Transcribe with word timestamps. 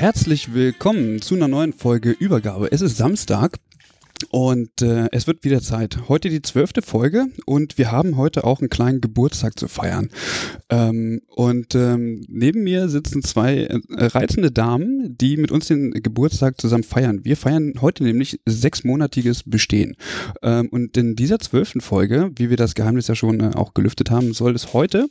Herzlich 0.00 0.54
willkommen 0.54 1.20
zu 1.20 1.34
einer 1.34 1.46
neuen 1.46 1.74
Folge 1.74 2.12
Übergabe. 2.12 2.72
Es 2.72 2.80
ist 2.80 2.96
Samstag 2.96 3.58
und 4.30 4.80
äh, 4.80 5.08
es 5.12 5.26
wird 5.26 5.44
wieder 5.44 5.60
Zeit. 5.60 6.08
Heute 6.08 6.30
die 6.30 6.40
zwölfte 6.40 6.80
Folge 6.80 7.26
und 7.44 7.76
wir 7.76 7.92
haben 7.92 8.16
heute 8.16 8.44
auch 8.44 8.60
einen 8.60 8.70
kleinen 8.70 9.02
Geburtstag 9.02 9.58
zu 9.58 9.68
feiern. 9.68 10.08
Ähm, 10.70 11.20
und 11.28 11.74
ähm, 11.74 12.24
neben 12.28 12.62
mir 12.62 12.88
sitzen 12.88 13.22
zwei 13.22 13.64
äh, 13.64 13.78
reizende 13.90 14.50
Damen, 14.50 15.18
die 15.18 15.36
mit 15.36 15.50
uns 15.50 15.66
den 15.66 15.90
Geburtstag 15.90 16.58
zusammen 16.58 16.84
feiern. 16.84 17.26
Wir 17.26 17.36
feiern 17.36 17.74
heute 17.82 18.02
nämlich 18.02 18.40
sechsmonatiges 18.46 19.42
Bestehen. 19.42 19.96
Ähm, 20.40 20.70
und 20.70 20.96
in 20.96 21.14
dieser 21.14 21.40
zwölften 21.40 21.82
Folge, 21.82 22.30
wie 22.36 22.48
wir 22.48 22.56
das 22.56 22.74
Geheimnis 22.74 23.08
ja 23.08 23.14
schon 23.14 23.40
äh, 23.40 23.50
auch 23.54 23.74
gelüftet 23.74 24.10
haben, 24.10 24.32
soll 24.32 24.54
es 24.54 24.72
heute 24.72 25.10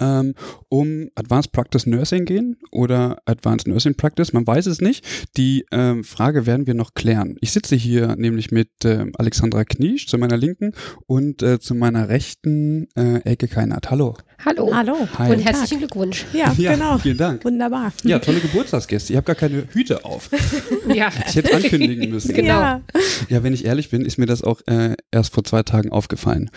ähm, 0.00 0.34
um 0.68 1.08
Advanced 1.14 1.52
Practice 1.52 1.86
Nursing 1.86 2.24
gehen 2.24 2.56
oder 2.70 3.18
Advanced 3.26 3.68
Nursing 3.68 3.94
Practice, 3.94 4.32
man 4.32 4.46
weiß 4.46 4.66
es 4.66 4.80
nicht. 4.80 5.04
Die 5.36 5.64
ähm, 5.70 6.04
Frage 6.04 6.46
werden 6.46 6.66
wir 6.66 6.74
noch 6.74 6.94
klären. 6.94 7.36
Ich 7.40 7.52
sitze 7.52 7.76
hier 7.76 8.16
nämlich 8.16 8.50
mit 8.50 8.84
äh, 8.84 9.06
Alexandra 9.18 9.64
Kniesch 9.64 10.06
zu 10.06 10.18
meiner 10.18 10.36
Linken 10.36 10.72
und 11.06 11.42
äh, 11.42 11.58
zu 11.60 11.74
meiner 11.74 12.08
rechten 12.08 12.88
äh, 12.96 13.20
Elke 13.24 13.48
Keinert. 13.48 13.90
Hallo. 13.90 14.16
Hallo. 14.44 14.72
Hallo. 14.72 15.08
Hi. 15.18 15.32
Und 15.32 15.40
herzlichen 15.40 15.78
Glückwunsch. 15.78 16.24
Ja, 16.32 16.52
ja, 16.56 16.74
genau. 16.74 16.98
Vielen 16.98 17.16
Dank. 17.16 17.44
Wunderbar. 17.44 17.92
Ja, 18.04 18.20
tolle 18.20 18.38
Geburtstagsgäste. 18.38 19.12
Ich 19.12 19.16
habe 19.16 19.24
gar 19.24 19.34
keine 19.34 19.66
Hüte 19.72 20.04
auf. 20.04 20.30
ja. 20.94 21.10
Ich 21.26 21.34
hätte 21.34 21.56
ankündigen 21.56 22.10
müssen. 22.10 22.32
Genau. 22.34 22.48
Ja. 22.48 22.82
ja, 23.28 23.42
wenn 23.42 23.52
ich 23.52 23.64
ehrlich 23.64 23.90
bin, 23.90 24.04
ist 24.04 24.16
mir 24.16 24.26
das 24.26 24.44
auch 24.44 24.60
äh, 24.66 24.94
erst 25.10 25.34
vor 25.34 25.42
zwei 25.42 25.64
Tagen 25.64 25.90
aufgefallen. 25.90 26.50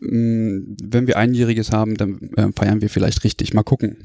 Mm, 0.00 0.76
wenn 0.82 1.06
wir 1.06 1.18
Einjähriges 1.18 1.72
haben, 1.72 1.96
dann 1.96 2.30
äh, 2.36 2.48
feiern 2.56 2.80
wir 2.80 2.88
vielleicht 2.88 3.22
richtig. 3.22 3.52
Mal 3.52 3.64
gucken. 3.64 3.98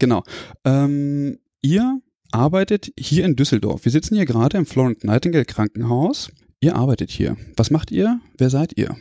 Genau. 0.00 0.24
Ähm, 0.64 1.38
ihr 1.62 2.00
arbeitet 2.32 2.92
hier 2.98 3.26
in 3.26 3.36
Düsseldorf. 3.36 3.84
Wir 3.84 3.92
sitzen 3.92 4.16
hier 4.16 4.26
gerade 4.26 4.56
im 4.58 4.66
Florent 4.66 5.04
Nightingale 5.04 5.44
Krankenhaus. 5.44 6.30
Ihr 6.60 6.74
arbeitet 6.74 7.10
hier. 7.10 7.36
Was 7.56 7.70
macht 7.70 7.92
ihr? 7.92 8.18
Wer 8.38 8.50
seid 8.50 8.76
ihr? 8.76 8.96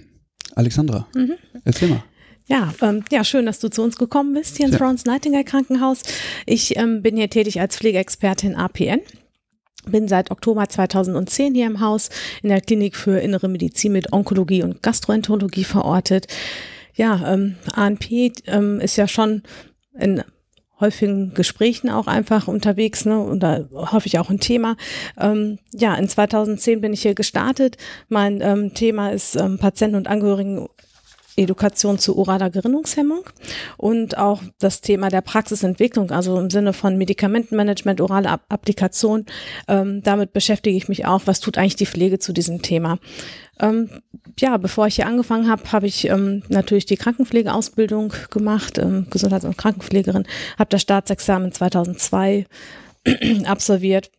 Alexandra, 0.55 1.07
mhm. 1.15 1.33
erzähl 1.63 1.89
mal. 1.89 2.03
Ja, 2.49 2.73
ähm, 2.81 3.03
ja, 3.11 3.23
schön, 3.23 3.45
dass 3.45 3.59
du 3.59 3.69
zu 3.69 3.83
uns 3.83 3.95
gekommen 3.95 4.33
bist 4.33 4.57
hier 4.57 4.65
im 4.65 4.71
ja. 4.71 4.77
Florence 4.77 5.05
Nightingale 5.05 5.43
Krankenhaus. 5.43 6.01
Ich 6.47 6.75
ähm, 6.77 7.03
bin 7.03 7.15
hier 7.15 7.29
tätig 7.29 7.61
als 7.61 7.77
Pflegeexpertin 7.77 8.55
APN. 8.55 9.01
Bin 9.85 10.07
seit 10.07 10.31
Oktober 10.31 10.67
2010 10.67 11.53
hier 11.53 11.67
im 11.67 11.79
Haus 11.79 12.09
in 12.41 12.49
der 12.49 12.61
Klinik 12.61 12.95
für 12.95 13.19
Innere 13.19 13.47
Medizin 13.47 13.91
mit 13.91 14.11
Onkologie 14.11 14.63
und 14.63 14.81
Gastroenterologie 14.81 15.63
verortet. 15.63 16.25
Ja, 16.95 17.33
ähm, 17.33 17.55
ANP 17.71 18.33
ähm, 18.47 18.79
ist 18.79 18.97
ja 18.97 19.07
schon 19.07 19.43
in 19.97 20.23
häufigen 20.79 21.33
Gesprächen 21.35 21.89
auch 21.89 22.07
einfach 22.07 22.47
unterwegs, 22.47 23.05
ne, 23.05 23.19
und 23.19 23.41
da 23.41 23.65
häufig 23.73 24.17
auch 24.17 24.29
ein 24.29 24.39
Thema. 24.39 24.75
Ähm, 25.19 25.59
ja, 25.73 25.93
in 25.95 26.07
2010 26.07 26.81
bin 26.81 26.93
ich 26.93 27.03
hier 27.03 27.15
gestartet. 27.15 27.77
Mein 28.07 28.41
ähm, 28.41 28.73
Thema 28.73 29.11
ist 29.11 29.35
ähm, 29.35 29.59
Patienten 29.59 29.97
und 29.97 30.07
Angehörigen 30.07 30.67
Education 31.35 31.99
zu 31.99 32.17
oraler 32.17 32.49
Gerinnungshemmung 32.49 33.23
und 33.77 34.17
auch 34.17 34.41
das 34.59 34.81
Thema 34.81 35.09
der 35.09 35.21
Praxisentwicklung, 35.21 36.11
also 36.11 36.39
im 36.39 36.49
Sinne 36.49 36.73
von 36.73 36.97
Medikamentenmanagement, 36.97 38.01
orale 38.01 38.39
Applikation. 38.49 39.25
Ähm, 39.67 40.01
damit 40.03 40.33
beschäftige 40.33 40.75
ich 40.75 40.89
mich 40.89 41.05
auch. 41.05 41.21
Was 41.25 41.39
tut 41.39 41.57
eigentlich 41.57 41.75
die 41.75 41.85
Pflege 41.85 42.19
zu 42.19 42.33
diesem 42.33 42.61
Thema? 42.61 42.99
Ähm, 43.59 43.89
ja, 44.39 44.57
bevor 44.57 44.87
ich 44.87 44.95
hier 44.95 45.07
angefangen 45.07 45.49
habe, 45.49 45.71
habe 45.71 45.87
ich 45.87 46.05
ähm, 46.05 46.43
natürlich 46.47 46.85
die 46.85 46.97
Krankenpflegeausbildung 46.97 48.13
gemacht, 48.31 48.77
ähm, 48.77 49.07
Gesundheits- 49.09 49.45
und 49.45 49.57
Krankenpflegerin, 49.57 50.25
habe 50.57 50.69
das 50.69 50.81
Staatsexamen 50.81 51.51
2002 51.51 52.45
absolviert 53.45 54.11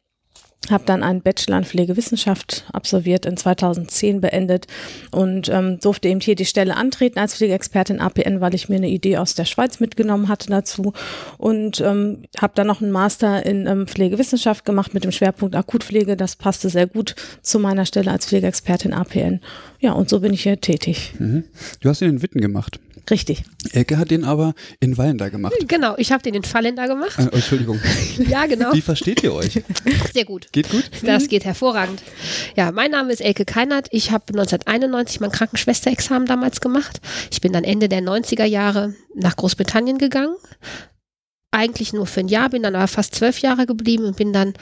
habe 0.68 0.84
dann 0.84 1.02
einen 1.02 1.22
Bachelor 1.22 1.58
in 1.58 1.64
Pflegewissenschaft 1.64 2.64
absolviert, 2.72 3.24
in 3.24 3.36
2010 3.36 4.20
beendet 4.20 4.66
und 5.10 5.48
ähm, 5.48 5.80
durfte 5.80 6.08
eben 6.08 6.20
hier 6.20 6.34
die 6.34 6.44
Stelle 6.44 6.76
antreten 6.76 7.18
als 7.18 7.34
Pflegeexpertin 7.36 8.00
APN, 8.00 8.40
weil 8.40 8.54
ich 8.54 8.68
mir 8.68 8.76
eine 8.76 8.88
Idee 8.88 9.16
aus 9.16 9.34
der 9.34 9.46
Schweiz 9.46 9.80
mitgenommen 9.80 10.28
hatte 10.28 10.48
dazu 10.48 10.92
und 11.38 11.80
ähm, 11.80 12.22
habe 12.38 12.52
dann 12.54 12.66
noch 12.66 12.82
einen 12.82 12.92
Master 12.92 13.44
in 13.46 13.66
ähm, 13.66 13.86
Pflegewissenschaft 13.86 14.64
gemacht 14.64 14.92
mit 14.92 15.04
dem 15.04 15.12
Schwerpunkt 15.12 15.56
Akutpflege. 15.56 16.16
Das 16.16 16.36
passte 16.36 16.68
sehr 16.68 16.86
gut 16.86 17.14
zu 17.42 17.58
meiner 17.58 17.86
Stelle 17.86 18.10
als 18.10 18.26
Pflegeexpertin 18.26 18.92
APN. 18.92 19.40
Ja, 19.80 19.92
und 19.92 20.10
so 20.10 20.20
bin 20.20 20.34
ich 20.34 20.42
hier 20.42 20.60
tätig. 20.60 21.14
Mhm. 21.18 21.44
Du 21.80 21.88
hast 21.88 22.02
ihn 22.02 22.10
in 22.10 22.22
Witten 22.22 22.40
gemacht. 22.40 22.78
Richtig. 23.08 23.44
Elke 23.72 23.98
hat 23.98 24.10
den 24.10 24.24
aber 24.24 24.54
in 24.80 24.98
Wallender 24.98 25.30
gemacht. 25.30 25.54
Genau, 25.66 25.94
ich 25.96 26.12
habe 26.12 26.22
den 26.22 26.34
in 26.34 26.42
Fallender 26.42 26.86
gemacht. 26.86 27.18
Äh, 27.18 27.34
Entschuldigung. 27.34 27.80
ja, 28.28 28.46
genau. 28.46 28.72
Wie 28.72 28.80
versteht 28.80 29.22
ihr 29.22 29.32
euch? 29.32 29.62
Sehr 30.12 30.24
gut. 30.24 30.52
Geht 30.52 30.70
gut? 30.70 30.90
Das 31.02 31.28
geht 31.28 31.44
hervorragend. 31.44 32.02
Ja, 32.56 32.72
mein 32.72 32.90
Name 32.90 33.12
ist 33.12 33.20
Elke 33.20 33.44
Keinert. 33.44 33.88
Ich 33.90 34.10
habe 34.10 34.24
1991 34.28 35.20
mein 35.20 35.30
Krankenschwesterexamen 35.30 36.26
damals 36.26 36.60
gemacht. 36.60 37.00
Ich 37.30 37.40
bin 37.40 37.52
dann 37.52 37.64
Ende 37.64 37.88
der 37.88 38.02
90er 38.02 38.44
Jahre 38.44 38.94
nach 39.14 39.36
Großbritannien 39.36 39.98
gegangen. 39.98 40.36
Eigentlich 41.52 41.92
nur 41.92 42.06
für 42.06 42.20
ein 42.20 42.28
Jahr, 42.28 42.50
bin 42.50 42.62
dann 42.62 42.76
aber 42.76 42.88
fast 42.88 43.14
zwölf 43.14 43.40
Jahre 43.40 43.66
geblieben 43.66 44.04
und 44.04 44.16
bin 44.16 44.32
dann 44.32 44.54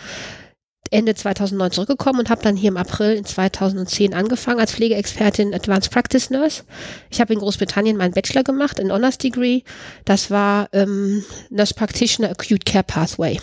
Ende 0.90 1.14
2009 1.14 1.72
zurückgekommen 1.72 2.20
und 2.20 2.30
habe 2.30 2.42
dann 2.42 2.56
hier 2.56 2.68
im 2.68 2.76
April 2.76 3.14
in 3.14 3.24
2010 3.24 4.14
angefangen 4.14 4.60
als 4.60 4.72
Pflegeexpertin 4.72 5.54
Advanced 5.54 5.90
Practice 5.90 6.30
Nurse. 6.30 6.62
Ich 7.10 7.20
habe 7.20 7.34
in 7.34 7.40
Großbritannien 7.40 7.96
meinen 7.96 8.14
Bachelor 8.14 8.42
gemacht, 8.42 8.78
in 8.78 8.92
Honors 8.92 9.18
Degree. 9.18 9.62
Das 10.04 10.30
war 10.30 10.68
ähm, 10.72 11.24
Nurse 11.50 11.74
Practitioner 11.74 12.30
Acute 12.30 12.64
Care 12.64 12.84
Pathway. 12.84 13.40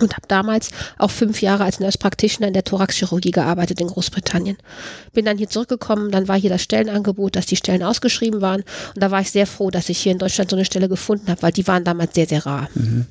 Und 0.00 0.14
habe 0.14 0.26
damals 0.26 0.70
auch 0.98 1.12
fünf 1.12 1.42
Jahre 1.42 1.62
als 1.62 1.78
Nurse 1.78 1.98
Practitioner 1.98 2.48
in 2.48 2.54
der 2.54 2.64
Thoraxchirurgie 2.64 3.30
gearbeitet 3.30 3.80
in 3.80 3.86
Großbritannien. 3.86 4.56
Bin 5.12 5.24
dann 5.26 5.38
hier 5.38 5.48
zurückgekommen, 5.48 6.10
dann 6.10 6.26
war 6.26 6.40
hier 6.40 6.50
das 6.50 6.62
Stellenangebot, 6.62 7.36
dass 7.36 7.46
die 7.46 7.56
Stellen 7.56 7.84
ausgeschrieben 7.84 8.40
waren. 8.40 8.62
Und 8.94 9.02
da 9.02 9.12
war 9.12 9.20
ich 9.20 9.30
sehr 9.30 9.46
froh, 9.46 9.70
dass 9.70 9.88
ich 9.90 9.98
hier 9.98 10.12
in 10.12 10.18
Deutschland 10.18 10.50
so 10.50 10.56
eine 10.56 10.64
Stelle 10.64 10.88
gefunden 10.88 11.28
habe, 11.28 11.42
weil 11.42 11.52
die 11.52 11.68
waren 11.68 11.84
damals 11.84 12.14
sehr, 12.14 12.26
sehr 12.26 12.44
rar. 12.44 12.68
Mhm. 12.74 13.06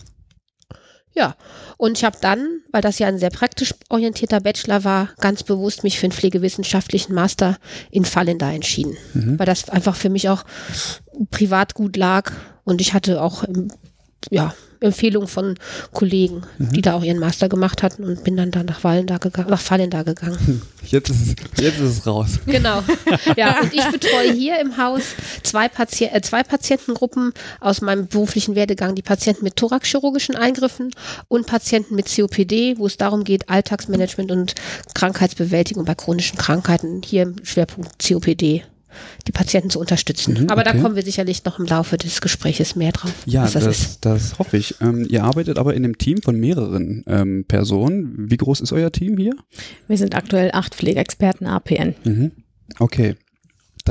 Ja, 1.14 1.36
und 1.78 1.98
ich 1.98 2.06
habe 2.06 2.18
dann, 2.22 2.62
weil 2.72 2.82
das 2.82 3.00
ja 3.00 3.08
ein 3.08 3.18
sehr 3.18 3.32
praktisch 3.32 3.74
orientierter 3.90 4.40
Bachelor 4.40 4.86
war, 4.86 5.10
ganz 5.20 5.44
bewusst 5.44 5.84
mich 5.84 6.00
für 6.00 6.06
einen 6.06 6.14
pflegewissenschaftlichen 6.14 7.14
Master 7.14 7.58
in 7.90 8.06
Fallender 8.06 8.50
entschieden, 8.52 8.96
mhm. 9.14 9.38
weil 9.38 9.46
das 9.46 9.70
einfach 9.70 9.96
für 9.96 10.10
mich 10.10 10.30
auch 10.30 10.44
privat 11.30 11.74
gut 11.74 11.98
lag 11.98 12.32
und 12.64 12.80
ich 12.80 12.94
hatte 12.94 13.22
auch 13.22 13.44
ja, 14.30 14.54
Empfehlung 14.82 15.28
von 15.28 15.56
Kollegen, 15.92 16.42
mhm. 16.58 16.74
die 16.74 16.82
da 16.82 16.96
auch 16.96 17.04
ihren 17.04 17.20
Master 17.20 17.48
gemacht 17.50 17.84
hatten 17.84 18.04
und 18.04 18.24
bin 18.24 18.36
dann 18.36 18.52
da 18.52 18.64
nach 18.64 18.84
Wallenda 18.84 19.18
gegangen, 19.18 19.50
nach 19.50 19.62
Fallenda 19.62 20.04
gegangen. 20.04 20.38
Hm, 20.46 20.62
jetzt 20.88 21.10
ist, 21.10 21.22
es, 21.22 21.36
jetzt 21.62 21.80
ist 21.80 22.00
es 22.00 22.08
raus. 22.08 22.40
Genau. 22.46 22.84
Ja, 23.38 23.60
und 23.62 23.74
ich 23.74 23.86
betreue 23.90 24.34
hier 24.34 24.60
im 24.60 24.78
Haus 24.78 25.04
zwei, 25.44 25.70
Pati 25.70 26.06
äh, 26.06 26.22
zwei 26.22 26.44
Patientengruppen 26.44 27.34
aus 27.60 27.82
meinem 27.82 28.08
beruflichen 28.08 28.56
Werdegang, 28.56 28.96
die 28.96 29.02
Patienten 29.02 29.44
mit 29.44 29.56
thoraxchirurgischen 29.56 30.36
Eingriffen 30.36 30.92
und 31.28 31.46
Patienten 31.46 31.96
mit 31.96 32.14
COPD, 32.14 32.78
wo 32.78 32.88
es 32.88 32.98
darum 32.98 33.24
geht, 33.24 33.50
Alltagsmanagement 33.50 34.32
und 34.32 34.56
Krankheitsbewältigung 34.96 35.86
bei 35.86 35.96
chronischen 35.96 36.38
Krankheiten, 36.38 37.02
hier 37.04 37.24
im 37.24 37.36
Schwerpunkt 37.44 38.04
COPD 38.04 38.64
die 39.28 39.32
Patienten 39.32 39.70
zu 39.70 39.80
unterstützen. 39.80 40.34
Mhm, 40.34 40.50
aber 40.50 40.62
okay. 40.62 40.72
da 40.74 40.82
kommen 40.82 40.96
wir 40.96 41.04
sicherlich 41.04 41.44
noch 41.46 41.60
im 41.60 41.66
Laufe 41.66 41.98
des 41.98 42.22
Gesprächs 42.22 42.76
mehr 42.76 42.92
drauf. 42.92 43.14
Ja, 43.26 43.44
das, 43.44 43.64
das, 43.64 44.00
das, 44.00 44.40
hoffe 44.40 44.58
ich. 44.58 44.76
Ähm, 44.82 45.06
ihr 45.10 45.24
arbeitet 45.24 45.58
aber 45.58 45.74
in 45.74 45.84
einem 45.84 45.98
Team 45.98 46.22
von 46.22 46.40
mehreren 46.40 47.04
ähm, 47.08 47.46
Personen. 47.48 48.30
Wie 48.30 48.38
groß 48.38 48.62
ist 48.62 48.72
euer 48.72 48.92
Team 48.92 49.18
hier? 49.18 49.34
Wir 49.88 49.98
sind 49.98 50.16
aktuell 50.16 50.52
acht 50.54 50.76
Pflegeexperten 50.76 51.48
APN. 51.48 51.96
Mhm. 52.04 52.32
Okay. 52.80 53.16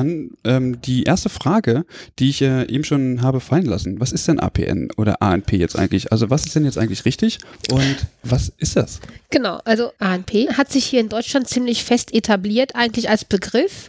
Dann 0.00 0.30
ähm, 0.44 0.80
die 0.80 1.02
erste 1.02 1.28
Frage, 1.28 1.84
die 2.18 2.30
ich 2.30 2.40
äh, 2.40 2.66
eben 2.72 2.84
schon 2.84 3.20
habe 3.20 3.40
fallen 3.40 3.66
lassen. 3.66 4.00
Was 4.00 4.12
ist 4.12 4.26
denn 4.28 4.40
APN 4.40 4.88
oder 4.96 5.20
ANP 5.20 5.52
jetzt 5.52 5.76
eigentlich? 5.78 6.10
Also 6.10 6.30
was 6.30 6.46
ist 6.46 6.54
denn 6.54 6.64
jetzt 6.64 6.78
eigentlich 6.78 7.04
richtig 7.04 7.38
und 7.70 7.96
was 8.22 8.50
ist 8.56 8.76
das? 8.76 9.00
Genau, 9.28 9.60
also 9.64 9.92
ANP 9.98 10.56
hat 10.56 10.72
sich 10.72 10.86
hier 10.86 11.00
in 11.00 11.10
Deutschland 11.10 11.48
ziemlich 11.48 11.84
fest 11.84 12.14
etabliert, 12.14 12.74
eigentlich 12.74 13.10
als 13.10 13.24
Begriff 13.26 13.88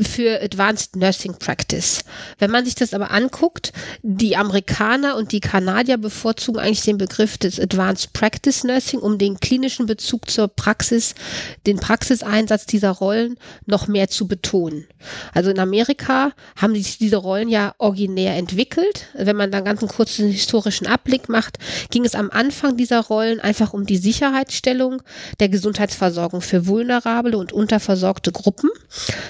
für 0.00 0.42
Advanced 0.42 0.96
Nursing 0.96 1.34
Practice. 1.38 2.02
Wenn 2.38 2.50
man 2.50 2.64
sich 2.64 2.74
das 2.74 2.94
aber 2.94 3.10
anguckt, 3.10 3.72
die 4.02 4.36
Amerikaner 4.36 5.16
und 5.16 5.32
die 5.32 5.40
Kanadier 5.40 5.98
bevorzugen 5.98 6.60
eigentlich 6.60 6.82
den 6.82 6.98
Begriff 6.98 7.36
des 7.36 7.60
Advanced 7.60 8.14
Practice 8.14 8.64
Nursing, 8.64 9.00
um 9.00 9.18
den 9.18 9.38
klinischen 9.38 9.84
Bezug 9.84 10.30
zur 10.30 10.48
Praxis, 10.48 11.14
den 11.66 11.78
Praxiseinsatz 11.78 12.64
dieser 12.64 12.90
Rollen 12.90 13.36
noch 13.66 13.86
mehr 13.86 14.08
zu 14.08 14.26
betonen. 14.26 14.86
Also 15.34 15.41
in 15.50 15.58
Amerika 15.58 16.32
haben 16.56 16.74
sich 16.74 16.98
diese 16.98 17.16
Rollen 17.16 17.48
ja 17.48 17.74
originär 17.78 18.36
entwickelt. 18.36 19.06
Wenn 19.14 19.36
man 19.36 19.50
ganz 19.50 19.80
einen 19.80 19.88
kurzen 19.88 20.30
historischen 20.30 20.86
Abblick 20.86 21.28
macht, 21.28 21.58
ging 21.90 22.04
es 22.04 22.14
am 22.14 22.30
Anfang 22.30 22.76
dieser 22.76 23.00
Rollen 23.00 23.40
einfach 23.40 23.72
um 23.72 23.86
die 23.86 23.96
Sicherheitsstellung 23.96 25.02
der 25.40 25.48
Gesundheitsversorgung 25.48 26.40
für 26.40 26.66
vulnerable 26.66 27.36
und 27.36 27.52
unterversorgte 27.52 28.32
Gruppen, 28.32 28.70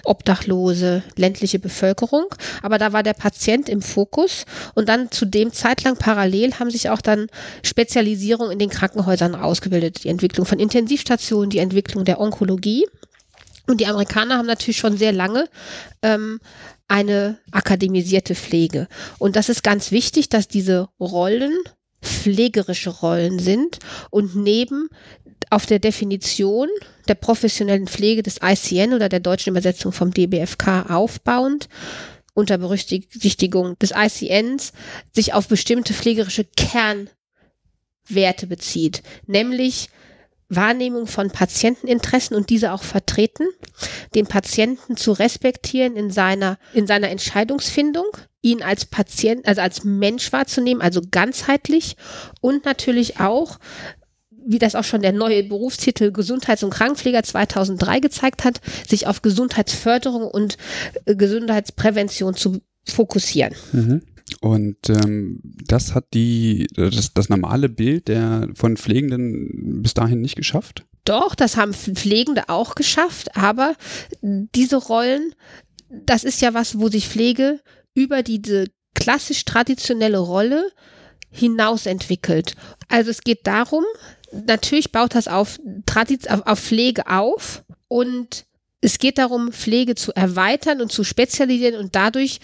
Obdachlose, 0.05 1.03
ländliche 1.17 1.59
Bevölkerung. 1.59 2.26
Aber 2.62 2.79
da 2.79 2.93
war 2.93 3.03
der 3.03 3.15
Patient 3.15 3.69
im 3.69 3.82
Fokus 3.82 4.44
und 4.75 4.88
dann 4.88 5.11
zu 5.11 5.25
dem 5.25 5.53
zeitlang 5.53 5.97
parallel 5.97 6.55
haben 6.58 6.70
sich 6.70 6.91
auch 6.91 7.00
dann 7.00 7.29
Spezialisierungen 7.62 8.53
in 8.53 8.58
den 8.58 8.70
Krankenhäusern 8.70 9.35
ausgebildet. 9.35 10.05
Die 10.05 10.08
Entwicklung 10.08 10.47
von 10.47 10.58
Intensivstationen, 10.58 11.50
die 11.50 11.58
Entwicklung 11.58 12.05
der 12.05 12.20
Onkologie. 12.20 12.87
Und 13.67 13.81
die 13.81 13.87
Amerikaner 13.87 14.38
haben 14.38 14.47
natürlich 14.47 14.79
schon 14.79 14.97
sehr 14.97 15.12
lange 15.12 15.49
ähm, 16.03 16.41
eine 16.88 17.38
akademisierte 17.53 18.35
Pflege. 18.35 18.88
Und 19.19 19.37
das 19.37 19.49
ist 19.49 19.62
ganz 19.62 19.93
wichtig, 19.93 20.29
dass 20.29 20.49
diese 20.49 20.88
Rollen 21.00 21.53
pflegerische 22.03 22.91
Rollen 22.91 23.38
sind 23.38 23.79
und 24.11 24.35
neben 24.35 24.88
auf 25.50 25.67
der 25.67 25.79
Definition 25.79 26.69
der 27.09 27.14
professionellen 27.14 27.87
Pflege 27.87 28.23
des 28.23 28.41
ICN 28.43 28.94
oder 28.94 29.09
der 29.09 29.20
deutschen 29.20 29.50
Übersetzung 29.50 29.93
vom 29.93 30.12
DBFK 30.12 30.91
aufbauend 30.91 31.69
unter 32.35 32.58
Berücksichtigung 32.58 33.79
des 33.79 33.93
ICNs 33.94 34.73
sich 35.12 35.35
auf 35.35 35.49
bestimmte 35.49 35.94
pflegerische 35.94 36.44
Kernwerte 36.44 38.47
bezieht, 38.47 39.03
nämlich 39.26 39.91
Wahrnehmung 40.54 41.06
von 41.06 41.31
Patienteninteressen 41.31 42.37
und 42.37 42.50
diese 42.50 42.72
auch 42.72 42.82
vertreten, 42.82 43.46
den 44.14 44.26
Patienten 44.26 44.96
zu 44.96 45.12
respektieren 45.12 45.96
in 45.96 46.10
seiner, 46.10 46.58
in 46.72 46.87
seiner 46.87 47.10
Entscheidungsfindung, 47.10 48.06
ihn 48.43 48.62
als 48.62 48.84
Patient, 48.84 49.46
also 49.46 49.60
als 49.60 49.84
Mensch 49.84 50.32
wahrzunehmen, 50.32 50.82
also 50.82 51.00
ganzheitlich 51.10 51.96
und 52.40 52.64
natürlich 52.64 53.20
auch 53.20 53.58
wie 54.44 54.58
das 54.58 54.75
auch 54.75 54.82
schon 54.82 55.02
der 55.02 55.12
neue 55.12 55.44
Berufstitel 55.44 56.10
Gesundheits- 56.10 56.64
und 56.64 56.70
Krankenpfleger 56.70 57.22
2003 57.22 58.00
gezeigt 58.00 58.43
hat, 58.43 58.60
sich 58.88 59.06
auf 59.06 59.22
Gesundheitsförderung 59.22 60.26
und 60.26 60.56
äh, 61.05 61.14
Gesundheitsprävention 61.14 62.34
zu 62.34 62.60
fokussieren. 62.84 63.55
Mhm. 63.72 64.02
Und 64.40 64.76
ähm, 64.88 65.40
das 65.42 65.94
hat 65.94 66.06
die, 66.14 66.66
das, 66.74 67.14
das 67.14 67.28
normale 67.28 67.69
Bild 67.69 68.08
der 68.08 68.48
von 68.54 68.76
Pflegenden 68.76 69.82
bis 69.82 69.94
dahin 69.94 70.20
nicht 70.20 70.36
geschafft? 70.36 70.84
Doch, 71.04 71.34
das 71.34 71.56
haben 71.56 71.74
Pflegende 71.74 72.48
auch 72.48 72.74
geschafft, 72.74 73.36
aber 73.36 73.74
diese 74.20 74.76
Rollen, 74.76 75.34
das 75.88 76.24
ist 76.24 76.40
ja 76.40 76.54
was, 76.54 76.78
wo 76.78 76.88
sich 76.88 77.08
Pflege 77.08 77.60
über 77.94 78.22
diese 78.22 78.66
klassisch 78.94 79.44
traditionelle 79.44 80.19
Rolle 80.19 80.70
hinaus 81.30 81.86
entwickelt. 81.86 82.54
Also 82.88 83.10
es 83.10 83.22
geht 83.22 83.46
darum, 83.46 83.84
natürlich 84.32 84.92
baut 84.92 85.14
das 85.14 85.28
auf, 85.28 85.58
auf, 86.28 86.46
auf 86.46 86.58
Pflege 86.60 87.06
auf 87.08 87.64
und 87.88 88.46
es 88.80 88.98
geht 88.98 89.19
darum, 89.19 89.52
Pflege 89.52 89.94
zu 89.94 90.14
erweitern 90.14 90.80
und 90.80 90.90
zu 90.90 91.04
spezialisieren 91.04 91.76
und 91.76 91.94
dadurch 91.94 92.40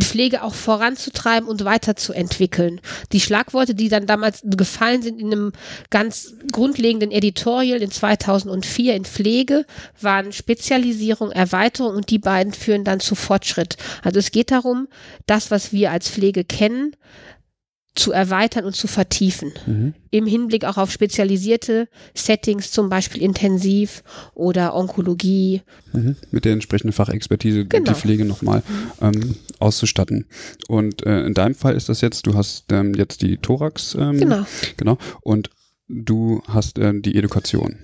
Pflege 0.00 0.42
auch 0.42 0.54
voranzutreiben 0.54 1.48
und 1.48 1.64
weiterzuentwickeln. 1.64 2.80
Die 3.12 3.20
Schlagworte, 3.20 3.74
die 3.74 3.88
dann 3.88 4.06
damals 4.06 4.42
gefallen 4.44 5.02
sind 5.02 5.20
in 5.20 5.32
einem 5.32 5.52
ganz 5.90 6.34
grundlegenden 6.50 7.10
Editorial 7.10 7.82
in 7.82 7.90
2004 7.90 8.94
in 8.94 9.04
Pflege, 9.04 9.66
waren 10.00 10.32
Spezialisierung, 10.32 11.30
Erweiterung 11.30 11.94
und 11.96 12.10
die 12.10 12.18
beiden 12.18 12.52
führen 12.52 12.84
dann 12.84 13.00
zu 13.00 13.14
Fortschritt. 13.14 13.76
Also 14.02 14.18
es 14.18 14.30
geht 14.30 14.50
darum, 14.50 14.88
das, 15.26 15.50
was 15.50 15.72
wir 15.72 15.90
als 15.90 16.08
Pflege 16.08 16.44
kennen, 16.44 16.96
zu 17.94 18.10
erweitern 18.10 18.64
und 18.64 18.74
zu 18.74 18.88
vertiefen. 18.88 19.52
Mhm. 19.66 19.94
Im 20.10 20.26
Hinblick 20.26 20.64
auch 20.64 20.78
auf 20.78 20.90
spezialisierte 20.90 21.88
Settings, 22.14 22.72
zum 22.72 22.88
Beispiel 22.88 23.22
Intensiv 23.22 24.02
oder 24.34 24.74
Onkologie. 24.74 25.62
Mhm. 25.92 26.16
Mit 26.32 26.44
der 26.44 26.52
entsprechenden 26.54 26.92
Fachexpertise 26.92 27.66
genau. 27.66 27.92
die 27.92 27.98
Pflege 27.98 28.24
nochmal 28.24 28.62
ähm, 29.00 29.36
auszustatten. 29.60 30.26
Und 30.66 31.06
äh, 31.06 31.24
in 31.24 31.34
deinem 31.34 31.54
Fall 31.54 31.76
ist 31.76 31.88
das 31.88 32.00
jetzt, 32.00 32.26
du 32.26 32.34
hast 32.34 32.72
ähm, 32.72 32.94
jetzt 32.94 33.22
die 33.22 33.36
Thorax. 33.36 33.94
Ähm, 33.94 34.18
genau. 34.18 34.46
Genau. 34.76 34.98
Und 35.22 35.50
du 35.88 36.42
hast 36.48 36.78
ähm, 36.78 37.02
die 37.02 37.16
Education. 37.16 37.76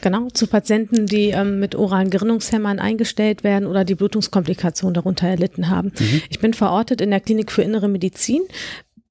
Genau, 0.00 0.28
zu 0.30 0.46
Patienten, 0.46 1.06
die 1.06 1.30
ähm, 1.30 1.60
mit 1.60 1.74
oralen 1.74 2.10
Gerinnungshämmern 2.10 2.78
eingestellt 2.78 3.44
werden 3.44 3.66
oder 3.66 3.84
die 3.84 3.94
Blutungskomplikationen 3.94 4.94
darunter 4.94 5.26
erlitten 5.26 5.68
haben. 5.68 5.92
Mhm. 5.98 6.22
Ich 6.28 6.38
bin 6.38 6.54
verortet 6.54 7.00
in 7.00 7.10
der 7.10 7.20
Klinik 7.20 7.52
für 7.52 7.62
Innere 7.62 7.88
Medizin, 7.88 8.42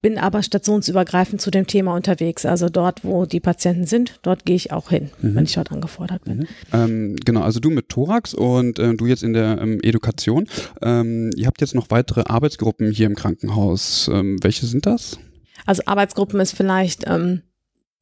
bin 0.03 0.19
aber 0.19 0.43
stationsübergreifend 0.43 1.41
zu 1.41 1.49
dem 1.49 1.65
Thema 1.65 1.95
unterwegs. 1.95 2.45
Also 2.45 2.69
dort, 2.69 3.03
wo 3.03 3.25
die 3.25 3.39
Patienten 3.39 3.87
sind, 3.87 4.19
dort 4.21 4.45
gehe 4.45 4.57
ich 4.57 4.71
auch 4.71 4.89
hin, 4.89 5.09
mhm. 5.21 5.33
wenn 5.33 5.45
ich 5.45 5.53
dort 5.53 5.71
angefordert 5.71 6.25
bin. 6.25 6.39
Mhm. 6.39 6.47
Ähm, 6.73 7.15
genau, 7.25 7.41
also 7.41 7.59
du 7.61 7.71
mit 7.71 7.89
Thorax 7.89 8.33
und 8.33 8.77
äh, 8.77 8.93
du 8.93 9.07
jetzt 9.07 9.23
in 9.23 9.33
der 9.33 9.59
ähm, 9.61 9.79
Education. 9.81 10.47
Ähm, 10.81 11.31
ihr 11.37 11.47
habt 11.47 11.61
jetzt 11.61 11.73
noch 11.73 11.89
weitere 11.89 12.23
Arbeitsgruppen 12.25 12.91
hier 12.91 13.07
im 13.07 13.15
Krankenhaus. 13.15 14.09
Ähm, 14.13 14.37
welche 14.43 14.65
sind 14.65 14.85
das? 14.85 15.17
Also 15.65 15.83
Arbeitsgruppen 15.85 16.39
ist 16.41 16.51
vielleicht 16.51 17.05
ähm, 17.07 17.41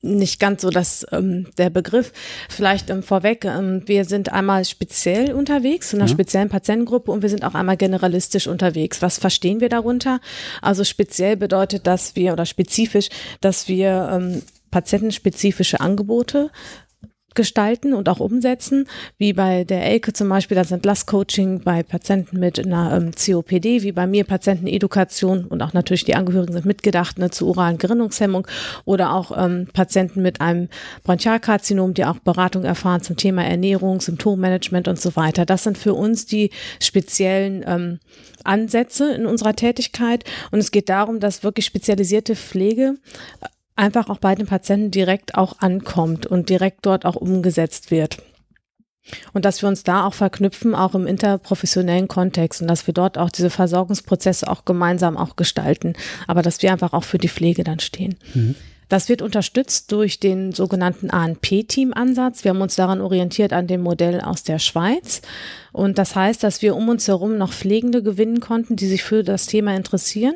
nicht 0.02 0.40
ganz 0.40 0.62
so 0.62 0.70
das 0.70 1.06
ähm, 1.12 1.48
der 1.58 1.70
Begriff. 1.70 2.12
Vielleicht 2.50 2.90
ähm, 2.90 3.04
vorweg, 3.04 3.46
ähm, 3.46 3.84
wir 3.86 4.06
sind 4.06 4.32
einmal 4.32 4.66
speziell 4.66 5.34
unterwegs, 5.34 5.94
in 5.94 6.00
einer 6.00 6.10
ja. 6.10 6.14
speziellen 6.14 6.50
Patientengruppe 6.50 7.12
und 7.12 7.22
wir 7.22 7.30
sind 7.30 7.46
auch 7.46 7.54
einmal 7.54 7.78
generalistisch 7.78 8.48
unterwegs. 8.48 9.02
Was 9.02 9.20
verstehen 9.20 9.62
wir 9.62 9.70
darunter? 9.70 10.20
Also 10.62 10.84
speziell 10.84 11.38
bedeutet, 11.38 11.86
dass 11.88 12.16
wir 12.16 12.34
oder 12.34 12.46
spezifisch, 12.46 13.10
dass 13.42 13.68
wir 13.68 14.10
ähm, 14.12 14.42
patientenspezifische 14.72 15.80
Angebote 15.82 16.50
gestalten 17.36 17.94
und 17.94 18.10
auch 18.10 18.20
umsetzen, 18.20 18.88
wie 19.18 19.34
bei 19.34 19.64
der 19.64 19.86
Elke 19.86 20.14
zum 20.14 20.30
Beispiel 20.30 20.56
das 20.56 20.72
Entlastcoaching 20.72 21.62
bei 21.62 21.84
Patienten 21.84 22.40
mit 22.40 22.60
einer 22.60 22.96
ähm, 22.96 23.12
COPD, 23.12 23.84
wie 23.84 23.92
bei 23.92 24.08
mir 24.08 24.24
Patientenedukation 24.24 25.46
und 25.46 25.62
auch 25.62 25.74
natürlich 25.74 26.04
die 26.04 26.16
Angehörigen 26.16 26.54
sind 26.54 26.66
mitgedacht 26.66 27.18
ne, 27.20 27.30
zu 27.30 27.48
oralen 27.48 27.78
Gerinnungshemmung 27.78 28.48
oder 28.86 29.14
auch 29.14 29.32
ähm, 29.38 29.68
Patienten 29.74 30.22
mit 30.22 30.42
einem 30.42 30.70
Bronchialkarzinom, 31.04 31.94
die 31.94 32.06
auch 32.06 32.20
Beratung 32.20 32.64
erfahren 32.64 33.02
zum 33.02 33.18
Thema 33.18 33.44
Ernährung, 33.44 34.02
Symptommanagement 34.02 34.88
und 34.88 35.00
so 35.00 35.16
weiter. 35.16 35.46
Das 35.46 35.64
sind 35.64 35.78
für 35.78 35.94
uns 35.94 36.26
die 36.26 36.52
speziellen 36.80 37.64
ähm, 37.66 38.00
Ansätze 38.44 39.14
in 39.14 39.26
unserer 39.26 39.56
Tätigkeit 39.56 40.24
und 40.52 40.60
es 40.60 40.72
geht 40.72 40.90
darum, 40.90 41.20
dass 41.20 41.44
wirklich 41.44 41.66
spezialisierte 41.66 42.36
Pflege 42.36 42.96
einfach 43.82 44.10
auch 44.10 44.20
bei 44.20 44.36
den 44.36 44.46
Patienten 44.46 44.92
direkt 44.92 45.36
auch 45.36 45.60
ankommt 45.60 46.26
und 46.26 46.50
direkt 46.50 46.86
dort 46.86 47.06
auch 47.06 47.16
umgesetzt 47.16 47.92
wird. 47.92 48.18
Und 49.34 49.46
dass 49.46 49.62
wir 49.62 49.68
uns 49.68 49.84
da 49.84 50.06
auch 50.06 50.14
verknüpfen, 50.14 50.76
auch 50.76 50.94
im 50.94 51.08
interprofessionellen 51.08 52.08
Kontext 52.08 52.62
und 52.62 52.68
dass 52.68 52.86
wir 52.86 52.94
dort 52.94 53.18
auch 53.18 53.32
diese 53.32 53.50
Versorgungsprozesse 53.50 54.48
auch 54.48 54.64
gemeinsam 54.64 55.18
auch 55.18 55.36
gestalten, 55.36 55.96
aber 56.28 56.44
dass 56.44 56.62
wir 56.62 56.72
einfach 56.72 56.94
auch 56.94 57.04
für 57.04 57.18
die 57.18 57.30
Pflege 57.30 57.64
dann 57.64 57.80
stehen. 57.80 58.16
Mhm. 58.34 58.56
Das 58.92 59.08
wird 59.08 59.22
unterstützt 59.22 59.90
durch 59.94 60.20
den 60.20 60.52
sogenannten 60.52 61.12
ANP-Team-Ansatz. 61.12 62.44
Wir 62.44 62.50
haben 62.50 62.60
uns 62.60 62.76
daran 62.76 63.00
orientiert 63.00 63.54
an 63.54 63.66
dem 63.66 63.80
Modell 63.80 64.20
aus 64.20 64.44
der 64.44 64.60
Schweiz. 64.60 65.22
Und 65.72 65.98
das 65.98 66.14
heißt, 66.14 66.44
dass 66.44 66.62
wir 66.62 66.76
um 66.76 66.90
uns 66.90 67.08
herum 67.08 67.38
noch 67.38 67.54
Pflegende 67.54 68.04
gewinnen 68.04 68.42
konnten, 68.42 68.76
die 68.76 68.88
sich 68.88 69.04
für 69.04 69.24
das 69.24 69.46
Thema 69.46 69.74
interessieren, 69.78 70.36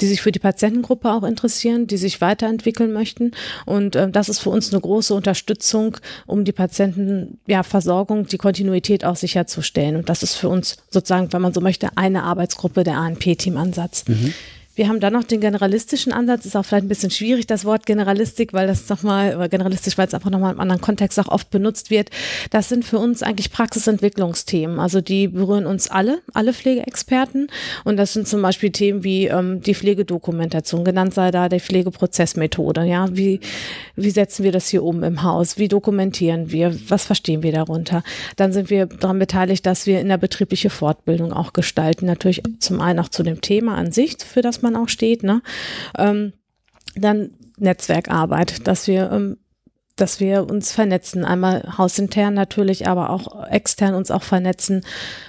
die 0.00 0.06
sich 0.06 0.20
für 0.20 0.32
die 0.32 0.40
Patientengruppe 0.40 1.12
auch 1.12 1.22
interessieren, 1.22 1.86
die 1.86 1.96
sich 1.96 2.20
weiterentwickeln 2.20 2.92
möchten. 2.92 3.30
Und 3.66 3.94
äh, 3.94 4.10
das 4.10 4.28
ist 4.28 4.40
für 4.40 4.50
uns 4.50 4.72
eine 4.72 4.80
große 4.80 5.14
Unterstützung, 5.14 5.96
um 6.26 6.44
die 6.44 6.50
Patientenversorgung, 6.50 8.22
ja, 8.22 8.24
die 8.24 8.38
Kontinuität 8.38 9.04
auch 9.04 9.14
sicherzustellen. 9.14 9.94
Und 9.94 10.08
das 10.08 10.24
ist 10.24 10.34
für 10.34 10.48
uns 10.48 10.78
sozusagen, 10.90 11.32
wenn 11.32 11.42
man 11.42 11.54
so 11.54 11.60
möchte, 11.60 11.96
eine 11.96 12.24
Arbeitsgruppe 12.24 12.82
der 12.82 12.96
ANP-Team-Ansatz. 12.96 14.08
Mhm. 14.08 14.34
Wir 14.82 14.88
haben 14.88 14.98
dann 14.98 15.12
noch 15.12 15.22
den 15.22 15.40
generalistischen 15.40 16.12
Ansatz, 16.12 16.44
ist 16.44 16.56
auch 16.56 16.64
vielleicht 16.64 16.86
ein 16.86 16.88
bisschen 16.88 17.12
schwierig, 17.12 17.46
das 17.46 17.64
Wort 17.64 17.86
Generalistik, 17.86 18.52
weil 18.52 18.66
das 18.66 18.88
nochmal, 18.88 19.36
oder 19.36 19.48
generalistisch, 19.48 19.96
weil 19.96 20.08
es 20.08 20.12
einfach 20.12 20.30
nochmal 20.30 20.52
im 20.52 20.58
anderen 20.58 20.80
Kontext 20.80 21.20
auch 21.20 21.28
oft 21.28 21.50
benutzt 21.50 21.90
wird. 21.90 22.10
Das 22.50 22.68
sind 22.68 22.84
für 22.84 22.98
uns 22.98 23.22
eigentlich 23.22 23.52
Praxisentwicklungsthemen. 23.52 24.80
Also 24.80 25.00
die 25.00 25.28
berühren 25.28 25.66
uns 25.66 25.88
alle, 25.88 26.20
alle 26.34 26.52
Pflegeexperten. 26.52 27.46
Und 27.84 27.96
das 27.96 28.12
sind 28.12 28.26
zum 28.26 28.42
Beispiel 28.42 28.72
Themen 28.72 29.04
wie 29.04 29.28
ähm, 29.28 29.60
die 29.60 29.76
Pflegedokumentation, 29.76 30.82
genannt 30.82 31.14
sei 31.14 31.30
da 31.30 31.48
die 31.48 31.60
Pflegeprozessmethode. 31.60 32.82
Ja, 32.82 33.06
wie, 33.12 33.38
wie 33.94 34.10
setzen 34.10 34.42
wir 34.42 34.50
das 34.50 34.66
hier 34.66 34.82
um 34.82 35.04
im 35.04 35.22
Haus? 35.22 35.58
Wie 35.58 35.68
dokumentieren 35.68 36.50
wir? 36.50 36.76
Was 36.88 37.04
verstehen 37.04 37.44
wir 37.44 37.52
darunter? 37.52 38.02
Dann 38.34 38.52
sind 38.52 38.68
wir 38.68 38.86
daran 38.86 39.20
beteiligt, 39.20 39.64
dass 39.64 39.86
wir 39.86 40.00
in 40.00 40.08
der 40.08 40.18
betriebliche 40.18 40.70
Fortbildung 40.70 41.32
auch 41.32 41.52
gestalten. 41.52 42.06
Natürlich 42.06 42.42
zum 42.58 42.80
einen 42.80 42.98
auch 42.98 43.10
zu 43.10 43.22
dem 43.22 43.40
Thema 43.40 43.76
an 43.76 43.92
sich, 43.92 44.16
für 44.18 44.42
das 44.42 44.60
man 44.60 44.71
auch 44.76 44.88
steht. 44.88 45.22
Ne? 45.22 45.42
Ähm, 45.98 46.32
dann 46.94 47.30
Netzwerkarbeit, 47.58 48.66
dass 48.66 48.86
wir 48.86 49.10
ähm, 49.10 49.38
dass 49.96 50.20
wir 50.20 50.48
uns 50.50 50.72
vernetzen, 50.72 51.24
einmal 51.24 51.76
hausintern 51.76 52.34
natürlich, 52.34 52.88
aber 52.88 53.10
auch 53.10 53.46
extern 53.48 53.94
uns 53.94 54.10
auch 54.10 54.22
vernetzen. 54.22 54.84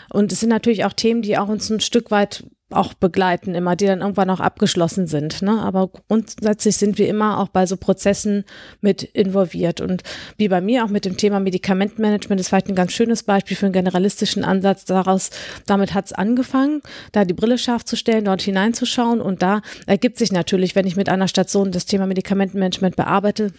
Und 0.10 0.32
es 0.32 0.40
sind 0.40 0.50
natürlich 0.50 0.86
auch 0.86 0.94
Themen, 0.94 1.22
die 1.22 1.38
auch 1.38 1.50
uns 1.50 1.70
ein 1.70 1.80
Stück 1.80 2.12
weit 2.12 2.46
auch 2.72 2.94
begleiten, 2.94 3.56
immer, 3.56 3.76
die 3.76 3.86
dann 3.86 4.02
irgendwann 4.02 4.30
auch 4.30 4.40
abgeschlossen 4.40 5.08
sind. 5.08 5.42
Ne? 5.42 5.62
Aber 5.62 5.88
grundsätzlich 5.88 6.78
sind 6.78 6.98
wir 6.98 7.08
immer 7.08 7.40
auch 7.40 7.50
bei 7.50 7.66
so 7.66 7.78
Prozessen 7.78 8.46
mit 8.82 9.04
involviert. 9.04 9.82
Und 9.82 10.04
wie 10.38 10.48
bei 10.48 10.62
mir 10.62 10.84
auch 10.84 10.90
mit 10.90 11.06
dem 11.06 11.18
Thema 11.18 11.40
Medikamentenmanagement 11.40 12.40
ist 12.42 12.50
vielleicht 12.50 12.70
ein 12.70 12.76
ganz 12.76 12.92
schönes 12.92 13.24
Beispiel 13.24 13.58
für 13.58 13.68
einen 13.68 13.74
generalistischen 13.74 14.44
Ansatz. 14.44 14.86
Daraus, 14.86 15.30
damit 15.66 15.94
hat 15.94 16.06
es 16.06 16.14
angefangen, 16.14 16.82
da 17.12 17.26
die 17.26 17.34
Brille 17.34 17.58
scharf 17.58 17.86
zu 17.86 17.96
stellen, 17.96 18.26
dort 18.26 18.42
hineinzuschauen. 18.42 19.22
Und 19.22 19.42
da 19.42 19.62
ergibt 19.86 20.18
sich 20.18 20.32
natürlich, 20.32 20.76
wenn 20.76 20.88
ich 20.88 20.96
mit 20.96 21.10
einer 21.10 21.28
Station 21.28 21.72
das 21.72 21.86
Thema 21.86 22.08
Medikamentenmanagement 22.08 22.96
bearbeite, 22.96 23.52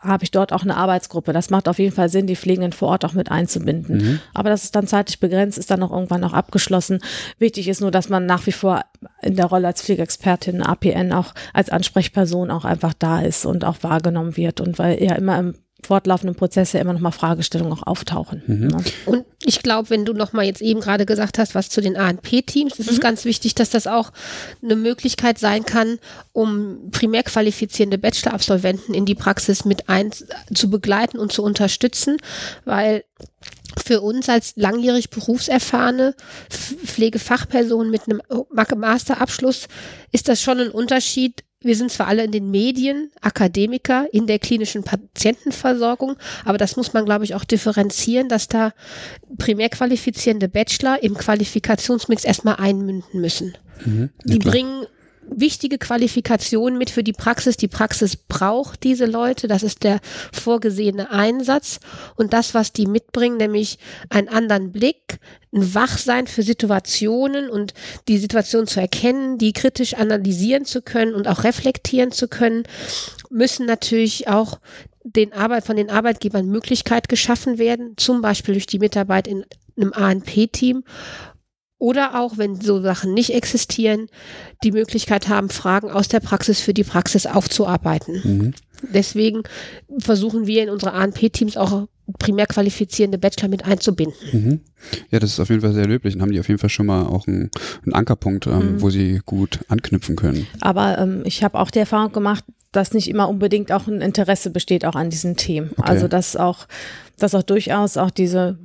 habe 0.00 0.24
ich 0.24 0.30
dort 0.30 0.52
auch 0.52 0.62
eine 0.62 0.76
Arbeitsgruppe. 0.76 1.32
Das 1.32 1.50
macht 1.50 1.68
auf 1.68 1.78
jeden 1.78 1.94
Fall 1.94 2.08
Sinn, 2.08 2.26
die 2.26 2.36
Pflegenden 2.36 2.72
vor 2.72 2.88
Ort 2.88 3.04
auch 3.04 3.12
mit 3.12 3.30
einzubinden. 3.30 3.96
Mhm. 3.98 4.20
Aber 4.32 4.48
das 4.48 4.64
ist 4.64 4.74
dann 4.74 4.86
zeitlich 4.86 5.20
begrenzt, 5.20 5.58
ist 5.58 5.70
dann 5.70 5.82
auch 5.82 5.92
irgendwann 5.92 6.24
auch 6.24 6.32
abgeschlossen. 6.32 7.00
Wichtig 7.38 7.68
ist 7.68 7.80
nur, 7.80 7.90
dass 7.90 8.08
man 8.08 8.26
nach 8.26 8.46
wie 8.46 8.52
vor 8.52 8.82
in 9.20 9.36
der 9.36 9.46
Rolle 9.46 9.66
als 9.66 9.82
Pflegeexpertin 9.82 10.62
APN 10.62 11.12
auch 11.12 11.34
als 11.52 11.70
Ansprechperson 11.70 12.50
auch 12.50 12.64
einfach 12.64 12.94
da 12.94 13.20
ist 13.20 13.44
und 13.44 13.64
auch 13.64 13.76
wahrgenommen 13.82 14.36
wird. 14.36 14.60
Und 14.60 14.78
weil 14.78 15.00
er 15.02 15.16
immer 15.16 15.38
im 15.38 15.54
fortlaufenden 15.82 16.36
Prozesse 16.36 16.78
immer 16.78 16.92
noch 16.92 17.00
mal 17.00 17.10
Fragestellungen 17.10 17.72
auch 17.72 17.86
auftauchen. 17.86 18.42
Mhm. 18.46 18.68
Ne? 18.68 18.84
Und 19.06 19.24
ich 19.44 19.62
glaube, 19.62 19.90
wenn 19.90 20.04
du 20.04 20.12
noch 20.12 20.32
mal 20.32 20.44
jetzt 20.44 20.60
eben 20.60 20.80
gerade 20.80 21.06
gesagt 21.06 21.38
hast, 21.38 21.54
was 21.54 21.68
zu 21.68 21.80
den 21.80 21.96
ANP-Teams, 21.96 22.78
ist 22.78 22.86
mhm. 22.86 22.92
es 22.92 23.00
ganz 23.00 23.24
wichtig, 23.24 23.54
dass 23.54 23.70
das 23.70 23.86
auch 23.86 24.12
eine 24.62 24.76
Möglichkeit 24.76 25.38
sein 25.38 25.64
kann, 25.64 25.98
um 26.32 26.90
primär 26.90 27.22
qualifizierende 27.22 27.98
Bachelor-Absolventen 27.98 28.94
in 28.94 29.06
die 29.06 29.14
Praxis 29.14 29.64
mit 29.64 29.88
ein 29.88 30.10
zu 30.54 30.70
begleiten 30.70 31.18
und 31.18 31.32
zu 31.32 31.42
unterstützen, 31.42 32.18
weil 32.64 33.04
für 33.82 34.00
uns 34.00 34.28
als 34.28 34.54
langjährig 34.56 35.10
berufserfahrene 35.10 36.14
Pflegefachpersonen 36.50 37.90
mit 37.90 38.02
einem 38.08 38.20
Masterabschluss 38.76 39.68
ist 40.12 40.28
das 40.28 40.42
schon 40.42 40.60
ein 40.60 40.70
Unterschied, 40.70 41.44
wir 41.62 41.76
sind 41.76 41.90
zwar 41.90 42.06
alle 42.06 42.24
in 42.24 42.32
den 42.32 42.50
Medien, 42.50 43.10
Akademiker 43.20 44.06
in 44.12 44.26
der 44.26 44.38
klinischen 44.38 44.82
Patientenversorgung, 44.82 46.16
aber 46.44 46.58
das 46.58 46.76
muss 46.76 46.92
man, 46.92 47.04
glaube 47.04 47.24
ich, 47.24 47.34
auch 47.34 47.44
differenzieren, 47.44 48.28
dass 48.28 48.48
da 48.48 48.72
primär 49.38 49.68
qualifizierende 49.68 50.48
Bachelor 50.48 51.02
im 51.02 51.14
Qualifikationsmix 51.14 52.24
erstmal 52.24 52.56
einmünden 52.56 53.20
müssen. 53.20 53.56
Mhm, 53.84 54.10
ja, 54.24 54.32
Die 54.32 54.38
klar. 54.38 54.52
bringen 54.52 54.86
wichtige 55.34 55.78
Qualifikation 55.78 56.76
mit 56.78 56.90
für 56.90 57.02
die 57.02 57.12
Praxis. 57.12 57.56
Die 57.56 57.68
Praxis 57.68 58.16
braucht 58.16 58.82
diese 58.84 59.06
Leute. 59.06 59.48
Das 59.48 59.62
ist 59.62 59.82
der 59.82 60.00
vorgesehene 60.32 61.10
Einsatz. 61.10 61.80
Und 62.16 62.32
das, 62.32 62.54
was 62.54 62.72
die 62.72 62.86
mitbringen, 62.86 63.36
nämlich 63.36 63.78
einen 64.08 64.28
anderen 64.28 64.72
Blick, 64.72 65.18
ein 65.52 65.74
Wachsein 65.74 66.26
für 66.26 66.42
Situationen 66.42 67.50
und 67.50 67.74
die 68.08 68.18
Situation 68.18 68.66
zu 68.66 68.80
erkennen, 68.80 69.38
die 69.38 69.52
kritisch 69.52 69.94
analysieren 69.94 70.64
zu 70.64 70.82
können 70.82 71.14
und 71.14 71.26
auch 71.28 71.44
reflektieren 71.44 72.12
zu 72.12 72.28
können, 72.28 72.64
müssen 73.30 73.66
natürlich 73.66 74.28
auch 74.28 74.60
den 75.02 75.32
Arbeit, 75.32 75.64
von 75.64 75.76
den 75.76 75.90
Arbeitgebern 75.90 76.46
Möglichkeit 76.46 77.08
geschaffen 77.08 77.58
werden, 77.58 77.94
zum 77.96 78.20
Beispiel 78.20 78.54
durch 78.54 78.66
die 78.66 78.78
Mitarbeit 78.78 79.26
in 79.26 79.44
einem 79.76 79.92
ANP-Team 79.92 80.84
oder 81.80 82.20
auch, 82.20 82.36
wenn 82.36 82.60
so 82.60 82.80
Sachen 82.80 83.14
nicht 83.14 83.34
existieren, 83.34 84.08
die 84.62 84.70
Möglichkeit 84.70 85.28
haben, 85.28 85.48
Fragen 85.48 85.90
aus 85.90 86.08
der 86.08 86.20
Praxis 86.20 86.60
für 86.60 86.74
die 86.74 86.84
Praxis 86.84 87.26
aufzuarbeiten. 87.26 88.20
Mhm. 88.22 88.54
Deswegen 88.94 89.42
versuchen 89.98 90.46
wir 90.46 90.62
in 90.62 90.68
unsere 90.68 90.92
ANP-Teams 90.92 91.56
auch 91.56 91.88
primär 92.18 92.46
qualifizierende 92.46 93.18
Bachelor 93.18 93.48
mit 93.48 93.64
einzubinden. 93.64 94.18
Mhm. 94.30 94.60
Ja, 95.10 95.20
das 95.20 95.30
ist 95.32 95.40
auf 95.40 95.48
jeden 95.48 95.62
Fall 95.62 95.72
sehr 95.72 95.86
löblich 95.86 96.14
und 96.14 96.22
haben 96.22 96.32
die 96.32 96.40
auf 96.40 96.48
jeden 96.48 96.58
Fall 96.58 96.70
schon 96.70 96.86
mal 96.86 97.04
auch 97.04 97.26
einen, 97.26 97.50
einen 97.84 97.94
Ankerpunkt, 97.94 98.46
ähm, 98.46 98.74
mhm. 98.74 98.82
wo 98.82 98.90
sie 98.90 99.20
gut 99.24 99.60
anknüpfen 99.68 100.16
können. 100.16 100.46
Aber 100.60 100.98
ähm, 100.98 101.22
ich 101.24 101.42
habe 101.42 101.58
auch 101.58 101.70
die 101.70 101.78
Erfahrung 101.78 102.12
gemacht, 102.12 102.44
dass 102.72 102.92
nicht 102.92 103.08
immer 103.08 103.28
unbedingt 103.28 103.72
auch 103.72 103.86
ein 103.88 104.00
Interesse 104.00 104.50
besteht 104.50 104.84
auch 104.84 104.94
an 104.94 105.10
diesen 105.10 105.36
Themen. 105.36 105.70
Okay. 105.72 105.82
Also 105.90 106.08
dass 106.08 106.36
auch 106.36 106.66
dass 107.22 107.34
auch 107.34 107.42
durchaus 107.42 107.96
auch 107.96 108.10
diese 108.10 108.58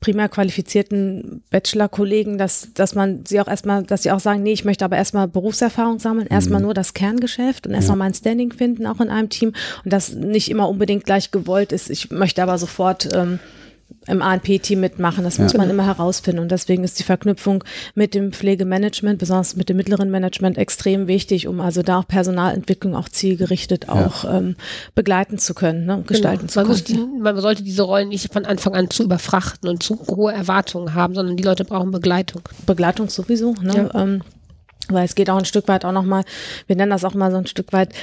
primär 0.00 0.28
qualifizierten 0.28 1.42
Bachelor-Kollegen, 1.50 2.38
dass, 2.38 2.72
dass 2.74 2.94
man 2.94 3.24
sie 3.26 3.40
auch 3.40 3.48
erstmal, 3.48 3.82
dass 3.82 4.02
sie 4.02 4.12
auch 4.12 4.20
sagen, 4.20 4.42
nee, 4.42 4.52
ich 4.52 4.64
möchte 4.64 4.84
aber 4.84 4.96
erstmal 4.96 5.28
Berufserfahrung 5.28 5.98
sammeln, 5.98 6.26
erstmal 6.26 6.60
mhm. 6.60 6.66
nur 6.66 6.74
das 6.74 6.94
Kerngeschäft 6.94 7.66
und 7.66 7.74
erstmal 7.74 7.96
ja. 7.96 8.04
mein 8.04 8.14
Standing 8.14 8.52
finden, 8.52 8.86
auch 8.86 9.00
in 9.00 9.10
einem 9.10 9.28
Team 9.28 9.52
und 9.84 9.92
das 9.92 10.12
nicht 10.12 10.50
immer 10.50 10.68
unbedingt 10.68 11.04
gleich 11.04 11.30
gewollt 11.30 11.72
ist. 11.72 11.90
Ich 11.90 12.10
möchte 12.10 12.42
aber 12.42 12.58
sofort 12.58 13.08
ähm, 13.14 13.38
im 14.06 14.22
ANP-Team 14.22 14.80
mitmachen. 14.80 15.24
Das 15.24 15.36
ja. 15.36 15.44
muss 15.44 15.54
man 15.54 15.68
immer 15.68 15.86
herausfinden. 15.86 16.40
Und 16.40 16.50
deswegen 16.50 16.84
ist 16.84 16.98
die 16.98 17.02
Verknüpfung 17.02 17.64
mit 17.94 18.14
dem 18.14 18.32
Pflegemanagement, 18.32 19.18
besonders 19.18 19.56
mit 19.56 19.68
dem 19.68 19.76
mittleren 19.76 20.10
Management, 20.10 20.58
extrem 20.58 21.06
wichtig, 21.06 21.46
um 21.46 21.60
also 21.60 21.82
da 21.82 22.00
auch 22.00 22.08
Personalentwicklung 22.08 22.94
auch 22.94 23.08
zielgerichtet 23.08 23.88
auch 23.88 24.24
ja. 24.24 24.38
ähm, 24.38 24.56
begleiten 24.94 25.38
zu 25.38 25.54
können 25.54 25.86
ne, 25.86 25.96
und 25.96 26.08
gestalten 26.08 26.46
genau. 26.46 26.74
zu 26.74 26.84
können. 26.92 27.14
Die, 27.16 27.22
man 27.22 27.40
sollte 27.40 27.62
diese 27.62 27.82
Rollen 27.82 28.08
nicht 28.08 28.32
von 28.32 28.44
Anfang 28.44 28.74
an 28.74 28.90
zu 28.90 29.04
überfrachten 29.04 29.68
und 29.68 29.82
zu 29.82 29.98
hohe 30.08 30.32
Erwartungen 30.32 30.94
haben, 30.94 31.14
sondern 31.14 31.36
die 31.36 31.44
Leute 31.44 31.64
brauchen 31.64 31.90
Begleitung. 31.90 32.42
Begleitung 32.66 33.08
sowieso. 33.08 33.54
Ne? 33.60 33.90
Ja. 33.92 34.02
Ähm, 34.02 34.22
weil 34.88 35.04
es 35.04 35.14
geht 35.14 35.30
auch 35.30 35.38
ein 35.38 35.44
Stück 35.44 35.68
weit 35.68 35.84
auch 35.84 35.92
nochmal, 35.92 36.24
wir 36.66 36.76
nennen 36.76 36.90
das 36.90 37.04
auch 37.04 37.14
mal 37.14 37.30
so 37.30 37.36
ein 37.36 37.46
Stück 37.46 37.72
weit 37.72 37.94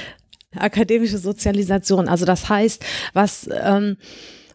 akademische 0.56 1.18
Sozialisation. 1.18 2.08
Also 2.08 2.24
das 2.24 2.48
heißt, 2.48 2.84
was 3.12 3.48
ähm, 3.62 3.96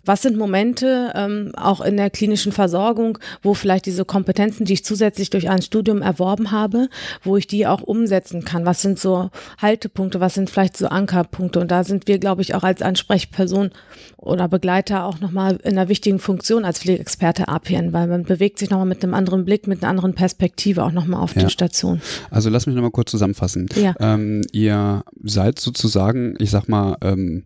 was 0.06 0.22
sind 0.22 0.38
Momente 0.38 1.12
ähm, 1.16 1.52
auch 1.56 1.82
in 1.82 1.98
der 1.98 2.10
klinischen 2.10 2.52
Versorgung, 2.52 3.18
wo 3.42 3.54
vielleicht 3.54 3.86
diese 3.86 4.06
Kompetenzen, 4.06 4.66
die 4.66 4.74
ich 4.74 4.86
zusätzlich 4.86 5.30
durch 5.30 5.50
ein 5.50 5.62
Studium 5.62 6.02
erworben 6.02 6.52
habe, 6.52 6.90
wo 7.24 7.38
ich 7.38 7.48
die 7.48 7.68
auch 7.68 7.82
umsetzen 7.82 8.44
kann? 8.44 8.66
Was 8.66 8.82
sind 8.82 9.00
so 9.00 9.30
Haltepunkte? 9.62 10.20
Was 10.20 10.34
sind 10.34 10.50
vielleicht 10.50 10.78
so 10.78 10.88
Ankerpunkte? 10.88 11.60
Und 11.60 11.72
da 11.72 11.84
sind 11.84 12.08
wir, 12.08 12.20
glaube 12.20 12.42
ich, 12.42 12.56
auch 12.56 12.64
als 12.64 12.82
Ansprechperson 12.82 13.72
oder 14.18 14.48
Begleiter 14.48 15.06
auch 15.06 15.20
nochmal 15.20 15.58
in 15.64 15.78
einer 15.78 15.90
wichtigen 15.90 16.20
Funktion 16.20 16.66
als 16.66 16.80
Pflegeexperte 16.80 17.48
APN, 17.48 17.94
weil 17.94 18.08
man 18.08 18.24
bewegt 18.24 18.60
sich 18.60 18.70
nochmal 18.70 18.88
mit 18.88 19.04
einem 19.04 19.14
anderen 19.14 19.46
Blick, 19.46 19.68
mit 19.68 19.84
einer 19.84 19.90
anderen 19.90 20.14
Perspektive 20.14 20.84
auch 20.84 20.92
nochmal 20.92 21.22
auf 21.22 21.36
ja. 21.36 21.44
die 21.44 21.50
Station. 21.50 22.02
Also 22.30 22.50
lass 22.50 22.66
mich 22.66 22.76
nochmal 22.76 22.92
kurz 22.92 23.12
zusammenfassen. 23.12 23.70
Ja. 23.76 23.94
Ähm, 24.00 24.42
ihr 24.52 25.04
seid 25.24 25.60
sozusagen, 25.60 26.36
ich 26.40 26.52
sag 26.52 26.68
mal, 26.68 26.98
ähm, 27.02 27.44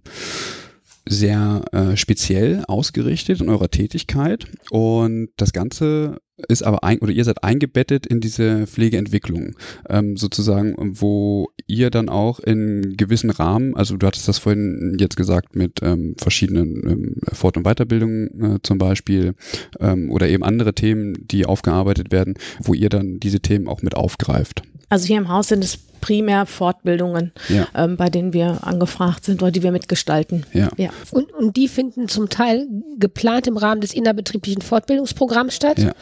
sehr 1.10 1.64
äh, 1.72 1.98
speziell 1.98 2.64
ausgerichtet 2.68 3.42
in 3.42 3.50
eurer 3.50 3.70
Tätigkeit. 3.70 4.46
Und 4.70 5.30
das 5.38 5.54
Ganze 5.54 6.18
ist 6.48 6.63
aber 6.63 6.84
ein, 6.84 7.00
oder 7.00 7.12
ihr 7.12 7.24
seid 7.24 7.44
eingebettet 7.44 8.06
in 8.06 8.20
diese 8.20 8.67
Pflegeentwicklung, 8.67 9.56
ähm, 9.89 10.17
sozusagen, 10.17 10.75
wo 11.00 11.50
ihr 11.65 11.89
dann 11.89 12.10
auch 12.10 12.39
in 12.39 12.96
gewissen 12.96 13.29
Rahmen, 13.29 13.75
also 13.75 13.98
du 13.98 14.06
hattest 14.06 14.27
das 14.27 14.38
vorhin 14.38 14.98
jetzt 15.00 15.17
gesagt 15.17 15.56
mit 15.56 15.79
ähm, 15.82 16.15
verschiedenen 16.17 16.89
ähm, 16.89 17.15
Fort- 17.34 17.58
und 17.58 17.63
Weiterbildungen 17.63 18.56
äh, 18.56 18.60
zum 18.62 18.77
Beispiel 18.77 19.34
ähm, 19.79 20.12
oder 20.12 20.27
eben 20.27 20.44
andere 20.44 20.74
Themen, 20.74 21.15
die 21.27 21.46
aufgearbeitet 21.46 22.12
werden, 22.12 22.36
wo 22.60 22.74
ihr 22.74 22.89
dann 22.89 23.20
diese 23.20 23.39
Themen 23.39 23.67
auch 23.67 23.82
mit 23.82 23.96
aufgreift. 23.96 24.62
Also 24.89 25.08
hier 25.08 25.17
im 25.17 25.27
Haus 25.27 25.50
sind 25.50 25.63
es 25.63 25.77
primär 26.00 26.46
Fortbildungen, 26.46 27.32
ja. 27.50 27.67
ähm, 27.75 27.98
bei 27.98 28.10
denen 28.10 28.34
wir 28.34 28.65
angefragt 28.65 29.25
sind 29.25 29.41
oder 29.41 29.51
die 29.51 29.63
wir 29.63 29.72
mitgestalten. 29.72 30.46
Ja. 30.53 30.70
ja. 30.77 30.89
Und, 31.12 31.34
und 31.34 31.58
die 31.58 31.67
finden 31.67 32.08
zum 32.08 32.29
Teil 32.29 32.67
geplant 32.98 33.48
im 33.48 33.58
Rahmen 33.58 33.82
des 33.82 33.94
innerbetrieblichen 33.94 34.62
Fortbildungsprogramms 34.62 35.56
statt, 35.56 35.79
ja. 35.79 35.94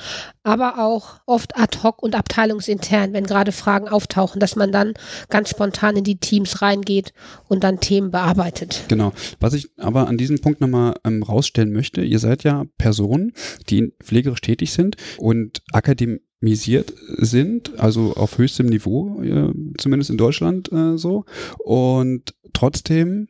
Aber 0.44 0.79
auch 0.79 1.22
oft 1.25 1.58
ad 1.58 1.79
hoc 1.84 2.01
und 2.01 2.15
abteilungsintern, 2.15 3.13
wenn 3.13 3.25
gerade 3.25 3.51
Fragen 3.51 3.88
auftauchen, 3.88 4.39
dass 4.39 4.55
man 4.55 4.72
dann 4.72 4.94
ganz 5.29 5.50
spontan 5.50 5.98
in 5.98 6.03
die 6.03 6.17
Teams 6.17 6.62
reingeht 6.62 7.13
und 7.48 7.63
dann 7.63 7.79
Themen 7.79 8.12
bearbeitet. 8.12 8.86
Genau. 8.88 9.13
Was 9.39 9.53
ich 9.53 9.70
aber 9.77 10.08
an 10.08 10.17
diesem 10.17 10.39
Punkt 10.39 10.62
nochmal 10.62 10.96
ähm, 11.03 11.24
rausstellen 11.24 11.72
möchte, 11.72 12.01
ihr 12.01 12.20
seid 12.20 12.44
ja 12.44 12.65
Personen, 12.77 13.34
die 13.70 13.94
pflegerisch 14.03 14.41
tätig 14.41 14.72
sind 14.72 14.98
und 15.17 15.62
Akademie 15.72 16.20
misiert 16.41 16.94
sind, 17.17 17.79
also 17.79 18.13
auf 18.13 18.38
höchstem 18.38 18.67
Niveau, 18.67 19.22
äh, 19.24 19.51
zumindest 19.77 20.12
in 20.12 20.17
Deutschland 20.17 20.72
äh, 20.72 20.98
so, 20.98 21.25
und 21.58 22.36
trotzdem 22.53 23.27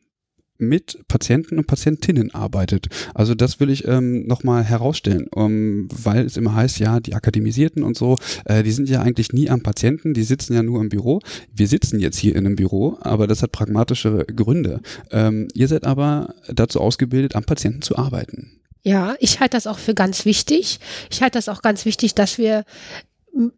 mit 0.58 1.00
Patienten 1.08 1.58
und 1.58 1.68
Patientinnen 1.68 2.34
arbeitet. 2.34 2.88
Also 3.14 3.36
das 3.36 3.60
will 3.60 3.70
ich 3.70 3.88
ähm, 3.88 4.26
nochmal 4.28 4.64
herausstellen, 4.64 5.28
um, 5.32 5.88
weil 5.92 6.26
es 6.26 6.38
immer 6.38 6.56
heißt, 6.56 6.80
ja, 6.80 7.00
die 7.00 7.14
Akademisierten 7.14 7.84
und 7.84 7.98
so, 7.98 8.18
äh, 8.46 8.64
die 8.64 8.72
sind 8.72 8.90
ja 8.90 9.02
eigentlich 9.02 9.34
nie 9.34 9.50
am 9.50 9.62
Patienten, 9.62 10.14
die 10.14 10.24
sitzen 10.24 10.54
ja 10.54 10.64
nur 10.64 10.82
im 10.82 10.90
Büro. 10.90 11.20
Wir 11.54 11.68
sitzen 11.68 12.00
jetzt 12.00 12.18
hier 12.18 12.36
in 12.36 12.46
einem 12.46 12.56
Büro, 12.56 12.98
aber 13.02 13.28
das 13.28 13.42
hat 13.44 13.52
pragmatische 13.52 14.26
Gründe. 14.36 14.82
Ähm, 15.12 15.48
ihr 15.54 15.68
seid 15.68 15.86
aber 15.86 16.34
dazu 16.48 16.80
ausgebildet, 16.80 17.36
am 17.36 17.44
Patienten 17.44 17.82
zu 17.82 17.98
arbeiten. 17.98 18.60
Ja, 18.84 19.16
ich 19.20 19.40
halte 19.40 19.58
das 19.58 19.68
auch 19.68 19.80
für 19.80 19.96
ganz 19.96 20.26
wichtig. 20.26 20.80
Ich 21.10 21.22
halte 21.22 21.38
das 21.38 21.50
auch 21.50 21.62
ganz 21.62 21.86
wichtig, 21.86 22.14
dass 22.14 22.38
wir 22.38 22.66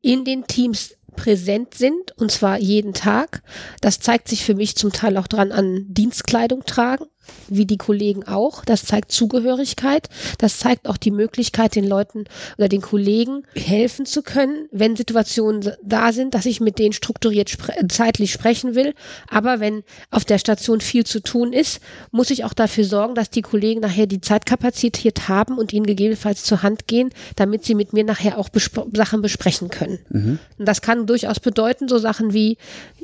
in 0.01 0.25
den 0.25 0.47
Teams 0.47 0.96
präsent 1.17 1.73
sind 1.73 2.13
und 2.15 2.31
zwar 2.31 2.57
jeden 2.57 2.93
Tag. 2.93 3.41
Das 3.81 3.99
zeigt 3.99 4.29
sich 4.29 4.45
für 4.45 4.55
mich 4.55 4.77
zum 4.77 4.93
Teil 4.93 5.17
auch 5.17 5.27
dran 5.27 5.51
an 5.51 5.85
Dienstkleidung 5.89 6.63
tragen 6.63 7.07
wie 7.49 7.65
die 7.65 7.77
Kollegen 7.77 8.27
auch. 8.27 8.65
Das 8.65 8.85
zeigt 8.85 9.11
Zugehörigkeit. 9.11 10.09
Das 10.37 10.59
zeigt 10.59 10.87
auch 10.87 10.97
die 10.97 11.11
Möglichkeit, 11.11 11.75
den 11.75 11.87
Leuten 11.87 12.25
oder 12.57 12.67
den 12.67 12.81
Kollegen 12.81 13.43
helfen 13.55 14.05
zu 14.05 14.21
können, 14.21 14.67
wenn 14.71 14.95
Situationen 14.95 15.71
da 15.83 16.11
sind, 16.11 16.33
dass 16.33 16.45
ich 16.45 16.59
mit 16.59 16.79
denen 16.79 16.93
strukturiert 16.93 17.49
spre 17.49 17.73
zeitlich 17.89 18.31
sprechen 18.31 18.75
will. 18.75 18.93
Aber 19.29 19.59
wenn 19.59 19.83
auf 20.11 20.25
der 20.25 20.39
Station 20.39 20.81
viel 20.81 21.05
zu 21.05 21.21
tun 21.21 21.53
ist, 21.53 21.79
muss 22.11 22.29
ich 22.29 22.43
auch 22.43 22.53
dafür 22.53 22.83
sorgen, 22.83 23.15
dass 23.15 23.29
die 23.29 23.41
Kollegen 23.41 23.81
nachher 23.81 24.07
die 24.07 24.21
Zeitkapazität 24.21 25.27
haben 25.27 25.57
und 25.57 25.73
ihnen 25.73 25.85
gegebenenfalls 25.85 26.43
zur 26.43 26.63
Hand 26.63 26.87
gehen, 26.87 27.09
damit 27.35 27.65
sie 27.65 27.75
mit 27.75 27.93
mir 27.93 28.03
nachher 28.03 28.37
auch 28.37 28.49
besp 28.49 28.77
Sachen 28.93 29.21
besprechen 29.21 29.69
können. 29.69 29.99
Mhm. 30.09 30.39
Und 30.57 30.67
das 30.67 30.81
kann 30.81 31.07
durchaus 31.07 31.39
bedeuten, 31.39 31.87
so 31.87 31.97
Sachen 31.97 32.33
wie 32.33 32.57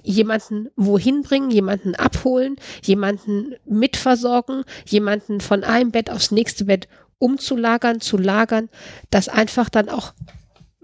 jemanden 0.03 0.69
wohin 0.75 1.21
bringen, 1.23 1.51
jemanden 1.51 1.95
abholen, 1.95 2.57
jemanden 2.83 3.55
mitversorgen, 3.65 4.12
versorgen, 4.13 4.63
jemanden 4.85 5.41
von 5.41 5.63
einem 5.63 5.91
Bett 5.91 6.11
aufs 6.11 6.29
nächste 6.29 6.65
Bett 6.65 6.87
umzulagern, 7.17 7.99
zu 7.99 8.17
lagern, 8.17 8.69
dass 9.09 9.27
einfach 9.27 9.69
dann 9.69 9.89
auch 9.89 10.13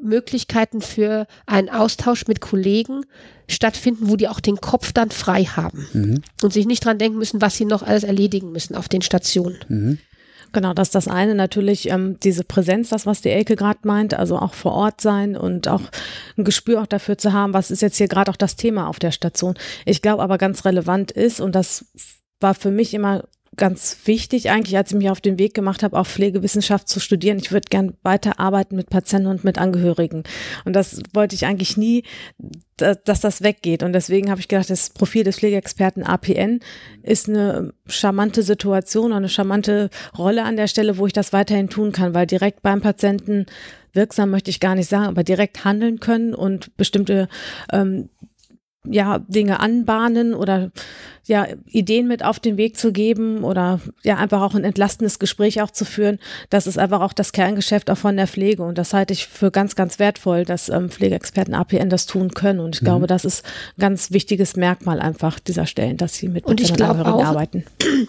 Möglichkeiten 0.02 0.82
für 0.82 1.28
einen 1.46 1.70
Austausch 1.70 2.26
mit 2.28 2.42
Kollegen 2.42 3.06
stattfinden, 3.48 4.10
wo 4.10 4.16
die 4.16 4.30
auch 4.30 4.40
den 4.40 4.58
Kopf 4.58 4.94
dann 4.94 5.12
frei 5.12 5.44
haben 5.44 5.88
mhm. 5.94 6.22
und 6.42 6.54
sich 6.54 6.66
nicht 6.66 6.86
dran 6.86 6.98
denken 6.98 7.20
müssen, 7.20 7.42
was 7.42 7.58
sie 7.58 7.66
noch 7.66 7.84
alles 7.84 8.04
erledigen 8.04 8.52
müssen 8.52 8.76
auf 8.76 8.90
den 8.90 9.02
Stationen. 9.02 9.60
Mhm. 9.68 10.00
Genau, 10.52 10.74
das 10.74 10.88
ist 10.88 10.96
das 10.96 11.08
eine 11.08 11.36
natürlich, 11.36 11.90
ähm, 11.90 12.20
diese 12.24 12.44
Präsenz, 12.44 12.90
das, 12.90 13.06
was 13.06 13.22
die 13.22 13.30
Elke 13.30 13.56
gerade 13.56 13.82
meint, 13.84 14.16
also 14.16 14.40
auch 14.40 14.56
vor 14.56 14.72
Ort 14.72 15.02
sein 15.02 15.38
und 15.38 15.68
auch 15.68 15.84
ein 16.38 16.44
Gespür 16.44 16.82
auch 16.82 16.88
dafür 16.88 17.20
zu 17.20 17.34
haben, 17.34 17.54
was 17.54 17.70
ist 17.70 17.84
jetzt 17.84 17.98
hier 17.98 18.08
gerade 18.08 18.32
auch 18.32 18.38
das 18.38 18.56
Thema 18.56 18.88
auf 18.88 18.98
der 18.98 19.12
Station. 19.12 19.54
Ich 19.86 20.02
glaube 20.02 20.24
aber 20.24 20.40
ganz 20.40 20.66
relevant 20.66 21.12
ist, 21.12 21.40
und 21.40 21.54
das 21.54 21.86
war 22.40 22.54
für 22.54 22.72
mich 22.72 22.94
immer 22.94 23.24
ganz 23.60 23.98
wichtig 24.06 24.50
eigentlich, 24.50 24.78
als 24.78 24.92
ich 24.92 24.98
mich 24.98 25.10
auf 25.10 25.22
den 25.22 25.38
Weg 25.38 25.54
gemacht 25.54 25.84
habe, 25.84 25.98
auch 25.98 26.08
Pflegewissenschaft 26.08 26.88
zu 26.88 27.00
studieren. 27.00 27.40
Ich 27.40 27.52
würde 27.52 27.68
gern 27.70 27.94
weiterarbeiten 28.04 28.76
mit 28.76 28.90
Patienten 28.90 29.28
und 29.28 29.44
mit 29.44 29.58
Angehörigen. 29.58 30.24
Und 30.66 30.74
das 30.74 31.02
wollte 31.14 31.36
ich 31.36 31.46
eigentlich 31.46 31.76
nie, 31.76 32.04
dass 32.78 33.20
das 33.20 33.42
weggeht. 33.42 33.84
Und 33.84 33.92
deswegen 33.94 34.30
habe 34.30 34.40
ich 34.40 34.48
gedacht, 34.48 34.70
das 34.70 34.92
Profil 34.92 35.26
des 35.26 35.38
Pflegeexperten 35.38 36.04
APN 36.04 36.62
ist 37.04 37.28
eine 37.28 37.74
charmante 37.88 38.44
Situation, 38.44 39.12
eine 39.12 39.30
charmante 39.30 39.90
Rolle 40.18 40.44
an 40.44 40.56
der 40.56 40.68
Stelle, 40.68 40.98
wo 40.98 41.06
ich 41.06 41.14
das 41.14 41.34
weiterhin 41.34 41.70
tun 41.70 41.92
kann, 41.92 42.14
weil 42.14 42.28
direkt 42.28 42.62
beim 42.62 42.82
Patienten 42.82 43.46
wirksam 43.92 44.30
möchte 44.30 44.52
ich 44.52 44.60
gar 44.60 44.76
nicht 44.76 44.90
sagen, 44.90 45.08
aber 45.08 45.24
direkt 45.24 45.66
handeln 45.66 46.00
können 46.00 46.34
und 46.34 46.78
bestimmte 46.78 47.28
ähm, 47.74 48.10
ja, 48.86 49.20
Dinge 49.28 49.60
anbahnen 49.60 50.34
oder 50.34 50.72
ja, 51.26 51.48
Ideen 51.66 52.08
mit 52.08 52.24
auf 52.24 52.40
den 52.40 52.58
Weg 52.58 52.78
zu 52.78 52.92
geben 52.92 53.44
oder 53.44 53.80
ja, 54.04 54.18
einfach 54.18 54.42
auch 54.42 54.56
ein 54.56 54.64
entlastendes 54.64 55.20
Gespräch 55.20 55.62
auch 55.62 55.72
zu 55.72 55.86
führen. 55.86 56.18
Das 56.50 56.66
ist 56.66 56.78
einfach 56.78 57.02
auch 57.02 57.14
das 57.14 57.32
Kerngeschäft 57.32 57.92
auch 57.92 57.98
von 57.98 58.16
der 58.16 58.28
Pflege. 58.28 58.64
Und 58.64 58.78
das 58.78 58.94
halte 58.94 59.14
ich 59.14 59.28
für 59.28 59.52
ganz, 59.52 59.76
ganz 59.76 60.00
wertvoll, 60.00 60.46
dass 60.46 60.70
ähm, 60.70 60.90
Pflegeexperten 60.90 61.54
APN 61.54 61.90
das 61.90 62.06
tun 62.06 62.32
können. 62.32 62.60
Und 62.60 62.76
ich 62.76 62.82
mhm. 62.82 62.86
glaube, 62.86 63.08
das 63.08 63.26
ist 63.26 63.46
ein 63.78 63.82
ganz 63.82 64.12
wichtiges 64.12 64.56
Merkmal 64.56 65.00
einfach 65.00 65.40
dieser 65.40 65.66
Stellen, 65.66 65.98
dass 65.98 66.16
sie 66.16 66.30
mit 66.30 66.46
und 66.46 66.62
ich 66.62 66.74
glaube 66.74 67.06
auch, 67.06 67.24
arbeiten. 67.24 67.66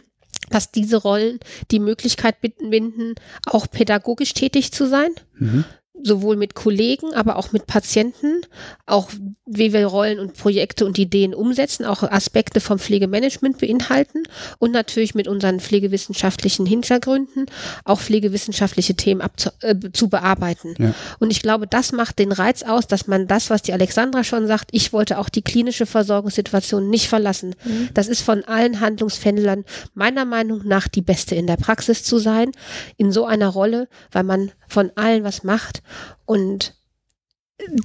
Dass 0.48 0.72
diese 0.72 0.96
Rollen 0.96 1.38
die 1.70 1.78
Möglichkeit 1.78 2.40
binden, 2.40 3.14
auch 3.46 3.68
pädagogisch 3.70 4.35
tätig 4.35 4.72
zu 4.72 4.88
sein. 4.88 5.11
Mhm 5.38 5.64
sowohl 6.03 6.37
mit 6.37 6.55
Kollegen, 6.55 7.15
aber 7.15 7.37
auch 7.37 7.53
mit 7.53 7.67
Patienten, 7.67 8.41
auch 8.87 9.11
wie 9.47 9.73
wir 9.73 9.87
Rollen 9.87 10.19
und 10.21 10.35
Projekte 10.35 10.87
und 10.87 10.99
Ideen 10.99 11.35
umsetzen, 11.35 11.85
auch 11.85 12.03
Aspekte 12.03 12.61
vom 12.61 12.79
Pflegemanagement 12.79 13.59
beinhalten 13.59 14.23
und 14.59 14.73
natürlich 14.73 15.15
mit 15.15 15.29
unseren 15.29 15.61
pflegewissenschaftlichen 15.61 16.67
Hintergründen 16.67 17.47
auch 17.85 18.01
pflegewissenschaftliche 18.01 18.95
Themen 18.95 19.21
abzu, 19.21 19.51
äh, 19.61 19.75
zu 19.93 20.09
bearbeiten. 20.09 20.75
Ja. 20.79 20.95
Und 21.19 21.31
ich 21.31 21.43
glaube, 21.43 21.67
das 21.67 21.93
macht 21.93 22.19
den 22.19 22.33
Reiz 22.33 22.63
aus, 22.63 22.87
dass 22.87 23.07
man 23.07 23.27
das, 23.27 23.51
was 23.51 23.63
die 23.63 23.73
Alexandra 23.73 24.25
schon 24.25 24.47
sagt, 24.47 24.71
ich 24.73 24.93
wollte 24.93 25.19
auch 25.19 25.29
die 25.29 25.43
klinische 25.43 25.87
Versorgungssituation 25.87 26.89
nicht 26.89 27.09
verlassen. 27.09 27.55
Mhm. 27.65 27.89
Das 27.95 28.09
ist 28.09 28.23
von 28.23 28.45
allen 28.45 28.81
Handlungsfändlern 28.81 29.65
meiner 29.95 30.25
Meinung 30.25 30.63
nach 30.65 30.89
die 30.89 31.03
beste 31.03 31.35
in 31.35 31.47
der 31.47 31.57
Praxis 31.57 32.05
zu 32.05 32.19
sein, 32.19 32.53
in 32.97 33.13
so 33.13 33.27
einer 33.27 33.49
Rolle, 33.49 33.89
weil 34.13 34.25
man 34.25 34.53
von 34.69 34.93
allen 34.95 35.25
was 35.25 35.43
macht 35.43 35.83
und 36.24 36.74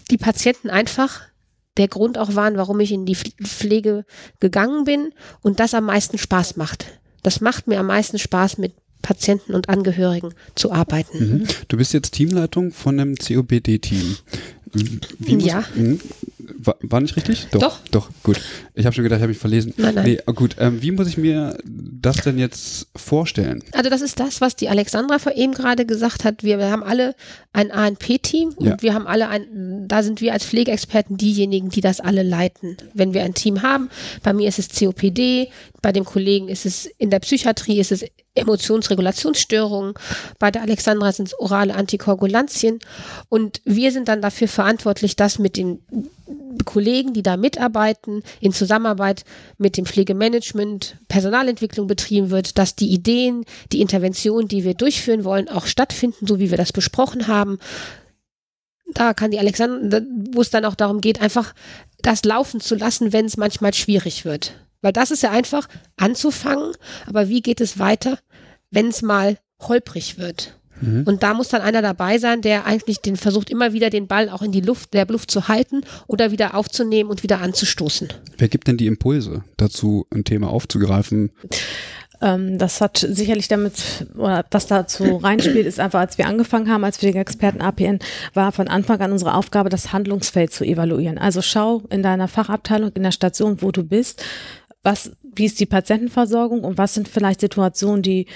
die 0.09 0.17
Patienten 0.17 0.69
einfach 0.69 1.21
der 1.77 1.87
Grund 1.87 2.17
auch 2.17 2.35
waren, 2.35 2.57
warum 2.57 2.79
ich 2.79 2.91
in 2.91 3.05
die 3.05 3.15
Pflege 3.15 4.05
gegangen 4.39 4.85
bin 4.85 5.13
und 5.41 5.59
das 5.59 5.73
am 5.73 5.85
meisten 5.85 6.17
Spaß 6.17 6.55
macht. 6.55 6.85
Das 7.23 7.41
macht 7.41 7.67
mir 7.67 7.79
am 7.79 7.87
meisten 7.87 8.17
Spaß, 8.17 8.57
mit 8.57 8.73
Patienten 9.01 9.53
und 9.53 9.69
Angehörigen 9.69 10.33
zu 10.55 10.71
arbeiten. 10.71 11.41
Mhm. 11.41 11.47
Du 11.67 11.77
bist 11.77 11.93
jetzt 11.93 12.11
Teamleitung 12.11 12.71
von 12.71 12.99
einem 12.99 13.15
COPD-Team. 13.15 14.17
ja. 15.27 15.63
Muss, 15.75 15.99
war, 16.57 16.77
war, 16.81 17.01
nicht 17.01 17.15
richtig? 17.15 17.47
Doch. 17.51 17.59
Doch, 17.59 17.79
doch 17.91 18.09
gut. 18.23 18.39
Ich 18.73 18.85
habe 18.85 18.93
schon 18.93 19.03
gedacht, 19.03 19.19
ich 19.19 19.23
habe 19.23 19.29
mich 19.29 19.37
verlesen. 19.37 19.73
Nein, 19.77 19.95
nein. 19.95 20.05
Nee, 20.05 20.33
gut. 20.33 20.55
Ähm, 20.59 20.81
wie 20.81 20.91
muss 20.91 21.07
ich 21.07 21.17
mir 21.17 21.57
das 21.65 22.17
denn 22.17 22.37
jetzt 22.37 22.87
vorstellen? 22.95 23.63
Also 23.73 23.89
das 23.89 24.01
ist 24.01 24.19
das, 24.19 24.41
was 24.41 24.55
die 24.55 24.69
Alexandra 24.69 25.19
vor 25.19 25.35
eben 25.35 25.53
gerade 25.53 25.85
gesagt 25.85 26.23
hat. 26.23 26.43
Wir, 26.43 26.57
wir 26.57 26.71
haben 26.71 26.83
alle 26.83 27.15
ein 27.53 27.71
ANP-Team 27.71 28.49
und 28.55 28.65
ja. 28.65 28.77
wir 28.81 28.93
haben 28.93 29.07
alle 29.07 29.29
ein, 29.29 29.87
da 29.87 30.03
sind 30.03 30.21
wir 30.21 30.33
als 30.33 30.45
Pflegeexperten 30.45 31.17
diejenigen, 31.17 31.69
die 31.69 31.81
das 31.81 31.99
alle 31.99 32.23
leiten. 32.23 32.77
Wenn 32.93 33.13
wir 33.13 33.23
ein 33.23 33.33
Team 33.33 33.61
haben, 33.61 33.89
bei 34.23 34.33
mir 34.33 34.47
ist 34.47 34.59
es 34.59 34.69
COPD, 34.69 35.49
bei 35.85 35.91
dem 35.91 36.03
Kollegen 36.03 36.47
ist 36.47 36.65
es 36.65 36.87
in 36.97 37.11
der 37.11 37.19
Psychiatrie, 37.19 37.79
ist 37.79 37.91
es 37.91 38.03
Emotionsregulationsstörungen, 38.33 39.93
bei 40.39 40.49
der 40.49 40.63
Alexandra 40.63 41.11
sind 41.11 41.27
es 41.27 41.39
orale 41.39 41.75
Antikoagulantien 41.75 42.79
und 43.29 43.61
wir 43.65 43.91
sind 43.91 44.07
dann 44.07 44.19
dafür 44.19 44.47
verantwortlich, 44.47 45.15
dass 45.15 45.37
mit 45.37 45.57
den 45.57 45.77
Kollegen, 46.65 47.13
die 47.13 47.21
da 47.21 47.37
mitarbeiten, 47.37 48.23
in 48.39 48.51
Zusammenarbeit 48.51 49.25
mit 49.59 49.77
dem 49.77 49.85
Pflegemanagement 49.85 50.97
Personalentwicklung 51.07 51.85
betrieben 51.85 52.31
wird, 52.31 52.57
dass 52.57 52.75
die 52.75 52.91
Ideen, 52.91 53.45
die 53.71 53.81
Interventionen, 53.81 54.47
die 54.47 54.63
wir 54.63 54.73
durchführen 54.73 55.23
wollen, 55.23 55.49
auch 55.49 55.67
stattfinden, 55.67 56.25
so 56.25 56.39
wie 56.39 56.49
wir 56.49 56.57
das 56.57 56.73
besprochen 56.73 57.27
haben. 57.27 57.59
Da 58.91 59.13
kann 59.13 59.29
die 59.29 59.39
Alexandra, 59.39 60.01
wo 60.31 60.41
es 60.41 60.49
dann 60.49 60.65
auch 60.65 60.73
darum 60.73 60.99
geht, 60.99 61.21
einfach 61.21 61.53
das 62.01 62.25
laufen 62.25 62.59
zu 62.59 62.73
lassen, 62.73 63.13
wenn 63.13 63.25
es 63.25 63.37
manchmal 63.37 63.75
schwierig 63.75 64.25
wird. 64.25 64.64
Weil 64.81 64.93
das 64.93 65.11
ist 65.11 65.23
ja 65.23 65.31
einfach 65.31 65.67
anzufangen, 65.97 66.73
aber 67.07 67.29
wie 67.29 67.41
geht 67.41 67.61
es 67.61 67.79
weiter, 67.79 68.19
wenn 68.71 68.87
es 68.87 69.01
mal 69.01 69.37
holprig 69.59 70.17
wird? 70.17 70.55
Mhm. 70.81 71.03
Und 71.05 71.23
da 71.23 71.33
muss 71.33 71.49
dann 71.49 71.61
einer 71.61 71.81
dabei 71.81 72.17
sein, 72.17 72.41
der 72.41 72.65
eigentlich 72.65 72.99
den 72.99 73.15
versucht, 73.15 73.49
immer 73.49 73.73
wieder 73.73 73.89
den 73.89 74.07
Ball 74.07 74.29
auch 74.29 74.41
in 74.41 74.51
die 74.51 74.61
Luft, 74.61 74.93
der 74.93 75.05
Luft 75.07 75.31
zu 75.31 75.47
halten 75.47 75.81
oder 76.07 76.31
wieder 76.31 76.55
aufzunehmen 76.55 77.09
und 77.09 77.23
wieder 77.23 77.41
anzustoßen. 77.41 78.09
Wer 78.37 78.47
gibt 78.47 78.67
denn 78.67 78.77
die 78.77 78.87
Impulse 78.87 79.43
dazu, 79.57 80.05
ein 80.13 80.23
Thema 80.23 80.49
aufzugreifen? 80.49 81.31
Ähm, 82.21 82.57
das 82.57 82.81
hat 82.81 82.97
sicherlich 82.97 83.47
damit, 83.47 84.07
oder 84.15 84.45
was 84.51 84.67
dazu 84.67 85.03
reinspielt, 85.23 85.65
ist 85.65 85.79
einfach, 85.79 85.99
als 85.99 86.17
wir 86.17 86.27
angefangen 86.27 86.69
haben 86.69 86.83
als 86.83 86.97
Pflegeexperten 86.97 87.61
APN, 87.61 87.99
war 88.33 88.51
von 88.51 88.67
Anfang 88.67 88.99
an 89.01 89.11
unsere 89.11 89.33
Aufgabe, 89.33 89.69
das 89.69 89.93
Handlungsfeld 89.93 90.51
zu 90.51 90.63
evaluieren. 90.63 91.17
Also 91.17 91.41
schau 91.41 91.83
in 91.89 92.03
deiner 92.03 92.27
Fachabteilung, 92.27 92.91
in 92.93 93.03
der 93.03 93.11
Station, 93.11 93.61
wo 93.61 93.71
du 93.71 93.83
bist, 93.83 94.23
was, 94.85 95.11
wie 95.21 95.45
ist 95.45 95.59
die 95.59 95.65
Patientenversorgung 95.65 96.63
und 96.63 96.77
was 96.77 96.93
sind 96.93 97.07
vielleicht 97.07 97.41
Situationen, 97.41 98.03
die 98.03 98.27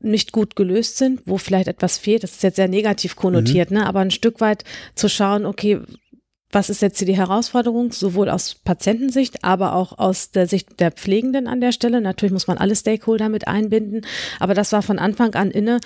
nicht 0.00 0.32
gut 0.32 0.56
gelöst 0.56 0.96
sind, 0.96 1.20
wo 1.26 1.38
vielleicht 1.38 1.68
etwas 1.68 1.98
fehlt. 1.98 2.24
Das 2.24 2.32
ist 2.32 2.42
jetzt 2.42 2.56
sehr 2.56 2.66
negativ 2.66 3.14
konnotiert, 3.14 3.70
mhm. 3.70 3.78
ne? 3.78 3.86
aber 3.86 4.00
ein 4.00 4.10
Stück 4.10 4.40
weit 4.40 4.64
zu 4.94 5.08
schauen, 5.08 5.46
okay, 5.46 5.80
was 6.52 6.68
ist 6.68 6.82
jetzt 6.82 6.98
hier 6.98 7.06
die 7.06 7.16
Herausforderung, 7.16 7.92
sowohl 7.92 8.28
aus 8.28 8.54
Patientensicht, 8.54 9.42
aber 9.42 9.74
auch 9.74 9.98
aus 9.98 10.30
der 10.30 10.46
Sicht 10.46 10.80
der 10.80 10.92
Pflegenden 10.92 11.48
an 11.48 11.60
der 11.60 11.72
Stelle. 11.72 12.00
Natürlich 12.00 12.32
muss 12.32 12.46
man 12.46 12.58
alle 12.58 12.76
Stakeholder 12.76 13.30
mit 13.30 13.48
einbinden, 13.48 14.02
aber 14.38 14.52
das 14.52 14.70
war 14.72 14.82
von 14.82 14.98
Anfang 14.98 15.34
an 15.34 15.50
inne 15.50 15.80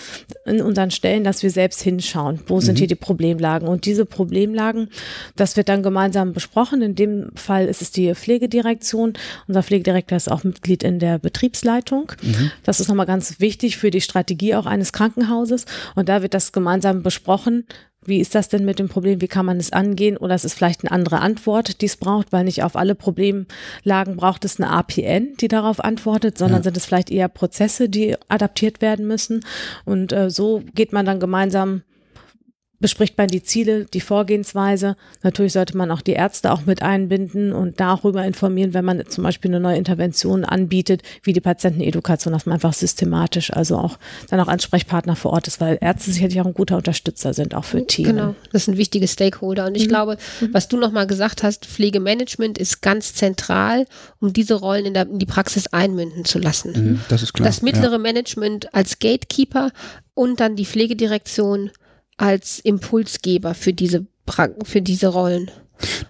in 0.45 0.61
unseren 0.61 0.91
Stellen, 0.91 1.23
dass 1.23 1.45
wir 1.45 1.51
selbst 1.51 1.83
hinschauen, 1.83 2.41
wo 2.49 2.61
sind 2.61 2.75
mhm. 2.75 2.79
hier 2.79 2.87
die 2.89 2.97
Problemlagen. 2.97 3.69
Und 3.69 3.87
diese 3.87 4.05
Problemlagen, 4.05 4.89
das 5.37 5.57
wird 5.57 5.69
dann 5.69 5.85
gemeinsam 5.85 6.33
besprochen. 6.33 6.83
In 6.83 6.97
dem 6.97 7.31
Fall 7.37 7.67
ist 7.67 7.81
es 7.81 7.93
die 7.93 8.13
Pflegedirektion. 8.15 9.13
Unser 9.47 9.63
Pflegedirektor 9.63 10.17
ist 10.17 10.31
auch 10.31 10.43
Mitglied 10.43 10.83
in 10.83 10.99
der 10.99 11.19
Betriebsleitung. 11.21 12.13
Mhm. 12.23 12.51
Das 12.65 12.81
ist 12.81 12.89
nochmal 12.89 13.07
ganz 13.07 13.39
wichtig 13.39 13.77
für 13.77 13.93
die 13.93 14.01
Strategie 14.01 14.57
auch 14.57 14.67
eines 14.67 14.93
Krankenhauses. 14.93 15.67
Und 15.95 16.09
da 16.09 16.23
wird 16.23 16.35
das 16.35 16.51
gemeinsam 16.51 17.05
besprochen, 17.05 17.65
wie 18.09 18.21
ist 18.21 18.35
das 18.35 18.49
denn 18.49 18.65
mit 18.65 18.79
dem 18.79 18.89
Problem? 18.89 19.21
Wie 19.21 19.29
kann 19.29 19.47
man 19.47 19.59
es 19.59 19.73
angehen? 19.73 20.17
Oder 20.17 20.35
es 20.35 20.45
ist 20.45 20.55
vielleicht 20.55 20.85
eine 20.85 20.93
andere 20.93 21.21
Antwort, 21.21 21.81
die 21.81 21.87
es 21.87 21.97
braucht, 21.97 22.33
weil 22.33 22.45
nicht 22.45 22.63
auf 22.63 22.77
alle 22.77 22.95
Problemlagen 22.95 24.17
braucht 24.17 24.45
es 24.45 24.61
eine 24.61 24.71
APN, 24.71 25.37
die 25.41 25.49
darauf 25.49 25.83
antwortet, 25.83 26.39
sondern 26.39 26.61
ja. 26.61 26.65
sind 26.65 26.77
es 26.77 26.87
vielleicht 26.87 27.11
eher 27.11 27.29
Prozesse, 27.29 27.89
die 27.89 28.17
adaptiert 28.29 28.81
werden 28.81 29.07
müssen. 29.07 29.45
Und 29.85 30.13
äh, 30.13 30.31
so 30.31 30.63
geht 30.75 30.93
man 30.93 31.07
dann 31.07 31.21
gemeinsam 31.21 31.83
bespricht 32.79 33.17
man 33.17 33.29
die 33.29 33.43
Ziele, 33.43 33.87
die 33.87 34.01
Vorgehensweise. 34.01 34.97
Natürlich 35.23 35.53
sollte 35.53 35.77
man 35.77 35.91
auch 35.91 36.01
die 36.01 36.13
Ärzte 36.13 36.53
auch 36.53 36.67
mit 36.67 36.83
einbinden 36.83 37.53
und 37.53 37.81
darüber 37.81 38.25
informieren, 38.25 38.75
wenn 38.75 38.85
man 38.85 39.07
zum 39.09 39.25
Beispiel 39.25 39.51
eine 39.51 39.61
neue 39.61 39.77
Intervention 39.77 40.45
anbietet, 40.45 41.03
wie 41.23 41.33
die 41.33 41.41
Patientenedukation, 41.41 42.33
dass 42.33 42.47
man 42.47 42.55
einfach 42.55 42.75
systematisch, 42.75 43.53
also 43.53 43.79
auch 43.79 43.99
dann 44.29 44.41
auch 44.41 44.49
Ansprechpartner 44.49 45.17
vor 45.17 45.33
Ort 45.33 45.49
ist, 45.49 45.61
weil 45.61 45.79
Ärzte 45.81 46.11
sicherlich 46.13 46.41
auch 46.41 46.47
ein 46.47 46.55
guter 46.55 46.77
Unterstützer 46.77 47.33
sind, 47.33 47.55
auch 47.55 47.65
für 47.65 47.87
Teams. 47.87 48.09
Genau, 48.09 48.35
das 48.53 48.67
sind 48.67 48.77
wichtige 48.77 49.09
Stakeholder. 49.09 49.67
Und 49.67 49.77
ich 49.77 49.85
mhm. 49.85 49.89
glaube, 49.89 50.19
mhm. 50.41 50.49
was 50.53 50.69
du 50.69 50.77
nochmal 50.77 51.07
gesagt 51.07 51.43
hast, 51.43 51.67
Pflegemanagement 51.67 52.59
ist 52.59 52.83
ganz 52.83 53.15
zentral, 53.15 53.87
um 54.21 54.33
diese 54.33 54.55
Rollen 54.55 54.87
in, 54.87 54.95
der, 54.95 55.09
in 55.09 55.19
die 55.19 55.27
Praxis 55.27 55.67
einmünden 55.69 56.25
zu 56.25 56.39
lassen. 56.39 56.73
Mhm, 56.73 57.01
das 57.09 57.23
ist 57.23 57.33
klar. 57.33 57.47
Das 57.47 57.63
mittlere 57.63 57.93
ja. 57.93 57.99
Management 57.99 58.75
als 58.75 58.99
Gatekeeper 58.99 59.71
und 60.15 60.41
dann 60.41 60.57
die 60.57 60.67
Pflegedirektion 60.67 61.71
als 62.17 62.59
Impulsgeber 62.61 63.55
für 63.55 63.73
diese, 63.73 64.07
für 64.65 64.83
diese 64.83 65.09
Rollen. 65.09 65.51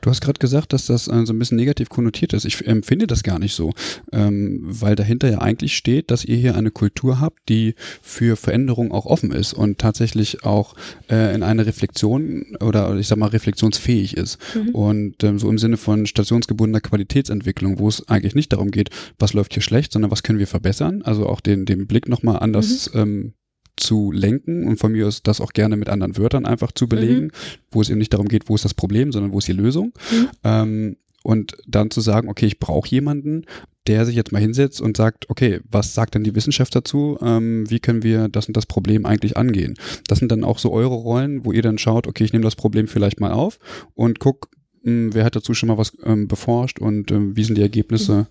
Du 0.01 0.11
hast 0.11 0.21
gerade 0.21 0.39
gesagt, 0.39 0.73
dass 0.73 0.87
das 0.87 1.09
äh, 1.09 1.27
so 1.27 1.33
ein 1.33 1.39
bisschen 1.39 1.57
negativ 1.57 1.89
konnotiert 1.89 2.33
ist. 2.33 2.45
Ich 2.45 2.67
empfinde 2.67 3.07
das 3.07 3.23
gar 3.23 3.39
nicht 3.39 3.55
so, 3.55 3.73
ähm, 4.13 4.61
weil 4.63 4.95
dahinter 4.95 5.31
ja 5.31 5.39
eigentlich 5.39 5.77
steht, 5.77 6.11
dass 6.11 6.25
ihr 6.25 6.37
hier 6.37 6.55
eine 6.55 6.71
Kultur 6.71 7.21
habt, 7.21 7.49
die 7.49 7.75
für 8.01 8.37
Veränderung 8.37 8.93
auch 8.93 9.07
offen 9.07 9.33
ist 9.33 9.53
und 9.53 9.79
tatsächlich 9.79 10.45
auch 10.45 10.75
äh, 11.11 11.35
in 11.35 11.43
eine 11.43 11.67
Reflexion 11.67 12.57
oder 12.61 12.95
ich 12.97 13.09
sag 13.09 13.19
mal 13.19 13.27
reflexionsfähig 13.27 14.17
ist. 14.17 14.39
Mhm. 14.55 14.69
Und 14.71 15.25
ähm, 15.25 15.39
so 15.39 15.49
im 15.49 15.59
Sinne 15.59 15.77
von 15.77 16.07
stationsgebundener 16.07 16.81
Qualitätsentwicklung, 16.81 17.79
wo 17.79 17.89
es 17.89 18.09
eigentlich 18.09 18.35
nicht 18.35 18.53
darum 18.53 18.71
geht, 18.71 18.91
was 19.19 19.33
läuft 19.33 19.55
hier 19.55 19.63
schlecht, 19.63 19.93
sondern 19.93 20.11
was 20.11 20.23
können 20.23 20.39
wir 20.39 20.47
verbessern. 20.47 21.03
Also 21.03 21.27
auch 21.27 21.41
den, 21.41 21.67
den 21.67 21.87
Blick 21.87 22.09
nochmal 22.09 22.39
anders 22.39 22.93
mhm. 22.95 23.01
ähm, 23.01 23.33
zu 23.77 24.13
lenken 24.13 24.67
und 24.67 24.79
von 24.79 24.93
mir 24.93 25.07
aus 25.07 25.23
das 25.23 25.41
auch 25.41 25.53
gerne 25.53 25.77
mit 25.77 25.89
anderen 25.89 26.17
Wörtern 26.17 26.47
einfach 26.47 26.73
zu 26.73 26.89
belegen, 26.89 27.27
mhm. 27.27 27.31
wo 27.71 27.81
es 27.81 27.91
eben 27.91 27.99
nicht 27.99 28.13
darum 28.13 28.29
geht, 28.29 28.49
wo 28.49 28.55
ist 28.55 28.65
das 28.65 28.75
Problem, 28.75 29.13
sondern 29.13 29.33
wo 29.33 29.39
ist 29.39 29.49
die 29.49 29.53
Lösung. 29.53 29.93
Mhm. 30.11 30.29
Ähm, 30.45 30.97
und 31.23 31.57
dann 31.67 31.91
zu 31.91 32.01
sagen, 32.01 32.29
okay, 32.29 32.47
ich 32.47 32.61
brauche 32.61 32.89
jemanden, 32.89 33.47
der 33.89 34.07
sich 34.07 34.15
jetzt 34.15 34.33
mal 34.33 34.41
hinsetzt 34.41 34.81
und 34.81 34.97
sagt, 34.97 35.29
okay, 35.29 35.61
was 35.69 35.93
sagt 35.93 36.15
denn 36.15 36.25
die 36.25 36.35
Wissenschaft 36.35 36.75
dazu? 36.75 37.19
Ähm, 37.21 37.69
wie 37.69 37.81
können 37.81 38.03
wir 38.03 38.29
das 38.29 38.47
und 38.47 38.57
das 38.57 38.67
Problem 38.67 39.07
eigentlich 39.07 39.37
angehen? 39.37 39.75
Das 40.07 40.19
sind 40.19 40.31
dann 40.31 40.45
auch 40.45 40.59
so 40.59 40.73
eure 40.73 40.95
Rollen, 40.95 41.45
wo 41.45 41.53
ihr 41.53 41.63
dann 41.63 41.79
schaut, 41.79 42.07
okay, 42.07 42.25
ich 42.25 42.33
nehme 42.33 42.45
das 42.45 42.57
Problem 42.57 42.87
vielleicht 42.87 43.21
mal 43.21 43.33
auf 43.33 43.59
und 43.95 44.21
guck, 44.21 44.51
mh, 44.83 44.91
hm, 44.91 45.15
wer 45.15 45.25
hat 45.25 45.37
dazu 45.37 45.53
schon 45.53 45.69
mal 45.69 45.79
was 45.79 45.97
ähm, 46.05 46.29
beforscht 46.29 46.79
und 46.79 47.11
ähm, 47.11 47.37
wie 47.37 47.45
sind 47.45 47.59
die 47.59 47.63
Ergebnisse? 47.63 48.29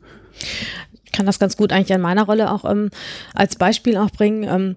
Kann 1.16 1.26
das 1.26 1.40
ganz 1.40 1.56
gut 1.56 1.72
eigentlich 1.72 1.94
an 1.94 2.02
meiner 2.02 2.24
Rolle 2.24 2.52
auch 2.52 2.70
ähm, 2.70 2.90
als 3.34 3.56
Beispiel 3.56 3.96
auch 3.96 4.12
bringen. 4.12 4.44
Ähm, 4.44 4.76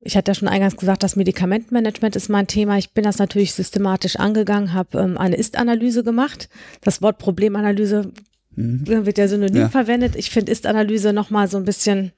ich 0.00 0.16
hatte 0.16 0.30
ja 0.30 0.34
schon 0.34 0.48
eingangs 0.48 0.76
gesagt, 0.76 1.02
das 1.02 1.16
Medikamentenmanagement 1.16 2.16
ist 2.16 2.28
mein 2.28 2.46
Thema. 2.46 2.78
Ich 2.78 2.92
bin 2.92 3.04
das 3.04 3.18
natürlich 3.18 3.54
systematisch 3.54 4.16
angegangen, 4.16 4.72
habe 4.72 4.98
ähm, 4.98 5.18
eine 5.18 5.36
Ist-Analyse 5.36 6.02
gemacht. 6.02 6.48
Das 6.80 7.00
Wort 7.00 7.18
Problemanalyse 7.18 8.12
mhm. 8.54 8.86
wird 8.86 9.18
ja 9.18 9.28
synonym 9.28 9.62
ja. 9.62 9.68
verwendet. 9.68 10.16
Ich 10.16 10.30
finde 10.30 10.50
Ist-Analyse 10.50 11.12
nochmal 11.12 11.48
so 11.48 11.58
ein 11.58 11.64
bisschen 11.64 12.12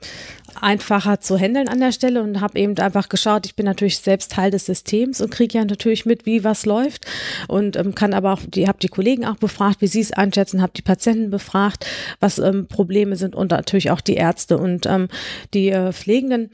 einfacher 0.63 1.21
zu 1.21 1.39
handeln 1.39 1.69
an 1.69 1.81
der 1.81 1.93
Stelle 1.93 2.23
und 2.23 2.41
habe 2.41 2.59
eben 2.59 2.79
einfach 2.79 3.09
geschaut, 3.09 3.47
ich 3.47 3.57
bin 3.57 3.67
natürlich 3.67 3.99
selbst 3.99 4.33
Teil 4.33 4.51
des 4.51 4.67
Systems 4.67 5.21
und 5.21 5.31
kriege 5.31 5.59
ja 5.59 5.65
natürlich 5.65 6.07
mit, 6.07 6.27
wie 6.27 6.45
was 6.45 6.67
läuft 6.67 7.07
und 7.49 7.77
ähm, 7.77 7.95
kann 7.95 8.15
aber 8.15 8.33
auch, 8.33 8.41
die 8.47 8.69
habe 8.69 8.79
die 8.81 8.89
Kollegen 8.89 9.25
auch 9.25 9.37
befragt, 9.37 9.81
wie 9.81 9.87
sie 9.87 10.01
es 10.01 10.13
einschätzen, 10.13 10.63
habe 10.63 10.73
die 10.77 10.83
Patienten 10.83 11.31
befragt, 11.31 11.87
was 12.21 12.39
ähm, 12.39 12.67
Probleme 12.67 13.17
sind 13.17 13.35
und 13.35 13.51
natürlich 13.51 13.91
auch 13.91 14.01
die 14.01 14.15
Ärzte 14.15 14.59
und 14.59 14.87
ähm, 14.87 15.09
die 15.55 15.71
äh, 15.71 15.93
Pflegenden 15.93 16.51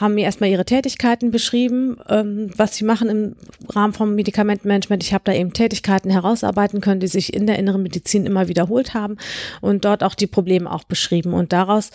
haben 0.00 0.14
mir 0.14 0.24
erstmal 0.24 0.50
ihre 0.50 0.64
Tätigkeiten 0.64 1.30
beschrieben, 1.30 1.96
ähm, 2.08 2.50
was 2.56 2.76
sie 2.76 2.84
machen 2.84 3.08
im 3.08 3.36
Rahmen 3.68 3.92
vom 3.92 4.14
Medikamentenmanagement. 4.14 5.02
Ich 5.02 5.12
habe 5.12 5.24
da 5.24 5.32
eben 5.32 5.52
Tätigkeiten 5.52 6.10
herausarbeiten 6.10 6.80
können, 6.80 7.00
die 7.00 7.08
sich 7.08 7.34
in 7.34 7.46
der 7.46 7.58
inneren 7.58 7.82
Medizin 7.82 8.26
immer 8.26 8.48
wiederholt 8.48 8.94
haben 8.94 9.16
und 9.60 9.84
dort 9.84 10.04
auch 10.04 10.14
die 10.14 10.26
Probleme 10.26 10.70
auch 10.70 10.84
beschrieben. 10.84 11.34
Und 11.34 11.52
daraus 11.52 11.90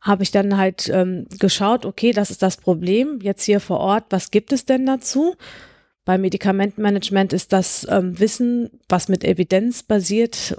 habe 0.00 0.22
ich 0.22 0.30
dann 0.30 0.56
halt 0.56 0.88
ähm, 0.92 1.26
geschaut, 1.38 1.84
okay, 1.84 2.12
das 2.12 2.30
ist 2.30 2.42
das 2.42 2.56
Problem 2.56 3.18
jetzt 3.22 3.44
hier 3.44 3.60
vor 3.60 3.80
Ort, 3.80 4.04
was 4.10 4.30
gibt 4.30 4.52
es 4.52 4.64
denn 4.64 4.86
dazu? 4.86 5.34
Beim 6.04 6.22
Medikamentenmanagement 6.22 7.32
ist 7.32 7.52
das 7.52 7.86
ähm, 7.90 8.18
Wissen, 8.18 8.70
was 8.88 9.08
mit 9.08 9.24
Evidenz 9.24 9.82
basiert, 9.82 10.56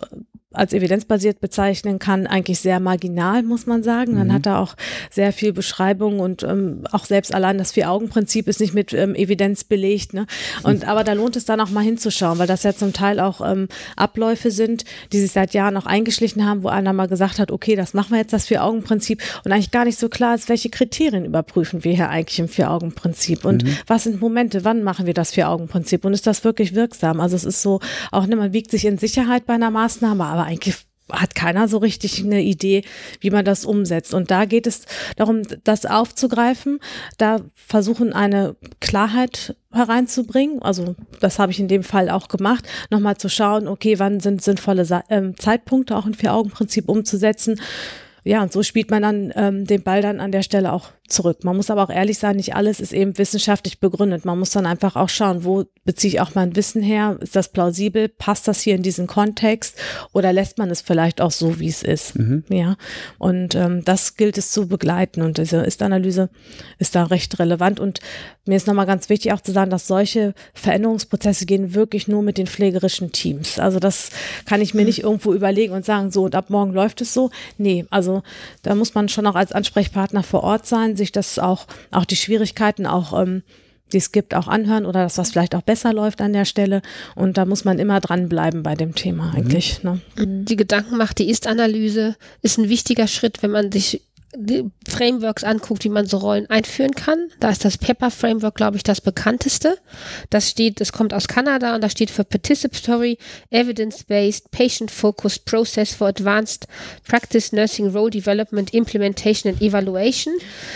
als 0.51 0.73
evidenzbasiert 0.73 1.41
bezeichnen 1.41 1.99
kann, 1.99 2.25
eigentlich 2.25 2.59
sehr 2.59 2.79
marginal, 2.79 3.43
muss 3.43 3.67
man 3.67 3.83
sagen. 3.83 4.15
Dann 4.15 4.29
mhm. 4.29 4.33
hat 4.33 4.47
er 4.47 4.59
auch 4.59 4.75
sehr 5.11 5.31
viel 5.31 5.53
Beschreibung 5.53 6.19
und 6.19 6.41
ähm, 6.41 6.85
auch 6.91 7.05
selbst 7.05 7.35
allein 7.35 7.59
das 7.59 7.71
Vier-Augen-Prinzip 7.73 8.47
ist 8.47 8.59
nicht 8.59 8.73
mit 8.73 8.91
ähm, 8.93 9.13
Evidenz 9.13 9.63
belegt. 9.63 10.15
Ne? 10.15 10.25
Und 10.63 10.87
aber 10.87 11.03
da 11.03 11.13
lohnt 11.13 11.35
es 11.35 11.45
dann 11.45 11.61
auch 11.61 11.69
mal 11.69 11.83
hinzuschauen, 11.83 12.39
weil 12.39 12.47
das 12.47 12.63
ja 12.63 12.73
zum 12.73 12.93
Teil 12.93 13.19
auch 13.19 13.41
ähm, 13.47 13.67
Abläufe 13.95 14.49
sind, 14.49 14.85
die 15.13 15.19
sich 15.19 15.31
seit 15.31 15.53
Jahren 15.53 15.77
auch 15.77 15.85
eingeschlichen 15.85 16.43
haben, 16.43 16.63
wo 16.63 16.69
einer 16.69 16.93
mal 16.93 17.07
gesagt 17.07 17.37
hat, 17.37 17.51
okay, 17.51 17.75
das 17.75 17.93
machen 17.93 18.09
wir 18.09 18.17
jetzt 18.17 18.33
das 18.33 18.47
Vier-Augen-Prinzip 18.47 19.21
und 19.45 19.51
eigentlich 19.51 19.69
gar 19.69 19.85
nicht 19.85 19.99
so 19.99 20.09
klar 20.09 20.33
ist, 20.33 20.49
welche 20.49 20.71
Kriterien 20.71 21.25
überprüfen 21.25 21.83
wir 21.83 21.93
hier 21.93 22.09
eigentlich 22.09 22.39
im 22.39 22.47
Vier-Augen-Prinzip 22.47 23.45
und 23.45 23.65
mhm. 23.65 23.77
was 23.85 24.05
sind 24.05 24.19
Momente, 24.19 24.65
wann 24.65 24.81
machen 24.81 25.05
wir 25.05 25.13
das 25.13 25.29
Vier-Augen-Prinzip 25.29 26.05
und 26.05 26.13
ist 26.13 26.25
das 26.25 26.43
wirklich 26.43 26.73
wirksam? 26.73 27.19
Also 27.19 27.35
es 27.35 27.43
ist 27.43 27.61
so, 27.61 27.81
auch 28.11 28.25
ne, 28.25 28.35
man 28.35 28.51
wiegt 28.51 28.71
sich 28.71 28.85
in 28.85 28.97
Sicherheit 28.97 29.45
bei 29.45 29.53
einer 29.53 29.69
Maßnahme, 29.69 30.38
aber 30.39 30.47
eigentlich 30.47 30.75
hat 31.11 31.33
keiner 31.35 31.67
so 31.67 31.79
richtig 31.79 32.23
eine 32.23 32.41
Idee, 32.41 32.83
wie 33.19 33.31
man 33.31 33.43
das 33.43 33.65
umsetzt. 33.65 34.13
Und 34.13 34.29
da 34.29 34.45
geht 34.45 34.67
es 34.67 34.85
darum, 35.17 35.41
das 35.63 35.85
aufzugreifen, 35.85 36.79
da 37.17 37.41
versuchen 37.55 38.13
eine 38.13 38.55
Klarheit 38.79 39.55
hereinzubringen. 39.71 40.61
Also 40.61 40.95
das 41.19 41.39
habe 41.39 41.51
ich 41.51 41.59
in 41.59 41.67
dem 41.67 41.83
Fall 41.83 42.09
auch 42.09 42.27
gemacht, 42.27 42.67
nochmal 42.91 43.17
zu 43.17 43.27
schauen, 43.27 43.67
okay, 43.67 43.97
wann 43.97 44.19
sind 44.19 44.43
sinnvolle 44.43 44.85
ähm, 45.09 45.35
Zeitpunkte 45.37 45.97
auch 45.97 46.05
ein 46.05 46.13
Vier-Augen-Prinzip 46.13 46.87
umzusetzen. 46.87 47.59
Ja, 48.23 48.43
und 48.43 48.53
so 48.53 48.61
spielt 48.61 48.91
man 48.91 49.01
dann 49.01 49.33
ähm, 49.35 49.65
den 49.65 49.81
Ball 49.81 50.01
dann 50.01 50.19
an 50.19 50.31
der 50.31 50.43
Stelle 50.43 50.71
auch 50.71 50.91
zurück. 51.09 51.43
Man 51.43 51.55
muss 51.55 51.69
aber 51.69 51.83
auch 51.83 51.89
ehrlich 51.89 52.19
sein, 52.19 52.37
nicht 52.37 52.55
alles 52.55 52.79
ist 52.79 52.93
eben 52.93 53.17
wissenschaftlich 53.17 53.79
begründet. 53.79 54.25
Man 54.25 54.39
muss 54.39 54.51
dann 54.51 54.65
einfach 54.65 54.95
auch 54.95 55.09
schauen, 55.09 55.43
wo 55.43 55.65
beziehe 55.85 56.13
ich 56.13 56.21
auch 56.21 56.35
mein 56.35 56.55
Wissen 56.55 56.81
her? 56.81 57.17
Ist 57.21 57.35
das 57.35 57.49
plausibel? 57.49 58.09
Passt 58.09 58.47
das 58.47 58.61
hier 58.61 58.75
in 58.75 58.83
diesen 58.83 59.07
Kontext? 59.07 59.77
Oder 60.13 60.33
lässt 60.33 60.57
man 60.57 60.69
es 60.69 60.81
vielleicht 60.81 61.21
auch 61.21 61.31
so, 61.31 61.59
wie 61.59 61.67
es 61.67 61.83
ist? 61.83 62.17
Mhm. 62.17 62.43
Ja. 62.49 62.77
Und 63.17 63.55
ähm, 63.55 63.83
das 63.83 64.15
gilt 64.15 64.37
es 64.37 64.51
zu 64.51 64.67
begleiten. 64.67 65.21
Und 65.21 65.37
diese 65.37 65.57
Ist-Analyse 65.57 66.29
ist 66.77 66.95
da 66.95 67.03
recht 67.03 67.39
relevant. 67.39 67.79
Und 67.79 67.99
mir 68.45 68.55
ist 68.55 68.67
nochmal 68.67 68.85
ganz 68.85 69.09
wichtig 69.09 69.31
auch 69.33 69.41
zu 69.41 69.51
sagen, 69.51 69.69
dass 69.69 69.87
solche 69.87 70.33
Veränderungsprozesse 70.53 71.45
gehen 71.45 71.73
wirklich 71.75 72.07
nur 72.07 72.23
mit 72.23 72.37
den 72.37 72.47
pflegerischen 72.47 73.11
Teams. 73.11 73.59
Also 73.59 73.79
das 73.79 74.09
kann 74.45 74.61
ich 74.61 74.73
mir 74.73 74.85
nicht 74.85 75.03
irgendwo 75.03 75.33
überlegen 75.33 75.73
und 75.73 75.85
sagen, 75.85 76.11
so 76.11 76.23
und 76.23 76.35
ab 76.35 76.49
morgen 76.49 76.73
läuft 76.73 77.01
es 77.01 77.13
so. 77.13 77.29
Nee, 77.57 77.85
also 77.89 78.23
da 78.63 78.75
muss 78.75 78.95
man 78.95 79.09
schon 79.09 79.27
auch 79.27 79.35
als 79.35 79.51
Ansprechpartner 79.51 80.23
vor 80.23 80.43
Ort 80.43 80.65
sein 80.65 80.95
sich 80.99 81.11
das 81.11 81.39
auch, 81.39 81.65
auch 81.89 82.05
die 82.05 82.15
Schwierigkeiten 82.15 82.85
auch 82.85 83.19
ähm, 83.19 83.41
die 83.93 83.97
es 83.97 84.11
gibt, 84.11 84.35
auch 84.35 84.47
anhören 84.47 84.85
oder 84.85 85.03
das, 85.03 85.17
was 85.17 85.31
vielleicht 85.31 85.55
auch 85.55 85.61
besser 85.61 85.93
läuft 85.93 86.21
an 86.21 86.33
der 86.33 86.45
Stelle. 86.45 86.81
Und 87.15 87.37
da 87.37 87.45
muss 87.45 87.65
man 87.65 87.79
immer 87.79 87.99
dranbleiben 87.99 88.63
bei 88.63 88.75
dem 88.75 88.95
Thema 88.95 89.33
eigentlich. 89.35 89.83
Mhm. 89.83 90.01
Ne? 90.17 90.43
Die 90.45 90.55
Gedankenmacht, 90.55 91.17
die 91.17 91.29
Ist-Analyse 91.29 92.15
ist 92.41 92.57
ein 92.57 92.69
wichtiger 92.69 93.07
Schritt, 93.07 93.41
wenn 93.41 93.51
man 93.51 93.71
sich 93.71 94.03
Frameworks 94.87 95.43
anguckt, 95.43 95.83
wie 95.83 95.89
man 95.89 96.05
so 96.05 96.17
Rollen 96.17 96.47
einführen 96.49 96.91
kann. 96.91 97.29
Da 97.39 97.49
ist 97.49 97.65
das 97.65 97.79
Pepper 97.79 98.11
Framework, 98.11 98.55
glaube 98.55 98.77
ich, 98.77 98.83
das 98.83 99.01
bekannteste. 99.01 99.77
Das 100.29 100.49
steht, 100.49 100.79
es 100.81 100.91
kommt 100.91 101.13
aus 101.13 101.27
Kanada 101.27 101.73
und 101.73 101.83
das 101.83 101.93
steht 101.93 102.11
für 102.11 102.23
Participatory, 102.23 103.17
Evidence-Based, 103.49 104.51
Patient-Focused 104.51 105.45
Process 105.45 105.95
for 105.95 106.07
Advanced 106.07 106.67
Practice 107.07 107.51
Nursing 107.51 107.87
Role 107.89 108.11
Development, 108.11 108.71
Implementation 108.71 109.51
and 109.51 109.61
Evaluation. 109.61 110.35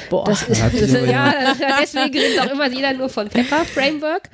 Boah, 0.10 0.24
das 0.26 0.42
ist, 0.44 0.62
das, 0.62 0.92
ja, 1.08 1.34
deswegen 1.82 2.18
redet 2.18 2.40
auch 2.40 2.52
immer 2.52 2.70
jeder 2.72 2.94
nur 2.94 3.10
von 3.10 3.30
Pepper 3.30 3.66
Framework. 3.66 4.30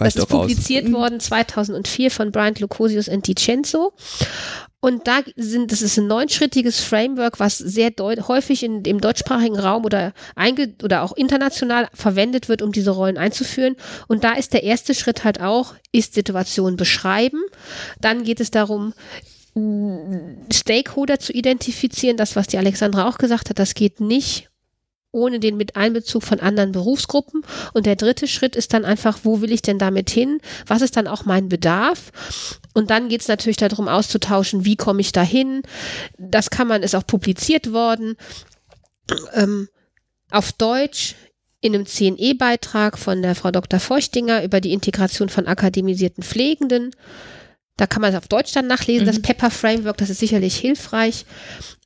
Reicht 0.00 0.16
das 0.16 0.24
ist 0.24 0.28
publiziert 0.28 0.92
worden 0.92 1.20
2004 1.20 2.10
von 2.10 2.32
Brian 2.32 2.54
Lucosius 2.56 3.08
und 3.08 3.26
DiCenzo. 3.28 3.92
Und 4.84 5.08
da 5.08 5.20
sind, 5.34 5.72
das 5.72 5.80
ist 5.80 5.96
ein 5.96 6.08
neunschrittiges 6.08 6.80
Framework, 6.80 7.40
was 7.40 7.56
sehr 7.56 7.90
häufig 7.98 8.62
in, 8.62 8.84
im 8.84 9.00
deutschsprachigen 9.00 9.58
Raum 9.58 9.86
oder, 9.86 10.12
einge 10.34 10.74
oder 10.82 11.00
auch 11.00 11.16
international 11.16 11.88
verwendet 11.94 12.50
wird, 12.50 12.60
um 12.60 12.70
diese 12.70 12.90
Rollen 12.90 13.16
einzuführen. 13.16 13.76
Und 14.08 14.24
da 14.24 14.34
ist 14.34 14.52
der 14.52 14.62
erste 14.62 14.94
Schritt 14.94 15.24
halt 15.24 15.40
auch, 15.40 15.74
ist 15.90 16.12
Situation 16.12 16.76
beschreiben. 16.76 17.40
Dann 18.02 18.24
geht 18.24 18.40
es 18.40 18.50
darum, 18.50 18.92
Stakeholder 20.52 21.18
zu 21.18 21.32
identifizieren, 21.32 22.18
das, 22.18 22.36
was 22.36 22.48
die 22.48 22.58
Alexandra 22.58 23.08
auch 23.08 23.16
gesagt 23.16 23.48
hat, 23.48 23.58
das 23.58 23.72
geht 23.72 24.02
nicht 24.02 24.50
ohne 25.12 25.40
den 25.40 25.56
Miteinbezug 25.56 26.22
von 26.22 26.40
anderen 26.40 26.72
Berufsgruppen. 26.72 27.40
Und 27.72 27.86
der 27.86 27.96
dritte 27.96 28.26
Schritt 28.26 28.54
ist 28.54 28.74
dann 28.74 28.84
einfach, 28.84 29.20
wo 29.22 29.40
will 29.40 29.52
ich 29.52 29.62
denn 29.62 29.78
damit 29.78 30.10
hin? 30.10 30.40
Was 30.66 30.82
ist 30.82 30.98
dann 30.98 31.06
auch 31.06 31.24
mein 31.24 31.48
Bedarf? 31.48 32.12
Und 32.74 32.90
dann 32.90 33.08
geht 33.08 33.22
es 33.22 33.28
natürlich 33.28 33.56
darum 33.56 33.88
auszutauschen, 33.88 34.64
wie 34.64 34.76
komme 34.76 35.00
ich 35.00 35.12
da 35.12 35.22
hin? 35.22 35.62
Das 36.18 36.50
kann 36.50 36.68
man, 36.68 36.82
ist 36.82 36.94
auch 36.94 37.06
publiziert 37.06 37.72
worden. 37.72 38.16
Ähm, 39.32 39.68
auf 40.30 40.52
Deutsch 40.52 41.14
in 41.60 41.74
einem 41.74 41.86
CNE-Beitrag 41.86 42.98
von 42.98 43.22
der 43.22 43.34
Frau 43.34 43.50
Dr. 43.50 43.80
Feuchtinger 43.80 44.44
über 44.44 44.60
die 44.60 44.72
Integration 44.72 45.28
von 45.28 45.46
akademisierten 45.46 46.22
Pflegenden. 46.22 46.90
Da 47.76 47.88
kann 47.88 48.02
man 48.02 48.12
es 48.12 48.18
auf 48.18 48.28
Deutsch 48.28 48.52
dann 48.52 48.68
nachlesen, 48.68 49.04
mhm. 49.04 49.10
das 49.10 49.20
Pepper 49.20 49.50
Framework, 49.50 49.96
das 49.96 50.10
ist 50.10 50.20
sicherlich 50.20 50.56
hilfreich. 50.56 51.26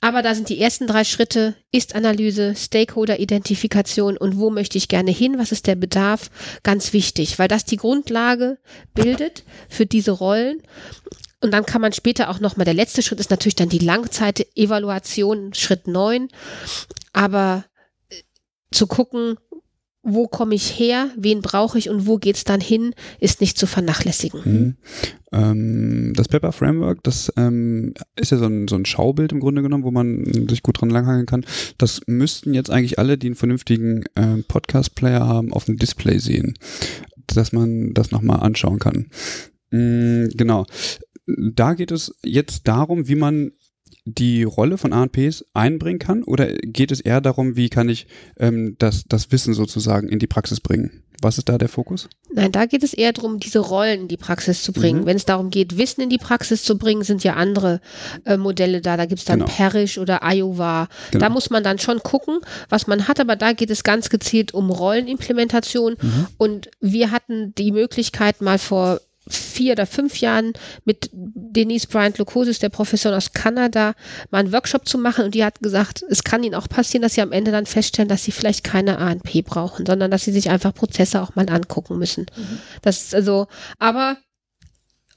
Aber 0.00 0.22
da 0.22 0.34
sind 0.34 0.50
die 0.50 0.60
ersten 0.60 0.86
drei 0.86 1.04
Schritte, 1.04 1.54
Ist-Analyse, 1.72 2.54
Stakeholder-Identifikation 2.54 4.18
und 4.18 4.36
wo 4.36 4.50
möchte 4.50 4.76
ich 4.76 4.88
gerne 4.88 5.10
hin, 5.10 5.38
was 5.38 5.50
ist 5.50 5.66
der 5.66 5.76
Bedarf, 5.76 6.30
ganz 6.62 6.92
wichtig, 6.92 7.38
weil 7.38 7.48
das 7.48 7.64
die 7.64 7.78
Grundlage 7.78 8.58
bildet 8.94 9.44
für 9.68 9.86
diese 9.86 10.10
Rollen. 10.10 10.62
Und 11.40 11.52
dann 11.52 11.64
kann 11.64 11.80
man 11.80 11.92
später 11.92 12.30
auch 12.30 12.40
nochmal, 12.40 12.64
der 12.64 12.74
letzte 12.74 13.02
Schritt 13.02 13.20
ist 13.20 13.30
natürlich 13.30 13.54
dann 13.54 13.68
die 13.68 13.78
Langzeitevaluation, 13.78 15.54
Schritt 15.54 15.86
neun. 15.86 16.28
Aber 17.12 17.64
äh, 18.10 18.22
zu 18.72 18.86
gucken, 18.86 19.38
wo 20.08 20.26
komme 20.26 20.54
ich 20.54 20.78
her, 20.78 21.10
wen 21.16 21.40
brauche 21.40 21.78
ich 21.78 21.88
und 21.88 22.06
wo 22.06 22.18
geht 22.18 22.36
es 22.36 22.44
dann 22.44 22.60
hin, 22.60 22.94
ist 23.20 23.40
nicht 23.40 23.58
zu 23.58 23.66
vernachlässigen. 23.66 24.40
Mhm. 24.44 24.76
Ähm, 25.32 26.12
das 26.14 26.28
Pepper 26.28 26.52
Framework, 26.52 27.02
das 27.02 27.32
ähm, 27.36 27.94
ist 28.16 28.32
ja 28.32 28.38
so 28.38 28.46
ein, 28.46 28.68
so 28.68 28.76
ein 28.76 28.86
Schaubild 28.86 29.32
im 29.32 29.40
Grunde 29.40 29.62
genommen, 29.62 29.84
wo 29.84 29.90
man 29.90 30.48
sich 30.48 30.62
gut 30.62 30.80
dran 30.80 30.90
langhangeln 30.90 31.26
kann. 31.26 31.44
Das 31.76 32.00
müssten 32.06 32.54
jetzt 32.54 32.70
eigentlich 32.70 32.98
alle, 32.98 33.18
die 33.18 33.26
einen 33.26 33.36
vernünftigen 33.36 34.04
äh, 34.14 34.42
Podcast-Player 34.46 35.26
haben, 35.26 35.52
auf 35.52 35.66
dem 35.66 35.76
Display 35.76 36.18
sehen, 36.18 36.54
dass 37.26 37.52
man 37.52 37.92
das 37.94 38.10
nochmal 38.10 38.40
anschauen 38.40 38.78
kann. 38.78 39.08
Mhm, 39.70 40.30
genau. 40.34 40.66
Da 41.26 41.74
geht 41.74 41.90
es 41.90 42.14
jetzt 42.24 42.66
darum, 42.68 43.06
wie 43.06 43.14
man 43.14 43.52
die 44.14 44.42
Rolle 44.44 44.78
von 44.78 44.92
ANPs 44.92 45.44
einbringen 45.54 45.98
kann 45.98 46.22
oder 46.22 46.52
geht 46.54 46.90
es 46.90 47.00
eher 47.00 47.20
darum, 47.20 47.56
wie 47.56 47.68
kann 47.68 47.88
ich 47.88 48.06
ähm, 48.38 48.76
das, 48.78 49.04
das 49.08 49.30
Wissen 49.32 49.54
sozusagen 49.54 50.08
in 50.08 50.18
die 50.18 50.26
Praxis 50.26 50.60
bringen? 50.60 51.02
Was 51.20 51.36
ist 51.36 51.48
da 51.48 51.58
der 51.58 51.68
Fokus? 51.68 52.08
Nein, 52.32 52.52
da 52.52 52.66
geht 52.66 52.84
es 52.84 52.94
eher 52.94 53.12
darum, 53.12 53.40
diese 53.40 53.58
Rollen 53.58 54.02
in 54.02 54.08
die 54.08 54.16
Praxis 54.16 54.62
zu 54.62 54.72
bringen. 54.72 55.00
Mhm. 55.00 55.06
Wenn 55.06 55.16
es 55.16 55.24
darum 55.24 55.50
geht, 55.50 55.76
Wissen 55.76 56.00
in 56.00 56.10
die 56.10 56.18
Praxis 56.18 56.62
zu 56.62 56.78
bringen, 56.78 57.02
sind 57.02 57.24
ja 57.24 57.34
andere 57.34 57.80
äh, 58.24 58.36
Modelle 58.36 58.80
da. 58.80 58.96
Da 58.96 59.06
gibt 59.06 59.18
es 59.18 59.24
dann 59.24 59.40
genau. 59.40 59.50
Parish 59.50 59.98
oder 59.98 60.20
Iowa. 60.22 60.88
Genau. 61.10 61.24
Da 61.24 61.28
muss 61.28 61.50
man 61.50 61.64
dann 61.64 61.80
schon 61.80 61.98
gucken, 61.98 62.38
was 62.68 62.86
man 62.86 63.08
hat, 63.08 63.18
aber 63.18 63.34
da 63.34 63.52
geht 63.52 63.70
es 63.70 63.82
ganz 63.82 64.10
gezielt 64.10 64.54
um 64.54 64.70
Rollenimplementation. 64.70 65.96
Mhm. 66.00 66.26
Und 66.36 66.70
wir 66.80 67.10
hatten 67.10 67.52
die 67.56 67.72
Möglichkeit 67.72 68.40
mal 68.40 68.58
vor 68.58 69.00
vier 69.28 69.72
oder 69.72 69.86
fünf 69.86 70.20
Jahren 70.20 70.52
mit 70.84 71.10
Denise 71.12 71.86
Bryant 71.86 72.18
Lukosis, 72.18 72.58
der 72.58 72.68
Professor 72.68 73.16
aus 73.16 73.32
Kanada, 73.32 73.94
mal 74.30 74.38
einen 74.38 74.52
Workshop 74.52 74.88
zu 74.88 74.98
machen 74.98 75.24
und 75.24 75.34
die 75.34 75.44
hat 75.44 75.60
gesagt, 75.60 76.04
es 76.08 76.24
kann 76.24 76.42
ihnen 76.42 76.54
auch 76.54 76.68
passieren, 76.68 77.02
dass 77.02 77.14
sie 77.14 77.22
am 77.22 77.32
Ende 77.32 77.50
dann 77.50 77.66
feststellen, 77.66 78.08
dass 78.08 78.24
sie 78.24 78.32
vielleicht 78.32 78.64
keine 78.64 78.98
ANP 78.98 79.44
brauchen, 79.44 79.86
sondern 79.86 80.10
dass 80.10 80.24
sie 80.24 80.32
sich 80.32 80.50
einfach 80.50 80.74
Prozesse 80.74 81.22
auch 81.22 81.34
mal 81.34 81.48
angucken 81.48 81.98
müssen. 81.98 82.26
Mhm. 82.36 82.58
Das 82.82 83.02
ist 83.02 83.14
also, 83.14 83.46
aber 83.78 84.18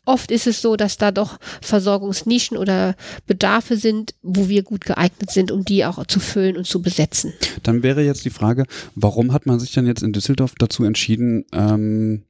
oft 0.05 0.31
ist 0.31 0.47
es 0.47 0.61
so, 0.61 0.75
dass 0.75 0.97
da 0.97 1.11
doch 1.11 1.37
Versorgungsnischen 1.61 2.57
oder 2.57 2.95
Bedarfe 3.27 3.77
sind, 3.77 4.15
wo 4.21 4.49
wir 4.49 4.63
gut 4.63 4.85
geeignet 4.85 5.31
sind, 5.31 5.51
um 5.51 5.63
die 5.63 5.85
auch 5.85 6.05
zu 6.05 6.19
füllen 6.19 6.57
und 6.57 6.65
zu 6.65 6.81
besetzen. 6.81 7.33
Dann 7.63 7.83
wäre 7.83 8.03
jetzt 8.03 8.25
die 8.25 8.29
Frage, 8.29 8.65
warum 8.95 9.33
hat 9.33 9.45
man 9.45 9.59
sich 9.59 9.71
dann 9.71 9.87
jetzt 9.87 10.03
in 10.03 10.13
Düsseldorf 10.13 10.53
dazu 10.57 10.83
entschieden, 10.83 11.45
ähm, 11.53 12.23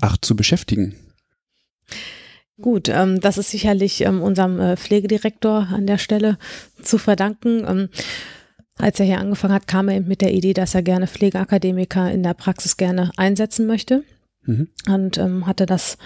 acht 0.00 0.24
zu 0.24 0.36
beschäftigen? 0.36 0.94
Gut, 2.60 2.88
ähm, 2.88 3.20
das 3.20 3.38
ist 3.38 3.50
sicherlich 3.50 4.00
ähm, 4.00 4.20
unserem 4.20 4.58
äh, 4.58 4.76
Pflegedirektor 4.76 5.68
an 5.72 5.86
der 5.86 5.98
Stelle 5.98 6.38
zu 6.82 6.98
verdanken. 6.98 7.64
Ähm, 7.66 7.88
als 8.78 8.98
er 8.98 9.06
hier 9.06 9.18
angefangen 9.18 9.54
hat, 9.54 9.66
kam 9.66 9.88
er 9.88 9.96
eben 9.96 10.08
mit 10.08 10.20
der 10.20 10.32
Idee, 10.32 10.54
dass 10.54 10.74
er 10.74 10.82
gerne 10.82 11.06
Pflegeakademiker 11.06 12.10
in 12.10 12.22
der 12.22 12.34
Praxis 12.34 12.76
gerne 12.76 13.10
einsetzen 13.16 13.66
möchte 13.66 14.04
mhm. 14.42 14.68
und 14.88 15.18
ähm, 15.18 15.46
hatte 15.46 15.66
das 15.66 15.98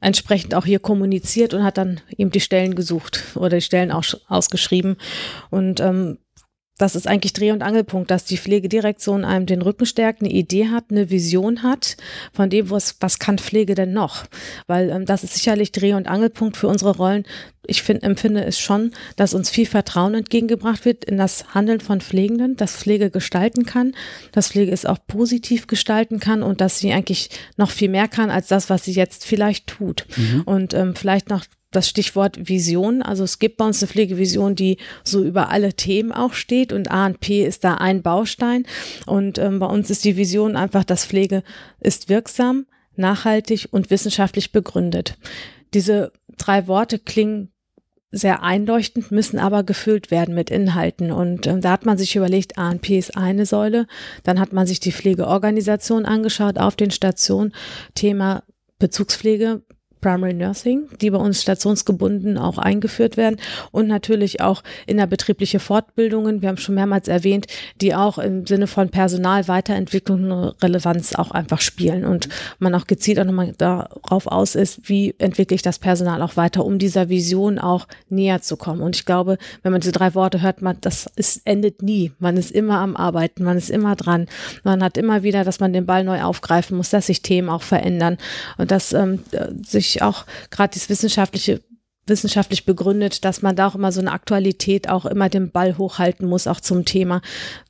entsprechend 0.00 0.54
auch 0.54 0.64
hier 0.64 0.78
kommuniziert 0.78 1.52
und 1.52 1.62
hat 1.62 1.76
dann 1.76 2.00
eben 2.16 2.30
die 2.30 2.40
Stellen 2.40 2.74
gesucht 2.74 3.36
oder 3.36 3.56
die 3.56 3.62
Stellen 3.62 3.90
auch 3.90 4.04
ausgeschrieben 4.28 4.96
und 5.50 5.80
ähm, 5.80 6.18
das 6.80 6.96
ist 6.96 7.06
eigentlich 7.06 7.34
Dreh- 7.34 7.52
und 7.52 7.62
Angelpunkt, 7.62 8.10
dass 8.10 8.24
die 8.24 8.38
Pflegedirektion 8.38 9.26
einem 9.26 9.44
den 9.44 9.60
Rücken 9.60 9.84
stärkt, 9.84 10.22
eine 10.22 10.30
Idee 10.30 10.68
hat, 10.68 10.84
eine 10.90 11.10
Vision 11.10 11.62
hat, 11.62 11.98
von 12.32 12.48
dem, 12.48 12.70
was, 12.70 12.96
was 13.00 13.18
kann 13.18 13.36
Pflege 13.36 13.74
denn 13.74 13.92
noch? 13.92 14.24
Weil 14.66 14.88
ähm, 14.88 15.04
das 15.04 15.22
ist 15.22 15.34
sicherlich 15.34 15.72
Dreh- 15.72 15.92
und 15.92 16.08
Angelpunkt 16.08 16.56
für 16.56 16.68
unsere 16.68 16.96
Rollen. 16.96 17.24
Ich 17.66 17.82
find, 17.82 18.02
empfinde 18.02 18.44
es 18.46 18.58
schon, 18.58 18.92
dass 19.16 19.34
uns 19.34 19.50
viel 19.50 19.66
Vertrauen 19.66 20.14
entgegengebracht 20.14 20.86
wird 20.86 21.04
in 21.04 21.18
das 21.18 21.54
Handeln 21.54 21.80
von 21.80 22.00
Pflegenden, 22.00 22.56
dass 22.56 22.76
Pflege 22.76 23.10
gestalten 23.10 23.66
kann, 23.66 23.94
dass 24.32 24.48
Pflege 24.48 24.72
es 24.72 24.86
auch 24.86 24.98
positiv 25.06 25.66
gestalten 25.66 26.18
kann 26.18 26.42
und 26.42 26.62
dass 26.62 26.78
sie 26.78 26.92
eigentlich 26.92 27.28
noch 27.58 27.70
viel 27.70 27.90
mehr 27.90 28.08
kann 28.08 28.30
als 28.30 28.48
das, 28.48 28.70
was 28.70 28.84
sie 28.84 28.92
jetzt 28.92 29.26
vielleicht 29.26 29.66
tut. 29.66 30.06
Mhm. 30.16 30.42
Und 30.46 30.72
ähm, 30.72 30.96
vielleicht 30.96 31.28
noch 31.28 31.44
das 31.70 31.88
Stichwort 31.88 32.48
Vision. 32.48 33.02
Also 33.02 33.24
es 33.24 33.38
gibt 33.38 33.56
bei 33.56 33.66
uns 33.66 33.82
eine 33.82 33.88
Pflegevision, 33.88 34.54
die 34.54 34.78
so 35.04 35.22
über 35.22 35.50
alle 35.50 35.74
Themen 35.74 36.12
auch 36.12 36.34
steht 36.34 36.72
und 36.72 36.90
A&P 36.90 37.44
ist 37.44 37.64
da 37.64 37.74
ein 37.74 38.02
Baustein. 38.02 38.66
Und 39.06 39.38
ähm, 39.38 39.58
bei 39.58 39.66
uns 39.66 39.90
ist 39.90 40.04
die 40.04 40.16
Vision 40.16 40.56
einfach, 40.56 40.84
dass 40.84 41.06
Pflege 41.06 41.42
ist 41.80 42.08
wirksam, 42.08 42.66
nachhaltig 42.96 43.68
und 43.70 43.90
wissenschaftlich 43.90 44.52
begründet. 44.52 45.16
Diese 45.72 46.12
drei 46.36 46.66
Worte 46.66 46.98
klingen 46.98 47.52
sehr 48.12 48.42
einleuchtend, 48.42 49.12
müssen 49.12 49.38
aber 49.38 49.62
gefüllt 49.62 50.10
werden 50.10 50.34
mit 50.34 50.50
Inhalten. 50.50 51.12
Und 51.12 51.46
ähm, 51.46 51.60
da 51.60 51.70
hat 51.70 51.86
man 51.86 51.96
sich 51.96 52.16
überlegt, 52.16 52.58
ANP 52.58 52.90
ist 52.90 53.16
eine 53.16 53.46
Säule. 53.46 53.86
Dann 54.24 54.40
hat 54.40 54.52
man 54.52 54.66
sich 54.66 54.80
die 54.80 54.90
Pflegeorganisation 54.90 56.04
angeschaut 56.04 56.58
auf 56.58 56.74
den 56.74 56.90
Stationen. 56.90 57.54
Thema 57.94 58.42
Bezugspflege 58.80 59.62
Primary 60.00 60.34
Nursing, 60.34 60.88
die 61.00 61.10
bei 61.10 61.18
uns 61.18 61.42
stationsgebunden 61.42 62.38
auch 62.38 62.58
eingeführt 62.58 63.16
werden 63.16 63.36
und 63.70 63.86
natürlich 63.86 64.40
auch 64.40 64.62
innerbetriebliche 64.86 65.60
Fortbildungen, 65.60 66.42
wir 66.42 66.48
haben 66.48 66.56
schon 66.56 66.74
mehrmals 66.74 67.08
erwähnt, 67.08 67.46
die 67.80 67.94
auch 67.94 68.18
im 68.18 68.46
Sinne 68.46 68.66
von 68.66 68.88
Personalweiterentwicklung 68.88 70.24
eine 70.24 70.54
Relevanz 70.62 71.14
auch 71.14 71.30
einfach 71.30 71.60
spielen 71.60 72.04
und 72.04 72.28
man 72.58 72.74
auch 72.74 72.86
gezielt 72.86 73.18
auch 73.18 73.24
nochmal 73.24 73.52
darauf 73.56 74.26
aus 74.26 74.54
ist, 74.54 74.88
wie 74.88 75.14
entwickle 75.18 75.54
ich 75.54 75.62
das 75.62 75.78
Personal 75.78 76.22
auch 76.22 76.36
weiter, 76.36 76.64
um 76.64 76.78
dieser 76.78 77.08
Vision 77.08 77.58
auch 77.58 77.86
näher 78.08 78.42
zu 78.42 78.56
kommen. 78.56 78.80
Und 78.80 78.96
ich 78.96 79.04
glaube, 79.04 79.38
wenn 79.62 79.72
man 79.72 79.80
diese 79.80 79.92
drei 79.92 80.14
Worte 80.14 80.42
hört, 80.42 80.62
man, 80.62 80.76
das 80.80 81.06
ist, 81.16 81.42
endet 81.44 81.82
nie. 81.82 82.12
Man 82.18 82.36
ist 82.36 82.50
immer 82.50 82.78
am 82.78 82.96
Arbeiten, 82.96 83.44
man 83.44 83.56
ist 83.56 83.70
immer 83.70 83.96
dran. 83.96 84.26
Man 84.64 84.82
hat 84.82 84.96
immer 84.96 85.22
wieder, 85.22 85.44
dass 85.44 85.60
man 85.60 85.72
den 85.72 85.86
Ball 85.86 86.04
neu 86.04 86.22
aufgreifen 86.22 86.76
muss, 86.76 86.90
dass 86.90 87.06
sich 87.06 87.22
Themen 87.22 87.48
auch 87.48 87.62
verändern 87.62 88.18
und 88.58 88.70
dass 88.70 88.92
ähm, 88.92 89.20
sich 89.62 89.89
auch 89.98 90.24
gerade 90.50 90.74
das 90.74 90.88
wissenschaftliche 90.88 91.60
wissenschaftlich 92.10 92.66
begründet, 92.66 93.24
dass 93.24 93.40
man 93.40 93.56
da 93.56 93.68
auch 93.68 93.74
immer 93.74 93.92
so 93.92 94.00
eine 94.00 94.12
Aktualität 94.12 94.88
auch 94.90 95.06
immer 95.06 95.30
den 95.30 95.50
Ball 95.50 95.78
hochhalten 95.78 96.28
muss, 96.28 96.46
auch 96.46 96.60
zum 96.60 96.84
Thema. 96.84 97.22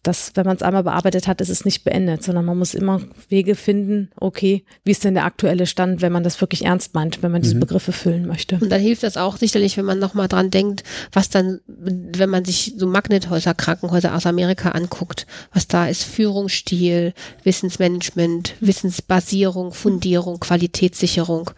Dass, 0.03 0.33
wenn 0.35 0.47
man 0.47 0.57
es 0.57 0.63
einmal 0.63 0.83
bearbeitet 0.83 1.29
hat, 1.29 1.41
ist 1.41 1.51
es 1.51 1.65
nicht 1.65 1.85
beendet, 1.85 2.25
sondern 2.25 2.47
man 2.47 2.59
muss 2.59 2.75
immer 2.75 3.03
Wege 3.29 3.55
finden, 3.55 4.11
okay, 4.17 4.65
wie 4.83 4.93
ist 4.93 5.05
denn 5.05 5.15
der 5.15 5.27
aktuelle 5.27 5.67
Stand, 5.67 6.01
wenn 6.01 6.11
man 6.11 6.25
das 6.25 6.41
wirklich 6.41 6.65
ernst 6.65 6.95
meint, 6.95 7.23
wenn 7.23 7.31
man 7.31 7.43
diese 7.43 7.57
mhm. 7.57 7.61
Begriffe 7.61 7.93
füllen 7.93 8.27
möchte. 8.27 8.59
Und 8.61 8.71
dann 8.71 8.81
hilft 8.81 9.03
das 9.03 9.19
auch 9.19 9.37
sicherlich, 9.37 9.77
wenn 9.77 9.85
man 9.85 9.99
nochmal 9.99 10.27
dran 10.27 10.51
denkt, 10.51 10.83
was 11.13 11.29
dann, 11.29 11.61
wenn 11.67 12.31
man 12.31 12.45
sich 12.45 12.75
so 12.77 12.87
Magnethäuser, 12.87 13.53
Krankenhäuser 13.53 14.17
aus 14.17 14.27
Amerika 14.27 14.71
anguckt, 14.71 15.27
was 15.53 15.69
da 15.69 15.87
ist 15.87 16.05
Führungsstil, 16.05 17.13
Wissensmanagement, 17.45 18.55
Wissensbasierung, 18.61 19.73
Fundierung, 19.73 20.41
Qualitätssicherung. 20.41 21.51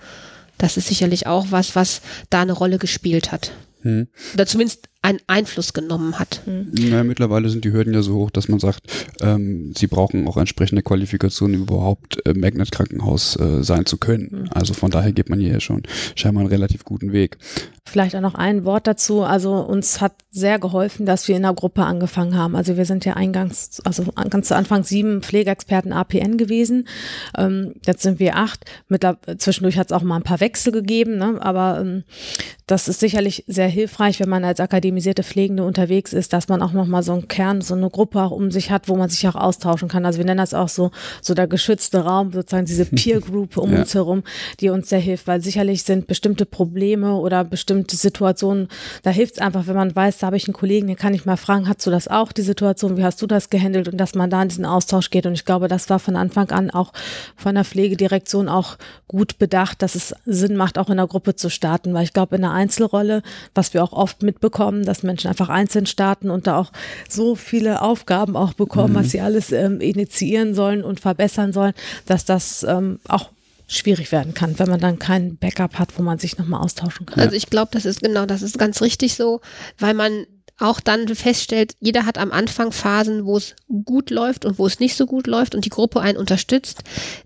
Das 0.63 0.77
ist 0.77 0.87
sicherlich 0.87 1.27
auch 1.27 1.47
was, 1.51 1.75
was 1.75 2.03
da 2.31 2.43
eine 2.43 2.53
Rolle 2.53 2.79
gespielt 2.79 3.33
hat. 3.33 3.51
Hm. 3.81 4.07
Oder 4.33 4.47
zumindest 4.47 4.89
einen 5.03 5.19
Einfluss 5.27 5.73
genommen 5.73 6.19
hat. 6.19 6.43
Mhm. 6.47 6.71
Naja, 6.73 7.05
mittlerweile 7.05 7.49
sind 7.49 7.65
die 7.65 7.73
Hürden 7.73 7.93
ja 7.93 8.03
so 8.03 8.15
hoch, 8.15 8.31
dass 8.31 8.49
man 8.49 8.61
sagt, 8.61 8.83
ähm, 9.21 9.73
sie 9.77 9.89
brauchen 9.89 10.29
auch 10.29 10.37
entsprechende 10.37 10.83
Qualifikationen, 10.83 11.63
überhaupt 11.63 12.25
äh, 12.25 12.33
Magnet-Krankenhaus 12.35 13.37
äh, 13.37 13.65
sein 13.65 13.85
zu 13.85 13.99
können. 13.99 14.29
Mhm. 14.31 14.49
Also 14.51 14.75
von 14.75 14.93
daher 14.93 15.13
geht 15.13 15.29
man 15.29 15.41
hier 15.41 15.59
schon 15.61 15.83
scheinbar 16.15 16.43
einen 16.43 16.51
relativ 16.51 16.85
guten 16.85 17.13
Weg. 17.13 17.39
Vielleicht 17.85 18.15
auch 18.15 18.21
noch 18.21 18.37
ein 18.37 18.65
Wort 18.65 18.87
dazu. 18.87 19.23
Also 19.23 19.55
uns 19.57 20.01
hat 20.01 20.15
sehr 20.31 20.61
geholfen, 20.61 21.05
dass 21.05 21.27
wir 21.27 21.35
in 21.35 21.43
der 21.43 21.53
Gruppe 21.53 21.83
angefangen 21.83 22.37
haben. 22.37 22.55
Also 22.55 22.77
wir 22.77 22.85
sind 22.85 23.05
ja 23.05 23.15
eingangs, 23.15 23.83
also 23.85 24.05
ganz 24.31 24.49
zu 24.49 24.57
Anfang 24.57 24.85
sieben 24.85 25.21
Pflegeexperten 25.21 25.93
APN 25.93 26.39
gewesen. 26.39 26.87
Ähm, 27.37 27.75
jetzt 27.85 28.03
sind 28.03 28.21
wir 28.21 28.37
acht. 28.37 28.65
Mittler 28.89 29.19
zwischendurch 29.37 29.79
hat 29.79 29.89
es 29.89 29.93
auch 29.93 30.03
mal 30.03 30.17
ein 30.17 30.23
paar 30.23 30.41
Wechsel 30.41 30.73
gegeben, 30.73 31.19
ne? 31.19 31.39
aber 31.41 31.81
ähm, 31.81 32.05
das 32.67 32.89
ist 32.89 33.01
sicherlich 33.01 33.45
sehr 33.49 33.69
hilfreich, 33.69 34.21
wenn 34.21 34.29
man 34.29 34.45
als 34.45 34.61
akademisierte 34.93 35.23
Pflegende 35.23 35.65
unterwegs 35.65 36.13
ist, 36.13 36.35
dass 36.35 36.49
man 36.49 36.61
auch 36.61 36.73
nochmal 36.73 37.03
so 37.03 37.13
einen 37.13 37.27
Kern, 37.27 37.63
so 37.63 37.75
eine 37.75 37.89
Gruppe 37.89 38.21
auch 38.21 38.31
um 38.31 38.51
sich 38.51 38.71
hat, 38.71 38.89
wo 38.89 38.97
man 38.97 39.09
sich 39.09 39.27
auch 39.27 39.35
austauschen 39.35 39.89
kann. 39.89 40.05
Also 40.05 40.19
wir 40.19 40.27
nennen 40.27 40.39
das 40.39 40.53
auch 40.53 40.69
so, 40.69 40.91
so 41.23 41.33
der 41.33 41.47
geschützte 41.47 42.01
Raum, 42.01 42.31
sozusagen 42.33 42.67
diese 42.67 42.85
Peer 42.97 43.21
Group 43.21 43.57
um 43.57 43.73
ja. 43.73 43.81
uns 43.81 43.95
herum, 43.95 44.23
die 44.61 44.69
uns 44.69 44.91
sehr 44.91 44.99
hilft, 44.99 45.27
weil 45.27 45.41
sicherlich 45.41 45.83
sind 45.85 46.07
bestimmte 46.07 46.45
Probleme 46.45 47.15
oder 47.15 47.43
bestimmte 47.45 47.97
Situationen, 47.97 48.69
da 49.03 49.11
hilft 49.11 49.35
es 49.35 49.41
einfach, 49.41 49.67
wenn 49.67 49.77
man 49.77 49.97
weiß, 49.97 50.19
da 50.19 50.27
habe 50.27 50.37
ich 50.37 50.47
einen 50.47 50.55
Kollegen, 50.55 50.89
den 50.89 50.97
kann 50.97 51.15
ich 51.15 51.25
mal 51.25 51.39
fragen, 51.39 51.69
hast 51.69 51.87
du 51.87 51.91
das 51.91 52.09
auch, 52.09 52.33
die 52.33 52.43
Situation, 52.43 52.99
wie 52.99 53.05
hast 53.05 53.23
du 53.23 53.27
das 53.27 53.49
gehandelt 53.49 53.89
und 53.89 53.97
dass 53.97 54.15
man 54.15 54.29
da 54.29 54.43
in 54.43 54.49
diesen 54.49 54.67
Austausch 54.67 55.09
geht. 55.09 55.25
Und 55.25 55.33
ich 55.33 55.47
glaube, 55.47 55.69
das 55.69 55.89
war 55.89 55.99
von 55.99 56.17
Anfang 56.17 56.51
an 56.51 56.71
auch 56.71 56.93
von 57.37 57.55
der 57.55 57.65
Pflegedirektion 57.65 58.49
auch 58.49 58.77
gut 59.09 59.39
bedacht, 59.39 59.81
dass 59.81 59.95
es 59.95 60.15
Sinn 60.27 60.57
macht, 60.57 60.79
auch 60.79 60.91
in 60.91 60.97
der 60.99 61.07
Gruppe 61.07 61.35
zu 61.35 61.49
starten, 61.49 61.95
weil 61.95 62.05
ich 62.05 62.13
glaube, 62.13 62.37
in 62.37 62.43
der 62.43 62.51
Einzelrolle, 62.51 63.23
was 63.55 63.73
wir 63.73 63.83
auch 63.83 63.93
oft 63.93 64.23
mitbekommen, 64.23 64.82
dass 64.85 65.03
Menschen 65.03 65.29
einfach 65.29 65.49
einzeln 65.49 65.87
starten 65.87 66.31
und 66.31 66.47
da 66.47 66.59
auch 66.59 66.73
so 67.09 67.35
viele 67.35 67.83
Aufgaben 67.83 68.37
auch 68.37 68.53
bekommen, 68.55 68.95
mhm. 68.95 68.99
was 68.99 69.11
sie 69.11 69.21
alles 69.21 69.53
ähm, 69.53 69.81
initiieren 69.81 70.55
sollen 70.55 70.85
und 70.85 71.01
verbessern 71.01 71.53
sollen, 71.53 71.75
dass 72.07 72.25
das 72.25 72.65
ähm, 72.65 72.99
auch 73.09 73.31
schwierig 73.67 74.13
werden 74.13 74.35
kann, 74.35 74.59
wenn 74.59 74.69
man 74.69 74.81
dann 74.81 74.99
kein 74.99 75.37
Backup 75.37 75.79
hat, 75.79 75.99
wo 75.99 76.03
man 76.03 76.19
sich 76.19 76.37
nochmal 76.39 76.61
austauschen 76.61 77.07
kann. 77.07 77.21
Also 77.21 77.37
ich 77.37 77.47
glaube, 77.47 77.71
das 77.73 77.85
ist 77.85 78.03
genau, 78.03 78.27
das 78.27 78.43
ist 78.43 78.59
ganz 78.59 78.83
richtig 78.83 79.15
so, 79.15 79.41
weil 79.79 79.95
man 79.95 80.27
auch 80.59 80.81
dann 80.81 81.09
feststellt, 81.15 81.75
jeder 81.81 82.07
hat 82.07 82.19
am 82.19 82.31
Anfang 82.31 82.73
Phasen, 82.73 83.25
wo 83.25 83.37
es 83.37 83.57
gut 83.85 84.11
läuft 84.11 84.45
und 84.45 84.59
wo 84.59 84.67
es 84.67 84.81
nicht 84.81 84.97
so 84.97 85.07
gut 85.07 85.27
läuft 85.27 85.55
und 85.55 85.65
die 85.65 85.71
Gruppe 85.71 86.01
einen 86.01 86.19
unterstützt. 86.19 86.83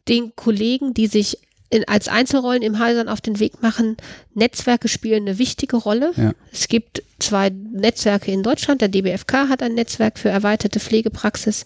Den 0.08 0.34
Kollegen, 0.36 0.94
die 0.94 1.06
sich 1.06 1.38
in, 1.70 1.86
als 1.88 2.08
Einzelrollen 2.08 2.62
im 2.62 2.78
Häusern 2.78 3.08
auf 3.08 3.20
den 3.20 3.40
Weg 3.40 3.62
machen, 3.62 3.96
Netzwerke 4.34 4.88
spielen 4.88 5.26
eine 5.26 5.38
wichtige 5.38 5.76
Rolle. 5.76 6.12
Ja. 6.16 6.32
Es 6.52 6.68
gibt 6.68 7.02
zwei 7.18 7.50
Netzwerke 7.50 8.30
in 8.30 8.42
Deutschland. 8.42 8.80
Der 8.80 8.88
DBFK 8.88 9.48
hat 9.48 9.62
ein 9.62 9.74
Netzwerk 9.74 10.18
für 10.18 10.28
erweiterte 10.28 10.80
Pflegepraxis, 10.80 11.64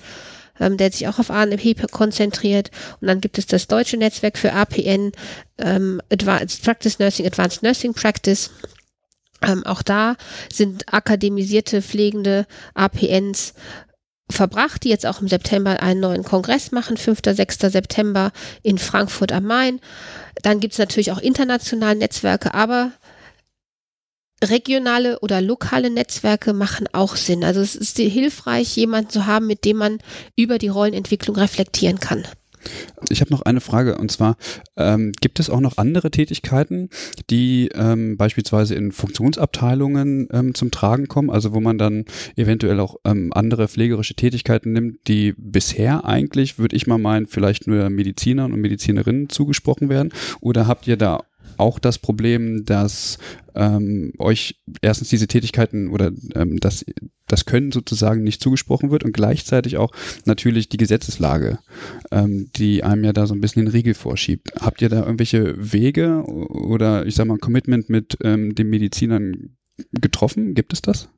ähm, 0.59 0.77
der 0.77 0.91
sich 0.91 1.07
auch 1.09 1.19
auf 1.19 1.31
ANP 1.31 1.91
konzentriert. 1.91 2.71
Und 3.01 3.09
dann 3.09 3.21
gibt 3.21 3.39
es 3.39 3.47
das 3.47 3.67
deutsche 3.67 3.97
Netzwerk 3.97 4.39
für 4.39 4.53
APN, 4.53 5.13
ähm, 5.59 6.01
Advanced 6.11 6.63
Practice 6.63 6.99
Nursing, 6.99 7.27
Advanced 7.27 7.63
Nursing 7.63 7.93
Practice. 7.93 8.51
Ähm, 9.43 9.65
auch 9.65 9.83
da 9.83 10.17
sind 10.53 10.93
akademisierte 10.93 11.83
pflegende 11.83 12.47
APNs 12.75 13.55
verbracht, 14.31 14.85
die 14.85 14.89
jetzt 14.89 15.07
auch 15.07 15.21
im 15.21 15.29
September 15.29 15.83
einen 15.83 16.01
neuen 16.01 16.25
Kongress 16.25 16.73
machen, 16.73 16.97
5. 16.97 17.21
6. 17.25 17.59
September 17.59 18.33
in 18.63 18.79
Frankfurt 18.79 19.33
am 19.33 19.45
Main. 19.45 19.81
Dann 20.43 20.61
gibt 20.61 20.73
es 20.73 20.79
natürlich 20.79 21.13
auch 21.13 21.19
internationale 21.19 21.99
Netzwerke, 21.99 22.55
aber 22.55 22.93
regionale 24.43 25.21
oder 25.21 25.41
lokale 25.41 25.91
Netzwerke 25.91 26.53
machen 26.53 26.89
auch 26.93 27.17
Sinn. 27.17 27.45
Also 27.45 27.61
es 27.61 27.75
ist 27.75 27.99
hilfreich, 27.99 28.75
jemanden 28.77 29.11
zu 29.11 29.27
haben, 29.27 29.47
mit 29.47 29.65
dem 29.65 29.77
man 29.77 29.99
über 30.37 30.59
die 30.59 30.69
Rollenentwicklung 30.69 31.37
reflektieren 31.37 32.01
kann. 32.01 32.25
Ich 33.09 33.21
habe 33.21 33.31
noch 33.31 33.43
eine 33.43 33.61
Frage 33.61 33.99
und 33.99 34.11
zwar, 34.11 34.37
ähm, 34.77 35.13
gibt 35.21 35.41
es 35.41 35.51
auch 35.51 35.61
noch 35.61 35.79
andere 35.79 36.11
Tätigkeiten, 36.11 36.91
die 37.31 37.71
ähm, 37.75 38.17
beispielsweise 38.17 38.75
in 38.75 38.93
Funktionsabteilungen 38.93 40.29
ähm, 40.33 40.55
zum 40.55 40.71
Tragen 40.71 41.09
kommen, 41.09 41.31
also 41.31 41.53
wo 41.53 41.61
man 41.61 41.79
dann 41.79 42.05
eventuell 42.37 42.81
auch 42.81 42.97
ähm, 43.05 43.33
andere 43.33 43.69
pflegerische 43.69 44.15
Tätigkeiten 44.15 44.73
nimmt, 44.73 45.09
die 45.09 45.35
bisher 45.37 46.05
eigentlich, 46.05 46.59
würde 46.59 46.77
ich 46.77 46.87
mal 46.87 46.99
meinen, 46.99 47.27
vielleicht 47.27 47.67
nur 47.67 47.89
Medizinern 47.91 48.53
und 48.53 48.61
Medizinerinnen 48.61 49.29
zugesprochen 49.29 49.89
werden? 49.89 50.13
Oder 50.41 50.67
habt 50.67 50.87
ihr 50.87 50.97
da 50.97 51.25
auch 51.61 51.79
das 51.79 51.99
Problem, 51.99 52.65
dass 52.65 53.19
ähm, 53.55 54.13
euch 54.19 54.61
erstens 54.83 55.09
diese 55.09 55.27
Tätigkeiten 55.27 55.89
oder 55.89 56.13
ähm, 56.35 56.59
das, 56.59 56.85
das 57.27 57.45
Können 57.45 57.73
sozusagen 57.73 58.23
nicht 58.23 58.43
zugesprochen 58.43 58.91
wird 58.91 59.05
und 59.05 59.13
gleichzeitig 59.13 59.77
auch 59.77 59.93
natürlich 60.25 60.69
die 60.69 60.77
Gesetzeslage, 60.77 61.59
ähm, 62.11 62.51
die 62.57 62.83
einem 62.85 63.05
ja 63.05 63.13
da 63.13 63.27
so 63.27 63.35
ein 63.35 63.41
bisschen 63.41 63.65
den 63.65 63.73
Riegel 63.73 63.95
vorschiebt. 63.95 64.53
Habt 64.61 64.83
ihr 64.83 64.89
da 64.89 65.01
irgendwelche 65.01 65.55
Wege 65.57 66.25
oder 66.25 67.07
ich 67.07 67.15
sag 67.15 67.27
mal 67.27 67.39
Commitment 67.39 67.89
mit 67.89 68.19
ähm, 68.23 68.55
den 68.55 68.71
Medizinern 68.71 69.57
getroffen? 69.93 70.55
Gibt 70.55 70.73
es 70.73 70.83
das? 70.83 71.09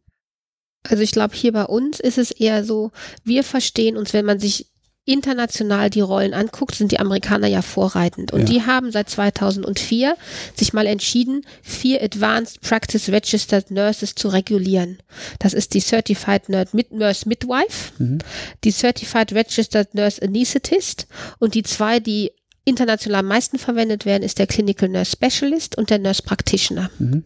Also 0.84 1.02
ich 1.02 1.12
glaube, 1.12 1.34
hier 1.34 1.52
bei 1.52 1.64
uns 1.64 2.00
ist 2.00 2.18
es 2.18 2.32
eher 2.32 2.64
so, 2.64 2.90
wir 3.24 3.44
verstehen 3.44 3.96
uns, 3.96 4.12
wenn 4.12 4.24
man 4.24 4.40
sich 4.40 4.71
international 5.04 5.90
die 5.90 6.00
Rollen 6.00 6.32
anguckt, 6.32 6.76
sind 6.76 6.92
die 6.92 7.00
Amerikaner 7.00 7.48
ja 7.48 7.62
vorreitend. 7.62 8.32
Und 8.32 8.40
ja. 8.40 8.46
die 8.46 8.62
haben 8.62 8.92
seit 8.92 9.10
2004 9.10 10.16
sich 10.54 10.72
mal 10.72 10.86
entschieden, 10.86 11.44
vier 11.62 12.02
Advanced 12.02 12.60
Practice 12.60 13.08
Registered 13.08 13.70
Nurses 13.70 14.14
zu 14.14 14.28
regulieren. 14.28 14.98
Das 15.40 15.54
ist 15.54 15.74
die 15.74 15.80
Certified 15.80 16.48
Nurse 16.48 17.28
Midwife, 17.28 17.92
mhm. 17.98 18.18
die 18.62 18.70
Certified 18.70 19.32
Registered 19.32 19.94
Nurse 19.94 20.22
Anesthetist 20.22 21.08
und 21.38 21.54
die 21.54 21.64
zwei, 21.64 21.98
die 21.98 22.30
international 22.64 23.20
am 23.20 23.26
meisten 23.26 23.58
verwendet 23.58 24.06
werden, 24.06 24.22
ist 24.22 24.38
der 24.38 24.46
Clinical 24.46 24.88
Nurse 24.88 25.16
Specialist 25.16 25.76
und 25.76 25.90
der 25.90 25.98
Nurse 25.98 26.22
Practitioner. 26.22 26.90
Mhm. 27.00 27.24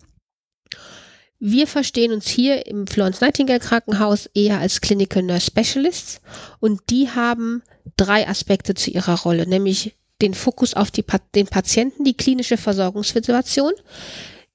Wir 1.39 1.67
verstehen 1.67 2.13
uns 2.13 2.29
hier 2.29 2.67
im 2.67 2.87
Florence 2.87 3.21
Nightingale 3.21 3.61
Krankenhaus 3.61 4.27
eher 4.35 4.59
als 4.59 4.81
Clinical 4.81 5.23
Nurse 5.23 5.47
Specialists 5.47 6.21
und 6.61 6.81
die 6.89 7.11
haben 7.11 7.63
drei 7.97 8.27
Aspekte 8.27 8.75
zu 8.75 8.91
ihrer 8.91 9.21
Rolle, 9.21 9.47
nämlich 9.47 9.97
den 10.23 10.33
Fokus 10.33 10.75
auf 10.75 10.91
die, 10.91 11.05
den 11.35 11.47
Patienten, 11.47 12.05
die 12.05 12.17
klinische 12.17 12.57
Versorgungssituation, 12.57 13.73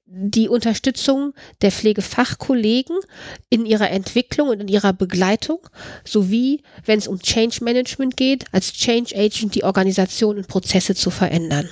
die 0.06 0.48
Unterstützung 0.48 1.32
der 1.62 1.70
Pflegefachkollegen 1.70 2.98
in 3.48 3.64
ihrer 3.64 3.90
Entwicklung 3.90 4.48
und 4.48 4.60
in 4.60 4.68
ihrer 4.68 4.92
Begleitung, 4.92 5.60
sowie, 6.04 6.62
wenn 6.84 6.98
es 6.98 7.08
um 7.08 7.20
Change 7.20 7.62
Management 7.62 8.16
geht, 8.16 8.44
als 8.52 8.72
Change 8.72 9.16
Agent 9.16 9.54
die 9.54 9.64
Organisation 9.64 10.36
und 10.36 10.48
Prozesse 10.48 10.94
zu 10.94 11.10
verändern. 11.10 11.70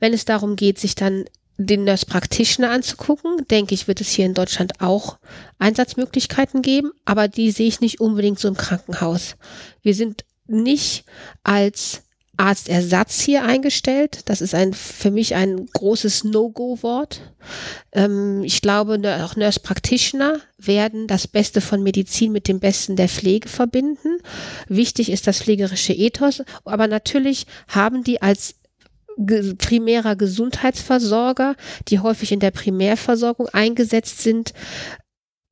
Wenn 0.00 0.12
es 0.12 0.24
darum 0.24 0.56
geht, 0.56 0.78
sich 0.78 0.94
dann 0.94 1.24
den 1.58 1.84
Nurse 1.84 2.06
Practitioner 2.06 2.70
anzugucken, 2.70 3.46
denke 3.50 3.74
ich, 3.74 3.88
wird 3.88 4.00
es 4.00 4.10
hier 4.10 4.24
in 4.24 4.34
Deutschland 4.34 4.80
auch 4.80 5.18
Einsatzmöglichkeiten 5.58 6.62
geben, 6.62 6.92
aber 7.04 7.26
die 7.26 7.50
sehe 7.50 7.66
ich 7.66 7.80
nicht 7.80 8.00
unbedingt 8.00 8.38
so 8.38 8.48
im 8.48 8.56
Krankenhaus. 8.56 9.36
Wir 9.82 9.94
sind 9.94 10.24
nicht 10.46 11.04
als 11.42 12.02
Arztersatz 12.38 13.20
hier 13.20 13.42
eingestellt. 13.42 14.20
Das 14.26 14.40
ist 14.40 14.54
ein, 14.54 14.72
für 14.72 15.10
mich 15.10 15.34
ein 15.34 15.66
großes 15.66 16.22
No-Go-Wort. 16.22 17.20
Ähm, 17.92 18.44
ich 18.44 18.62
glaube, 18.62 19.00
auch 19.24 19.34
Nurse 19.34 19.58
Practitioner 19.58 20.40
werden 20.56 21.08
das 21.08 21.26
Beste 21.26 21.60
von 21.60 21.82
Medizin 21.82 22.30
mit 22.30 22.46
dem 22.46 22.60
Besten 22.60 22.94
der 22.94 23.08
Pflege 23.08 23.48
verbinden. 23.48 24.18
Wichtig 24.68 25.10
ist 25.10 25.26
das 25.26 25.42
pflegerische 25.42 25.92
Ethos, 25.92 26.42
aber 26.64 26.86
natürlich 26.86 27.46
haben 27.66 28.04
die 28.04 28.22
als 28.22 28.54
primärer 29.18 30.16
Gesundheitsversorger, 30.16 31.56
die 31.88 32.00
häufig 32.00 32.32
in 32.32 32.40
der 32.40 32.50
Primärversorgung 32.50 33.48
eingesetzt 33.48 34.20
sind, 34.20 34.52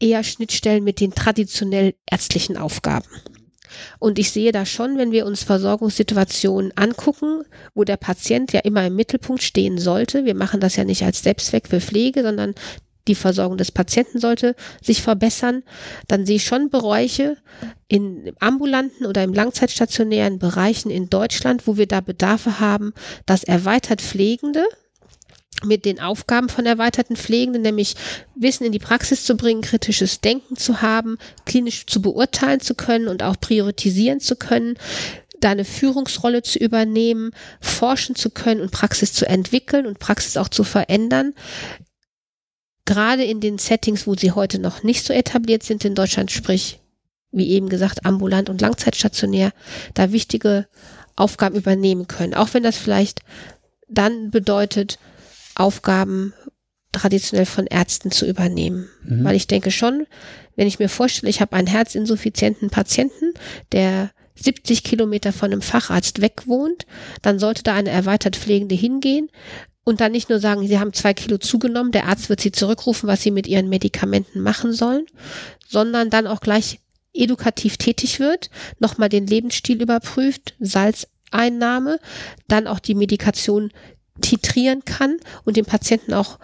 eher 0.01 0.25
Schnittstellen 0.25 0.85
mit 0.85 1.01
den 1.01 1.15
traditionell 1.15 1.95
ärztlichen 2.11 2.57
Aufgaben. 2.57 3.09
Und 3.99 4.19
ich 4.19 4.31
sehe 4.31 4.53
da 4.53 4.65
schon, 4.65 4.97
wenn 4.97 5.13
wir 5.13 5.27
uns 5.27 5.43
Versorgungssituationen 5.43 6.73
angucken, 6.77 7.43
wo 7.75 7.85
der 7.85 7.97
Patient 7.97 8.53
ja 8.53 8.61
immer 8.61 8.87
im 8.87 8.97
Mittelpunkt 8.97 9.43
stehen 9.43 9.79
sollte. 9.79 10.25
Wir 10.25 10.35
machen 10.35 10.61
das 10.61 10.77
ja 10.77 10.85
nicht 10.85 11.03
als 11.03 11.23
Selbstzweck 11.23 11.69
für 11.69 11.81
Pflege, 11.81 12.23
sondern 12.23 12.55
die 13.09 13.15
Versorgung 13.15 13.57
des 13.57 13.73
Patienten 13.73 14.21
sollte 14.21 14.55
sich 14.83 15.03
verbessern, 15.03 15.63
dann 16.09 16.27
sehe 16.27 16.37
ich 16.37 16.45
schon 16.45 16.71
Bereiche 16.71 17.37
in 17.89 18.33
ambulanten 18.41 19.07
oder 19.07 19.23
im 19.23 19.33
langzeitstationären 19.33 20.39
Bereichen 20.39 20.91
in 20.91 21.09
Deutschland, 21.09 21.67
wo 21.67 21.77
wir 21.77 21.87
da 21.87 22.01
Bedarfe 22.01 22.61
haben, 22.61 22.93
dass 23.27 23.45
erweitert 23.45 24.01
Pflegende 24.01 24.65
mit 25.65 25.85
den 25.85 26.01
Aufgaben 26.01 26.49
von 26.49 26.67
erweiterten 26.67 27.17
Pflegenden, 27.17 27.63
nämlich 27.63 27.95
Wissen 28.35 28.65
in 28.65 28.73
die 28.73 28.79
Praxis 28.79 29.25
zu 29.25 29.37
bringen, 29.37 29.63
kritisches 29.63 30.21
Denken 30.21 30.57
zu 30.57 30.83
haben, 30.83 31.17
klinisch 31.47 31.87
zu 31.87 32.03
beurteilen 32.03 32.61
zu 32.61 32.75
können 32.75 33.09
und 33.09 33.23
auch 33.23 33.41
priorisieren 33.41 34.21
zu 34.21 34.37
können, 34.37 34.77
da 35.41 35.51
eine 35.51 35.65
Führungsrolle 35.65 36.43
zu 36.43 36.59
übernehmen, 36.59 37.31
forschen 37.61 38.17
zu 38.17 38.31
können 38.31 38.61
und 38.61 38.71
Praxis 38.71 39.13
zu 39.13 39.27
entwickeln 39.27 39.87
und 39.87 39.99
Praxis 39.99 40.37
auch 40.37 40.49
zu 40.49 40.65
verändern, 40.65 41.35
gerade 42.87 43.25
in 43.25 43.41
den 43.41 43.59
Settings, 43.59 44.07
wo 44.07 44.15
sie 44.15 44.33
heute 44.33 44.59
noch 44.59 44.83
nicht 44.83 45.05
so 45.05 45.13
etabliert 45.13 45.63
sind 45.63 45.85
in 45.85 45.95
Deutschland, 45.95 46.31
sprich, 46.31 46.81
wie 47.33 47.51
eben 47.51 47.69
gesagt, 47.69 48.07
ambulant 48.07 48.49
und 48.49 48.61
langzeitstationär, 48.61 49.53
da 49.95 50.13
wichtige 50.13 50.67
Aufgaben 51.17 51.57
übernehmen 51.57 52.07
können. 52.07 52.35
Auch 52.35 52.55
wenn 52.55 52.63
das 52.63 52.77
vielleicht 52.77 53.21
dann 53.89 54.31
bedeutet, 54.31 54.99
Aufgaben 55.55 56.33
traditionell 56.93 57.47
von 57.47 57.67
Ärzten 57.67 58.11
zu 58.11 58.27
übernehmen. 58.27 58.89
Mhm. 59.05 59.25
Weil 59.25 59.37
ich 59.37 59.47
denke 59.47 59.71
schon, 59.71 60.07
wenn 60.55 60.69
ich 60.69 60.79
mir 60.79 60.89
vorstelle, 60.89 61.29
ich 61.29 61.41
habe 61.41 61.55
einen 61.55 61.67
herzinsuffizienten 61.67 62.71
Patienten, 62.71 63.35
der 63.73 64.11
70 64.37 64.85
Kilometer 64.85 65.33
von 65.33 65.53
einem 65.53 65.63
Facharzt 65.63 66.21
weg 66.21 66.43
wohnt, 66.47 66.87
dann 67.23 67.39
sollte 67.39 67.63
da 67.63 67.75
eine 67.75 67.91
erweitert 67.91 68.37
Pflegende 68.37 68.75
hingehen, 68.75 69.31
und 69.87 70.01
dann 70.01 70.11
nicht 70.11 70.29
nur 70.29 70.41
sagen, 70.41 70.67
sie 70.67 70.81
haben 70.81 70.93
zwei 70.93 71.15
Kilo 71.15 71.39
zugenommen, 71.39 71.93
der 71.93 72.07
Arzt 72.07 72.29
wird 72.29 72.41
sie 72.41 72.51
zurückrufen, 72.51 73.09
was 73.09 73.23
sie 73.23 73.31
mit 73.31 73.47
ihren 73.47 73.69
Medikamenten 73.69 74.41
machen 74.41 74.73
sollen, 74.73 75.07
sondern 75.69 76.11
dann 76.11 76.27
auch 76.27 76.41
gleich 76.41 76.81
edukativ 77.15 77.77
tätig 77.77 78.19
wird, 78.19 78.51
nochmal 78.81 79.09
den 79.09 79.29
Lebensstil 79.29 79.81
überprüft, 79.81 80.57
Salzeinnahme, 80.59 82.01
dann 82.49 82.67
auch 82.67 82.81
die 82.81 82.97
Medikation 82.97 83.71
titrieren 84.21 84.85
kann 84.85 85.19
und 85.45 85.57
den 85.57 85.65
Patienten 85.65 86.15
auch 86.15 86.41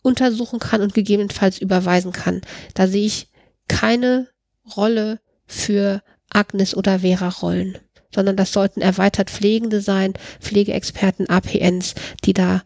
untersuchen 0.00 0.58
kann 0.58 0.80
und 0.80 0.94
gegebenenfalls 0.94 1.58
überweisen 1.58 2.12
kann. 2.12 2.40
Da 2.72 2.88
sehe 2.88 3.04
ich 3.04 3.28
keine 3.68 4.28
Rolle 4.76 5.20
für 5.46 6.02
Agnes 6.30 6.74
oder 6.74 7.00
Vera 7.00 7.28
Rollen 7.28 7.76
sondern 8.14 8.36
das 8.36 8.52
sollten 8.52 8.80
erweitert 8.80 9.30
Pflegende 9.30 9.80
sein, 9.80 10.14
Pflegeexperten, 10.40 11.28
APNs, 11.28 11.94
die 12.24 12.34
da 12.34 12.62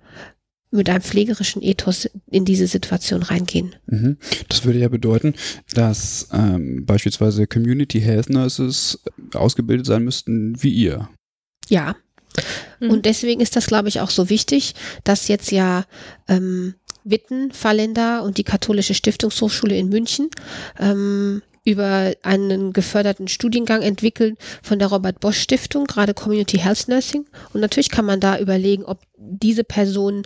mit 0.71 0.91
einem 0.91 1.03
pflegerischen 1.03 1.63
Ethos 1.63 2.09
in 2.31 2.45
diese 2.45 2.67
Situation 2.67 3.23
reingehen. 3.23 3.77
Mhm. 3.87 4.19
Das 4.49 4.65
würde 4.65 4.79
ja 4.79 4.89
bedeuten, 4.89 5.35
dass 5.75 6.29
ähm, 6.33 6.85
beispielsweise 6.85 7.47
Community 7.47 8.01
Health 8.01 8.31
Nurses 8.31 9.01
ausgebildet 9.35 9.87
sein 9.87 10.05
müssten 10.05 10.61
wie 10.63 10.71
ihr. 10.71 11.09
Ja. 11.69 11.97
Mhm. 12.81 12.91
Und 12.91 13.07
deswegen 13.07 13.41
ist 13.41 13.57
das, 13.57 13.67
glaube 13.67 13.89
ich, 13.89 14.01
auch 14.01 14.11
so 14.11 14.29
wichtig, 14.29 14.75
dass 15.05 15.29
jetzt 15.29 15.51
ja 15.51 15.85
ähm, 16.29 16.75
Witten, 17.05 17.53
Fallender 17.53 18.23
und 18.25 18.37
die 18.37 18.45
Katholische 18.45 18.95
Stiftungshochschule 18.95 19.77
in 19.77 19.89
München 19.89 20.29
ähm, 20.79 21.43
über 21.67 22.15
einen 22.23 22.73
geförderten 22.73 23.27
Studiengang 23.27 23.83
entwickeln 23.83 24.37
von 24.63 24.79
der 24.79 24.89
Robert 24.89 25.19
Bosch 25.19 25.41
Stiftung, 25.41 25.85
gerade 25.85 26.15
Community 26.15 26.59
Health 26.59 26.87
Nursing. 26.87 27.27
Und 27.53 27.61
natürlich 27.61 27.91
kann 27.91 28.05
man 28.05 28.21
da 28.21 28.39
überlegen, 28.39 28.85
ob 28.85 29.01
diese 29.17 29.65
Personen 29.65 30.23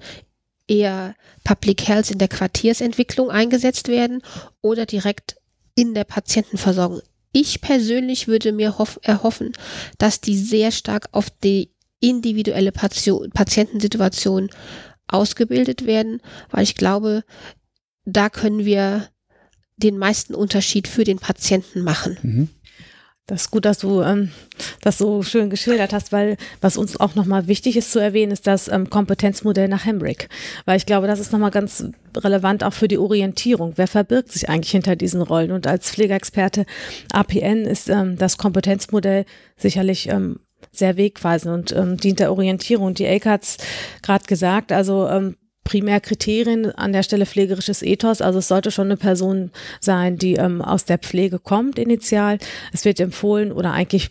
eher 0.69 1.15
Public 1.43 1.89
Health 1.89 2.11
in 2.11 2.19
der 2.19 2.29
Quartiersentwicklung 2.29 3.31
eingesetzt 3.31 3.89
werden 3.89 4.23
oder 4.61 4.85
direkt 4.85 5.37
in 5.75 5.95
der 5.95 6.05
Patientenversorgung. 6.05 7.01
Ich 7.33 7.63
persönlich 7.63 8.29
würde 8.29 8.53
mir 8.53 8.75
erhoffen, 9.03 9.53
dass 9.97 10.21
die 10.21 10.37
sehr 10.37 10.73
stark 10.73 11.09
auf 11.13 11.31
die 11.31 11.71
individuelle 12.01 12.73
Patientensituation 12.73 14.51
ausgebildet 15.09 15.87
werden, 15.87 16.21
weil 16.51 16.65
ich 16.65 16.75
glaube, 16.75 17.25
da 18.05 18.29
können 18.29 18.65
wir 18.67 19.09
den 19.81 19.99
meisten 19.99 20.35
Unterschied 20.35 20.89
für 20.89 21.05
den 21.05 21.19
Patienten 21.19 21.83
machen. 21.83 22.19
Mhm. 22.23 22.49
Das 23.31 23.43
ist 23.43 23.51
gut, 23.53 23.65
dass 23.65 23.79
du 23.79 24.03
ähm, 24.03 24.33
das 24.83 24.99
so 24.99 25.23
schön 25.23 25.51
geschildert 25.51 25.93
hast, 25.93 26.11
weil 26.11 26.37
was 26.61 26.77
uns 26.77 26.99
auch 26.99 27.15
nochmal 27.15 27.47
wichtig 27.47 27.77
ist 27.77 27.93
zu 27.93 28.01
erwähnen, 28.01 28.33
ist 28.33 28.49
das 28.49 28.67
ähm, 28.67 28.91
Kompetenzmodell 28.91 29.69
nach 29.69 29.85
Hemrick. 29.85 30.29
Weil 30.65 30.79
ich 30.79 30.85
glaube, 30.85 31.07
das 31.07 31.21
ist 31.21 31.31
nochmal 31.31 31.53
ganz 31.53 31.85
relevant 32.17 32.65
auch 32.65 32.73
für 32.73 32.89
die 32.89 32.99
Orientierung. 32.99 33.75
Wer 33.77 33.87
verbirgt 33.87 34.33
sich 34.33 34.49
eigentlich 34.49 34.73
hinter 34.73 34.97
diesen 34.97 35.23
Rollen? 35.23 35.53
Und 35.53 35.69
als 35.69 35.93
Pflegeexperte 35.93 36.67
APN 37.13 37.67
ist 37.67 37.89
ähm, 37.89 38.17
das 38.17 38.37
Kompetenzmodell 38.37 39.25
sicherlich 39.57 40.09
ähm, 40.09 40.41
sehr 40.73 40.97
wegweisend 40.97 41.71
und 41.71 41.73
ähm, 41.73 41.97
dient 41.99 42.19
der 42.19 42.33
Orientierung. 42.33 42.95
Die 42.95 43.05
Elke 43.05 43.31
hat 43.31 43.45
es 43.45 43.57
gerade 44.03 44.25
gesagt, 44.25 44.73
also 44.73 45.07
ähm, 45.07 45.37
Primärkriterien 45.71 46.73
an 46.75 46.93
der 46.93 47.05
Stelle 47.05 47.27
pflegerisches 47.27 47.83
Ethos. 47.83 48.21
Also 48.21 48.41
es 48.41 48.49
sollte 48.49 48.73
schon 48.73 48.89
eine 48.89 48.97
Person 48.97 49.53
sein, 49.79 50.17
die 50.17 50.35
ähm, 50.35 50.63
aus 50.63 50.85
der 50.85 50.99
Pflege 50.99 51.39
kommt 51.39 51.79
initial. 51.79 52.39
Es 52.73 52.85
wird 52.85 52.99
empfohlen 52.99 53.53
oder 53.53 53.73
eigentlich 53.73 54.11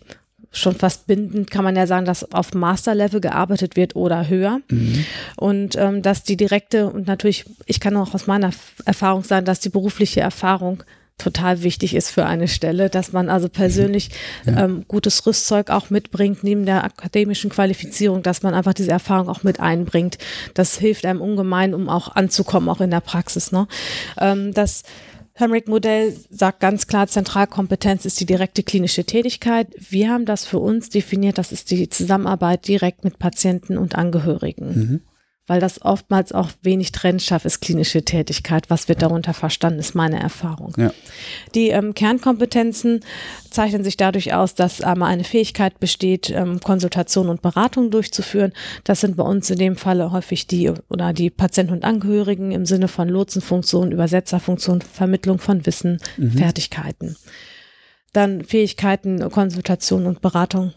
schon 0.52 0.74
fast 0.74 1.06
bindend 1.06 1.50
kann 1.50 1.62
man 1.62 1.76
ja 1.76 1.86
sagen, 1.86 2.06
dass 2.06 2.32
auf 2.32 2.54
Masterlevel 2.54 3.20
gearbeitet 3.20 3.76
wird 3.76 3.94
oder 3.94 4.26
höher. 4.28 4.60
Mhm. 4.70 5.04
Und 5.36 5.76
ähm, 5.76 6.00
dass 6.00 6.22
die 6.22 6.38
direkte 6.38 6.88
und 6.88 7.06
natürlich, 7.06 7.44
ich 7.66 7.78
kann 7.78 7.94
auch 7.98 8.14
aus 8.14 8.26
meiner 8.26 8.50
Erfahrung 8.86 9.22
sagen, 9.22 9.44
dass 9.44 9.60
die 9.60 9.68
berufliche 9.68 10.20
Erfahrung 10.22 10.82
total 11.20 11.62
wichtig 11.62 11.94
ist 11.94 12.10
für 12.10 12.26
eine 12.26 12.48
Stelle, 12.48 12.90
dass 12.90 13.12
man 13.12 13.28
also 13.28 13.48
persönlich 13.48 14.10
ja. 14.46 14.64
ähm, 14.64 14.84
gutes 14.88 15.24
Rüstzeug 15.26 15.70
auch 15.70 15.90
mitbringt, 15.90 16.42
neben 16.42 16.66
der 16.66 16.84
akademischen 16.84 17.50
Qualifizierung, 17.50 18.22
dass 18.22 18.42
man 18.42 18.54
einfach 18.54 18.74
diese 18.74 18.90
Erfahrung 18.90 19.28
auch 19.28 19.42
mit 19.42 19.60
einbringt. 19.60 20.18
Das 20.54 20.78
hilft 20.78 21.04
einem 21.06 21.20
ungemein, 21.20 21.74
um 21.74 21.88
auch 21.88 22.14
anzukommen, 22.14 22.68
auch 22.68 22.80
in 22.80 22.90
der 22.90 23.00
Praxis. 23.00 23.52
Ne? 23.52 23.68
Ähm, 24.18 24.52
das 24.54 24.82
Hemrick-Modell 25.34 26.14
sagt 26.30 26.60
ganz 26.60 26.86
klar, 26.86 27.06
Zentralkompetenz 27.06 28.04
ist 28.04 28.20
die 28.20 28.26
direkte 28.26 28.62
klinische 28.62 29.04
Tätigkeit. 29.04 29.68
Wir 29.78 30.10
haben 30.10 30.26
das 30.26 30.44
für 30.44 30.58
uns 30.58 30.90
definiert, 30.90 31.38
das 31.38 31.52
ist 31.52 31.70
die 31.70 31.88
Zusammenarbeit 31.88 32.66
direkt 32.68 33.04
mit 33.04 33.18
Patienten 33.18 33.78
und 33.78 33.94
Angehörigen. 33.94 34.68
Mhm 34.68 35.00
weil 35.50 35.58
das 35.58 35.82
oftmals 35.82 36.30
auch 36.30 36.48
wenig 36.62 36.92
trennscharf 36.92 37.44
ist, 37.44 37.60
klinische 37.60 38.04
Tätigkeit. 38.04 38.70
Was 38.70 38.88
wird 38.88 39.02
darunter 39.02 39.34
verstanden, 39.34 39.80
ist 39.80 39.96
meine 39.96 40.20
Erfahrung. 40.20 40.72
Ja. 40.76 40.92
Die 41.56 41.70
ähm, 41.70 41.92
Kernkompetenzen 41.92 43.00
zeichnen 43.50 43.82
sich 43.82 43.96
dadurch 43.96 44.32
aus, 44.32 44.54
dass 44.54 44.80
einmal 44.80 45.10
eine 45.10 45.24
Fähigkeit 45.24 45.80
besteht, 45.80 46.30
ähm, 46.30 46.60
Konsultation 46.60 47.28
und 47.28 47.42
Beratung 47.42 47.90
durchzuführen. 47.90 48.52
Das 48.84 49.00
sind 49.00 49.16
bei 49.16 49.24
uns 49.24 49.50
in 49.50 49.58
dem 49.58 49.74
Falle 49.74 50.12
häufig 50.12 50.46
die 50.46 50.70
oder 50.88 51.12
die 51.12 51.30
Patienten 51.30 51.72
und 51.72 51.84
Angehörigen 51.84 52.52
im 52.52 52.64
Sinne 52.64 52.86
von 52.86 53.08
Lotsenfunktion, 53.08 53.90
Übersetzerfunktion, 53.90 54.82
Vermittlung 54.82 55.40
von 55.40 55.66
Wissen, 55.66 55.98
mhm. 56.16 56.30
Fertigkeiten. 56.30 57.16
Dann 58.12 58.44
Fähigkeiten, 58.44 59.28
Konsultation 59.30 60.06
und 60.06 60.20
Beratung 60.20 60.74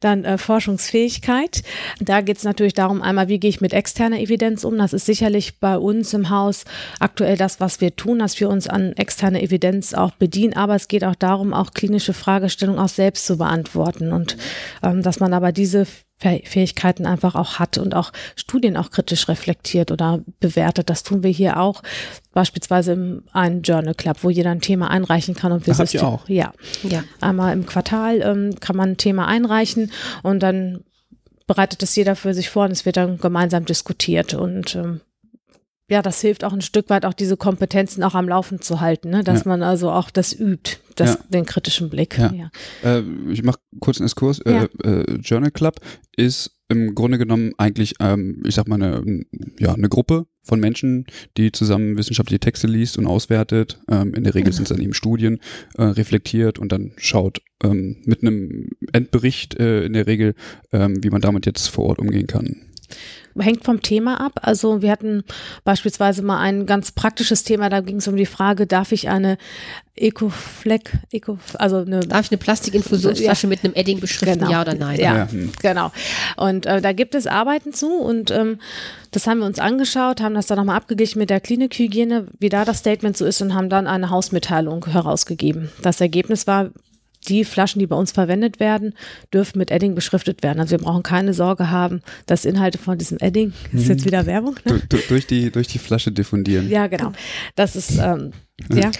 dann 0.00 0.24
äh, 0.24 0.38
Forschungsfähigkeit. 0.38 1.62
Da 2.00 2.20
geht 2.20 2.38
es 2.38 2.44
natürlich 2.44 2.74
darum, 2.74 3.02
einmal, 3.02 3.28
wie 3.28 3.38
gehe 3.38 3.50
ich 3.50 3.60
mit 3.60 3.72
externer 3.72 4.18
Evidenz 4.20 4.64
um? 4.64 4.78
Das 4.78 4.92
ist 4.92 5.06
sicherlich 5.06 5.58
bei 5.58 5.76
uns 5.76 6.12
im 6.14 6.30
Haus 6.30 6.64
aktuell 6.98 7.36
das, 7.36 7.60
was 7.60 7.80
wir 7.80 7.94
tun, 7.96 8.18
dass 8.18 8.38
wir 8.40 8.48
uns 8.48 8.66
an 8.68 8.92
externer 8.94 9.42
Evidenz 9.42 9.94
auch 9.94 10.12
bedienen. 10.12 10.54
Aber 10.54 10.74
es 10.74 10.88
geht 10.88 11.04
auch 11.04 11.14
darum, 11.14 11.54
auch 11.54 11.72
klinische 11.72 12.12
Fragestellungen 12.12 12.80
auch 12.80 12.88
selbst 12.88 13.26
zu 13.26 13.38
beantworten 13.38 14.12
und 14.12 14.36
ähm, 14.82 15.02
dass 15.02 15.20
man 15.20 15.32
aber 15.32 15.52
diese 15.52 15.86
Fähigkeiten 16.18 17.06
einfach 17.06 17.36
auch 17.36 17.60
hat 17.60 17.78
und 17.78 17.94
auch 17.94 18.12
Studien 18.34 18.76
auch 18.76 18.90
kritisch 18.90 19.28
reflektiert 19.28 19.92
oder 19.92 20.20
bewertet. 20.40 20.90
Das 20.90 21.04
tun 21.04 21.22
wir 21.22 21.30
hier 21.30 21.60
auch, 21.60 21.82
beispielsweise 22.32 22.92
im 22.92 23.22
einen 23.32 23.62
Journal 23.62 23.94
Club, 23.94 24.18
wo 24.22 24.30
jeder 24.30 24.50
ein 24.50 24.60
Thema 24.60 24.90
einreichen 24.90 25.36
kann 25.36 25.52
und 25.52 25.66
wir 25.66 25.78
Habt 25.78 25.94
ihr 25.94 26.02
auch? 26.02 26.28
Ja. 26.28 26.52
ja. 26.82 27.04
Einmal 27.20 27.52
im 27.52 27.66
Quartal 27.66 28.20
ähm, 28.22 28.58
kann 28.58 28.76
man 28.76 28.90
ein 28.90 28.96
Thema 28.96 29.28
einreichen 29.28 29.92
und 30.24 30.42
dann 30.42 30.82
bereitet 31.46 31.82
es 31.82 31.94
jeder 31.94 32.16
für 32.16 32.34
sich 32.34 32.50
vor 32.50 32.64
und 32.64 32.72
es 32.72 32.84
wird 32.84 32.96
dann 32.96 33.18
gemeinsam 33.18 33.64
diskutiert 33.64 34.34
und 34.34 34.74
ähm, 34.74 35.00
ja, 35.88 36.02
das 36.02 36.20
hilft 36.20 36.44
auch 36.44 36.52
ein 36.52 36.60
Stück 36.60 36.90
weit, 36.90 37.06
auch 37.06 37.14
diese 37.14 37.36
Kompetenzen 37.36 38.02
auch 38.02 38.14
am 38.14 38.28
Laufen 38.28 38.60
zu 38.60 38.80
halten, 38.80 39.10
ne? 39.10 39.24
dass 39.24 39.44
ja. 39.44 39.48
man 39.48 39.62
also 39.62 39.90
auch 39.90 40.10
das 40.10 40.38
übt, 40.38 40.78
das, 40.96 41.14
ja. 41.14 41.18
den 41.30 41.46
kritischen 41.46 41.88
Blick. 41.88 42.18
Ja. 42.18 42.50
Äh, 42.84 43.02
ich 43.30 43.42
mache 43.42 43.58
kurz 43.80 43.98
einen 43.98 44.06
Exkurs. 44.06 44.40
Äh, 44.40 44.68
äh, 44.84 45.14
Journal 45.22 45.50
Club 45.50 45.80
ist 46.16 46.58
im 46.68 46.94
Grunde 46.94 47.16
genommen 47.16 47.52
eigentlich, 47.56 47.94
ähm, 48.00 48.42
ich 48.46 48.54
sag 48.54 48.68
mal, 48.68 48.74
eine, 48.74 49.24
ja, 49.58 49.72
eine 49.72 49.88
Gruppe 49.88 50.26
von 50.42 50.60
Menschen, 50.60 51.06
die 51.38 51.52
zusammen 51.52 51.96
wissenschaftliche 51.96 52.40
Texte 52.40 52.66
liest 52.66 52.98
und 52.98 53.06
auswertet. 53.06 53.80
Ähm, 53.90 54.12
in 54.12 54.24
der 54.24 54.34
Regel 54.34 54.52
sind 54.52 54.64
es 54.64 54.68
dann 54.68 54.82
eben 54.82 54.92
Studien, 54.92 55.40
äh, 55.78 55.84
reflektiert 55.84 56.58
und 56.58 56.70
dann 56.70 56.92
schaut 56.98 57.40
ähm, 57.62 57.96
mit 58.04 58.20
einem 58.20 58.68
Endbericht 58.92 59.58
äh, 59.58 59.84
in 59.84 59.94
der 59.94 60.06
Regel, 60.06 60.34
ähm, 60.72 61.02
wie 61.02 61.10
man 61.10 61.22
damit 61.22 61.46
jetzt 61.46 61.68
vor 61.68 61.86
Ort 61.86 61.98
umgehen 61.98 62.26
kann 62.26 62.68
hängt 63.40 63.64
vom 63.64 63.82
Thema 63.82 64.20
ab. 64.20 64.40
Also 64.42 64.82
wir 64.82 64.90
hatten 64.90 65.24
beispielsweise 65.64 66.22
mal 66.22 66.38
ein 66.38 66.66
ganz 66.66 66.92
praktisches 66.92 67.44
Thema, 67.44 67.68
da 67.68 67.80
ging 67.80 67.96
es 67.96 68.08
um 68.08 68.16
die 68.16 68.26
Frage, 68.26 68.66
darf 68.66 68.92
ich 68.92 69.08
eine 69.08 69.38
Ecofleck, 69.96 70.92
Eco, 71.10 71.38
also 71.54 71.78
eine 71.78 72.00
Darf 72.00 72.26
ich 72.26 72.30
eine 72.30 72.38
Plastikinfusionsflasche 72.38 73.46
ja. 73.46 73.48
mit 73.48 73.64
einem 73.64 73.74
Edding 73.74 74.00
beschriften, 74.00 74.40
genau. 74.40 74.50
ja 74.50 74.60
oder 74.62 74.74
nein? 74.74 74.98
Ja, 74.98 75.16
ja. 75.16 75.30
Hm. 75.30 75.52
genau. 75.60 75.92
Und 76.36 76.66
äh, 76.66 76.80
da 76.80 76.92
gibt 76.92 77.14
es 77.14 77.26
Arbeiten 77.26 77.72
zu 77.72 77.98
und 77.98 78.30
ähm, 78.30 78.60
das 79.10 79.26
haben 79.26 79.38
wir 79.38 79.46
uns 79.46 79.58
angeschaut, 79.58 80.20
haben 80.20 80.34
das 80.34 80.46
dann 80.46 80.58
nochmal 80.58 80.76
abgeglichen 80.76 81.18
mit 81.18 81.30
der 81.30 81.40
Klinikhygiene, 81.40 82.28
wie 82.38 82.48
da 82.48 82.64
das 82.64 82.78
Statement 82.78 83.16
so 83.16 83.24
ist 83.24 83.42
und 83.42 83.54
haben 83.54 83.68
dann 83.68 83.86
eine 83.86 84.10
Hausmitteilung 84.10 84.86
herausgegeben. 84.86 85.70
Das 85.82 86.00
Ergebnis 86.00 86.46
war, 86.46 86.70
die 87.28 87.44
Flaschen, 87.44 87.78
die 87.78 87.86
bei 87.86 87.96
uns 87.96 88.12
verwendet 88.12 88.60
werden, 88.60 88.94
dürfen 89.32 89.58
mit 89.58 89.70
Edding 89.70 89.94
beschriftet 89.94 90.42
werden. 90.42 90.60
Also 90.60 90.72
wir 90.72 90.78
brauchen 90.78 91.02
keine 91.02 91.34
Sorge 91.34 91.70
haben, 91.70 92.02
dass 92.26 92.44
Inhalte 92.44 92.78
von 92.78 92.98
diesem 92.98 93.18
Edding, 93.18 93.52
das 93.72 93.82
ist 93.82 93.88
jetzt 93.88 94.00
mhm. 94.02 94.06
wieder 94.06 94.26
Werbung, 94.26 94.56
ne? 94.64 94.80
du, 94.88 94.96
du, 94.96 95.02
durch, 95.08 95.26
die, 95.26 95.50
durch 95.50 95.68
die 95.68 95.78
Flasche 95.78 96.12
diffundieren. 96.12 96.68
Ja, 96.68 96.86
genau. 96.86 97.12
Das 97.54 97.76
ist, 97.76 97.98
ähm, 97.98 98.32
ja. 98.72 98.90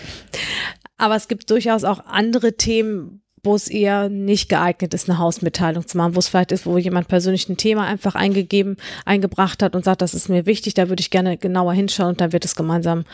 Aber 0.96 1.16
es 1.16 1.28
gibt 1.28 1.50
durchaus 1.50 1.84
auch 1.84 2.04
andere 2.06 2.56
Themen, 2.56 3.22
wo 3.44 3.54
es 3.54 3.68
eher 3.68 4.08
nicht 4.08 4.48
geeignet 4.48 4.94
ist, 4.94 5.08
eine 5.08 5.18
Hausmitteilung 5.18 5.86
zu 5.86 5.96
machen, 5.96 6.14
wo 6.14 6.18
es 6.18 6.28
vielleicht 6.28 6.52
ist, 6.52 6.66
wo 6.66 6.76
jemand 6.76 7.08
persönlich 7.08 7.48
ein 7.48 7.56
Thema 7.56 7.86
einfach 7.86 8.14
eingegeben, 8.14 8.76
eingebracht 9.04 9.62
hat 9.62 9.76
und 9.76 9.84
sagt, 9.84 10.02
das 10.02 10.14
ist 10.14 10.28
mir 10.28 10.46
wichtig, 10.46 10.74
da 10.74 10.88
würde 10.88 11.00
ich 11.00 11.10
gerne 11.10 11.36
genauer 11.36 11.72
hinschauen 11.72 12.10
und 12.10 12.20
dann 12.20 12.32
wird 12.32 12.44
es 12.44 12.56
gemeinsam 12.56 13.04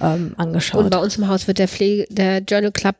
ähm, 0.00 0.34
angeschaut. 0.36 0.84
Und 0.84 0.90
bei 0.90 0.98
uns 0.98 1.16
im 1.16 1.28
Haus 1.28 1.46
wird 1.46 1.58
der, 1.58 1.68
Pflege, 1.68 2.06
der 2.10 2.38
Journal 2.38 2.72
Club 2.72 2.96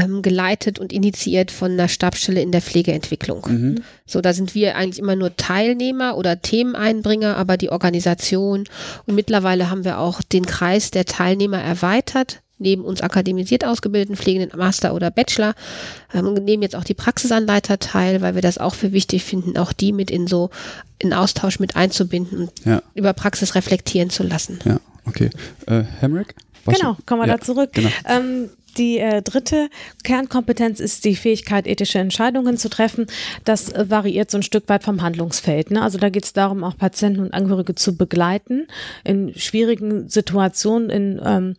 ähm, 0.00 0.22
geleitet 0.22 0.78
und 0.78 0.92
initiiert 0.92 1.50
von 1.50 1.72
einer 1.72 1.88
Stabsstelle 1.88 2.40
in 2.40 2.52
der 2.52 2.62
Pflegeentwicklung. 2.62 3.46
Mhm. 3.48 3.74
So, 4.06 4.20
da 4.20 4.32
sind 4.32 4.54
wir 4.54 4.76
eigentlich 4.76 4.98
immer 4.98 5.16
nur 5.16 5.36
Teilnehmer 5.36 6.16
oder 6.16 6.40
Themeneinbringer, 6.40 7.36
aber 7.36 7.56
die 7.56 7.70
Organisation 7.70 8.64
und 9.06 9.14
mittlerweile 9.14 9.70
haben 9.70 9.84
wir 9.84 9.98
auch 9.98 10.22
den 10.22 10.46
Kreis 10.46 10.90
der 10.90 11.04
Teilnehmer 11.04 11.60
erweitert. 11.60 12.42
Neben 12.62 12.84
uns 12.84 13.00
akademisiert 13.00 13.64
ausgebildeten 13.64 14.16
Pflegenden 14.16 14.58
Master 14.58 14.92
oder 14.94 15.10
Bachelor 15.10 15.54
ähm, 16.12 16.34
nehmen 16.34 16.62
jetzt 16.62 16.76
auch 16.76 16.84
die 16.84 16.92
Praxisanleiter 16.92 17.78
teil, 17.78 18.20
weil 18.20 18.34
wir 18.34 18.42
das 18.42 18.58
auch 18.58 18.74
für 18.74 18.92
wichtig 18.92 19.24
finden, 19.24 19.56
auch 19.56 19.72
die 19.72 19.92
mit 19.92 20.10
in 20.10 20.26
so 20.26 20.50
in 20.98 21.14
Austausch 21.14 21.58
mit 21.58 21.74
einzubinden 21.76 22.38
und 22.40 22.52
ja. 22.66 22.82
über 22.94 23.14
Praxis 23.14 23.54
reflektieren 23.54 24.10
zu 24.10 24.24
lassen. 24.24 24.58
Ja, 24.66 24.78
okay. 25.06 25.30
Äh, 25.66 25.84
Hemrick? 26.00 26.34
Genau, 26.66 26.96
kommen 27.06 27.22
wir 27.22 27.28
ja, 27.28 27.38
da 27.38 27.40
zurück. 27.42 27.70
Genau. 27.72 27.88
Ähm, 28.06 28.50
die 28.76 28.98
äh, 28.98 29.22
dritte 29.22 29.68
Kernkompetenz 30.04 30.80
ist 30.80 31.04
die 31.04 31.16
Fähigkeit, 31.16 31.66
ethische 31.66 31.98
Entscheidungen 31.98 32.56
zu 32.56 32.68
treffen. 32.68 33.06
Das 33.44 33.70
äh, 33.72 33.88
variiert 33.88 34.30
so 34.30 34.38
ein 34.38 34.42
Stück 34.42 34.68
weit 34.68 34.84
vom 34.84 35.02
Handlungsfeld. 35.02 35.70
Ne? 35.70 35.82
Also 35.82 35.98
da 35.98 36.08
geht 36.08 36.24
es 36.24 36.32
darum, 36.32 36.64
auch 36.64 36.76
Patienten 36.76 37.20
und 37.20 37.34
Angehörige 37.34 37.74
zu 37.74 37.96
begleiten 37.96 38.66
in 39.04 39.34
schwierigen 39.34 40.08
Situationen, 40.08 40.90
in, 40.90 41.20
ähm, 41.24 41.56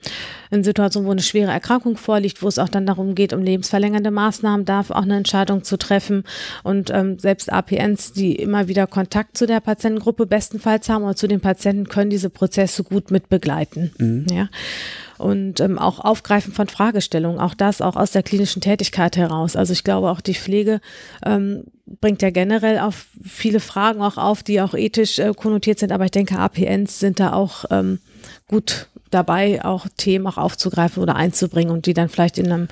in 0.49 0.64
Situationen, 0.64 1.07
wo 1.07 1.12
eine 1.12 1.22
schwere 1.22 1.51
Erkrankung 1.51 1.97
vorliegt, 1.97 2.41
wo 2.41 2.47
es 2.47 2.59
auch 2.59 2.70
dann 2.70 2.86
darum 2.86 3.16
geht, 3.16 3.34
um 3.34 3.41
lebensverlängernde 3.41 4.12
Maßnahmen, 4.12 4.66
darf 4.66 4.91
auch 4.91 5.03
eine 5.03 5.18
Entscheidung 5.18 5.64
zu 5.64 5.78
treffen. 5.78 6.24
Und 6.64 6.89
ähm, 6.91 7.20
selbst 7.20 7.51
APNs, 7.51 8.14
die 8.14 8.36
immer 8.36 8.68
wieder 8.68 8.88
Kontakt 8.88 9.38
zu 9.38 9.47
der 9.47 9.59
Patientengruppe 9.59 10.26
bestenfalls 10.26 10.89
haben 10.89 11.03
oder 11.03 11.16
zu 11.16 11.28
den 11.28 11.41
Patienten, 11.41 11.88
können 11.88 12.09
diese 12.09 12.30
Prozesse 12.30 12.84
gut 12.84 13.12
mit 13.12 13.30
begleiten. 13.30 13.91
Mhm. 13.97 14.26
Ja 14.32 14.49
und 15.22 15.59
ähm, 15.59 15.78
auch 15.78 15.99
Aufgreifen 15.99 16.53
von 16.53 16.67
Fragestellungen, 16.67 17.39
auch 17.39 17.53
das 17.53 17.82
auch 17.82 17.95
aus 17.95 18.11
der 18.11 18.24
klinischen 18.24 18.61
Tätigkeit 18.61 19.17
heraus. 19.17 19.55
Also 19.55 19.74
ich 19.74 19.84
glaube, 19.84 20.09
auch 20.09 20.22
die 20.22 20.36
Pflege 20.36 20.82
ähm, 21.26 21.65
bringt 21.86 22.22
ja 22.22 22.30
generell 22.30 22.80
auf 22.80 23.05
viele 23.24 23.59
Fragen 23.59 24.01
auch 24.01 24.17
auf, 24.17 24.43
die 24.43 24.61
auch 24.61 24.74
ethisch 24.74 25.19
äh, 25.19 25.34
konnotiert 25.36 25.80
sind, 25.80 25.91
aber 25.91 26.05
ich 26.05 26.11
denke, 26.11 26.38
APNs 26.38 26.99
sind 26.99 27.19
da 27.19 27.34
auch 27.34 27.65
ähm, 27.69 27.99
gut 28.47 28.88
dabei, 29.11 29.63
auch 29.63 29.88
Themen 29.97 30.26
auch 30.26 30.38
aufzugreifen 30.38 31.03
oder 31.03 31.15
einzubringen 31.15 31.72
und 31.72 31.86
die 31.86 31.93
dann 31.93 32.09
vielleicht 32.09 32.38
in, 32.38 32.51
einem, 32.51 32.67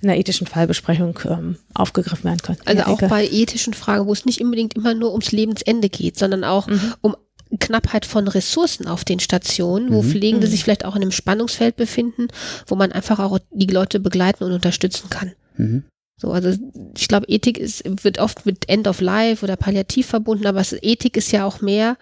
in 0.00 0.08
einer 0.08 0.18
ethischen 0.18 0.46
Fallbesprechung 0.46 1.18
ähm, 1.26 1.56
aufgegriffen 1.74 2.24
werden 2.24 2.40
können. 2.42 2.58
Also 2.64 2.82
ja, 2.82 2.86
auch 2.86 3.00
bei 3.08 3.26
ethischen 3.26 3.74
Fragen, 3.74 4.06
wo 4.06 4.12
es 4.12 4.24
nicht 4.24 4.40
unbedingt 4.40 4.74
immer 4.74 4.94
nur 4.94 5.10
ums 5.10 5.32
Lebensende 5.32 5.88
geht, 5.88 6.18
sondern 6.18 6.44
auch 6.44 6.68
mhm. 6.68 6.94
um 7.00 7.16
Knappheit 7.58 8.06
von 8.06 8.28
Ressourcen 8.28 8.86
auf 8.86 9.04
den 9.04 9.20
Stationen, 9.20 9.92
wo 9.92 10.02
mhm. 10.02 10.10
Pflegende 10.10 10.46
mhm. 10.46 10.50
sich 10.50 10.62
vielleicht 10.62 10.84
auch 10.84 10.96
in 10.96 11.02
einem 11.02 11.10
Spannungsfeld 11.10 11.76
befinden, 11.76 12.28
wo 12.66 12.76
man 12.76 12.92
einfach 12.92 13.18
auch 13.18 13.38
die 13.50 13.66
Leute 13.66 14.00
begleiten 14.00 14.44
und 14.44 14.52
unterstützen 14.52 15.10
kann. 15.10 15.32
Mhm. 15.56 15.84
So, 16.16 16.32
also 16.32 16.54
ich 16.96 17.08
glaube, 17.08 17.26
Ethik 17.28 17.56
ist, 17.56 17.82
wird 18.04 18.18
oft 18.18 18.44
mit 18.44 18.68
End 18.68 18.86
of 18.86 19.00
Life 19.00 19.42
oder 19.44 19.56
Palliativ 19.56 20.06
verbunden, 20.06 20.46
aber 20.46 20.60
es, 20.60 20.74
Ethik 20.74 21.16
ist 21.16 21.32
ja 21.32 21.46
auch 21.46 21.62
mehr, 21.62 21.96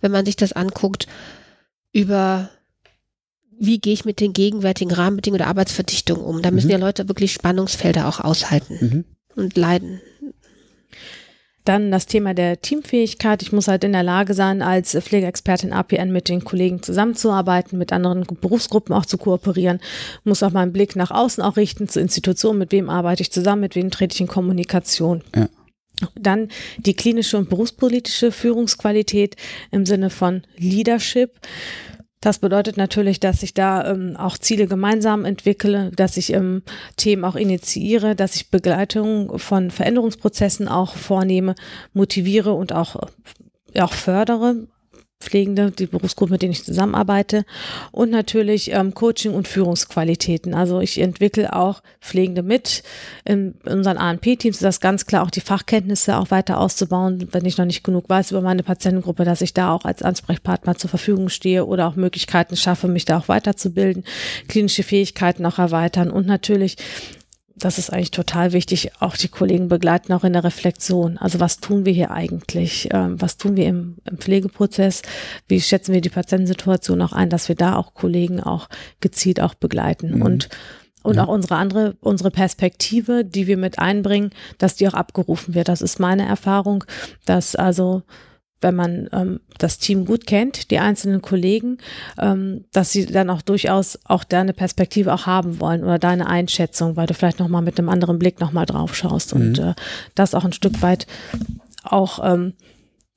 wenn 0.00 0.12
man 0.12 0.24
sich 0.24 0.36
das 0.36 0.52
anguckt, 0.52 1.08
über 1.92 2.50
wie 3.58 3.78
gehe 3.78 3.92
ich 3.92 4.04
mit 4.04 4.20
den 4.20 4.32
gegenwärtigen 4.32 4.92
Rahmenbedingungen 4.92 5.42
oder 5.42 5.48
Arbeitsverdichtungen 5.48 6.24
um. 6.24 6.42
Da 6.42 6.50
müssen 6.50 6.66
mhm. 6.66 6.72
ja 6.72 6.78
Leute 6.78 7.08
wirklich 7.08 7.32
Spannungsfelder 7.32 8.08
auch 8.08 8.20
aushalten 8.20 8.78
mhm. 8.80 9.04
und 9.36 9.56
leiden. 9.56 10.00
Dann 11.64 11.90
das 11.90 12.04
Thema 12.06 12.34
der 12.34 12.60
Teamfähigkeit. 12.60 13.40
Ich 13.40 13.50
muss 13.50 13.68
halt 13.68 13.84
in 13.84 13.92
der 13.92 14.02
Lage 14.02 14.34
sein, 14.34 14.60
als 14.60 14.92
Pflegeexpertin 14.94 15.72
APN 15.72 16.12
mit 16.12 16.28
den 16.28 16.44
Kollegen 16.44 16.82
zusammenzuarbeiten, 16.82 17.78
mit 17.78 17.90
anderen 17.90 18.26
Berufsgruppen 18.40 18.94
auch 18.94 19.06
zu 19.06 19.16
kooperieren. 19.16 19.80
Muss 20.24 20.42
auch 20.42 20.52
meinen 20.52 20.74
Blick 20.74 20.94
nach 20.94 21.10
außen 21.10 21.42
auch 21.42 21.56
richten, 21.56 21.88
zur 21.88 22.02
Institution, 22.02 22.58
mit 22.58 22.70
wem 22.70 22.90
arbeite 22.90 23.22
ich 23.22 23.32
zusammen, 23.32 23.62
mit 23.62 23.76
wem 23.76 23.90
trete 23.90 24.14
ich 24.14 24.20
in 24.20 24.26
Kommunikation. 24.26 25.22
Ja. 25.34 25.48
Dann 26.16 26.48
die 26.78 26.94
klinische 26.94 27.38
und 27.38 27.48
berufspolitische 27.48 28.32
Führungsqualität 28.32 29.36
im 29.70 29.86
Sinne 29.86 30.10
von 30.10 30.42
Leadership. 30.58 31.38
Das 32.24 32.38
bedeutet 32.38 32.78
natürlich, 32.78 33.20
dass 33.20 33.42
ich 33.42 33.52
da 33.52 33.84
ähm, 33.86 34.16
auch 34.16 34.38
Ziele 34.38 34.66
gemeinsam 34.66 35.26
entwickle, 35.26 35.90
dass 35.94 36.16
ich 36.16 36.32
ähm, 36.32 36.62
Themen 36.96 37.22
auch 37.22 37.36
initiiere, 37.36 38.16
dass 38.16 38.34
ich 38.34 38.50
Begleitung 38.50 39.38
von 39.38 39.70
Veränderungsprozessen 39.70 40.66
auch 40.66 40.96
vornehme, 40.96 41.54
motiviere 41.92 42.54
und 42.54 42.72
auch, 42.72 42.96
äh, 43.74 43.82
auch 43.82 43.92
fördere. 43.92 44.66
Pflegende, 45.20 45.70
die 45.70 45.86
Berufsgruppe, 45.86 46.32
mit 46.32 46.42
denen 46.42 46.52
ich 46.52 46.64
zusammenarbeite 46.64 47.44
und 47.92 48.10
natürlich 48.10 48.72
ähm, 48.72 48.94
Coaching 48.94 49.32
und 49.32 49.48
Führungsqualitäten. 49.48 50.54
Also 50.54 50.80
ich 50.80 51.00
entwickle 51.00 51.54
auch 51.54 51.82
Pflegende 52.00 52.42
mit 52.42 52.82
in, 53.24 53.54
unseren 53.64 53.96
ANP-Teams, 53.96 54.56
ist 54.56 54.62
das 54.62 54.80
ganz 54.80 55.06
klar 55.06 55.24
auch 55.24 55.30
die 55.30 55.40
Fachkenntnisse 55.40 56.18
auch 56.18 56.30
weiter 56.30 56.58
auszubauen, 56.58 57.28
wenn 57.32 57.46
ich 57.46 57.58
noch 57.58 57.64
nicht 57.64 57.84
genug 57.84 58.08
weiß 58.08 58.32
über 58.32 58.42
meine 58.42 58.62
Patientengruppe, 58.62 59.24
dass 59.24 59.40
ich 59.40 59.54
da 59.54 59.72
auch 59.72 59.84
als 59.84 60.02
Ansprechpartner 60.02 60.76
zur 60.76 60.90
Verfügung 60.90 61.28
stehe 61.28 61.64
oder 61.64 61.88
auch 61.88 61.96
Möglichkeiten 61.96 62.56
schaffe, 62.56 62.88
mich 62.88 63.04
da 63.04 63.18
auch 63.18 63.28
weiterzubilden, 63.28 64.04
klinische 64.48 64.82
Fähigkeiten 64.82 65.46
auch 65.46 65.58
erweitern 65.58 66.10
und 66.10 66.26
natürlich 66.26 66.76
das 67.56 67.78
ist 67.78 67.92
eigentlich 67.92 68.10
total 68.10 68.52
wichtig, 68.52 68.90
auch 69.00 69.16
die 69.16 69.28
Kollegen 69.28 69.68
begleiten 69.68 70.12
auch 70.12 70.24
in 70.24 70.32
der 70.32 70.44
Reflexion. 70.44 71.18
Also 71.18 71.38
was 71.40 71.58
tun 71.58 71.86
wir 71.86 71.92
hier 71.92 72.10
eigentlich? 72.10 72.88
Ähm, 72.92 73.20
was 73.20 73.36
tun 73.36 73.56
wir 73.56 73.66
im, 73.66 73.96
im, 74.04 74.18
Pflegeprozess? 74.18 75.02
Wie 75.46 75.60
schätzen 75.60 75.92
wir 75.92 76.00
die 76.00 76.08
Patientensituation 76.08 77.00
auch 77.00 77.12
ein, 77.12 77.30
dass 77.30 77.48
wir 77.48 77.54
da 77.54 77.76
auch 77.76 77.94
Kollegen 77.94 78.40
auch 78.40 78.68
gezielt 79.00 79.40
auch 79.40 79.54
begleiten 79.54 80.16
mhm. 80.16 80.22
und 80.22 80.48
und 81.02 81.16
ja. 81.16 81.24
auch 81.24 81.28
unsere 81.28 81.56
andere, 81.56 81.96
unsere 82.00 82.30
Perspektive, 82.30 83.26
die 83.26 83.46
wir 83.46 83.58
mit 83.58 83.78
einbringen, 83.78 84.30
dass 84.56 84.76
die 84.76 84.88
auch 84.88 84.94
abgerufen 84.94 85.54
wird. 85.54 85.68
Das 85.68 85.82
ist 85.82 86.00
meine 86.00 86.26
Erfahrung, 86.26 86.84
dass 87.26 87.54
also 87.54 88.02
wenn 88.64 88.74
man 88.74 89.08
ähm, 89.12 89.40
das 89.58 89.78
Team 89.78 90.06
gut 90.06 90.26
kennt, 90.26 90.70
die 90.72 90.78
einzelnen 90.78 91.22
Kollegen, 91.22 91.78
ähm, 92.18 92.64
dass 92.72 92.90
sie 92.90 93.06
dann 93.06 93.30
auch 93.30 93.42
durchaus 93.42 93.98
auch 94.04 94.24
deine 94.24 94.54
Perspektive 94.54 95.12
auch 95.12 95.26
haben 95.26 95.60
wollen 95.60 95.84
oder 95.84 95.98
deine 95.98 96.26
Einschätzung, 96.26 96.96
weil 96.96 97.06
du 97.06 97.14
vielleicht 97.14 97.38
nochmal 97.38 97.62
mit 97.62 97.78
einem 97.78 97.90
anderen 97.90 98.18
Blick 98.18 98.40
nochmal 98.40 98.66
drauf 98.66 98.96
schaust 98.96 99.34
mhm. 99.34 99.40
und 99.40 99.58
äh, 99.58 99.74
das 100.14 100.34
auch 100.34 100.44
ein 100.44 100.52
Stück 100.52 100.82
weit 100.82 101.06
auch 101.84 102.18
ähm, 102.24 102.54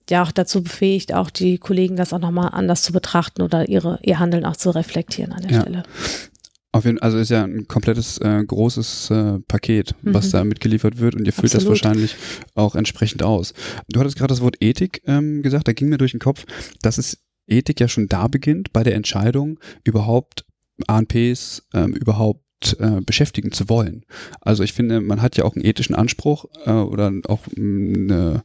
ja 0.09 0.23
auch 0.23 0.31
dazu 0.31 0.63
befähigt, 0.63 1.13
auch 1.13 1.29
die 1.29 1.57
Kollegen 1.57 1.95
das 1.95 2.13
auch 2.13 2.19
nochmal 2.19 2.49
anders 2.51 2.83
zu 2.83 2.93
betrachten 2.93 3.41
oder 3.41 3.67
ihre, 3.67 3.99
ihr 4.03 4.19
Handeln 4.19 4.45
auch 4.45 4.55
zu 4.55 4.69
reflektieren 4.71 5.33
an 5.33 5.41
der 5.41 5.51
ja. 5.51 5.61
Stelle. 5.61 5.83
Auf 6.73 6.85
jeden, 6.85 6.99
also 6.99 7.17
ist 7.17 7.29
ja 7.29 7.43
ein 7.43 7.67
komplettes 7.67 8.17
äh, 8.19 8.43
großes 8.45 9.09
äh, 9.09 9.39
Paket, 9.47 9.95
mhm. 10.01 10.13
was 10.13 10.29
da 10.29 10.43
mitgeliefert 10.43 10.99
wird 10.99 11.15
und 11.15 11.25
ihr 11.25 11.33
füllt 11.33 11.55
Absolut. 11.55 11.77
das 11.77 11.83
wahrscheinlich 11.83 12.15
auch 12.55 12.75
entsprechend 12.75 13.23
aus. 13.23 13.53
Du 13.89 13.99
hattest 13.99 14.17
gerade 14.17 14.31
das 14.31 14.41
Wort 14.41 14.57
Ethik 14.59 15.01
ähm, 15.05 15.41
gesagt, 15.41 15.67
da 15.67 15.73
ging 15.73 15.89
mir 15.89 15.97
durch 15.97 16.11
den 16.11 16.19
Kopf, 16.19 16.45
dass 16.81 16.97
es 16.97 17.23
Ethik 17.47 17.79
ja 17.79 17.87
schon 17.87 18.07
da 18.07 18.27
beginnt, 18.27 18.73
bei 18.73 18.83
der 18.83 18.95
Entscheidung, 18.95 19.59
überhaupt 19.85 20.45
ANPs 20.85 21.63
ähm, 21.73 21.93
überhaupt 21.93 22.43
äh, 22.79 23.01
beschäftigen 23.01 23.51
zu 23.51 23.69
wollen. 23.69 24.03
Also 24.41 24.63
ich 24.63 24.73
finde, 24.73 24.99
man 24.99 25.21
hat 25.21 25.37
ja 25.37 25.45
auch 25.45 25.55
einen 25.55 25.65
ethischen 25.65 25.95
Anspruch 25.95 26.45
äh, 26.65 26.71
oder 26.71 27.11
auch 27.27 27.41
eine, 27.55 28.43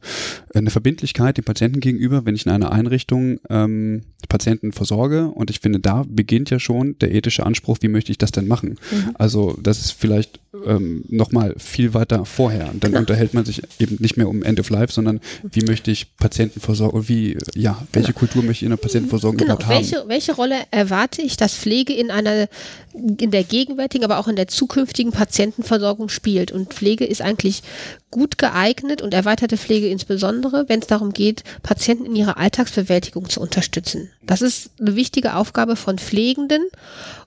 eine 0.53 0.69
Verbindlichkeit 0.69 1.37
dem 1.37 1.45
Patienten 1.45 1.79
gegenüber, 1.79 2.25
wenn 2.25 2.35
ich 2.35 2.45
in 2.45 2.51
einer 2.51 2.71
Einrichtung 2.71 3.39
ähm, 3.49 4.03
Patienten 4.29 4.71
versorge. 4.71 5.27
Und 5.27 5.49
ich 5.49 5.59
finde, 5.59 5.79
da 5.79 6.03
beginnt 6.07 6.49
ja 6.51 6.59
schon 6.59 6.97
der 6.99 7.13
ethische 7.13 7.45
Anspruch, 7.45 7.77
wie 7.81 7.87
möchte 7.87 8.11
ich 8.11 8.17
das 8.17 8.31
denn 8.31 8.47
machen? 8.47 8.77
Mhm. 8.91 9.11
Also 9.15 9.57
das 9.61 9.79
ist 9.79 9.91
vielleicht 9.91 10.39
ähm, 10.65 11.03
nochmal 11.09 11.55
viel 11.57 11.93
weiter 11.93 12.25
vorher. 12.25 12.69
Und 12.71 12.83
dann 12.83 12.91
genau. 12.91 13.01
unterhält 13.01 13.33
man 13.33 13.45
sich 13.45 13.61
eben 13.79 13.97
nicht 13.99 14.17
mehr 14.17 14.29
um 14.29 14.43
End 14.43 14.59
of 14.59 14.69
Life, 14.69 14.93
sondern 14.93 15.19
wie 15.43 15.65
möchte 15.65 15.91
ich 15.91 16.15
Patienten 16.17 16.59
versorgen, 16.59 17.07
wie, 17.07 17.37
ja, 17.55 17.81
welche 17.91 18.13
genau. 18.13 18.19
Kultur 18.19 18.43
möchte 18.43 18.59
ich 18.59 18.63
in 18.63 18.69
der 18.69 18.77
Patientenversorgung 18.77 19.37
genau. 19.37 19.55
überhaupt 19.55 19.69
welche, 19.69 19.97
haben? 19.97 20.09
Welche 20.09 20.35
Rolle 20.35 20.55
erwarte 20.71 21.21
ich, 21.21 21.37
dass 21.37 21.55
Pflege 21.55 21.93
in 21.93 22.11
einer, 22.11 22.47
in 22.93 23.31
der 23.31 23.43
gegenwärtigen, 23.43 24.05
aber 24.05 24.19
auch 24.19 24.27
in 24.27 24.35
der 24.35 24.47
zukünftigen 24.47 25.11
Patientenversorgung 25.11 26.09
spielt? 26.09 26.51
Und 26.51 26.73
Pflege 26.73 27.05
ist 27.05 27.21
eigentlich 27.21 27.63
gut 28.11 28.37
geeignet 28.37 29.01
und 29.01 29.13
erweiterte 29.13 29.57
Pflege 29.57 29.87
insbesondere, 29.87 30.65
wenn 30.67 30.79
es 30.79 30.87
darum 30.87 31.11
geht, 31.11 31.43
Patienten 31.63 32.05
in 32.05 32.15
ihrer 32.15 32.37
Alltagsbewältigung 32.37 33.29
zu 33.29 33.41
unterstützen. 33.41 34.09
Das 34.25 34.41
ist 34.41 34.71
eine 34.79 34.95
wichtige 34.95 35.35
Aufgabe 35.35 35.75
von 35.75 35.97
Pflegenden 35.97 36.63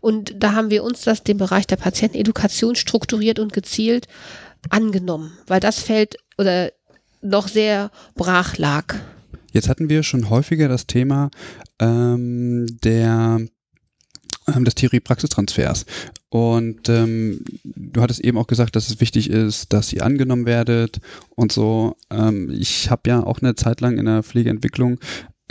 und 0.00 0.34
da 0.38 0.52
haben 0.52 0.70
wir 0.70 0.84
uns 0.84 1.02
das 1.02 1.24
den 1.24 1.38
Bereich 1.38 1.66
der 1.66 1.76
Patientenedukation 1.76 2.76
strukturiert 2.76 3.38
und 3.38 3.52
gezielt 3.52 4.06
angenommen, 4.70 5.32
weil 5.46 5.60
das 5.60 5.80
fällt 5.80 6.16
oder 6.38 6.70
noch 7.22 7.48
sehr 7.48 7.90
brach 8.14 8.56
lag. 8.56 8.94
Jetzt 9.52 9.68
hatten 9.68 9.88
wir 9.88 10.02
schon 10.02 10.28
häufiger 10.30 10.68
das 10.68 10.86
Thema 10.86 11.30
ähm, 11.80 12.66
der 12.84 13.40
ähm, 14.54 14.64
des 14.64 14.74
Theorie-Praxistransfers. 14.74 15.86
Und 16.28 16.88
ähm, 16.88 17.44
du 17.64 18.00
hattest 18.00 18.20
eben 18.20 18.38
auch 18.38 18.46
gesagt, 18.46 18.76
dass 18.76 18.90
es 18.90 19.00
wichtig 19.00 19.30
ist, 19.30 19.72
dass 19.72 19.92
ihr 19.92 20.04
angenommen 20.04 20.46
werdet 20.46 21.00
und 21.30 21.52
so. 21.52 21.96
Ähm, 22.10 22.50
ich 22.50 22.90
habe 22.90 23.08
ja 23.08 23.22
auch 23.22 23.40
eine 23.40 23.54
Zeit 23.54 23.80
lang 23.80 23.98
in 23.98 24.06
der 24.06 24.22
Pflegeentwicklung 24.22 24.98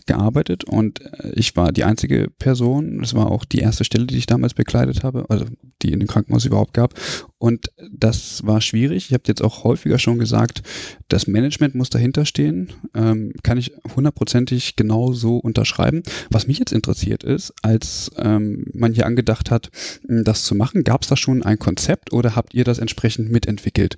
gearbeitet 0.05 0.63
und 0.63 1.01
äh, 1.01 1.31
ich 1.35 1.55
war 1.55 1.71
die 1.71 1.83
einzige 1.83 2.29
Person, 2.37 2.99
das 2.99 3.13
war 3.13 3.31
auch 3.31 3.45
die 3.45 3.59
erste 3.59 3.83
Stelle, 3.83 4.05
die 4.05 4.17
ich 4.17 4.25
damals 4.25 4.53
bekleidet 4.53 5.03
habe, 5.03 5.25
also 5.29 5.45
die 5.81 5.91
in 5.91 5.99
dem 5.99 6.07
Krankenhaus 6.07 6.45
überhaupt 6.45 6.73
gab. 6.73 6.93
Und 7.37 7.67
das 7.91 8.45
war 8.45 8.61
schwierig. 8.61 9.07
Ich 9.07 9.13
habe 9.13 9.23
jetzt 9.27 9.43
auch 9.43 9.63
häufiger 9.63 9.99
schon 9.99 10.17
gesagt, 10.17 10.63
das 11.09 11.27
Management 11.27 11.75
muss 11.75 11.89
dahinter 11.89 12.25
stehen. 12.25 12.71
Ähm, 12.95 13.33
kann 13.43 13.57
ich 13.57 13.71
hundertprozentig 13.95 14.75
genau 14.75 15.13
so 15.13 15.37
unterschreiben. 15.37 16.01
Was 16.29 16.47
mich 16.47 16.59
jetzt 16.59 16.71
interessiert 16.71 17.23
ist, 17.23 17.53
als 17.61 18.11
ähm, 18.17 18.65
man 18.73 18.93
hier 18.93 19.05
angedacht 19.05 19.51
hat, 19.51 19.69
das 20.07 20.43
zu 20.43 20.55
machen, 20.55 20.83
gab 20.83 21.03
es 21.03 21.09
da 21.09 21.17
schon 21.17 21.43
ein 21.43 21.59
Konzept 21.59 22.13
oder 22.13 22.35
habt 22.35 22.53
ihr 22.53 22.63
das 22.63 22.79
entsprechend 22.79 23.31
mitentwickelt? 23.31 23.97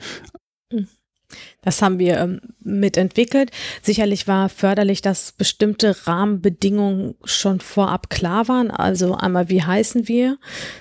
Das 1.62 1.82
haben 1.82 2.00
wir 2.00 2.18
ähm, 2.18 2.40
mitentwickelt. 2.62 3.52
Sicherlich 3.82 4.28
war 4.28 4.48
förderlich, 4.48 5.02
dass 5.02 5.34
bestimmte 5.34 6.08
Rahmenbedingungen 6.08 7.16
schon 7.26 7.60
vorab 7.60 8.10
klar 8.10 8.48
waren. 8.48 8.72
Also 8.72 9.16
einmal, 9.16 9.50
wie 9.50 9.62
heißen 9.62 10.08
wir? 10.08 10.38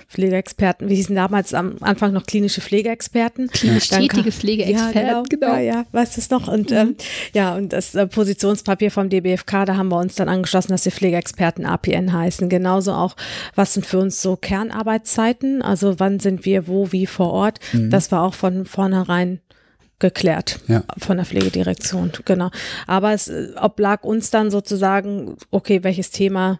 Pflegeexperten. 0.07 0.87
Wir 0.87 0.95
hießen 0.95 1.15
damals 1.15 1.53
am 1.53 1.75
Anfang 1.81 2.13
noch 2.13 2.25
klinische 2.25 2.61
Pflegeexperten. 2.61 3.49
Klinisch 3.49 3.89
tätige 3.89 4.31
Pflegeexperten. 4.31 4.95
Ja, 4.95 5.23
genau. 5.23 5.23
genau. 5.23 5.55
Ja, 5.55 5.59
ja, 5.59 5.85
weißt 5.91 6.17
es 6.17 6.29
noch. 6.29 6.47
Und 6.47 6.71
ähm, 6.71 6.77
mhm. 6.77 6.89
ähm, 6.91 6.95
ja, 7.33 7.55
und 7.55 7.73
das 7.73 7.93
äh, 7.95 8.07
Positionspapier 8.07 8.89
vom 8.89 9.09
DBFK, 9.09 9.65
da 9.65 9.75
haben 9.75 9.89
wir 9.89 9.99
uns 9.99 10.15
dann 10.15 10.29
angeschlossen, 10.29 10.71
dass 10.71 10.85
wir 10.85 10.93
Pflegeexperten 10.93 11.65
APN 11.65 12.13
heißen. 12.13 12.47
Genauso 12.47 12.93
auch, 12.93 13.17
was 13.55 13.73
sind 13.73 13.85
für 13.85 13.99
uns 13.99 14.21
so 14.21 14.37
Kernarbeitszeiten? 14.37 15.61
Also 15.61 15.99
wann 15.99 16.19
sind 16.21 16.45
wir 16.45 16.67
wo, 16.67 16.93
wie 16.93 17.07
vor 17.07 17.31
Ort? 17.31 17.59
Mhm. 17.73 17.89
Das 17.89 18.09
war 18.13 18.23
auch 18.23 18.33
von 18.33 18.65
vornherein 18.65 19.41
geklärt 19.99 20.59
ja. 20.67 20.83
von 20.97 21.17
der 21.17 21.25
Pflegedirektion, 21.25 22.11
genau. 22.25 22.51
Aber 22.85 23.13
es 23.13 23.31
oblag 23.59 24.03
uns 24.03 24.29
dann 24.29 24.51
sozusagen, 24.51 25.37
okay, 25.51 25.83
welches 25.83 26.11
Thema 26.11 26.59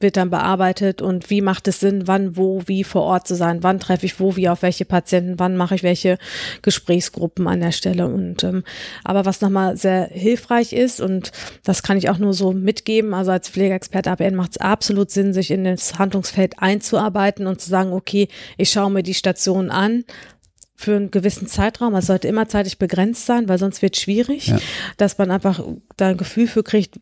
wird 0.00 0.16
dann 0.16 0.30
bearbeitet 0.30 1.02
und 1.02 1.28
wie 1.28 1.40
macht 1.40 1.66
es 1.66 1.80
Sinn, 1.80 2.06
wann, 2.06 2.36
wo, 2.36 2.62
wie 2.66 2.84
vor 2.84 3.02
Ort 3.02 3.26
zu 3.26 3.34
sein, 3.34 3.64
wann 3.64 3.80
treffe 3.80 4.06
ich 4.06 4.20
wo, 4.20 4.36
wie 4.36 4.48
auf 4.48 4.62
welche 4.62 4.84
Patienten, 4.84 5.38
wann 5.38 5.56
mache 5.56 5.74
ich 5.74 5.82
welche 5.82 6.18
Gesprächsgruppen 6.62 7.48
an 7.48 7.60
der 7.60 7.72
Stelle. 7.72 8.06
Und 8.06 8.44
ähm, 8.44 8.62
aber 9.02 9.24
was 9.24 9.40
nochmal 9.40 9.76
sehr 9.76 10.06
hilfreich 10.06 10.72
ist, 10.72 11.00
und 11.00 11.32
das 11.64 11.82
kann 11.82 11.98
ich 11.98 12.10
auch 12.10 12.18
nur 12.18 12.32
so 12.32 12.52
mitgeben, 12.52 13.12
also 13.12 13.32
als 13.32 13.48
Pflegeexperte 13.48 14.10
ABN 14.12 14.36
macht 14.36 14.52
es 14.52 14.58
absolut 14.58 15.10
Sinn, 15.10 15.32
sich 15.32 15.50
in 15.50 15.64
das 15.64 15.98
Handlungsfeld 15.98 16.54
einzuarbeiten 16.58 17.48
und 17.48 17.60
zu 17.60 17.68
sagen, 17.68 17.92
okay, 17.92 18.28
ich 18.56 18.70
schaue 18.70 18.92
mir 18.92 19.02
die 19.02 19.14
Station 19.14 19.70
an, 19.72 20.04
für 20.78 20.94
einen 20.94 21.10
gewissen 21.10 21.48
Zeitraum. 21.48 21.96
Es 21.96 22.06
sollte 22.06 22.28
immer 22.28 22.46
zeitlich 22.46 22.78
begrenzt 22.78 23.26
sein, 23.26 23.48
weil 23.48 23.58
sonst 23.58 23.82
wird 23.82 23.96
es 23.96 24.02
schwierig, 24.02 24.46
ja. 24.46 24.58
dass 24.96 25.18
man 25.18 25.32
einfach 25.32 25.60
da 25.96 26.10
ein 26.10 26.16
Gefühl 26.16 26.46
für 26.46 26.62
kriegt, 26.62 27.00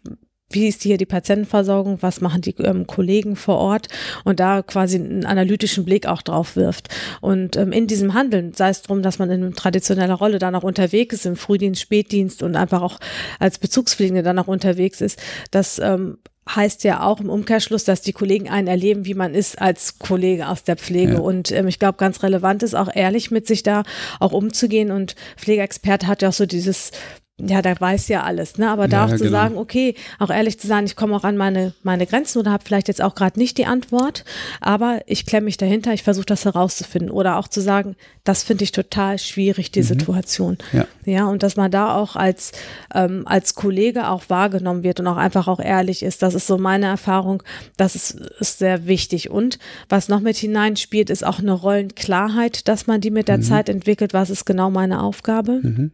wie 0.49 0.67
ist 0.67 0.83
hier 0.83 0.97
die 0.97 1.05
Patientenversorgung, 1.05 1.99
was 2.01 2.23
machen 2.23 2.41
die 2.41 2.55
ähm, 2.63 2.87
Kollegen 2.87 3.37
vor 3.37 3.59
Ort 3.59 3.89
und 4.25 4.41
da 4.41 4.63
quasi 4.63 4.97
einen 4.97 5.27
analytischen 5.27 5.85
Blick 5.85 6.07
auch 6.07 6.23
drauf 6.23 6.57
wirft. 6.57 6.89
Und 7.21 7.57
ähm, 7.57 7.71
in 7.71 7.87
diesem 7.87 8.15
Handeln, 8.15 8.55
sei 8.55 8.71
es 8.71 8.81
darum, 8.81 9.03
dass 9.03 9.19
man 9.19 9.31
in 9.31 9.53
traditioneller 9.53 10.15
Rolle 10.15 10.39
dann 10.39 10.55
auch 10.55 10.63
unterwegs 10.63 11.15
ist, 11.15 11.27
im 11.27 11.37
Frühdienst, 11.37 11.83
Spätdienst 11.83 12.43
und 12.43 12.57
einfach 12.57 12.81
auch 12.81 12.99
als 13.39 13.59
Bezugspflegende 13.59 14.23
dann 14.23 14.39
auch 14.39 14.49
unterwegs 14.49 15.03
ist, 15.03 15.21
dass 15.51 15.79
ähm, 15.81 16.17
heißt 16.49 16.85
ja 16.85 17.03
auch 17.03 17.21
im 17.21 17.31
Umkehrschluss, 17.31 17.85
dass 17.85 18.03
die 18.03 18.13
Kollegen 18.13 18.49
einen 18.49 18.69
erleben, 18.69 19.05
wie 19.05 19.15
man 19.15 19.35
ist 19.35 19.61
als 19.61 19.99
Kollege 19.99 20.49
aus 20.49 20.63
der 20.65 20.77
Pflege. 20.77 21.15
Ja. 21.15 21.19
Und 21.21 21.51
ähm, 21.51 21.69
ich 21.69 21.79
glaube, 21.79 21.99
ganz 21.99 22.23
relevant 22.23 22.63
ist 22.63 22.75
auch 22.75 22.89
ehrlich 22.95 23.31
mit 23.31 23.47
sich 23.47 23.63
da 23.63 23.83
auch 24.21 24.33
umzugehen. 24.33 24.91
Und 24.91 25.17
Pflegeexperte 25.37 26.07
hat 26.07 26.23
ja 26.23 26.29
auch 26.29 26.35
so 26.35 26.47
dieses 26.47 26.93
ja, 27.39 27.61
da 27.61 27.79
weiß 27.79 28.09
ja 28.09 28.23
alles, 28.23 28.57
ne? 28.57 28.71
Aber 28.71 28.89
da 28.89 29.05
auch 29.05 29.11
zu 29.11 29.19
genau. 29.19 29.31
sagen, 29.31 29.59
okay, 29.59 29.95
auch 30.19 30.31
ehrlich 30.31 30.59
zu 30.59 30.67
sein, 30.67 30.87
ich 30.87 30.97
komme 30.97 31.15
auch 31.15 31.25
an 31.25 31.37
meine, 31.37 31.75
meine 31.83 32.07
Grenzen 32.07 32.39
oder 32.39 32.51
habe 32.51 32.65
vielleicht 32.65 32.89
jetzt 32.89 33.03
auch 33.03 33.15
gerade 33.15 33.39
nicht 33.39 33.59
die 33.59 33.67
Antwort, 33.67 34.25
aber 34.63 35.01
ich 35.05 35.27
klemme 35.27 35.45
mich 35.45 35.59
dahinter, 35.59 35.93
ich 35.93 36.03
versuche 36.03 36.25
das 36.25 36.47
herauszufinden. 36.47 37.11
Oder 37.11 37.37
auch 37.37 37.49
zu 37.49 37.61
sagen, 37.61 37.95
das 38.25 38.43
finde 38.43 38.65
ich 38.65 38.73
total 38.73 39.19
schwierig, 39.19 39.71
die 39.71 39.81
mhm. 39.81 39.85
Situation. 39.85 40.59
Ja. 40.73 40.87
ja, 41.05 41.27
und 41.27 41.43
dass 41.43 41.57
man 41.57 41.71
da 41.71 41.95
auch 41.95 42.17
als, 42.17 42.53
ähm, 42.95 43.25
als 43.27 43.55
Kollege 43.55 44.09
auch 44.09 44.25
wahrgenommen 44.29 44.83
wird 44.83 45.01
und 45.01 45.07
auch 45.07 45.19
einfach 45.19 45.47
auch 45.47 45.61
ehrlich 45.61 46.03
ist. 46.03 46.23
Das 46.23 46.33
ist 46.33 46.47
so 46.47 46.57
meine 46.57 46.87
Erfahrung, 46.87 47.43
das 47.77 47.97
ist, 47.97 48.13
ist 48.41 48.61
sehr 48.61 48.87
wichtig. 48.87 49.29
Und 49.29 49.59
was 49.91 50.09
noch 50.09 50.21
mit 50.21 50.39
hineinspielt, 50.39 51.11
ist 51.11 51.25
auch 51.25 51.41
eine 51.41 51.53
Rollenklarheit, 51.53 52.67
dass 52.67 52.87
man 52.87 53.03
die 53.03 53.11
mit 53.11 53.29
der 53.29 53.39
mhm. 53.39 53.43
Zeit 53.43 53.69
entwickelt, 53.69 54.15
was 54.15 54.31
ist 54.31 54.47
genau 54.47 54.71
meine 54.71 55.03
Aufgabe. 55.03 55.61
Mhm 55.63 55.91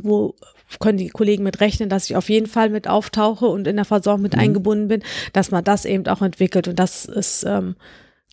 wo 0.00 0.34
können 0.78 0.98
die 0.98 1.08
Kollegen 1.08 1.42
mit 1.42 1.60
rechnen, 1.60 1.88
dass 1.88 2.08
ich 2.08 2.16
auf 2.16 2.28
jeden 2.28 2.46
Fall 2.46 2.70
mit 2.70 2.86
auftauche 2.86 3.46
und 3.46 3.66
in 3.66 3.76
der 3.76 3.84
Versorgung 3.84 4.22
mit 4.22 4.34
mhm. 4.34 4.40
eingebunden 4.40 4.88
bin, 4.88 5.02
dass 5.32 5.50
man 5.50 5.64
das 5.64 5.84
eben 5.84 6.06
auch 6.06 6.22
entwickelt. 6.22 6.68
Und 6.68 6.78
das 6.78 7.06
ist, 7.06 7.44
ähm, 7.44 7.74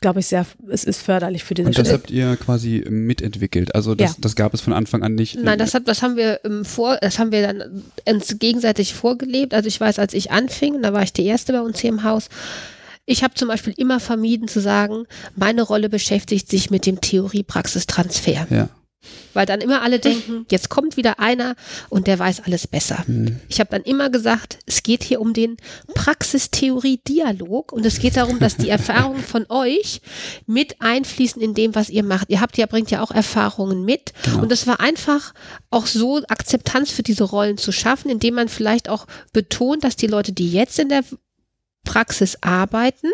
glaube 0.02 0.20
ich, 0.20 0.28
sehr, 0.28 0.46
es 0.70 0.84
ist 0.84 1.02
förderlich 1.02 1.44
für 1.44 1.56
diese 1.56 1.68
Und 1.68 1.78
das 1.78 1.88
Stelle. 1.88 1.98
habt 1.98 2.12
ihr 2.12 2.36
quasi 2.38 2.86
mitentwickelt. 2.88 3.74
Also 3.74 3.96
das, 3.96 4.12
ja. 4.12 4.18
das 4.20 4.36
gab 4.36 4.54
es 4.54 4.62
von 4.62 4.74
Anfang 4.74 5.02
an 5.02 5.16
nicht. 5.16 5.42
Nein, 5.42 5.58
das, 5.58 5.74
hat, 5.74 5.88
das 5.88 6.04
haben 6.04 6.16
wir 6.16 6.40
ähm, 6.46 6.64
vor, 6.64 6.98
das 7.02 7.18
haben 7.18 7.32
wir 7.32 7.42
dann 7.42 7.84
uns 8.08 8.38
gegenseitig 8.38 8.94
vorgelebt. 8.94 9.56
Also 9.56 9.68
ich 9.68 9.82
weiß, 9.82 9.98
als 9.98 10.14
ich 10.14 10.32
anfing, 10.32 10.82
da 10.84 10.94
war 10.94 11.02
ich 11.02 11.14
die 11.14 11.26
erste 11.26 11.54
bei 11.54 11.62
uns 11.62 11.80
hier 11.80 11.90
im 11.90 12.04
Haus. 12.04 12.30
Ich 13.10 13.24
habe 13.24 13.34
zum 13.34 13.48
Beispiel 13.48 13.74
immer 13.78 14.00
vermieden 14.00 14.50
zu 14.50 14.60
sagen, 14.60 15.06
meine 15.36 15.62
Rolle 15.62 15.90
beschäftigt 15.90 16.50
sich 16.50 16.70
mit 16.70 16.86
dem 16.86 17.00
Theorie-Praxistransfer. 17.00 18.48
Ja. 18.50 18.70
Weil 19.34 19.46
dann 19.46 19.62
immer 19.62 19.84
alle 19.84 20.00
denken, 20.00 20.46
jetzt 20.50 20.70
kommt 20.70 20.98
wieder 20.98 21.20
einer 21.20 21.56
und 21.90 22.08
der 22.08 22.18
weiß 22.18 22.44
alles 22.46 22.66
besser. 22.66 23.04
Mhm. 23.06 23.40
Ich 23.50 23.60
habe 23.60 23.70
dann 23.70 23.84
immer 23.84 24.10
gesagt, 24.10 24.58
es 24.66 24.82
geht 24.82 25.04
hier 25.04 25.22
um 25.22 25.34
den 25.34 25.58
Praxistheorie-Dialog 25.94 27.72
und 27.72 27.86
es 27.86 28.00
geht 28.00 28.18
darum, 28.18 28.40
dass 28.40 28.58
die 28.58 28.70
Erfahrungen 28.70 29.22
von 29.22 29.46
euch 29.50 30.02
mit 30.48 30.82
einfließen 30.82 31.42
in 31.42 31.54
dem, 31.54 31.76
was 31.76 31.90
ihr 31.90 32.04
macht. 32.04 32.30
Ihr 32.30 32.42
habt 32.42 32.58
ja, 32.58 32.66
bringt 32.66 32.90
ja 32.90 33.04
auch 33.04 33.12
Erfahrungen 33.12 33.86
mit. 33.86 34.14
Genau. 34.24 34.42
Und 34.42 34.52
es 34.52 34.66
war 34.66 34.80
einfach 34.80 35.34
auch 35.70 35.86
so 35.86 36.22
Akzeptanz 36.28 36.90
für 36.92 37.04
diese 37.04 37.24
Rollen 37.24 37.58
zu 37.58 37.72
schaffen, 37.72 38.10
indem 38.10 38.36
man 38.36 38.50
vielleicht 38.50 38.90
auch 38.90 39.06
betont, 39.34 39.84
dass 39.84 39.96
die 39.96 40.08
Leute, 40.08 40.32
die 40.32 40.52
jetzt 40.52 40.80
in 40.80 40.90
der 40.90 41.04
Praxis 41.84 42.38
arbeiten, 42.42 43.08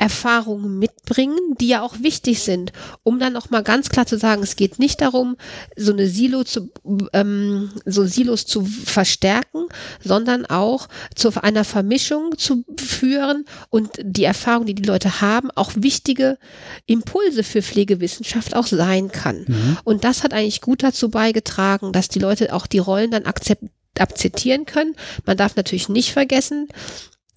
Erfahrungen 0.00 0.78
mitbringen, 0.78 1.38
die 1.60 1.68
ja 1.68 1.82
auch 1.82 2.00
wichtig 2.00 2.40
sind, 2.40 2.72
um 3.02 3.18
dann 3.18 3.36
auch 3.36 3.50
mal 3.50 3.62
ganz 3.62 3.90
klar 3.90 4.06
zu 4.06 4.16
sagen, 4.16 4.42
es 4.42 4.56
geht 4.56 4.78
nicht 4.78 5.02
darum, 5.02 5.36
so 5.76 5.92
eine 5.92 6.06
Silo 6.06 6.42
zu, 6.42 6.70
ähm, 7.12 7.70
so 7.84 8.06
Silos 8.06 8.46
zu 8.46 8.64
verstärken, 8.64 9.66
sondern 10.02 10.46
auch 10.46 10.88
zu 11.14 11.30
einer 11.42 11.64
Vermischung 11.64 12.38
zu 12.38 12.64
führen 12.78 13.44
und 13.68 13.90
die 14.02 14.24
Erfahrung, 14.24 14.64
die 14.64 14.74
die 14.74 14.88
Leute 14.88 15.20
haben, 15.20 15.50
auch 15.50 15.72
wichtige 15.76 16.38
Impulse 16.86 17.44
für 17.44 17.60
Pflegewissenschaft 17.60 18.56
auch 18.56 18.66
sein 18.66 19.12
kann. 19.12 19.44
Mhm. 19.46 19.78
Und 19.84 20.04
das 20.04 20.24
hat 20.24 20.32
eigentlich 20.32 20.62
gut 20.62 20.82
dazu 20.82 21.10
beigetragen, 21.10 21.92
dass 21.92 22.08
die 22.08 22.20
Leute 22.20 22.54
auch 22.54 22.66
die 22.66 22.78
Rollen 22.78 23.10
dann 23.10 23.26
akzeptieren 23.26 24.64
können. 24.64 24.96
Man 25.26 25.36
darf 25.36 25.56
natürlich 25.56 25.90
nicht 25.90 26.12
vergessen, 26.12 26.68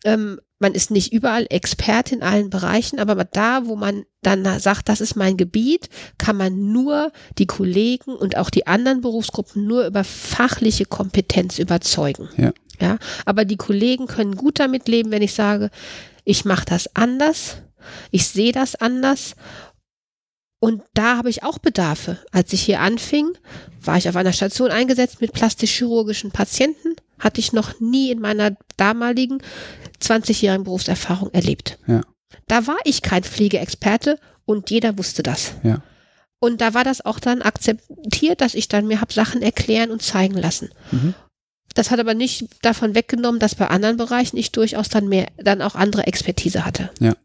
ähm, 0.06 0.40
man 0.64 0.74
ist 0.74 0.90
nicht 0.90 1.14
überall 1.14 1.46
Expert 1.50 2.12
in 2.12 2.24
allen 2.24 2.50
Bereichen, 2.50 2.98
aber 2.98 3.24
da, 3.26 3.68
wo 3.68 3.76
man 3.76 4.06
dann 4.22 4.60
sagt, 4.60 4.90
das 4.90 5.02
ist 5.02 5.16
mein 5.16 5.38
Gebiet, 5.38 5.90
kann 6.18 6.38
man 6.38 6.72
nur 6.72 7.12
die 7.38 7.46
Kollegen 7.46 8.16
und 8.16 8.38
auch 8.38 8.50
die 8.50 8.66
anderen 8.66 9.02
Berufsgruppen 9.02 9.68
nur 9.68 9.86
über 9.86 10.04
fachliche 10.04 10.86
Kompetenz 10.86 11.60
überzeugen. 11.60 12.30
Ja. 12.38 12.52
Ja, 12.82 12.98
aber 13.26 13.46
die 13.46 13.58
Kollegen 13.58 14.08
können 14.08 14.36
gut 14.36 14.60
damit 14.60 14.88
leben, 14.88 15.12
wenn 15.12 15.22
ich 15.22 15.34
sage, 15.34 15.70
ich 16.24 16.44
mache 16.44 16.66
das 16.66 16.96
anders, 16.96 17.58
ich 18.10 18.28
sehe 18.28 18.52
das 18.52 18.76
anders 18.76 19.36
und 20.60 20.82
da 20.94 21.18
habe 21.18 21.30
ich 21.30 21.44
auch 21.44 21.60
Bedarfe. 21.60 22.18
Als 22.32 22.52
ich 22.52 22.64
hier 22.64 22.80
anfing, 22.80 23.28
war 23.82 23.98
ich 23.98 24.10
auf 24.10 24.16
einer 24.16 24.34
Station 24.34 24.72
eingesetzt 24.72 25.22
mit 25.22 25.34
plastisch-chirurgischen 25.34 26.32
Patienten. 26.32 26.96
Hatte 27.24 27.40
ich 27.40 27.54
noch 27.54 27.80
nie 27.80 28.12
in 28.12 28.20
meiner 28.20 28.56
damaligen 28.78 29.42
20-jährigen 30.02 30.66
Berufserfahrung 30.66 31.32
erlebt. 31.32 31.80
Ja. 31.88 32.02
Da 32.48 32.68
war 32.68 32.78
ich 32.84 33.02
kein 33.02 33.24
Pflegeexperte 33.24 34.20
und 34.46 34.70
jeder 34.70 34.98
wusste 34.98 35.24
das. 35.24 35.54
Ja. 35.64 35.82
Und 36.40 36.60
da 36.60 36.74
war 36.74 36.84
das 36.84 37.06
auch 37.06 37.20
dann 37.20 37.42
akzeptiert, 37.42 38.42
dass 38.42 38.54
ich 38.54 38.68
dann 38.68 38.88
mir 38.88 39.00
habe 39.00 39.14
Sachen 39.14 39.42
erklären 39.42 39.92
und 39.92 40.02
zeigen 40.02 40.36
lassen. 40.36 40.70
Mhm. 40.92 41.14
Das 41.74 41.90
hat 41.90 42.00
aber 42.00 42.14
nicht 42.14 42.48
davon 42.62 42.96
weggenommen, 42.96 43.40
dass 43.40 43.56
bei 43.56 43.68
anderen 43.68 43.98
Bereichen 43.98 44.38
ich 44.38 44.52
durchaus 44.52 44.90
dann 44.90 45.08
mehr, 45.08 45.28
dann 45.38 45.62
auch 45.62 45.76
andere 45.76 46.06
Expertise 46.06 46.66
hatte. 46.66 46.90
Ja, 47.00 47.16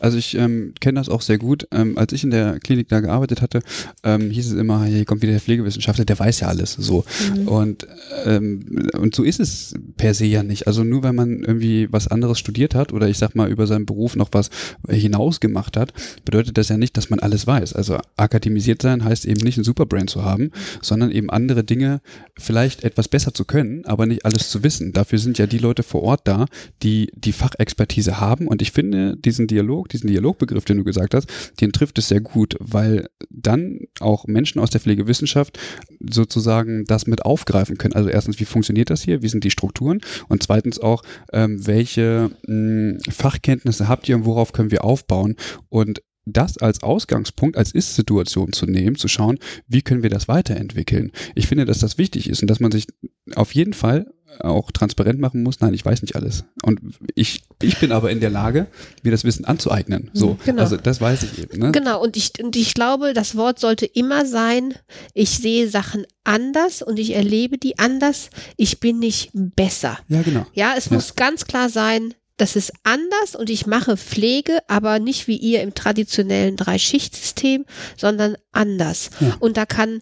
also 0.00 0.18
ich 0.18 0.36
ähm, 0.36 0.74
kenne 0.80 1.00
das 1.00 1.08
auch 1.08 1.22
sehr 1.22 1.38
gut. 1.38 1.66
Ähm, 1.72 1.96
als 1.98 2.12
ich 2.12 2.24
in 2.24 2.30
der 2.30 2.60
Klinik 2.60 2.88
da 2.88 3.00
gearbeitet 3.00 3.42
hatte, 3.42 3.60
ähm, 4.02 4.30
hieß 4.30 4.52
es 4.52 4.52
immer, 4.52 4.84
hier 4.84 5.04
kommt 5.04 5.22
wieder 5.22 5.32
der 5.32 5.40
Pflegewissenschaftler, 5.40 6.04
der 6.04 6.18
weiß 6.18 6.40
ja 6.40 6.48
alles 6.48 6.72
so. 6.72 7.04
Mhm. 7.34 7.48
Und, 7.48 7.88
ähm, 8.24 8.88
und 8.98 9.14
so 9.14 9.22
ist 9.22 9.40
es 9.40 9.74
per 9.96 10.14
se 10.14 10.26
ja 10.26 10.42
nicht. 10.42 10.66
Also 10.66 10.84
nur 10.84 11.02
wenn 11.02 11.14
man 11.14 11.40
irgendwie 11.40 11.88
was 11.90 12.08
anderes 12.08 12.38
studiert 12.38 12.74
hat 12.74 12.92
oder 12.92 13.08
ich 13.08 13.18
sag 13.18 13.34
mal 13.34 13.50
über 13.50 13.66
seinen 13.66 13.86
Beruf 13.86 14.16
noch 14.16 14.28
was 14.32 14.50
hinaus 14.88 15.40
gemacht 15.40 15.76
hat, 15.76 15.92
bedeutet 16.24 16.58
das 16.58 16.68
ja 16.68 16.76
nicht, 16.76 16.96
dass 16.96 17.10
man 17.10 17.18
alles 17.20 17.46
weiß. 17.46 17.72
Also 17.72 17.98
akademisiert 18.16 18.82
sein 18.82 19.04
heißt 19.04 19.24
eben 19.26 19.40
nicht 19.40 19.58
ein 19.58 19.64
Superbrain 19.64 20.08
zu 20.08 20.24
haben, 20.24 20.50
sondern 20.82 21.10
eben 21.10 21.30
andere 21.30 21.64
Dinge 21.64 22.00
vielleicht 22.36 22.84
etwas 22.84 23.08
besser 23.08 23.34
zu 23.34 23.44
können, 23.44 23.84
aber 23.86 24.06
nicht 24.06 24.24
alles 24.24 24.50
zu 24.50 24.62
wissen. 24.62 24.92
Dafür 24.92 25.18
sind 25.18 25.38
ja 25.38 25.46
die 25.46 25.58
Leute 25.58 25.82
vor 25.82 26.02
Ort 26.02 26.22
da, 26.24 26.46
die 26.82 27.10
die 27.14 27.32
Fachexpertise 27.32 28.20
haben. 28.20 28.46
Und 28.48 28.62
ich 28.62 28.72
finde 28.72 29.16
diesen 29.16 29.46
Dialog, 29.54 29.88
diesen 29.88 30.08
Dialogbegriff, 30.08 30.64
den 30.64 30.78
du 30.78 30.84
gesagt 30.84 31.14
hast, 31.14 31.28
den 31.60 31.72
trifft 31.72 31.98
es 31.98 32.08
sehr 32.08 32.20
gut, 32.20 32.56
weil 32.60 33.08
dann 33.30 33.80
auch 34.00 34.26
Menschen 34.26 34.60
aus 34.60 34.70
der 34.70 34.80
Pflegewissenschaft 34.80 35.58
sozusagen 36.00 36.84
das 36.86 37.06
mit 37.06 37.24
aufgreifen 37.24 37.78
können. 37.78 37.94
Also 37.94 38.08
erstens, 38.08 38.40
wie 38.40 38.44
funktioniert 38.44 38.90
das 38.90 39.02
hier? 39.02 39.22
Wie 39.22 39.28
sind 39.28 39.44
die 39.44 39.50
Strukturen? 39.50 40.00
Und 40.28 40.42
zweitens 40.42 40.78
auch, 40.78 41.02
ähm, 41.32 41.66
welche 41.66 42.30
mh, 42.46 42.98
Fachkenntnisse 43.10 43.88
habt 43.88 44.08
ihr 44.08 44.16
und 44.16 44.24
worauf 44.24 44.52
können 44.52 44.70
wir 44.70 44.84
aufbauen? 44.84 45.36
Und 45.68 46.02
das 46.26 46.58
als 46.58 46.82
Ausgangspunkt, 46.82 47.56
als 47.56 47.72
Ist-Situation 47.72 48.52
zu 48.52 48.66
nehmen, 48.66 48.96
zu 48.96 49.08
schauen, 49.08 49.38
wie 49.68 49.82
können 49.82 50.02
wir 50.02 50.10
das 50.10 50.28
weiterentwickeln. 50.28 51.12
Ich 51.34 51.46
finde, 51.46 51.64
dass 51.66 51.80
das 51.80 51.98
wichtig 51.98 52.30
ist 52.30 52.42
und 52.42 52.48
dass 52.48 52.60
man 52.60 52.72
sich 52.72 52.86
auf 53.34 53.54
jeden 53.54 53.74
Fall 53.74 54.06
auch 54.40 54.70
transparent 54.70 55.20
machen 55.20 55.42
muss, 55.42 55.60
nein, 55.60 55.74
ich 55.74 55.84
weiß 55.84 56.02
nicht 56.02 56.16
alles. 56.16 56.44
Und 56.62 56.80
ich, 57.14 57.42
ich 57.62 57.78
bin 57.78 57.92
aber 57.92 58.10
in 58.10 58.20
der 58.20 58.30
Lage, 58.30 58.66
mir 59.02 59.10
das 59.10 59.24
Wissen 59.24 59.44
anzueignen. 59.44 60.10
So, 60.12 60.30
mhm, 60.30 60.38
genau. 60.44 60.62
also 60.62 60.76
das 60.76 61.00
weiß 61.00 61.22
ich 61.24 61.38
eben. 61.38 61.58
Ne? 61.58 61.72
Genau, 61.72 62.02
und 62.02 62.16
ich, 62.16 62.32
und 62.42 62.56
ich 62.56 62.74
glaube, 62.74 63.12
das 63.12 63.36
Wort 63.36 63.58
sollte 63.58 63.86
immer 63.86 64.26
sein, 64.26 64.74
ich 65.12 65.30
sehe 65.30 65.68
Sachen 65.68 66.06
anders 66.24 66.82
und 66.82 66.98
ich 66.98 67.14
erlebe 67.14 67.58
die 67.58 67.78
anders, 67.78 68.30
ich 68.56 68.80
bin 68.80 68.98
nicht 68.98 69.30
besser. 69.32 69.98
Ja, 70.08 70.22
genau. 70.22 70.46
Ja, 70.54 70.74
es 70.76 70.86
ja. 70.86 70.94
muss 70.94 71.14
ganz 71.14 71.46
klar 71.46 71.68
sein, 71.68 72.14
das 72.36 72.56
ist 72.56 72.72
anders 72.82 73.36
und 73.36 73.48
ich 73.48 73.66
mache 73.66 73.96
Pflege, 73.96 74.58
aber 74.66 74.98
nicht 74.98 75.28
wie 75.28 75.36
ihr 75.36 75.62
im 75.62 75.74
traditionellen 75.74 76.56
Drei-Schicht-System, 76.56 77.64
sondern 77.96 78.36
anders. 78.50 79.10
Ja. 79.20 79.36
Und 79.38 79.56
da 79.56 79.66
kann 79.66 80.00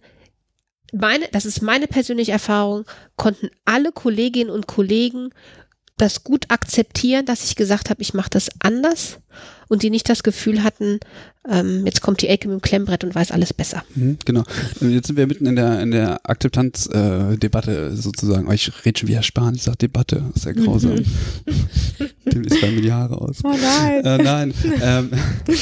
meine, 0.92 1.26
das 1.32 1.44
ist 1.44 1.62
meine 1.62 1.86
persönliche 1.86 2.32
Erfahrung, 2.32 2.84
konnten 3.16 3.50
alle 3.64 3.92
Kolleginnen 3.92 4.50
und 4.50 4.66
Kollegen 4.66 5.30
das 6.02 6.24
gut 6.24 6.46
akzeptieren, 6.48 7.26
dass 7.26 7.44
ich 7.44 7.54
gesagt 7.54 7.88
habe, 7.88 8.02
ich 8.02 8.12
mache 8.12 8.30
das 8.30 8.48
anders 8.58 9.18
und 9.68 9.82
die 9.82 9.90
nicht 9.90 10.08
das 10.08 10.22
Gefühl 10.22 10.64
hatten, 10.64 10.98
ähm, 11.48 11.86
jetzt 11.86 12.02
kommt 12.02 12.22
die 12.22 12.28
Ecke 12.28 12.48
mit 12.48 12.58
dem 12.58 12.60
Klemmbrett 12.60 13.04
und 13.04 13.14
weiß 13.14 13.30
alles 13.30 13.52
besser. 13.52 13.84
Mhm, 13.94 14.18
genau. 14.24 14.42
Jetzt 14.80 15.06
sind 15.06 15.16
wir 15.16 15.26
mitten 15.26 15.46
in 15.46 15.56
der, 15.56 15.80
in 15.80 15.90
der 15.92 16.28
Akzeptanzdebatte 16.28 17.92
äh, 17.92 17.96
sozusagen. 17.96 18.48
Oh, 18.48 18.52
ich 18.52 18.70
rede 18.84 18.98
schon 18.98 19.08
wieder 19.08 19.22
Spanisch, 19.22 19.60
ich 19.60 19.62
sage 19.64 19.78
Debatte, 19.78 20.24
das 20.34 20.44
ist 20.44 20.44
ja 20.44 20.64
grausam. 20.64 20.96
Mhm. 20.96 21.04
Dem 22.32 22.44
ist 22.44 22.58
fallen 22.58 22.74
mir 22.74 22.82
die 22.82 22.92
Haare 22.92 23.20
aus. 23.20 23.38
Oh 23.44 23.50
nein. 23.50 24.04
Äh, 24.04 24.22
nein. 24.22 24.54
Ähm, 24.82 25.10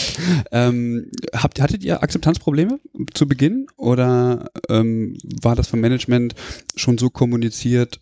ähm, 0.53 1.11
habt, 1.35 1.61
hattet 1.61 1.85
ihr 1.85 2.03
Akzeptanzprobleme 2.03 2.81
zu 3.15 3.29
Beginn 3.29 3.67
oder 3.77 4.51
ähm, 4.69 5.17
war 5.43 5.55
das 5.55 5.69
vom 5.69 5.81
Management 5.81 6.35
schon 6.77 6.99
so 6.99 7.11
kommuniziert, 7.11 8.01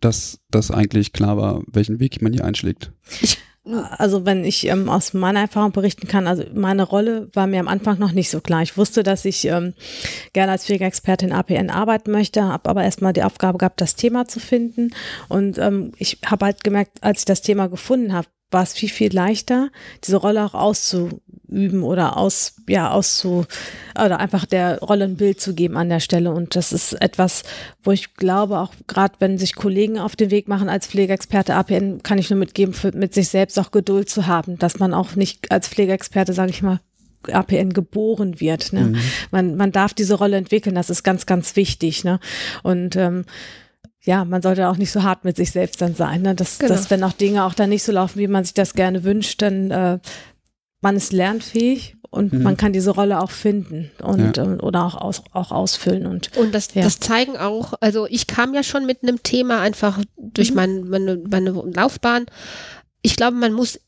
dass 0.00 0.40
das 0.50 0.70
eigentlich 0.70 1.12
klar 1.12 1.36
war, 1.36 1.62
welchen 1.66 2.00
Weg 2.00 2.20
man 2.22 2.32
hier 2.32 2.44
einschlägt? 2.44 2.92
Also 3.98 4.24
wenn 4.24 4.44
ich 4.44 4.68
ähm, 4.68 4.88
aus 4.88 5.12
meiner 5.12 5.40
Erfahrung 5.40 5.72
berichten 5.72 6.06
kann, 6.06 6.28
also 6.28 6.44
meine 6.54 6.84
Rolle 6.84 7.28
war 7.32 7.48
mir 7.48 7.58
am 7.58 7.66
Anfang 7.66 7.98
noch 7.98 8.12
nicht 8.12 8.30
so 8.30 8.40
klar. 8.40 8.62
Ich 8.62 8.76
wusste, 8.76 9.02
dass 9.02 9.24
ich 9.24 9.44
ähm, 9.46 9.74
gerne 10.32 10.52
als 10.52 10.66
Pflegeexpertin 10.66 11.32
APN 11.32 11.70
arbeiten 11.70 12.12
möchte, 12.12 12.44
habe 12.44 12.70
aber 12.70 12.84
erstmal 12.84 13.12
die 13.12 13.24
Aufgabe 13.24 13.58
gehabt, 13.58 13.80
das 13.80 13.96
Thema 13.96 14.28
zu 14.28 14.38
finden. 14.38 14.92
Und 15.28 15.58
ähm, 15.58 15.90
ich 15.98 16.18
habe 16.24 16.46
halt 16.46 16.62
gemerkt, 16.62 17.02
als 17.02 17.20
ich 17.20 17.24
das 17.24 17.42
Thema 17.42 17.66
gefunden 17.66 18.12
habe, 18.12 18.28
war 18.52 18.62
es 18.62 18.72
viel, 18.72 18.88
viel 18.88 19.12
leichter, 19.12 19.70
diese 20.04 20.18
Rolle 20.18 20.44
auch 20.44 20.54
auszuüben 21.46 21.82
oder 21.82 22.16
aus, 22.16 22.54
ja, 22.68 22.90
auszu, 22.90 23.46
oder 23.94 24.18
einfach 24.18 24.46
der 24.46 24.80
Rolle 24.80 25.04
ein 25.04 25.16
Bild 25.16 25.40
zu 25.40 25.54
geben 25.54 25.76
an 25.76 25.88
der 25.88 26.00
Stelle. 26.00 26.30
Und 26.32 26.56
das 26.56 26.72
ist 26.72 26.92
etwas, 26.94 27.42
wo 27.82 27.92
ich 27.92 28.14
glaube, 28.14 28.58
auch 28.58 28.72
gerade 28.86 29.14
wenn 29.18 29.38
sich 29.38 29.54
Kollegen 29.54 29.98
auf 29.98 30.16
den 30.16 30.30
Weg 30.30 30.48
machen 30.48 30.68
als 30.68 30.86
Pflegeexperte 30.86 31.54
APN, 31.54 32.02
kann 32.02 32.18
ich 32.18 32.30
nur 32.30 32.38
mitgeben, 32.38 32.74
für, 32.74 32.92
mit 32.92 33.14
sich 33.14 33.28
selbst 33.28 33.58
auch 33.58 33.70
Geduld 33.70 34.10
zu 34.10 34.26
haben, 34.26 34.58
dass 34.58 34.78
man 34.78 34.94
auch 34.94 35.16
nicht 35.16 35.50
als 35.50 35.68
Pflegeexperte, 35.68 36.32
sage 36.32 36.50
ich 36.50 36.62
mal, 36.62 36.80
APN 37.28 37.72
geboren 37.72 38.40
wird. 38.40 38.72
Ne? 38.72 38.80
Mhm. 38.80 38.98
Man, 39.30 39.56
man 39.56 39.72
darf 39.72 39.94
diese 39.94 40.14
Rolle 40.14 40.36
entwickeln, 40.36 40.74
das 40.74 40.90
ist 40.90 41.02
ganz, 41.02 41.26
ganz 41.26 41.56
wichtig. 41.56 42.04
Ne? 42.04 42.20
Und 42.62 42.94
ähm, 42.94 43.24
ja, 44.04 44.24
man 44.24 44.40
sollte 44.40 44.68
auch 44.68 44.76
nicht 44.76 44.92
so 44.92 45.02
hart 45.02 45.24
mit 45.24 45.34
sich 45.34 45.50
selbst 45.50 45.82
dann 45.82 45.96
sein. 45.96 46.22
Ne? 46.22 46.36
Dass, 46.36 46.60
genau. 46.60 46.72
dass 46.72 46.88
wenn 46.90 47.02
auch 47.02 47.12
Dinge 47.12 47.44
auch 47.44 47.54
dann 47.54 47.70
nicht 47.70 47.82
so 47.82 47.90
laufen, 47.90 48.20
wie 48.20 48.28
man 48.28 48.44
sich 48.44 48.54
das 48.54 48.74
gerne 48.74 49.02
wünscht, 49.02 49.42
dann 49.42 49.72
äh, 49.72 49.98
man 50.86 50.94
ist 50.94 51.12
lernfähig 51.12 51.96
und 52.10 52.32
mhm. 52.32 52.44
man 52.44 52.56
kann 52.56 52.72
diese 52.72 52.92
Rolle 52.92 53.20
auch 53.20 53.32
finden 53.32 53.90
und 54.04 54.36
ja. 54.36 54.44
äh, 54.44 54.58
oder 54.58 54.84
auch, 54.84 54.94
aus, 54.94 55.20
auch 55.32 55.50
ausfüllen 55.50 56.06
und 56.06 56.36
und 56.36 56.54
das, 56.54 56.74
ja. 56.74 56.82
das 56.84 57.00
zeigen 57.00 57.36
auch 57.36 57.74
also 57.80 58.06
ich 58.06 58.28
kam 58.28 58.54
ja 58.54 58.62
schon 58.62 58.86
mit 58.86 59.02
einem 59.02 59.20
Thema 59.20 59.60
einfach 59.60 60.00
durch 60.16 60.50
mhm. 60.50 60.56
mein, 60.56 60.88
meine, 60.88 61.16
meine 61.28 61.50
Laufbahn 61.50 62.26
ich 63.02 63.16
glaube 63.16 63.36
man 63.36 63.52
muss 63.52 63.80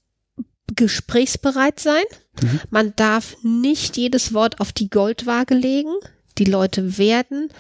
gesprächsbereit 0.75 1.79
sein 1.79 2.03
mhm. 2.43 2.61
man 2.71 2.93
darf 2.97 3.37
nicht 3.45 3.97
jedes 3.97 4.35
Wort 4.35 4.61
auf 4.61 4.73
die 4.73 4.91
Goldwaage 4.91 5.55
legen 5.55 5.95
die 6.37 6.47
Leute 6.47 6.99
werden 6.99 7.51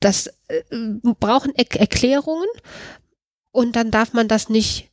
das 0.00 0.26
äh, 0.48 0.62
brauchen 1.20 1.54
er 1.56 1.80
Erklärungen 1.80 2.50
und 3.50 3.76
dann 3.76 3.90
darf 3.90 4.12
man 4.12 4.28
das 4.28 4.50
nicht 4.50 4.90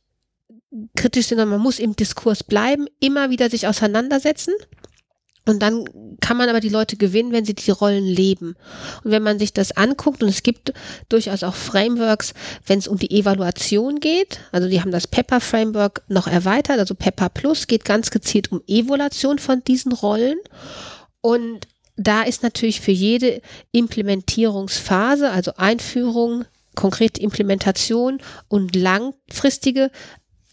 kritisch 0.96 1.26
sehen, 1.26 1.38
sondern 1.38 1.56
man 1.56 1.60
muss 1.60 1.78
im 1.78 1.96
Diskurs 1.96 2.42
bleiben, 2.42 2.86
immer 3.00 3.30
wieder 3.30 3.50
sich 3.50 3.66
auseinandersetzen. 3.66 4.54
Und 5.44 5.60
dann 5.60 5.84
kann 6.20 6.36
man 6.36 6.48
aber 6.48 6.60
die 6.60 6.68
Leute 6.68 6.96
gewinnen, 6.96 7.32
wenn 7.32 7.44
sie 7.44 7.54
die 7.54 7.72
Rollen 7.72 8.06
leben. 8.06 8.54
Und 9.02 9.10
wenn 9.10 9.24
man 9.24 9.40
sich 9.40 9.52
das 9.52 9.72
anguckt, 9.76 10.22
und 10.22 10.28
es 10.28 10.44
gibt 10.44 10.72
durchaus 11.08 11.42
auch 11.42 11.56
Frameworks, 11.56 12.32
wenn 12.66 12.78
es 12.78 12.86
um 12.86 12.96
die 12.96 13.10
Evaluation 13.10 13.98
geht, 13.98 14.38
also 14.52 14.68
die 14.68 14.80
haben 14.80 14.92
das 14.92 15.08
Pepper 15.08 15.40
Framework 15.40 16.02
noch 16.06 16.28
erweitert, 16.28 16.78
also 16.78 16.94
Pepper 16.94 17.28
Plus 17.28 17.66
geht 17.66 17.84
ganz 17.84 18.12
gezielt 18.12 18.52
um 18.52 18.62
Evaluation 18.68 19.40
von 19.40 19.64
diesen 19.64 19.92
Rollen. 19.92 20.38
Und 21.20 21.66
da 21.96 22.22
ist 22.22 22.44
natürlich 22.44 22.80
für 22.80 22.92
jede 22.92 23.42
Implementierungsphase, 23.72 25.30
also 25.30 25.54
Einführung, 25.56 26.44
konkrete 26.74 27.20
Implementation 27.20 28.20
und 28.48 28.76
langfristige 28.76 29.90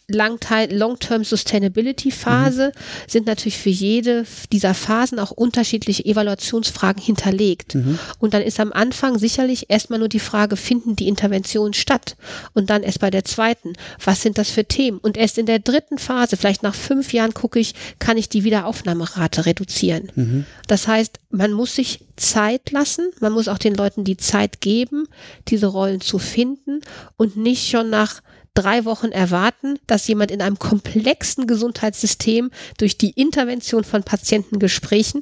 Long-Term 0.10 1.24
Sustainability 1.24 2.12
Phase 2.12 2.68
mhm. 2.68 2.80
sind 3.07 3.26
natürlich 3.28 3.57
für 3.57 3.70
jede 3.70 4.26
dieser 4.51 4.74
Phasen 4.74 5.20
auch 5.20 5.32
unterschiedliche 5.32 6.05
Evaluationsfragen 6.05 7.01
hinterlegt. 7.01 7.76
Mhm. 7.76 7.99
Und 8.20 8.34
dann 8.34 8.41
ist 8.41 8.60
am 8.60 8.74
Anfang 8.74 9.18
sicherlich 9.18 9.70
erstmal 9.70 9.99
nur 9.99 10.10
die 10.10 10.20
Frage, 10.20 10.57
finden 10.57 10.95
die 10.95 11.07
Interventionen 11.07 11.74
statt? 11.74 12.16
Und 12.53 12.70
dann 12.70 12.84
erst 12.84 12.99
bei 12.99 13.10
der 13.10 13.26
zweiten, 13.26 13.74
was 14.03 14.22
sind 14.22 14.38
das 14.38 14.49
für 14.49 14.66
Themen? 14.66 14.97
Und 14.97 15.18
erst 15.18 15.38
in 15.38 15.45
der 15.45 15.60
dritten 15.60 15.97
Phase, 15.97 16.38
vielleicht 16.38 16.64
nach 16.64 16.76
fünf 16.76 17.14
Jahren 17.14 17.34
gucke 17.34 17.60
ich, 17.60 17.74
kann 17.99 18.18
ich 18.18 18.30
die 18.30 18.43
Wiederaufnahmerate 18.43 19.45
reduzieren. 19.45 20.12
Mhm. 20.16 20.45
Das 20.68 20.88
heißt, 20.88 21.20
man 21.30 21.51
muss 21.53 21.76
sich 21.76 22.01
Zeit 22.16 22.72
lassen, 22.72 23.12
man 23.20 23.34
muss 23.34 23.47
auch 23.47 23.57
den 23.57 23.76
Leuten 23.76 24.03
die 24.03 24.18
Zeit 24.18 24.62
geben, 24.62 25.07
diese 25.47 25.68
Rollen 25.68 26.01
zu 26.01 26.20
finden 26.20 26.82
und 27.18 27.38
nicht 27.38 27.70
schon 27.70 27.89
nach 27.89 28.22
drei 28.53 28.85
Wochen 28.85 29.11
erwarten, 29.11 29.79
dass 29.87 30.07
jemand 30.07 30.31
in 30.31 30.41
einem 30.41 30.59
komplexen 30.59 31.47
Gesundheitssystem 31.47 32.51
durch 32.77 32.97
die 32.97 33.11
Intervention 33.11 33.83
von 33.83 34.03
Patientengesprächen 34.03 35.21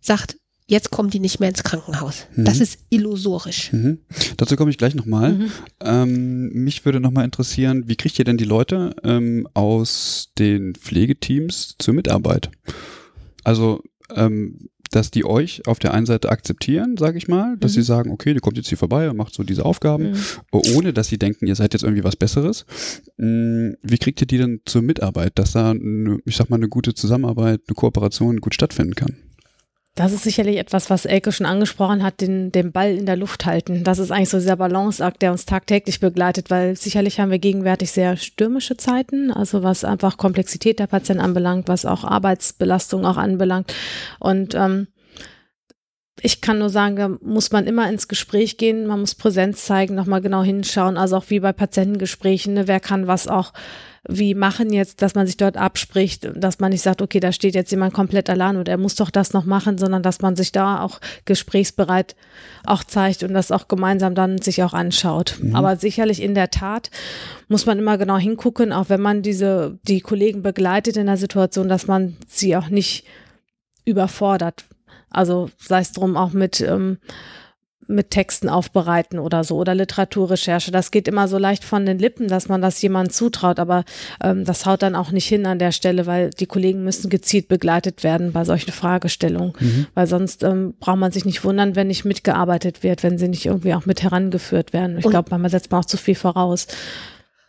sagt, 0.00 0.36
jetzt 0.66 0.90
kommen 0.90 1.10
die 1.10 1.18
nicht 1.18 1.40
mehr 1.40 1.48
ins 1.48 1.64
Krankenhaus. 1.64 2.26
Mhm. 2.34 2.44
Das 2.44 2.60
ist 2.60 2.78
illusorisch. 2.90 3.72
Mhm. 3.72 4.00
Dazu 4.36 4.54
komme 4.56 4.70
ich 4.70 4.78
gleich 4.78 4.94
nochmal. 4.94 5.32
Mhm. 5.32 5.50
Ähm, 5.80 6.48
mich 6.52 6.84
würde 6.84 7.00
nochmal 7.00 7.24
interessieren, 7.24 7.88
wie 7.88 7.96
kriegt 7.96 8.18
ihr 8.18 8.24
denn 8.24 8.36
die 8.36 8.44
Leute 8.44 8.94
ähm, 9.02 9.48
aus 9.54 10.30
den 10.38 10.74
Pflegeteams 10.74 11.76
zur 11.78 11.94
Mitarbeit? 11.94 12.50
Also 13.44 13.82
ähm, 14.14 14.68
dass 14.90 15.10
die 15.10 15.24
euch 15.24 15.66
auf 15.66 15.78
der 15.78 15.94
einen 15.94 16.06
Seite 16.06 16.30
akzeptieren, 16.30 16.96
sage 16.96 17.18
ich 17.18 17.28
mal, 17.28 17.56
dass 17.58 17.72
mhm. 17.72 17.74
sie 17.76 17.82
sagen, 17.82 18.10
okay, 18.10 18.34
die 18.34 18.40
kommt 18.40 18.56
jetzt 18.56 18.68
hier 18.68 18.78
vorbei 18.78 19.08
und 19.10 19.16
macht 19.16 19.34
so 19.34 19.42
diese 19.42 19.64
Aufgaben, 19.64 20.12
mhm. 20.12 20.16
ohne 20.74 20.92
dass 20.92 21.08
sie 21.08 21.18
denken, 21.18 21.46
ihr 21.46 21.54
seid 21.54 21.72
jetzt 21.72 21.82
irgendwie 21.82 22.04
was 22.04 22.16
Besseres. 22.16 22.66
Hm, 23.18 23.76
wie 23.82 23.98
kriegt 23.98 24.20
ihr 24.20 24.26
die 24.26 24.38
denn 24.38 24.60
zur 24.64 24.82
Mitarbeit, 24.82 25.38
dass 25.38 25.52
da, 25.52 25.70
eine, 25.70 26.18
ich 26.24 26.36
sag 26.36 26.50
mal, 26.50 26.56
eine 26.56 26.68
gute 26.68 26.94
Zusammenarbeit, 26.94 27.62
eine 27.66 27.74
Kooperation 27.74 28.40
gut 28.40 28.54
stattfinden 28.54 28.94
kann? 28.94 29.16
Das 29.98 30.12
ist 30.12 30.22
sicherlich 30.22 30.58
etwas, 30.58 30.90
was 30.90 31.06
Elke 31.06 31.32
schon 31.32 31.44
angesprochen 31.44 32.04
hat, 32.04 32.20
den, 32.20 32.52
den 32.52 32.70
Ball 32.70 32.94
in 32.94 33.04
der 33.04 33.16
Luft 33.16 33.46
halten. 33.46 33.82
Das 33.82 33.98
ist 33.98 34.12
eigentlich 34.12 34.28
so 34.28 34.38
dieser 34.38 34.54
Balanceakt, 34.54 35.20
der 35.22 35.32
uns 35.32 35.44
tagtäglich 35.44 35.98
begleitet, 35.98 36.50
weil 36.50 36.76
sicherlich 36.76 37.18
haben 37.18 37.32
wir 37.32 37.40
gegenwärtig 37.40 37.90
sehr 37.90 38.16
stürmische 38.16 38.76
Zeiten, 38.76 39.32
also 39.32 39.64
was 39.64 39.82
einfach 39.84 40.16
Komplexität 40.16 40.78
der 40.78 40.86
Patienten 40.86 41.20
anbelangt, 41.20 41.66
was 41.66 41.84
auch 41.84 42.04
Arbeitsbelastung 42.04 43.04
auch 43.04 43.16
anbelangt. 43.16 43.74
Und 44.20 44.54
ähm, 44.54 44.86
ich 46.22 46.40
kann 46.40 46.58
nur 46.58 46.70
sagen, 46.70 46.96
da 46.96 47.08
muss 47.22 47.52
man 47.52 47.66
immer 47.66 47.88
ins 47.88 48.08
Gespräch 48.08 48.56
gehen, 48.56 48.86
man 48.86 49.00
muss 49.00 49.14
Präsenz 49.14 49.64
zeigen, 49.64 49.94
nochmal 49.94 50.20
genau 50.20 50.42
hinschauen, 50.42 50.96
also 50.96 51.16
auch 51.16 51.24
wie 51.28 51.40
bei 51.40 51.52
Patientengesprächen, 51.52 52.54
ne, 52.54 52.68
wer 52.68 52.80
kann 52.80 53.06
was 53.06 53.28
auch 53.28 53.52
wie 54.08 54.34
machen 54.34 54.72
jetzt, 54.72 55.02
dass 55.02 55.14
man 55.14 55.26
sich 55.26 55.36
dort 55.36 55.56
abspricht, 55.56 56.30
dass 56.34 56.60
man 56.60 56.70
nicht 56.70 56.82
sagt, 56.82 57.02
okay, 57.02 57.20
da 57.20 57.30
steht 57.30 57.54
jetzt 57.54 57.70
jemand 57.70 57.92
komplett 57.92 58.30
allein 58.30 58.56
und 58.56 58.68
er 58.68 58.78
muss 58.78 58.94
doch 58.94 59.10
das 59.10 59.34
noch 59.34 59.44
machen, 59.44 59.76
sondern 59.76 60.02
dass 60.02 60.20
man 60.20 60.34
sich 60.34 60.50
da 60.50 60.82
auch 60.82 60.98
gesprächsbereit 61.26 62.16
auch 62.64 62.84
zeigt 62.84 63.22
und 63.22 63.34
das 63.34 63.52
auch 63.52 63.68
gemeinsam 63.68 64.14
dann 64.14 64.40
sich 64.40 64.62
auch 64.62 64.72
anschaut. 64.72 65.38
Mhm. 65.40 65.54
Aber 65.54 65.76
sicherlich 65.76 66.22
in 66.22 66.34
der 66.34 66.50
Tat 66.50 66.90
muss 67.48 67.66
man 67.66 67.78
immer 67.78 67.98
genau 67.98 68.16
hingucken, 68.16 68.72
auch 68.72 68.88
wenn 68.88 69.02
man 69.02 69.22
diese, 69.22 69.78
die 69.86 70.00
Kollegen 70.00 70.42
begleitet 70.42 70.96
in 70.96 71.06
der 71.06 71.18
Situation, 71.18 71.68
dass 71.68 71.86
man 71.86 72.16
sie 72.26 72.56
auch 72.56 72.70
nicht 72.70 73.04
überfordert. 73.84 74.64
Also 75.10 75.50
sei 75.58 75.80
es 75.80 75.92
drum 75.92 76.16
auch 76.16 76.32
mit 76.32 76.60
ähm, 76.60 76.98
mit 77.88 78.10
Texten 78.10 78.50
aufbereiten 78.50 79.18
oder 79.18 79.42
so 79.44 79.56
oder 79.56 79.74
Literaturrecherche. 79.74 80.70
Das 80.70 80.90
geht 80.90 81.08
immer 81.08 81.26
so 81.26 81.38
leicht 81.38 81.64
von 81.64 81.86
den 81.86 81.98
Lippen, 81.98 82.28
dass 82.28 82.48
man 82.48 82.60
das 82.60 82.80
jemandem 82.82 83.12
zutraut, 83.12 83.58
aber 83.58 83.84
ähm, 84.22 84.44
das 84.44 84.66
haut 84.66 84.82
dann 84.82 84.94
auch 84.94 85.10
nicht 85.10 85.26
hin 85.26 85.46
an 85.46 85.58
der 85.58 85.72
Stelle, 85.72 86.06
weil 86.06 86.28
die 86.30 86.46
Kollegen 86.46 86.84
müssen 86.84 87.08
gezielt 87.08 87.48
begleitet 87.48 88.04
werden 88.04 88.32
bei 88.32 88.44
solchen 88.44 88.72
Fragestellungen, 88.72 89.54
mhm. 89.58 89.86
weil 89.94 90.06
sonst 90.06 90.42
ähm, 90.42 90.74
braucht 90.78 90.98
man 90.98 91.12
sich 91.12 91.24
nicht 91.24 91.42
wundern, 91.44 91.76
wenn 91.76 91.86
nicht 91.86 92.04
mitgearbeitet 92.04 92.82
wird, 92.82 93.02
wenn 93.02 93.16
sie 93.16 93.28
nicht 93.28 93.46
irgendwie 93.46 93.72
auch 93.72 93.86
mit 93.86 94.02
herangeführt 94.02 94.74
werden. 94.74 94.98
Ich 94.98 95.08
glaube, 95.08 95.36
man 95.36 95.50
setzt 95.50 95.70
man 95.70 95.80
auch 95.80 95.86
zu 95.86 95.96
viel 95.96 96.14
voraus. 96.14 96.66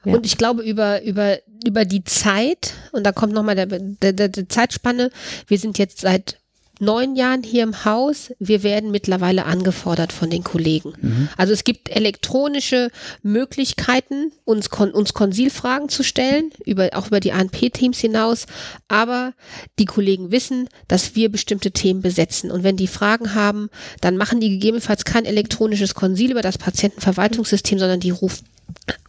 Ja. 0.06 0.14
Und 0.14 0.26
ich 0.26 0.38
glaube, 0.38 0.62
über, 0.62 1.04
über, 1.04 1.38
über 1.66 1.84
die 1.84 2.06
Zeit, 2.06 2.74
und 2.94 3.06
da 3.06 3.12
kommt 3.12 3.34
nochmal 3.34 3.56
der, 3.56 3.66
der, 3.66 4.14
der, 4.14 4.30
der 4.30 4.48
Zeitspanne, 4.48 5.12
wir 5.48 5.58
sind 5.58 5.78
jetzt 5.78 6.00
seit 6.00 6.38
neun 6.80 7.16
Jahren 7.16 7.44
hier 7.44 7.64
im 7.64 7.86
Haus. 7.86 8.32
Wir 8.40 8.64
werden 8.64 8.92
mittlerweile 8.92 9.46
angefordert 9.46 10.14
von 10.14 10.30
den 10.30 10.44
Kollegen. 10.44 10.94
Mhm. 11.02 11.30
Also 11.38 11.54
es 11.54 11.64
gibt 11.64 11.90
elektronische 11.90 12.90
Möglichkeiten, 13.22 14.32
uns, 14.46 14.70
kon 14.70 14.92
uns 14.92 15.14
Konsilfragen 15.14 15.90
zu 15.90 16.04
stellen, 16.04 16.52
über, 16.66 16.90
auch 16.94 17.08
über 17.08 17.20
die 17.20 17.32
ANP-Teams 17.32 18.00
hinaus. 18.00 18.46
Aber 18.88 19.34
die 19.78 19.86
Kollegen 19.86 20.32
wissen, 20.32 20.70
dass 20.88 21.16
wir 21.16 21.30
bestimmte 21.30 21.72
Themen 21.72 22.02
besetzen. 22.02 22.52
Und 22.52 22.64
wenn 22.64 22.78
die 22.78 22.88
Fragen 22.88 23.36
haben, 23.36 23.70
dann 24.02 24.18
machen 24.18 24.40
die 24.40 24.50
gegebenenfalls 24.50 25.06
kein 25.06 25.26
elektronisches 25.26 25.96
Konsil 25.96 26.32
über 26.32 26.42
das 26.42 26.58
Patientenverwaltungssystem, 26.58 27.80
sondern 27.80 28.00
die 28.00 28.12
rufen 28.12 28.46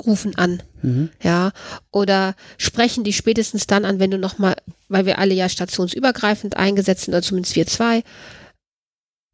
rufen 0.04 0.36
an. 0.36 0.62
Mhm. 0.82 1.11
Ja, 1.22 1.52
oder 1.90 2.34
sprechen 2.58 3.04
die 3.04 3.12
spätestens 3.12 3.66
dann 3.66 3.84
an, 3.84 3.98
wenn 4.00 4.11
du 4.11 4.18
nochmal, 4.18 4.56
weil 4.88 5.06
wir 5.06 5.18
alle 5.18 5.34
ja 5.34 5.48
stationsübergreifend 5.48 6.56
eingesetzt 6.56 7.04
sind, 7.04 7.14
oder 7.14 7.22
zumindest 7.22 7.56
wir 7.56 7.66
zwei, 7.66 8.02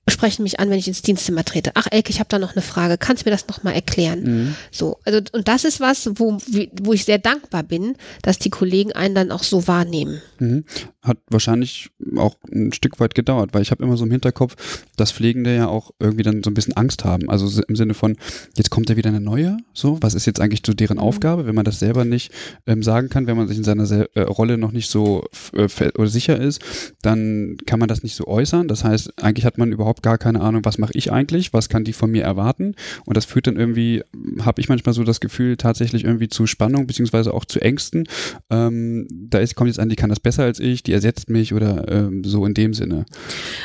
sprechen 0.09 0.45
mich 0.45 0.61
an, 0.61 0.71
wenn 0.71 0.79
ich 0.79 0.87
ins 0.87 1.03
Dienstzimmer 1.03 1.45
trete. 1.45 1.73
Ach, 1.75 1.89
Elke, 1.91 2.11
ich 2.11 2.21
habe 2.21 2.29
da 2.29 2.39
noch 2.39 2.55
eine 2.55 2.63
Frage. 2.63 2.97
Kannst 2.97 3.25
du 3.25 3.29
mir 3.29 3.35
das 3.35 3.49
nochmal 3.49 3.75
erklären? 3.75 4.23
Mhm. 4.23 4.55
So, 4.71 4.99
also 5.05 5.21
und 5.33 5.49
das 5.49 5.65
ist 5.65 5.81
was, 5.81 6.09
wo, 6.15 6.39
wo 6.83 6.93
ich 6.93 7.05
sehr 7.05 7.19
dankbar 7.19 7.65
bin, 7.65 7.97
dass 8.23 8.39
die 8.39 8.51
Kollegen 8.51 8.93
einen 8.93 9.15
dann 9.15 9.33
auch 9.33 9.43
so 9.43 9.67
wahrnehmen. 9.67 10.21
Mhm. 10.39 10.65
Hat 11.03 11.19
wahrscheinlich 11.29 11.91
auch 12.17 12.37
ein 12.53 12.73
Stück 12.73 13.01
weit 13.01 13.15
gedauert, 13.15 13.51
weil 13.53 13.63
ich 13.63 13.71
habe 13.71 13.83
immer 13.83 13.97
so 13.97 14.05
im 14.05 14.11
Hinterkopf, 14.11 14.57
dass 14.97 15.13
Pflegende 15.13 15.55
ja 15.55 15.69
auch 15.69 15.91
irgendwie 15.99 16.23
dann 16.23 16.43
so 16.43 16.51
ein 16.51 16.55
bisschen 16.55 16.77
Angst 16.77 17.05
haben. 17.05 17.29
Also 17.29 17.63
im 17.63 17.77
Sinne 17.77 17.95
von, 17.95 18.17
jetzt 18.57 18.71
kommt 18.71 18.89
ja 18.89 18.97
wieder 18.97 19.11
eine 19.11 19.21
neue, 19.21 19.57
so, 19.73 19.99
was 20.01 20.15
ist 20.15 20.27
jetzt 20.27 20.41
eigentlich 20.41 20.63
so 20.65 20.73
deren 20.73 20.99
mhm. 20.99 21.03
Aufgabe, 21.03 21.47
wenn 21.47 21.55
man 21.55 21.65
das 21.65 21.81
selber 21.81 22.05
nicht 22.05 22.33
ähm, 22.67 22.83
sagen 22.83 23.09
kann, 23.09 23.27
wenn 23.27 23.37
man 23.37 23.49
sich 23.49 23.59
in 23.59 23.65
seiner 23.65 23.87
Se 23.87 24.09
äh, 24.15 24.21
Rolle 24.21 24.57
noch 24.57 24.73
nicht 24.73 24.91
so 24.91 25.25
äh, 25.53 25.69
oder 25.97 26.09
sicher 26.09 26.41
ist, 26.41 26.61
dann 27.03 27.57
kann 27.67 27.81
man 27.81 27.89
das 27.89 28.05
nicht 28.05 28.15
so 28.15 28.27
äußern. 28.27 28.69
Das 28.69 28.85
heißt, 28.85 29.23
eigentlich 29.23 29.45
hat 29.45 29.59
man 29.59 29.73
überhaupt 29.73 29.96
gar 30.03 30.19
keine 30.19 30.41
Ahnung, 30.41 30.65
was 30.65 30.79
mache 30.79 30.93
ich 30.95 31.13
eigentlich, 31.13 31.53
was 31.53 31.69
kann 31.69 31.85
die 31.85 31.93
von 31.93 32.11
mir 32.11 32.25
erwarten. 32.25 32.75
Und 33.05 33.17
das 33.17 33.25
führt 33.25 33.47
dann 33.47 33.57
irgendwie, 33.57 34.03
habe 34.41 34.61
ich 34.61 34.69
manchmal 34.69 34.95
so 34.95 35.05
das 35.05 35.21
Gefühl, 35.21 35.57
tatsächlich 35.57 36.05
irgendwie 36.05 36.29
zu 36.29 36.47
Spannung, 36.47 36.87
beziehungsweise 36.87 37.33
auch 37.33 37.45
zu 37.45 37.61
Ängsten. 37.61 38.09
Ähm, 38.51 39.07
da 39.11 39.39
ist, 39.39 39.55
kommt 39.55 39.69
jetzt 39.69 39.79
an, 39.79 39.89
die 39.89 39.97
kann 39.97 40.11
das 40.11 40.21
besser 40.21 40.45
als 40.45 40.61
ich, 40.61 40.83
die 40.83 40.93
ersetzt 40.93 41.31
mich 41.31 41.55
oder 41.55 41.91
ähm, 41.91 42.25
so 42.25 42.45
in 42.47 42.55
dem 42.55 42.75
Sinne. 42.75 43.07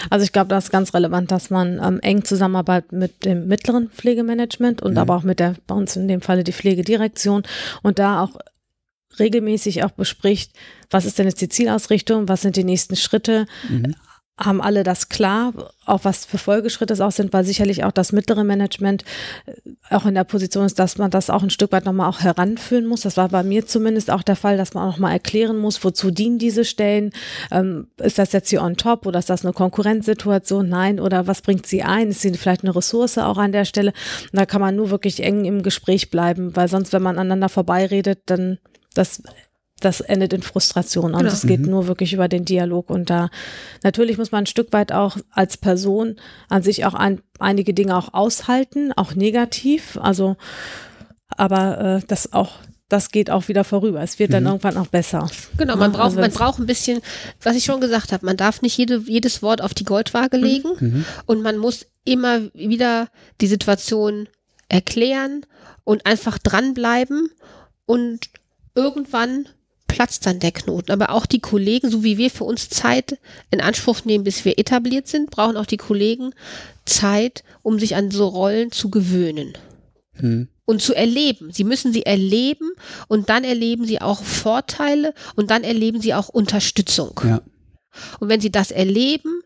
Also 0.10 0.24
ich 0.24 0.32
glaube, 0.32 0.50
das 0.50 0.66
ist 0.66 0.72
ganz 0.72 0.94
relevant, 0.94 1.32
dass 1.32 1.50
man 1.50 1.80
ähm, 1.84 2.00
eng 2.02 2.24
zusammenarbeitet 2.24 2.92
mit 2.92 3.26
dem 3.26 3.48
mittleren 3.48 3.90
Pflegemanagement 3.90 4.82
und 4.82 4.94
mhm. 4.94 4.98
aber 4.98 5.16
auch 5.16 5.24
mit 5.24 5.40
der, 5.40 5.56
bei 5.68 5.76
uns 5.76 5.96
in 5.96 6.08
dem 6.08 6.22
Falle 6.22 6.44
die 6.44 6.54
Pflegedirektion 6.54 7.44
und 7.82 8.00
da 8.00 8.22
auch 8.22 8.38
regelmäßig 9.20 9.84
auch 9.84 9.92
bespricht, 9.92 10.54
was 10.90 11.06
ist 11.06 11.20
denn 11.20 11.28
jetzt 11.28 11.42
die 11.42 11.50
Zielausrichtung, 11.50 12.30
was 12.30 12.42
sind 12.42 12.56
die 12.56 12.64
nächsten 12.64 12.96
Schritte, 12.96 13.46
mhm 13.70 13.96
haben 14.40 14.62
alle 14.62 14.84
das 14.84 15.10
klar, 15.10 15.54
auch 15.86 16.02
was 16.04 16.26
für 16.26 16.38
Folgeschritte 16.38 16.94
es 16.94 17.02
auch 17.02 17.12
sind, 17.12 17.34
weil 17.34 17.44
sicherlich 17.44 17.84
auch 17.84 17.92
das 17.92 18.12
mittlere 18.12 18.44
Management 18.44 19.04
äh, 19.46 19.52
auch 19.90 20.06
in 20.06 20.16
der 20.16 20.24
Position 20.24 20.66
ist, 20.66 20.80
dass 20.80 20.98
man 20.98 21.12
das 21.12 21.30
auch 21.30 21.44
ein 21.44 21.50
Stück 21.50 21.72
weit 21.72 21.86
nochmal 21.86 22.10
auch 22.10 22.22
heranführen 22.22 22.86
muss. 22.86 23.02
Das 23.02 23.18
war 23.18 23.30
bei 23.30 23.44
mir 23.44 23.66
zumindest 23.66 24.10
auch 24.10 24.24
der 24.24 24.36
Fall, 24.36 24.58
dass 24.58 24.74
man 24.74 24.88
auch 24.88 24.94
nochmal 24.94 25.14
erklären 25.14 25.58
muss, 25.58 25.84
wozu 25.84 26.12
dienen 26.12 26.40
diese 26.40 26.66
Stellen? 26.66 27.12
Ähm, 27.52 27.88
ist 27.98 28.18
das 28.18 28.32
jetzt 28.32 28.50
hier 28.50 28.62
on 28.62 28.78
top 28.78 29.06
oder 29.06 29.20
ist 29.20 29.30
das 29.30 29.46
eine 29.46 29.54
Konkurrenzsituation? 29.54 30.68
Nein. 30.68 31.00
Oder 31.00 31.28
was 31.28 31.42
bringt 31.42 31.66
sie 31.66 31.84
ein? 31.84 32.10
Ist 32.10 32.22
sie 32.22 32.34
vielleicht 32.34 32.64
eine 32.64 32.76
Ressource 32.76 33.18
auch 33.18 33.38
an 33.38 33.52
der 33.52 33.66
Stelle? 33.66 33.94
Und 34.32 34.40
da 34.40 34.46
kann 34.46 34.62
man 34.62 34.76
nur 34.76 34.90
wirklich 34.90 35.22
eng 35.24 35.46
im 35.46 35.62
Gespräch 35.62 36.10
bleiben, 36.10 36.56
weil 36.56 36.68
sonst, 36.68 36.94
wenn 36.94 37.04
man 37.04 37.18
aneinander 37.18 37.50
vorbeiredet, 37.50 38.24
dann 38.26 38.58
das 38.94 39.22
das 39.82 40.02
endet 40.02 40.34
in 40.34 40.42
Frustration. 40.42 41.14
Und 41.14 41.26
es 41.26 41.42
genau. 41.42 41.52
geht 41.52 41.62
mhm. 41.62 41.72
nur 41.72 41.88
wirklich 41.88 42.14
über 42.14 42.28
den 42.28 42.46
Dialog. 42.46 42.90
Und 42.90 43.10
da 43.10 43.30
natürlich 43.84 44.18
muss 44.18 44.32
man 44.32 44.44
ein 44.44 44.48
Stück 44.48 44.72
weit 44.72 44.92
auch 44.92 45.18
als 45.32 45.58
Person 45.58 46.16
an 46.50 46.64
sich 46.64 46.86
auch 46.86 46.94
ein, 46.94 47.22
einige 47.40 47.74
Dinge 47.74 47.98
auch 47.98 48.14
aushalten, 48.14 48.94
auch 48.94 49.16
negativ. 49.16 49.98
Also, 50.02 50.38
aber 51.30 51.98
äh, 51.98 52.06
das 52.08 52.34
auch 52.34 52.54
das 52.92 53.10
geht 53.10 53.30
auch 53.30 53.48
wieder 53.48 53.64
vorüber. 53.64 54.02
Es 54.02 54.20
wird 54.20 54.34
dann 54.34 54.44
mhm. 54.44 54.50
irgendwann 54.50 54.78
auch 54.78 54.88
besser. 54.88 55.30
Genau, 55.58 55.78
man 55.78 55.94
braucht, 55.94 56.04
also 56.04 56.20
man 56.20 56.32
braucht 56.32 56.60
ein 56.60 56.66
bisschen, 56.66 57.00
was 57.42 57.56
ich 57.56 57.64
schon 57.64 57.80
gesagt 57.80 58.12
habe, 58.12 58.26
man 58.26 58.36
darf 58.36 58.62
nicht 58.62 58.78
jede, 58.78 58.98
jedes 59.06 59.42
Wort 59.42 59.62
auf 59.62 59.74
die 59.74 59.86
Goldwaage 59.86 60.38
mhm. 60.38 60.44
legen 60.44 60.70
mhm. 60.80 61.06
und 61.26 61.42
man 61.42 61.58
muss 61.58 61.86
immer 62.04 62.42
wieder 62.54 63.08
die 63.40 63.48
Situation 63.48 64.28
erklären 64.68 65.46
und 65.86 66.06
einfach 66.06 66.38
dranbleiben 66.38 67.30
und 67.86 68.30
irgendwann 68.76 69.48
platzt 69.92 70.26
dann 70.26 70.39
der 70.39 70.52
Knoten. 70.52 70.92
Aber 70.92 71.12
auch 71.12 71.26
die 71.26 71.39
Kollegen, 71.39 71.89
so 71.92 72.04
wie 72.04 72.18
wir 72.18 72.32
für 72.32 72.46
uns 72.46 72.70
Zeit 72.70 73.20
in 73.52 73.62
Anspruch 73.62 74.06
nehmen, 74.06 74.24
bis 74.24 74.46
wir 74.46 74.58
etabliert 74.58 75.08
sind, 75.08 75.30
brauchen 75.30 75.58
auch 75.58 75.66
die 75.66 75.78
Kollegen 75.78 76.34
Zeit, 76.86 77.44
um 77.62 77.78
sich 77.78 77.96
an 77.96 78.10
so 78.10 78.28
Rollen 78.28 78.72
zu 78.72 78.89
gewöhnen. 78.89 79.54
Hm. 80.14 80.48
Und 80.66 80.82
zu 80.82 80.94
erleben. 80.94 81.52
Sie 81.52 81.66
müssen 81.66 81.92
sie 81.92 82.06
erleben 82.06 82.72
und 83.08 83.30
dann 83.30 83.44
erleben 83.44 83.86
sie 83.86 84.00
auch 84.00 84.24
Vorteile 84.24 85.14
und 85.36 85.52
dann 85.52 85.64
erleben 85.64 86.00
sie 86.00 86.14
auch 86.14 86.30
Unterstützung. 86.30 87.20
Ja. 87.24 87.42
Und 88.20 88.30
wenn 88.30 88.39
sie 88.39 88.52
das 88.52 88.72
erleben, 88.72 89.42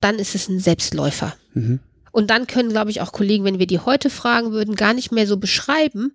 dann 0.00 0.18
ist 0.18 0.34
es 0.34 0.48
ein 0.48 0.58
Selbstläufer. 0.58 1.36
Mhm. 1.54 1.78
Und 2.10 2.30
dann 2.30 2.48
können, 2.48 2.70
glaube 2.70 2.90
ich, 2.90 3.00
auch 3.00 3.12
Kollegen, 3.12 3.44
wenn 3.44 3.60
wir 3.60 3.68
die 3.68 3.78
heute 3.78 4.10
fragen 4.10 4.50
würden, 4.50 4.74
gar 4.74 4.94
nicht 4.94 5.12
mehr 5.12 5.26
so 5.28 5.36
beschreiben, 5.36 6.12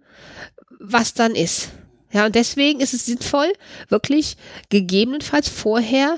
was 0.79 1.13
dann 1.13 1.33
ist. 1.33 1.69
Ja, 2.11 2.25
und 2.25 2.35
deswegen 2.35 2.79
ist 2.79 2.93
es 2.93 3.05
sinnvoll, 3.05 3.51
wirklich 3.89 4.37
gegebenenfalls 4.69 5.49
vorher 5.49 6.17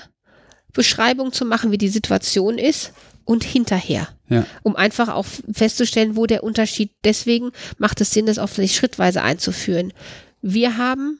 Beschreibung 0.73 1.33
zu 1.33 1.45
machen, 1.45 1.71
wie 1.71 1.77
die 1.77 1.89
Situation 1.89 2.57
ist 2.57 2.93
und 3.25 3.43
hinterher. 3.43 4.07
Ja. 4.27 4.45
Um 4.63 4.75
einfach 4.75 5.09
auch 5.09 5.25
festzustellen, 5.51 6.15
wo 6.15 6.25
der 6.25 6.43
Unterschied, 6.43 6.91
deswegen 7.03 7.51
macht 7.77 8.01
es 8.01 8.11
Sinn, 8.11 8.27
das 8.27 8.39
auch 8.39 8.49
vielleicht 8.49 8.75
schrittweise 8.75 9.21
einzuführen. 9.23 9.93
Wir 10.41 10.77
haben 10.77 11.19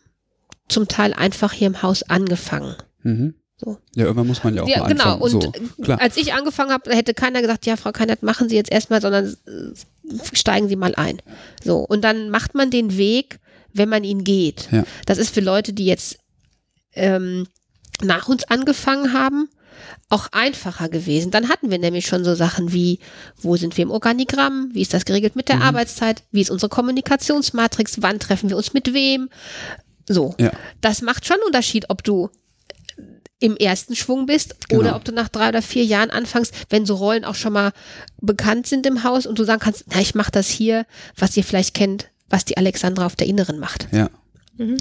zum 0.68 0.88
Teil 0.88 1.14
einfach 1.14 1.52
hier 1.52 1.68
im 1.68 1.82
Haus 1.82 2.04
angefangen. 2.04 2.76
Mhm. 3.04 3.34
So. 3.58 3.78
Ja, 3.94 4.06
irgendwann 4.06 4.28
muss 4.28 4.44
man 4.44 4.56
ja 4.56 4.64
auch 4.64 4.68
Ja, 4.68 4.80
mal 4.80 4.88
genau. 4.88 5.16
anfangen. 5.16 5.22
Und 5.22 5.44
so, 5.44 5.52
klar. 5.84 6.00
als 6.00 6.16
ich 6.16 6.34
angefangen 6.34 6.72
habe, 6.72 6.96
hätte 6.96 7.14
keiner 7.14 7.42
gesagt, 7.42 7.66
ja, 7.66 7.76
Frau 7.76 7.92
Keinert, 7.92 8.24
machen 8.24 8.48
Sie 8.48 8.56
jetzt 8.56 8.72
erstmal, 8.72 9.02
sondern 9.02 9.26
äh, 9.48 10.16
steigen 10.34 10.70
Sie 10.70 10.78
mal 10.78 10.96
ein. 10.96 11.22
So. 11.64 11.80
Und 11.80 12.04
dann 12.04 12.30
macht 12.30 12.56
man 12.56 12.72
den 12.72 12.96
Weg, 12.96 13.40
wenn 13.74 13.90
man 13.90 14.04
ihn 14.04 14.24
geht. 14.24 14.68
Ja. 14.72 14.84
Das 15.06 15.18
ist 15.18 15.34
für 15.34 15.42
Leute, 15.42 15.74
die 15.74 15.86
jetzt 15.86 16.18
ähm, 16.94 17.48
nach 18.02 18.28
uns 18.28 18.44
angefangen 18.46 19.14
haben, 19.14 19.50
auch 20.10 20.28
einfacher 20.32 20.90
gewesen. 20.90 21.32
Dann 21.32 21.48
hatten 21.50 21.70
wir 21.72 21.78
nämlich 21.78 22.06
schon 22.08 22.26
so 22.26 22.36
Sachen 22.36 22.74
wie, 22.74 23.00
wo 23.38 23.56
sind 23.56 23.78
wir 23.78 23.84
im 23.84 23.92
Organigramm, 23.92 24.70
wie 24.74 24.82
ist 24.82 24.94
das 24.94 25.06
geregelt 25.06 25.36
mit 25.36 25.48
der 25.50 25.58
Mhm. 25.58 25.62
Arbeitszeit, 25.64 26.24
wie 26.32 26.42
ist 26.42 26.50
unsere 26.50 26.70
Kommunikationsmatrix, 26.70 28.02
wann 28.02 28.20
treffen 28.20 28.50
wir 28.50 28.58
uns 28.58 28.74
mit 28.74 28.94
wem. 28.94 29.30
So. 30.08 30.36
Ja. 30.40 30.52
Das 30.82 31.02
macht 31.02 31.26
schon 31.26 31.36
einen 31.36 31.46
Unterschied, 31.46 31.90
ob 31.90 32.04
du 32.04 32.30
im 33.42 33.56
ersten 33.56 33.96
Schwung 33.96 34.26
bist 34.26 34.56
Genau. 34.68 34.82
oder 34.82 34.96
ob 34.98 35.06
du 35.06 35.14
nach 35.14 35.30
drei 35.30 35.48
oder 35.50 35.62
vier 35.62 35.86
Jahren 35.86 36.10
anfängst, 36.10 36.54
wenn 36.70 36.86
so 36.86 36.96
Rollen 36.96 37.24
auch 37.24 37.36
schon 37.36 37.54
mal 37.54 37.72
bekannt 38.20 38.68
sind 38.68 38.86
im 38.86 39.04
Haus 39.04 39.26
und 39.26 39.40
du 39.40 39.46
sagen 39.46 39.62
kannst, 39.62 39.86
na, 39.94 40.02
ich 40.02 40.14
mache 40.14 40.32
das 40.32 40.50
hier, 40.50 40.86
was 41.16 41.38
ihr 41.38 41.44
vielleicht 41.46 41.74
kennt, 41.74 42.10
was 42.30 42.46
die 42.46 42.58
Alexandra 42.58 43.06
auf 43.06 43.16
der 43.16 43.28
Inneren 43.28 43.60
macht. 43.60 43.88
Ja. 43.92 44.10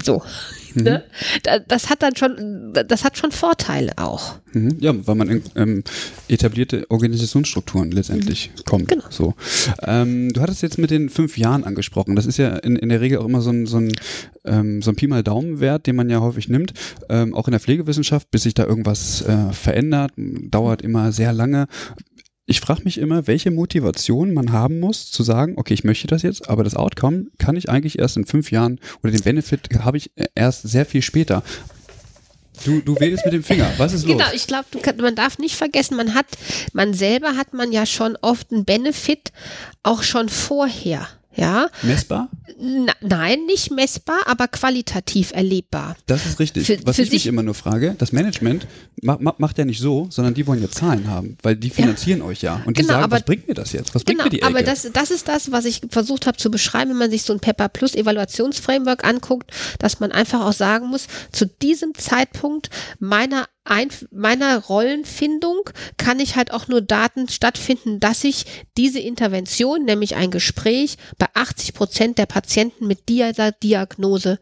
So. 0.03 0.21
Ne? 0.75 1.03
Da- 1.41 1.57
Das 1.57 1.89
hat 1.89 2.03
dann 2.03 2.15
schon, 2.15 2.73
das 2.87 3.03
hat 3.03 3.17
schon 3.17 3.31
Vorteile 3.31 3.93
auch. 3.97 4.35
Mhm. 4.53 4.77
Ja, 4.79 4.93
weil 5.07 5.15
man 5.15 5.27
in 5.29 5.43
ähm, 5.55 5.83
etablierte 6.27 6.85
Organisationsstrukturen 6.91 7.89
letztendlich 7.89 8.51
kommt. 8.67 8.87
Genau. 8.87 9.05
So. 9.09 9.33
Ähm, 9.81 10.31
du 10.31 10.41
hattest 10.41 10.61
jetzt 10.61 10.77
mit 10.77 10.91
den 10.91 11.09
fünf 11.09 11.39
Jahren 11.39 11.63
angesprochen. 11.63 12.15
Das 12.15 12.27
ist 12.27 12.37
ja 12.37 12.55
in, 12.57 12.75
in 12.75 12.89
der 12.89 13.01
Regel 13.01 13.17
auch 13.17 13.25
immer 13.25 13.41
so 13.41 13.49
ein, 13.49 13.65
so 13.65 13.77
ein, 13.77 13.91
ähm, 14.45 14.83
so 14.83 14.91
ein 14.91 14.95
Pi 14.95 15.07
mal 15.07 15.23
Daumen-Wert, 15.23 15.87
den 15.87 15.95
man 15.95 16.07
ja 16.11 16.19
häufig 16.21 16.49
nimmt. 16.49 16.73
Ähm, 17.09 17.33
auch 17.33 17.47
in 17.47 17.51
der 17.51 17.59
Pflegewissenschaft, 17.59 18.29
bis 18.29 18.43
sich 18.43 18.53
da 18.53 18.63
irgendwas 18.63 19.23
äh, 19.23 19.51
verändert, 19.53 20.11
dauert 20.17 20.83
immer 20.83 21.11
sehr 21.11 21.33
lange. 21.33 21.65
Ich 22.49 22.61
frage 22.61 22.81
mich 22.83 22.97
immer, 22.97 23.27
welche 23.27 23.51
Motivation 23.51 24.33
man 24.33 24.51
haben 24.51 24.79
muss, 24.79 25.11
zu 25.11 25.21
sagen, 25.21 25.53
okay, 25.57 25.75
ich 25.75 25.83
möchte 25.83 26.07
das 26.07 26.23
jetzt, 26.23 26.49
aber 26.49 26.63
das 26.63 26.75
Outcome 26.75 27.27
kann 27.37 27.55
ich 27.55 27.69
eigentlich 27.69 27.99
erst 27.99 28.17
in 28.17 28.25
fünf 28.25 28.49
Jahren 28.49 28.79
oder 29.03 29.11
den 29.11 29.21
Benefit 29.21 29.69
habe 29.83 29.97
ich 29.97 30.09
erst 30.33 30.67
sehr 30.67 30.87
viel 30.87 31.03
später. 31.03 31.43
Du, 32.65 32.81
du 32.81 32.99
wählst 32.99 33.23
mit 33.23 33.35
dem 33.35 33.43
Finger. 33.43 33.71
Was 33.77 33.93
ist 33.93 34.07
los? 34.07 34.17
Genau, 34.17 34.31
ich 34.33 34.47
glaube, 34.47 34.65
man 34.99 35.13
darf 35.13 35.37
nicht 35.37 35.57
vergessen, 35.57 35.95
man 35.95 36.15
hat, 36.15 36.25
man 36.73 36.95
selber 36.95 37.37
hat 37.37 37.53
man 37.53 37.71
ja 37.71 37.85
schon 37.85 38.17
oft 38.19 38.51
einen 38.51 38.65
Benefit 38.65 39.31
auch 39.83 40.01
schon 40.01 40.27
vorher. 40.27 41.07
Ja, 41.35 41.69
Messbar? 41.83 42.27
Na, 42.59 42.91
nein, 43.01 43.45
nicht 43.45 43.71
messbar, 43.71 44.17
aber 44.25 44.47
qualitativ 44.47 45.31
erlebbar. 45.31 45.95
Das 46.07 46.25
ist 46.25 46.39
richtig. 46.39 46.65
Für- 46.65 46.79
Was 46.85 46.95
für 46.95 47.03
ich 47.03 47.11
mich 47.11 47.27
immer 47.27 47.43
nur 47.43 47.53
frage, 47.53 47.95
das 47.97 48.11
Management 48.11 48.65
ma 49.03 49.17
ma 49.21 49.35
macht 49.37 49.57
ja 49.59 49.63
nicht 49.63 49.79
so, 49.79 50.07
sondern 50.09 50.33
die 50.33 50.47
wollen 50.47 50.61
ja 50.61 50.69
Zahlen 50.69 51.07
haben, 51.07 51.37
weil 51.43 51.55
die 51.55 51.69
finanzieren 51.69 52.21
euch 52.23 52.41
ja. 52.41 52.61
Und 52.65 52.77
die 52.77 52.81
Genau, 52.81 52.93
sagen, 52.93 53.03
aber- 53.03 53.17
was 53.17 53.23
bringt 53.23 53.47
mir 53.47 53.53
das 53.53 53.71
jetzt? 53.73 53.93
Was 53.93 54.03
bringt 54.03 54.17
Genau, 54.17 54.23
mir 54.25 54.29
die 54.31 54.37
Ecke? 54.41 54.47
aber 54.47 54.63
das, 54.63 54.89
das 54.91 55.11
ist 55.11 55.27
das, 55.27 55.51
was 55.51 55.65
ich 55.65 55.81
versucht 55.89 56.25
habe 56.25 56.37
zu 56.37 56.49
beschreiben, 56.49 56.89
wenn 56.91 56.97
man 56.97 57.11
sich 57.11 57.21
so 57.21 57.31
ein 57.31 57.39
Pepper 57.39 57.69
Plus 57.69 57.93
Evaluationsframework 57.95 59.05
anguckt, 59.05 59.51
dass 59.77 59.99
man 59.99 60.11
einfach 60.11 60.41
auch 60.45 60.53
sagen 60.53 60.87
muss, 60.87 61.07
zu 61.31 61.45
diesem 61.45 61.93
Zeitpunkt 61.95 62.69
meiner 62.99 63.45
Einf 63.63 64.05
meiner 64.11 64.63
Rollenfindung 64.65 65.69
kann 65.97 66.19
ich 66.19 66.35
halt 66.35 66.51
auch 66.51 66.67
nur 66.67 66.81
Daten 66.81 67.29
stattfinden, 67.29 67.99
dass 67.99 68.23
ich 68.23 68.45
diese 68.77 68.99
Intervention, 68.99 69.85
nämlich 69.85 70.15
ein 70.15 70.31
Gespräch, 70.31 70.97
bei 71.17 71.27
80 71.33 71.73
Prozent 71.73 72.17
der 72.17 72.25
Patienten 72.25 72.87
mit 72.87 73.09
dieser 73.09 73.51
Diagnose 73.51 74.39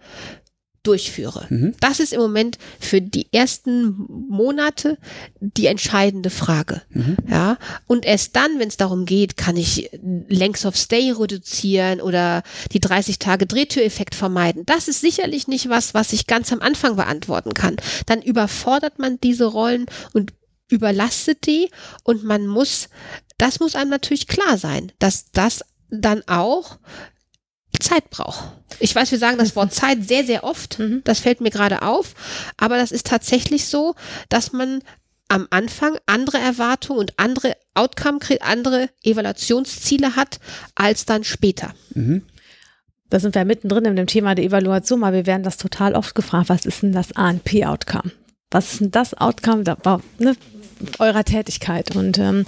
durchführe. 0.88 1.46
Mhm. 1.50 1.76
Das 1.82 2.00
ist 2.00 2.14
im 2.14 2.22
Moment 2.22 2.58
für 2.80 3.02
die 3.02 3.28
ersten 3.34 4.06
Monate 4.30 4.98
die 5.40 5.68
entscheidende 5.68 6.30
Frage. 6.30 6.82
Mhm. 6.90 7.18
Ja, 7.30 7.58
und 7.88 8.06
erst 8.06 8.36
dann, 8.36 8.60
wenn 8.60 8.70
es 8.70 8.78
darum 8.78 9.06
geht, 9.06 9.36
kann 9.36 9.58
ich 9.58 9.90
Length 10.02 10.66
of 10.66 10.78
Stay 10.78 11.12
reduzieren 11.12 12.00
oder 12.00 12.44
die 12.72 12.80
30 12.80 13.20
Tage 13.20 13.46
Drehtüreffekt 13.46 14.16
vermeiden. 14.16 14.64
Das 14.66 14.88
ist 14.88 15.02
sicherlich 15.02 15.48
nicht 15.48 15.70
was, 15.70 15.94
was 15.94 16.14
ich 16.14 16.26
ganz 16.26 16.54
am 16.54 16.62
Anfang 16.62 16.96
beantworten 16.96 17.54
kann. 17.54 17.76
Dann 18.06 18.22
überfordert 18.22 18.98
man 18.98 19.20
diese 19.20 19.46
Rollen 19.46 19.88
und 20.14 20.34
überlastet 20.70 21.46
die 21.46 21.70
und 22.04 22.24
man 22.24 22.48
muss, 22.48 22.90
das 23.38 23.60
muss 23.60 23.76
einem 23.76 23.90
natürlich 23.90 24.28
klar 24.28 24.58
sein, 24.58 24.92
dass 25.00 25.32
das 25.32 25.64
dann 25.90 26.24
auch 26.28 26.78
Zeit 27.80 28.10
braucht. 28.10 28.44
Ich 28.80 28.94
weiß, 28.96 29.12
wir 29.12 29.18
sagen 29.18 29.38
das 29.38 29.56
Wort 29.56 29.74
Zeit 29.74 30.08
sehr, 30.08 30.24
sehr 30.24 30.44
oft. 30.44 30.80
Mhm. 30.80 31.02
Das 31.04 31.20
fällt 31.20 31.42
mir 31.42 31.50
gerade 31.50 31.82
auf. 31.82 32.14
Aber 32.58 32.78
das 32.78 32.92
ist 32.92 33.08
tatsächlich 33.08 33.66
so, 33.66 33.96
dass 34.30 34.54
man 34.54 34.82
am 35.30 35.48
Anfang 35.50 35.98
andere 36.06 36.38
Erwartungen 36.38 37.00
und 37.00 37.14
andere 37.18 37.56
Outcome, 37.74 38.20
andere 38.42 38.90
Evaluationsziele 39.04 40.16
hat, 40.16 40.40
als 40.76 41.06
dann 41.06 41.24
später. 41.24 41.74
Mhm. 41.94 42.24
Da 43.10 43.20
sind 43.20 43.36
wir 43.36 43.46
mittendrin 43.46 43.86
in 43.86 43.96
dem 43.96 44.08
Thema 44.08 44.36
der 44.36 44.46
Evaluation, 44.46 45.02
weil 45.02 45.14
wir 45.14 45.26
werden 45.26 45.44
das 45.44 45.58
total 45.58 45.96
oft 45.96 46.14
gefragt, 46.14 46.50
was 46.50 46.66
ist 46.66 46.84
denn 46.84 46.92
das 46.92 47.14
ANP-Outcome? 47.14 48.12
Was 48.52 48.74
ist 48.74 48.82
denn 48.82 48.92
das 48.92 49.14
Outcome 49.14 49.64
da, 49.64 50.02
ne, 50.20 50.36
eurer 51.00 51.24
Tätigkeit? 51.24 51.96
Und 51.96 52.18
ähm, 52.18 52.46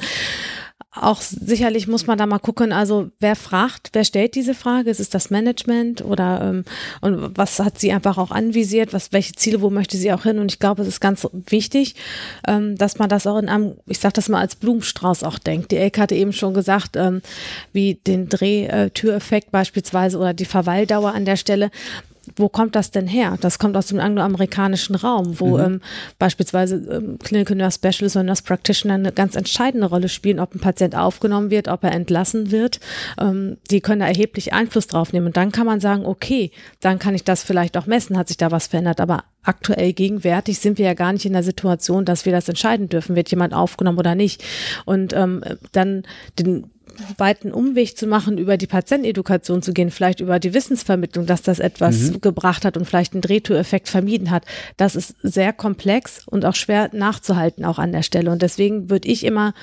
auch 0.92 1.22
sicherlich 1.22 1.88
muss 1.88 2.08
man 2.08 2.18
da 2.18 2.26
mal 2.26 2.40
gucken, 2.40 2.74
also 2.74 3.12
wer 3.20 3.36
fragt, 3.36 3.90
wer 3.94 4.04
stellt 4.04 4.34
diese 4.34 4.56
Frage? 4.56 4.90
Ist 4.90 5.00
es 5.00 5.10
das 5.10 5.30
Management 5.30 6.04
oder 6.04 6.42
ähm, 6.42 6.66
und 7.02 7.38
was 7.38 7.60
hat 7.60 7.78
sie 7.78 7.92
einfach 7.92 8.18
auch 8.18 8.32
anvisiert? 8.32 8.92
Was, 8.92 9.12
welche 9.12 9.34
Ziele, 9.34 9.62
wo 9.62 9.70
möchte 9.70 9.98
sie 9.98 10.12
auch 10.12 10.24
hin? 10.24 10.40
Und 10.40 10.52
ich 10.52 10.58
glaube, 10.58 10.82
es 10.82 10.88
ist 10.88 11.00
ganz 11.00 11.28
wichtig, 11.32 11.94
ähm, 12.48 12.76
dass 12.76 12.98
man 12.98 13.08
das 13.08 13.28
auch 13.28 13.38
in 13.38 13.50
einem, 13.50 13.76
ich 13.86 14.00
sage 14.00 14.14
das 14.14 14.30
mal 14.30 14.40
als 14.40 14.56
Blumenstrauß 14.56 15.24
auch 15.24 15.38
denkt. 15.38 15.72
Die 15.72 15.78
Elke 15.78 16.02
hatte 16.02 16.16
eben 16.16 16.34
schon 16.34 16.56
gesagt, 16.56 16.96
ähm, 16.96 17.22
wie 17.72 17.94
den 17.94 18.28
Drehtüreffekt 18.28 19.52
beispielsweise 19.52 20.18
oder 20.18 20.34
die 20.34 20.46
Verweildauer 20.46 21.14
an 21.14 21.26
der 21.26 21.38
Stelle 21.38 21.70
wo 22.40 22.50
kommt 22.50 22.76
das 22.76 22.92
denn 22.92 23.08
her? 23.08 23.38
Das 23.42 23.60
kommt 23.60 23.76
aus 23.76 23.88
dem 23.88 24.00
angloamerikanischen 24.00 24.96
Raum, 24.96 25.40
wo 25.40 25.60
ähm, 25.60 25.82
beispielsweise 26.18 26.76
ähm, 26.90 27.20
Clinical 27.20 27.58
Nurse 27.58 27.76
Specialist 27.76 28.16
oder 28.16 28.24
Nurse 28.24 28.44
Practitioner 28.44 28.96
eine 28.96 29.12
ganz 29.12 29.36
entscheidende 29.36 29.88
Rolle 29.88 30.10
spielen, 30.10 30.40
ob 30.40 30.56
ein 30.56 30.60
Patient 30.60 30.96
aufgenommen 30.96 31.52
wird, 31.52 31.68
ob 31.68 31.84
er 31.84 31.92
entlassen 31.92 32.52
wird. 32.52 32.80
Ähm, 33.20 33.58
die 33.70 33.82
können 33.82 34.00
da 34.00 34.08
erheblich 34.08 34.54
Einfluss 34.54 34.88
drauf 34.88 35.14
nehmen. 35.14 35.28
Und 35.28 35.38
dann 35.38 35.52
kann 35.52 35.66
man 35.66 35.80
sagen, 35.80 36.06
okay, 36.06 36.52
dann 36.80 36.98
kann 36.98 37.14
ich 37.14 37.24
das 37.24 37.44
vielleicht 37.44 37.78
auch 37.78 37.86
messen, 37.86 38.18
hat 38.18 38.30
sich 38.30 38.38
da 38.38 38.52
was 38.52 38.68
verändert. 38.68 39.02
Aber 39.02 39.24
aktuell 39.44 39.94
gegenwärtig 39.94 40.60
sind 40.60 40.78
wir 40.78 40.86
ja 40.86 40.94
gar 40.94 41.14
nicht 41.14 41.26
in 41.26 41.34
der 41.34 41.44
Situation, 41.44 42.06
dass 42.06 42.26
wir 42.26 42.32
das 42.32 42.48
entscheiden 42.48 42.90
dürfen, 42.90 43.16
wird 43.16 43.30
jemand 43.30 43.54
aufgenommen 43.54 44.00
oder 44.00 44.16
nicht. 44.16 44.44
Und 44.86 45.14
ähm, 45.14 45.44
dann 45.72 46.04
den 46.38 46.72
weiten 47.18 47.52
Umweg 47.52 47.98
zu 47.98 48.08
machen, 48.08 48.38
über 48.38 48.58
die 48.58 48.68
Patientenedukation 48.68 49.62
zu 49.62 49.74
gehen, 49.74 49.92
vielleicht 49.92 50.20
über 50.20 50.40
die 50.40 50.54
Wissensvermittlung, 50.54 51.26
dass 51.26 51.42
das 51.42 51.60
etwas 51.60 52.20
gebracht 52.22 52.66
hat 52.66 52.78
und 52.78 52.86
vielleicht 52.86 53.14
einen 53.14 53.22
Drehtüreffekt 53.22 53.90
vermieden 53.90 54.32
hat. 54.32 54.46
Das 54.78 54.96
ist 54.96 55.16
sehr 55.22 55.54
komplex 55.54 56.28
und 56.28 56.46
auch 56.46 56.56
schwer 56.56 56.90
nachzuhalten 56.94 57.66
auch 57.66 57.80
an 57.80 57.92
der 57.92 58.04
Stelle. 58.04 58.32
Und 58.32 58.42
deswegen 58.42 58.90
würde 58.90 59.08
ich 59.08 59.24
immer 59.24 59.54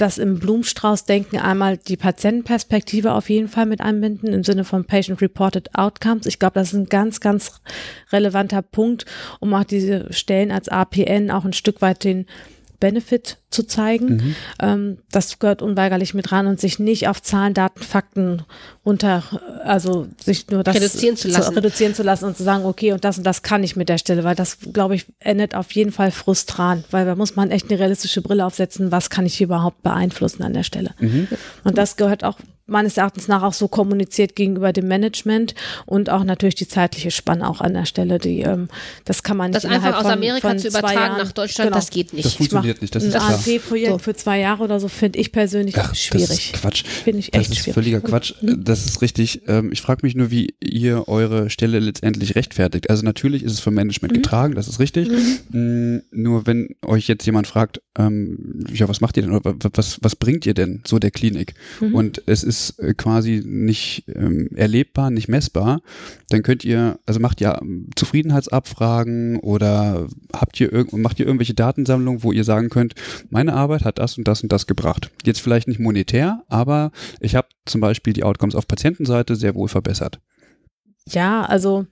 das 0.00 0.18
im 0.18 0.38
Blumenstrauß 0.38 1.04
denken, 1.04 1.38
einmal 1.38 1.76
die 1.76 1.96
Patientenperspektive 1.96 3.12
auf 3.12 3.28
jeden 3.28 3.48
Fall 3.48 3.66
mit 3.66 3.80
einbinden 3.80 4.32
im 4.32 4.44
Sinne 4.44 4.64
von 4.64 4.84
Patient-Reported 4.84 5.74
Outcomes. 5.74 6.26
Ich 6.26 6.38
glaube, 6.38 6.54
das 6.54 6.72
ist 6.72 6.78
ein 6.78 6.86
ganz, 6.86 7.20
ganz 7.20 7.60
relevanter 8.12 8.62
Punkt, 8.62 9.04
um 9.40 9.52
auch 9.54 9.64
diese 9.64 10.12
Stellen 10.12 10.52
als 10.52 10.68
APN 10.68 11.30
auch 11.30 11.44
ein 11.44 11.52
Stück 11.52 11.82
weit 11.82 12.04
den 12.04 12.26
Benefit 12.80 13.38
zu 13.50 13.64
zeigen. 13.64 14.36
Ähm, 14.60 14.98
das 15.10 15.38
gehört 15.38 15.62
unweigerlich 15.62 16.14
mit 16.14 16.30
ran 16.30 16.46
und 16.46 16.60
sich 16.60 16.78
nicht 16.78 17.08
auf 17.08 17.22
Zahlen, 17.22 17.54
Daten, 17.54 17.82
Fakten 17.82 18.42
runter, 18.84 19.22
also 19.64 20.06
sich 20.22 20.48
nur 20.50 20.62
das 20.62 20.76
Reduzieren 20.76 21.16
zu 21.16 21.28
lassen. 21.28 21.54
reduzieren 21.54 21.94
zu 21.94 22.02
lassen 22.02 22.26
und 22.26 22.36
zu 22.36 22.44
sagen, 22.44 22.64
okay, 22.64 22.92
und 22.92 23.04
das 23.04 23.18
und 23.18 23.24
das 23.24 23.42
kann 23.42 23.64
ich 23.64 23.76
mit 23.76 23.88
der 23.88 23.98
Stelle, 23.98 24.24
weil 24.24 24.34
das, 24.34 24.58
glaube 24.72 24.94
ich, 24.94 25.06
endet 25.18 25.54
auf 25.54 25.72
jeden 25.72 25.92
Fall 25.92 26.10
frustran, 26.10 26.84
weil 26.90 27.04
da 27.04 27.16
muss 27.16 27.36
man 27.36 27.50
echt 27.50 27.70
eine 27.70 27.78
realistische 27.78 28.22
Brille 28.22 28.44
aufsetzen, 28.44 28.92
was 28.92 29.10
kann 29.10 29.26
ich 29.26 29.40
überhaupt 29.40 29.82
beeinflussen 29.82 30.42
an 30.42 30.52
der 30.52 30.62
Stelle. 30.62 30.90
Und 31.64 31.78
das 31.78 31.96
gehört 31.96 32.24
auch 32.24 32.38
meines 32.68 32.96
Erachtens 32.96 33.28
nach 33.28 33.42
auch 33.42 33.52
so 33.52 33.66
kommuniziert 33.68 34.36
gegenüber 34.36 34.72
dem 34.72 34.86
Management 34.88 35.54
und 35.86 36.10
auch 36.10 36.22
natürlich 36.24 36.54
die 36.54 36.68
zeitliche 36.68 37.10
Spanne 37.10 37.48
auch 37.48 37.60
an 37.60 37.74
der 37.74 37.84
Stelle. 37.86 38.18
Die, 38.18 38.40
ähm, 38.42 38.68
das 39.04 39.22
kann 39.22 39.36
man 39.36 39.50
nicht 39.50 39.64
Das 39.64 39.70
einfach 39.70 39.96
aus 39.96 40.02
von, 40.02 40.10
Amerika 40.12 40.48
von 40.48 40.58
zu 40.58 40.68
zwei 40.68 40.78
übertragen 40.78 41.00
Jahren, 41.00 41.18
nach 41.18 41.32
Deutschland, 41.32 41.68
genau. 41.70 41.76
das 41.78 41.90
geht 41.90 42.12
nicht. 42.12 42.26
Das 42.26 42.34
funktioniert 42.34 42.80
nicht, 42.82 42.94
das 42.94 43.02
ein 43.02 43.08
ist 43.08 43.14
klar. 43.16 43.30
AFP-Projekt 43.30 43.88
So. 43.92 43.98
für 43.98 44.14
zwei 44.14 44.38
Jahre 44.40 44.62
oder 44.64 44.78
so 44.80 44.88
finde 44.88 45.18
ich 45.18 45.32
persönlich 45.32 45.76
Ach, 45.78 45.94
schwierig. 45.94 46.28
Das 46.28 46.38
ist 46.38 46.52
Quatsch. 46.52 46.84
Finde 46.84 47.20
ich 47.20 47.30
Das 47.30 47.40
echt 47.40 47.50
ist 47.52 47.58
schwierig. 47.58 47.74
völliger 47.74 48.00
Quatsch. 48.00 48.34
Das 48.42 48.84
ist 48.84 49.00
richtig. 49.02 49.42
Ähm, 49.48 49.72
ich 49.72 49.80
frage 49.80 50.00
mich 50.06 50.14
nur, 50.14 50.30
wie 50.30 50.54
ihr 50.60 51.08
eure 51.08 51.50
Stelle 51.50 51.78
letztendlich 51.80 52.36
rechtfertigt. 52.36 52.90
Also 52.90 53.02
natürlich 53.04 53.42
ist 53.42 53.52
es 53.52 53.60
vom 53.60 53.74
Management 53.74 54.14
getragen, 54.14 54.54
das 54.54 54.68
ist 54.68 54.78
richtig. 54.78 55.08
Mm, 55.50 55.98
Nur 56.10 56.46
wenn 56.46 56.74
euch 56.84 57.08
jetzt 57.08 57.24
jemand 57.24 57.46
fragt, 57.46 57.80
ähm, 57.98 58.64
ja, 58.72 58.88
was 58.88 59.00
macht 59.00 59.16
ihr 59.16 59.22
denn 59.22 59.40
was, 59.72 59.98
was 60.02 60.16
bringt 60.16 60.44
ihr 60.46 60.54
denn 60.54 60.82
so 60.86 60.98
der 60.98 61.10
Klinik? 61.10 61.54
Und 61.80 62.22
es 62.26 62.42
ist 62.44 62.57
äh, 62.78 62.94
quasi 62.94 63.42
nicht 63.44 64.04
ähm, 64.08 64.48
erlebbar, 64.54 65.10
nicht 65.10 65.28
messbar, 65.28 65.80
dann 66.28 66.42
könnt 66.42 66.64
ihr, 66.64 66.98
also 67.06 67.20
macht 67.20 67.40
ihr 67.40 67.58
ähm, 67.60 67.88
Zufriedenheitsabfragen 67.96 69.38
oder 69.40 70.08
habt 70.34 70.60
ihr 70.60 70.86
macht 70.92 71.18
ihr 71.20 71.26
irgendwelche 71.26 71.54
Datensammlungen, 71.54 72.22
wo 72.22 72.32
ihr 72.32 72.44
sagen 72.44 72.68
könnt, 72.68 72.94
meine 73.30 73.54
Arbeit 73.54 73.84
hat 73.84 73.98
das 73.98 74.18
und 74.18 74.26
das 74.28 74.42
und 74.42 74.52
das 74.52 74.66
gebracht. 74.66 75.10
Jetzt 75.24 75.40
vielleicht 75.40 75.68
nicht 75.68 75.80
monetär, 75.80 76.42
aber 76.48 76.92
ich 77.20 77.34
habe 77.34 77.48
zum 77.64 77.80
Beispiel 77.80 78.12
die 78.12 78.24
Outcomes 78.24 78.54
auf 78.54 78.68
Patientenseite 78.68 79.36
sehr 79.36 79.54
wohl 79.54 79.68
verbessert. 79.68 80.20
Ja, 81.08 81.44
also 81.44 81.86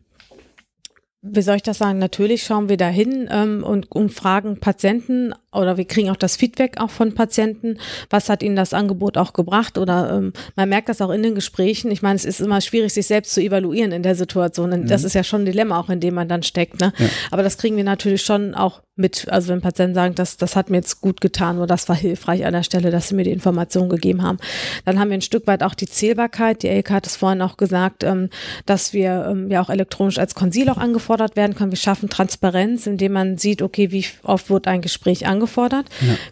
wie 1.30 1.42
soll 1.42 1.56
ich 1.56 1.62
das 1.62 1.78
sagen? 1.78 1.98
Natürlich 1.98 2.42
schauen 2.44 2.68
wir 2.68 2.76
da 2.76 2.88
hin 2.88 3.28
ähm, 3.30 3.62
und, 3.64 3.90
und 3.92 4.12
fragen 4.12 4.58
Patienten 4.60 5.32
oder 5.52 5.76
wir 5.76 5.84
kriegen 5.86 6.10
auch 6.10 6.16
das 6.16 6.36
Feedback 6.36 6.78
auch 6.78 6.90
von 6.90 7.14
Patienten, 7.14 7.78
was 8.10 8.28
hat 8.28 8.42
ihnen 8.42 8.56
das 8.56 8.74
Angebot 8.74 9.16
auch 9.16 9.32
gebracht 9.32 9.78
oder 9.78 10.12
ähm, 10.12 10.32
man 10.54 10.68
merkt 10.68 10.88
das 10.88 11.00
auch 11.00 11.10
in 11.10 11.22
den 11.22 11.34
Gesprächen. 11.34 11.90
Ich 11.90 12.02
meine, 12.02 12.16
es 12.16 12.24
ist 12.24 12.40
immer 12.40 12.60
schwierig, 12.60 12.92
sich 12.92 13.06
selbst 13.06 13.32
zu 13.32 13.40
evaluieren 13.40 13.92
in 13.92 14.02
der 14.02 14.14
Situation. 14.14 14.72
Und 14.72 14.90
Das 14.90 15.04
ist 15.04 15.14
ja 15.14 15.24
schon 15.24 15.42
ein 15.42 15.46
Dilemma 15.46 15.78
auch, 15.80 15.88
in 15.88 16.00
dem 16.00 16.14
man 16.14 16.28
dann 16.28 16.42
steckt. 16.42 16.80
Ne? 16.80 16.92
Ja. 16.98 17.06
Aber 17.30 17.42
das 17.42 17.58
kriegen 17.58 17.76
wir 17.76 17.84
natürlich 17.84 18.22
schon 18.22 18.54
auch 18.54 18.82
mit. 18.96 19.28
Also 19.28 19.48
wenn 19.48 19.60
Patienten 19.60 19.94
sagen, 19.94 20.14
das, 20.14 20.36
das 20.36 20.56
hat 20.56 20.70
mir 20.70 20.78
jetzt 20.78 21.00
gut 21.00 21.20
getan 21.20 21.58
oder 21.58 21.66
das 21.66 21.88
war 21.88 21.96
hilfreich 21.96 22.44
an 22.44 22.52
der 22.52 22.62
Stelle, 22.62 22.90
dass 22.90 23.08
sie 23.08 23.14
mir 23.14 23.24
die 23.24 23.32
Informationen 23.32 23.88
gegeben 23.88 24.22
haben. 24.22 24.38
Dann 24.84 24.98
haben 24.98 25.10
wir 25.10 25.18
ein 25.18 25.22
Stück 25.22 25.46
weit 25.46 25.62
auch 25.62 25.74
die 25.74 25.86
Zählbarkeit. 25.86 26.62
Die 26.62 26.68
Elke 26.68 26.94
hat 26.94 27.06
es 27.06 27.16
vorhin 27.16 27.42
auch 27.42 27.56
gesagt, 27.56 28.04
ähm, 28.04 28.30
dass 28.64 28.92
wir 28.92 29.28
ähm, 29.30 29.50
ja 29.50 29.60
auch 29.62 29.70
elektronisch 29.70 30.18
als 30.18 30.34
Konsil 30.34 30.68
auch 30.70 30.78
angefordert 30.78 31.15
werden 31.18 31.54
können. 31.54 31.72
Wir 31.72 31.78
schaffen 31.78 32.08
Transparenz, 32.08 32.86
indem 32.86 33.12
man 33.12 33.38
sieht, 33.38 33.62
okay, 33.62 33.90
wie 33.90 34.04
oft 34.22 34.50
wird 34.50 34.66
ein 34.66 34.82
Gespräch 34.82 35.26
angefordert. 35.26 35.86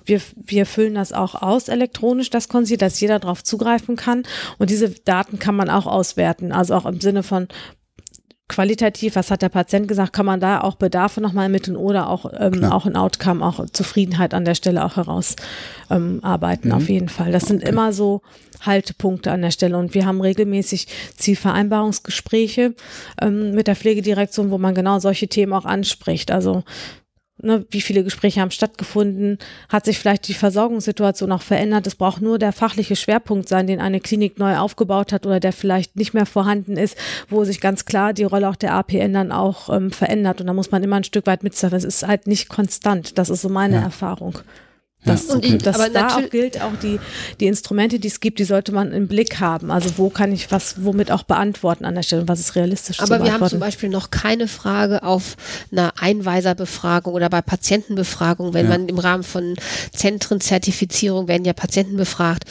Wir, 0.05 0.21
wir 0.37 0.67
füllen 0.67 0.95
das 0.95 1.13
auch 1.13 1.35
aus 1.35 1.69
elektronisch, 1.69 2.31
das 2.31 2.49
Konsil, 2.49 2.77
dass 2.77 3.01
jeder 3.01 3.19
darauf 3.19 3.43
zugreifen 3.43 3.97
kann. 3.97 4.25
Und 4.59 4.71
diese 4.71 4.91
Daten 4.91 5.39
kann 5.39 5.57
man 5.57 5.71
auch 5.71 5.87
auswerten. 5.87 6.53
Also 6.53 6.75
auch 6.75 6.87
im 6.87 7.01
Sinne 7.01 7.23
von 7.23 7.49
qualitativ, 8.55 9.17
was 9.17 9.33
hat 9.33 9.43
der 9.43 9.49
Patient 9.49 9.89
gesagt, 9.89 10.13
kann 10.13 10.27
man 10.27 10.39
da 10.39 10.61
auch 10.61 10.77
Bedarfe 10.77 11.21
nochmal 11.21 11.47
ermitteln 11.47 11.77
oder 11.77 12.09
auch, 12.09 12.33
ähm, 12.39 12.53
Klar. 12.53 12.73
auch 12.73 12.87
ein 12.87 12.95
Outcome, 12.95 13.45
auch 13.45 13.67
Zufriedenheit 13.73 14.33
an 14.33 14.45
der 14.45 14.55
Stelle 14.55 14.85
auch 14.85 14.95
heraus 14.95 15.35
ähm, 15.91 16.21
arbeiten, 16.23 16.71
auf 16.71 16.89
jeden 16.89 17.09
Fall. 17.09 17.33
Das 17.33 17.47
sind 17.47 17.65
immer 17.65 17.93
so 17.93 18.23
Haltepunkte 18.61 19.33
an 19.33 19.43
der 19.43 19.51
Stelle 19.51 19.77
und 19.77 19.95
wir 19.95 20.07
haben 20.07 20.21
regelmäßig 20.21 20.87
Zielvereinbarungsgespräche 21.17 22.75
ähm, 23.21 23.51
mit 23.57 23.67
der 23.67 23.75
Pflegedirektion, 23.75 24.53
wo 24.53 24.59
man 24.59 24.75
genau 24.75 25.01
solche 25.01 25.27
Themen 25.27 25.53
auch 25.53 25.65
anspricht. 25.65 26.31
Also 26.31 26.63
Ne, 27.43 27.67
wie 27.71 27.81
viele 27.81 28.05
Gespräche 28.05 28.41
haben 28.41 28.53
stattgefunden? 28.53 29.39
Hat 29.69 29.85
sich 29.85 29.99
vielleicht 29.99 30.29
die 30.29 30.35
Versorgungssituation 30.35 31.33
auch 31.33 31.43
verändert? 31.43 31.85
Es 31.87 31.97
braucht 31.97 32.23
nur 32.23 32.39
der 32.39 32.53
fachliche 32.53 32.95
Schwerpunkt 32.95 33.49
sein, 33.49 33.67
den 33.67 33.81
eine 33.81 33.99
Klinik 33.99 34.39
neu 34.39 34.57
aufgebaut 34.57 35.13
hat 35.13 35.27
oder 35.27 35.41
der 35.41 35.53
vielleicht 35.53 35.97
nicht 35.97 36.15
mehr 36.15 36.27
vorhanden 36.27 36.77
ist, 36.77 36.97
wo 37.29 37.43
sich 37.43 37.61
ganz 37.61 37.87
klar 37.87 38.13
die 38.13 38.23
Rolle 38.23 38.49
auch 38.49 38.57
der 38.57 38.73
APN 38.75 39.13
dann 39.13 39.33
auch 39.33 39.69
ähm, 39.69 39.91
verändert. 39.91 40.41
Und 40.41 40.47
da 40.47 40.53
muss 40.53 40.71
man 40.71 40.85
immer 40.85 40.97
ein 40.97 41.05
Stück 41.05 41.27
weit 41.27 41.43
mitzuhelfen. 41.43 41.77
Es 41.77 41.85
ist 41.85 42.07
halt 42.07 42.29
nicht 42.29 42.49
konstant. 42.49 43.19
Das 43.19 43.31
ist 43.31 43.43
so 43.43 43.49
meine 43.49 43.77
Ja. 43.77 43.83
Erfahrung. 43.83 44.39
Ja, 45.07 45.13
Das, 45.13 45.25
Und 45.27 45.45
ich- 45.45 45.59
dass 45.63 45.79
aber 45.79 45.91
da 45.91 46.17
auch 46.17 46.31
gilt, 46.31 46.61
auch 46.63 46.73
die, 46.83 46.99
die 47.41 47.47
Instrumente, 47.47 47.99
die 47.99 48.09
es 48.09 48.21
gibt, 48.21 48.39
die 48.39 48.45
sollte 48.45 48.73
man 48.73 48.91
im 48.93 49.07
Blick 49.07 49.39
haben. 49.41 49.71
Also 49.71 49.99
wo 49.99 50.09
kann 50.09 50.33
ich 50.33 50.51
was 50.51 50.83
womit 50.85 51.11
auch 51.11 51.25
beantworten 51.25 51.85
an 51.85 51.95
der 51.95 52.03
Stelle 52.03 52.27
was 52.27 52.41
ist 52.41 52.55
realistisch 52.57 52.97
zu 52.97 53.03
Aber 53.03 53.23
wir 53.23 53.33
haben 53.33 53.47
zum 53.49 53.61
Beispiel 53.61 53.91
noch 53.91 54.11
keine 54.11 54.49
Frage 54.49 55.03
auf 55.03 55.37
einer 55.71 55.93
Einweiserbefragung 56.01 57.13
oder 57.13 57.29
bei 57.29 57.43
Patientenbefragung, 57.43 58.55
wenn 58.55 58.65
Ja. 58.67 58.71
man 58.79 58.89
im 58.89 58.99
Rahmen 58.99 59.23
von 59.25 59.57
Zentrenzertifizierung 59.95 61.29
werden 61.29 61.45
ja 61.45 61.53
Patienten 61.53 61.97
befragt. 61.97 62.45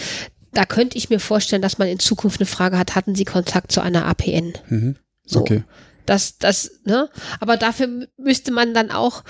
Da 0.53 0.65
könnte 0.65 0.97
ich 0.97 1.09
mir 1.09 1.19
vorstellen, 1.19 1.61
dass 1.63 1.79
man 1.79 1.87
in 1.87 1.99
Zukunft 1.99 2.39
eine 2.39 2.45
Frage 2.45 2.77
hat, 2.77 2.95
hatten 2.95 3.15
Sie 3.15 3.25
Kontakt 3.25 3.71
zu 3.71 3.81
einer 3.81 4.05
APN? 4.05 4.53
Mhm. 4.69 4.95
So. 5.25 5.39
Okay. 5.41 5.63
Das, 6.05 6.37
das, 6.37 6.69
ne? 6.85 7.09
Aber 7.39 7.57
dafür 7.57 7.87
mü- 7.87 8.07
müsste 8.17 8.51
man 8.51 8.73
dann 8.73 8.91
auch 8.91 9.23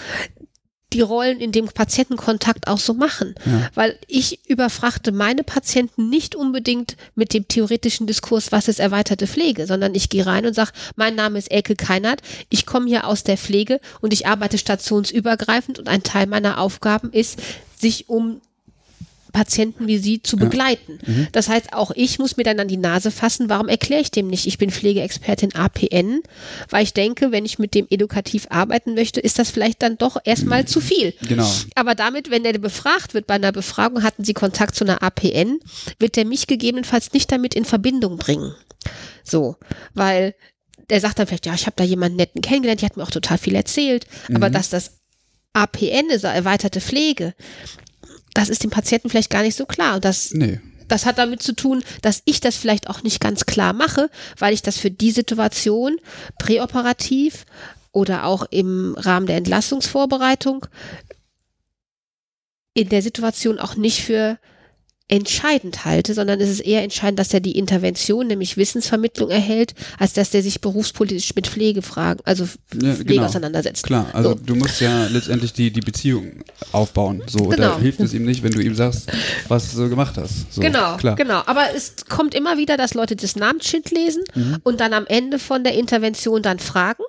die 0.94 1.02
Rollen 1.02 1.40
in 1.40 1.52
dem 1.52 1.68
Patientenkontakt 1.68 2.68
auch 2.68 2.78
so 2.78 2.94
machen. 2.94 3.36
Ja. 3.46 3.70
Weil 3.74 3.98
ich 4.08 4.48
überfrachte 4.48 5.12
meine 5.12 5.44
Patienten 5.44 6.10
nicht 6.10 6.36
unbedingt 6.36 6.96
mit 7.16 7.34
dem 7.34 7.48
theoretischen 7.48 8.08
Diskurs, 8.08 8.52
was 8.52 8.68
ist 8.68 8.80
erweiterte 8.80 9.28
Pflege, 9.28 9.68
sondern 9.68 9.96
ich 9.96 10.10
gehe 10.10 10.26
rein 10.26 10.46
und 10.46 10.54
sage, 10.54 10.72
mein 10.96 11.16
Name 11.16 11.40
ist 11.40 11.52
Elke 11.52 11.76
Keinert, 11.76 12.22
ich 12.50 12.66
komme 12.66 12.88
hier 12.88 13.08
aus 13.08 13.24
der 13.24 13.38
Pflege 13.38 13.80
und 14.02 14.14
ich 14.14 14.28
arbeite 14.28 14.58
stationsübergreifend 14.58 15.80
und 15.80 15.88
ein 15.88 16.04
Teil 16.04 16.28
meiner 16.28 16.60
Aufgaben 16.60 17.12
ist, 17.12 17.40
sich 17.78 18.10
um 18.10 18.42
Patienten 19.34 19.88
wie 19.88 19.98
Sie 19.98 20.22
zu 20.22 20.38
begleiten. 20.38 21.00
Das 21.34 21.50
heißt, 21.50 21.74
auch 21.74 21.92
ich 21.96 22.20
muss 22.20 22.38
mir 22.38 22.44
dann 22.44 22.60
an 22.60 22.70
die 22.70 22.78
Nase 22.78 23.12
fassen, 23.12 23.50
warum 23.50 23.68
erkläre 23.68 24.02
ich 24.02 24.12
dem 24.12 24.28
nicht, 24.28 24.48
ich 24.48 24.58
bin 24.58 24.72
Pflegeexpertin 24.72 25.56
APN, 25.56 26.22
weil 26.70 26.84
ich 26.84 26.94
denke, 26.94 27.32
wenn 27.32 27.44
ich 27.44 27.60
mit 27.60 27.74
dem 27.74 27.88
edukativ 27.90 28.48
arbeiten 28.50 28.94
möchte, 28.94 29.20
ist 29.20 29.40
das 29.40 29.50
vielleicht 29.50 29.82
dann 29.82 29.98
doch 29.98 30.18
erstmal 30.24 30.66
zu 30.66 30.80
viel. 30.80 31.14
Genau. 31.28 31.50
Aber 31.76 31.96
damit, 31.96 32.30
wenn 32.30 32.44
der 32.44 32.54
befragt 32.54 33.14
wird, 33.14 33.28
bei 33.28 33.34
einer 33.34 33.52
Befragung 33.52 34.04
hatten 34.04 34.24
Sie 34.24 34.34
Kontakt 34.34 34.76
zu 34.76 34.86
einer 34.86 35.02
APN, 35.02 35.60
wird 36.00 36.16
der 36.16 36.26
mich 36.26 36.48
gegebenenfalls 36.48 37.12
nicht 37.12 37.32
damit 37.32 37.56
in 37.56 37.66
Verbindung 37.66 38.18
bringen. 38.18 38.54
So, 39.24 39.56
weil 39.94 40.36
der 40.90 41.02
sagt 41.02 41.18
dann 41.18 41.28
vielleicht, 41.28 41.48
ja, 41.48 41.56
ich 41.56 41.66
habe 41.66 41.76
da 41.76 41.84
jemanden 41.84 42.18
netten 42.18 42.42
kennengelernt, 42.42 42.82
die 42.82 42.86
hat 42.86 42.98
mir 42.98 43.04
auch 43.04 43.12
total 43.12 43.40
viel 43.40 43.56
erzählt, 43.56 44.06
aber 44.34 44.50
dass 44.50 44.70
das 44.70 45.00
APN 45.54 46.10
ist, 46.10 46.24
erweiterte 46.24 46.82
Pflege, 46.82 47.34
das 48.34 48.50
ist 48.50 48.64
dem 48.64 48.70
Patienten 48.72 49.10
vielleicht 49.10 49.30
gar 49.30 49.44
nicht 49.44 49.56
so 49.56 49.66
klar. 49.66 49.96
Und 49.96 50.06
das, 50.06 50.32
Nee. 50.34 50.60
das 50.88 51.06
hat 51.06 51.18
damit 51.18 51.42
zu 51.44 51.54
tun, 51.54 51.84
dass 52.02 52.22
ich 52.26 52.40
das 52.42 52.56
vielleicht 52.56 52.90
auch 52.90 53.04
nicht 53.04 53.20
ganz 53.20 53.46
klar 53.46 53.74
mache, 53.74 54.10
weil 54.38 54.54
ich 54.54 54.62
das 54.62 54.78
für 54.78 54.92
die 54.92 55.12
Situation 55.12 55.98
präoperativ 56.40 57.46
oder 57.92 58.26
auch 58.26 58.46
im 58.50 58.96
Rahmen 58.98 59.28
der 59.28 59.38
Entlassungsvorbereitung 59.38 60.66
in 62.74 62.90
der 62.90 63.02
Situation 63.04 63.60
auch 63.60 63.76
nicht 63.76 64.02
für 64.04 64.40
entscheidend 65.10 65.84
halte, 65.86 66.14
sondern 66.14 66.40
es 66.40 66.50
ist 66.50 66.62
eher 66.62 66.82
entscheidend, 66.82 67.20
dass 67.20 67.34
er 67.34 67.42
die 67.42 67.58
Intervention, 67.58 68.26
nämlich 68.28 68.56
Wissensvermittlung 68.58 69.30
erhält, 69.30 69.74
als 70.00 70.14
dass 70.14 70.30
der 70.32 70.42
sich 70.42 70.62
berufspolitisch 70.62 71.36
mit 71.36 71.48
Pflegefragen, 71.48 72.22
also 72.26 72.46
Ja, 72.82 72.94
Pflege 72.94 73.04
genau. 73.16 73.26
auseinandersetzt. 73.26 73.84
Klar, 73.84 74.10
also 74.14 74.30
So. 74.30 74.36
du 74.36 74.56
musst 74.56 74.80
ja 74.82 75.08
letztendlich 75.08 75.52
die, 75.54 75.72
die 75.72 75.82
Beziehung 75.82 76.44
aufbauen. 76.72 77.22
So, 77.28 77.50
da 77.52 77.56
Genau. 77.56 77.80
hilft 77.80 78.00
es 78.00 78.14
ihm 78.14 78.24
nicht, 78.26 78.44
wenn 78.44 78.54
du 78.54 78.62
ihm 78.62 78.76
sagst, 78.76 79.12
was 79.50 79.72
du 79.72 79.78
so 79.78 79.90
gemacht 79.90 80.16
hast. 80.18 80.52
So, 80.54 80.62
Genau, 80.62 80.96
klar. 80.98 81.16
genau. 81.16 81.44
Aber 81.46 81.66
es 81.76 81.96
kommt 82.08 82.34
immer 82.34 82.58
wieder, 82.58 82.78
dass 82.78 82.94
Leute 82.94 83.16
das 83.18 83.36
Namensschild 83.36 83.92
lesen 83.92 84.24
Mhm. 84.36 84.58
und 84.64 84.80
dann 84.80 84.94
am 84.94 85.06
Ende 85.06 85.38
von 85.38 85.64
der 85.66 85.74
Intervention 85.76 86.42
dann 86.42 86.60
fragen. 86.60 87.04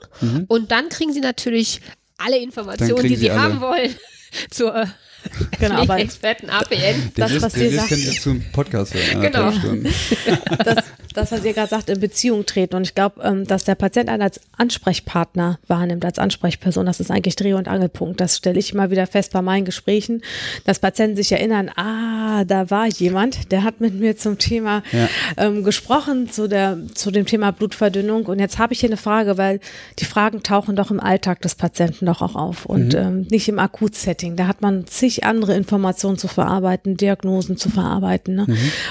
Und 0.48 0.72
dann 0.72 0.88
kriegen 0.88 1.12
sie 1.12 1.20
natürlich 1.20 1.80
alle 2.18 2.38
Informationen, 2.38 3.02
die 3.02 3.08
sie 3.10 3.16
sie 3.16 3.30
alle. 3.30 3.40
haben 3.40 3.60
wollen 3.60 3.94
zur 4.50 4.88
Genau, 5.58 5.82
aber 5.82 5.98
Experten 5.98 6.50
APN. 6.50 6.78
Den 6.78 7.12
Das, 7.16 7.32
Rest, 7.32 7.42
was 7.42 7.52
den 7.54 7.62
ihr 7.62 7.76
sagt- 7.76 7.88
kann 7.90 7.98
ich 7.98 8.20
zum 8.20 8.42
Podcast 8.52 8.94
hören. 8.94 9.20
Genau. 9.22 9.50
das, 10.64 10.84
das, 11.14 11.32
was 11.32 11.44
ihr 11.44 11.52
gerade 11.54 11.70
sagt, 11.70 11.88
in 11.90 12.00
Beziehung 12.00 12.44
treten. 12.46 12.76
Und 12.76 12.82
ich 12.82 12.94
glaube, 12.94 13.22
ähm, 13.22 13.46
dass 13.46 13.64
der 13.64 13.74
Patient 13.74 14.08
einen 14.08 14.22
als 14.22 14.40
Ansprechpartner 14.56 15.58
wahrnimmt, 15.66 16.04
als 16.04 16.18
Ansprechperson, 16.18 16.84
das 16.86 17.00
ist 17.00 17.10
eigentlich 17.10 17.36
Dreh- 17.36 17.54
und 17.54 17.68
Angelpunkt. 17.68 18.20
Das 18.20 18.36
stelle 18.36 18.58
ich 18.58 18.72
immer 18.72 18.90
wieder 18.90 19.06
fest 19.06 19.32
bei 19.32 19.42
meinen 19.42 19.64
Gesprächen, 19.64 20.22
dass 20.64 20.78
Patienten 20.78 21.16
sich 21.16 21.32
erinnern, 21.32 21.70
ah, 21.76 22.44
da 22.44 22.70
war 22.70 22.86
jemand, 22.86 23.52
der 23.52 23.62
hat 23.64 23.80
mit 23.80 23.94
mir 23.94 24.16
zum 24.16 24.38
Thema 24.38 24.82
Ja. 24.92 25.08
ähm, 25.36 25.64
gesprochen, 25.64 26.30
zu, 26.30 26.48
der, 26.48 26.78
zu 26.94 27.10
dem 27.10 27.26
Thema 27.26 27.52
Blutverdünnung. 27.52 28.26
Und 28.26 28.38
jetzt 28.40 28.58
habe 28.58 28.72
ich 28.72 28.80
hier 28.80 28.88
eine 28.88 28.96
Frage, 28.96 29.38
weil 29.38 29.60
die 29.98 30.04
Fragen 30.04 30.42
tauchen 30.42 30.76
doch 30.76 30.90
im 30.90 31.00
Alltag 31.00 31.40
des 31.42 31.54
Patienten 31.54 32.06
doch 32.06 32.22
auch 32.22 32.34
auf 32.34 32.66
und 32.66 32.94
ähm, 32.94 33.26
nicht 33.30 33.48
im 33.48 33.58
Akutsetting. 33.58 34.36
Da 34.36 34.46
hat 34.46 34.60
man 34.62 34.86
zig 34.86 35.24
andere 35.24 35.54
Informationen 35.54 36.18
zu 36.18 36.28
verarbeiten, 36.28 36.96
Diagnosen 36.96 37.56
zu 37.56 37.70
verarbeiten. 37.70 38.34
Ne? 38.34 38.46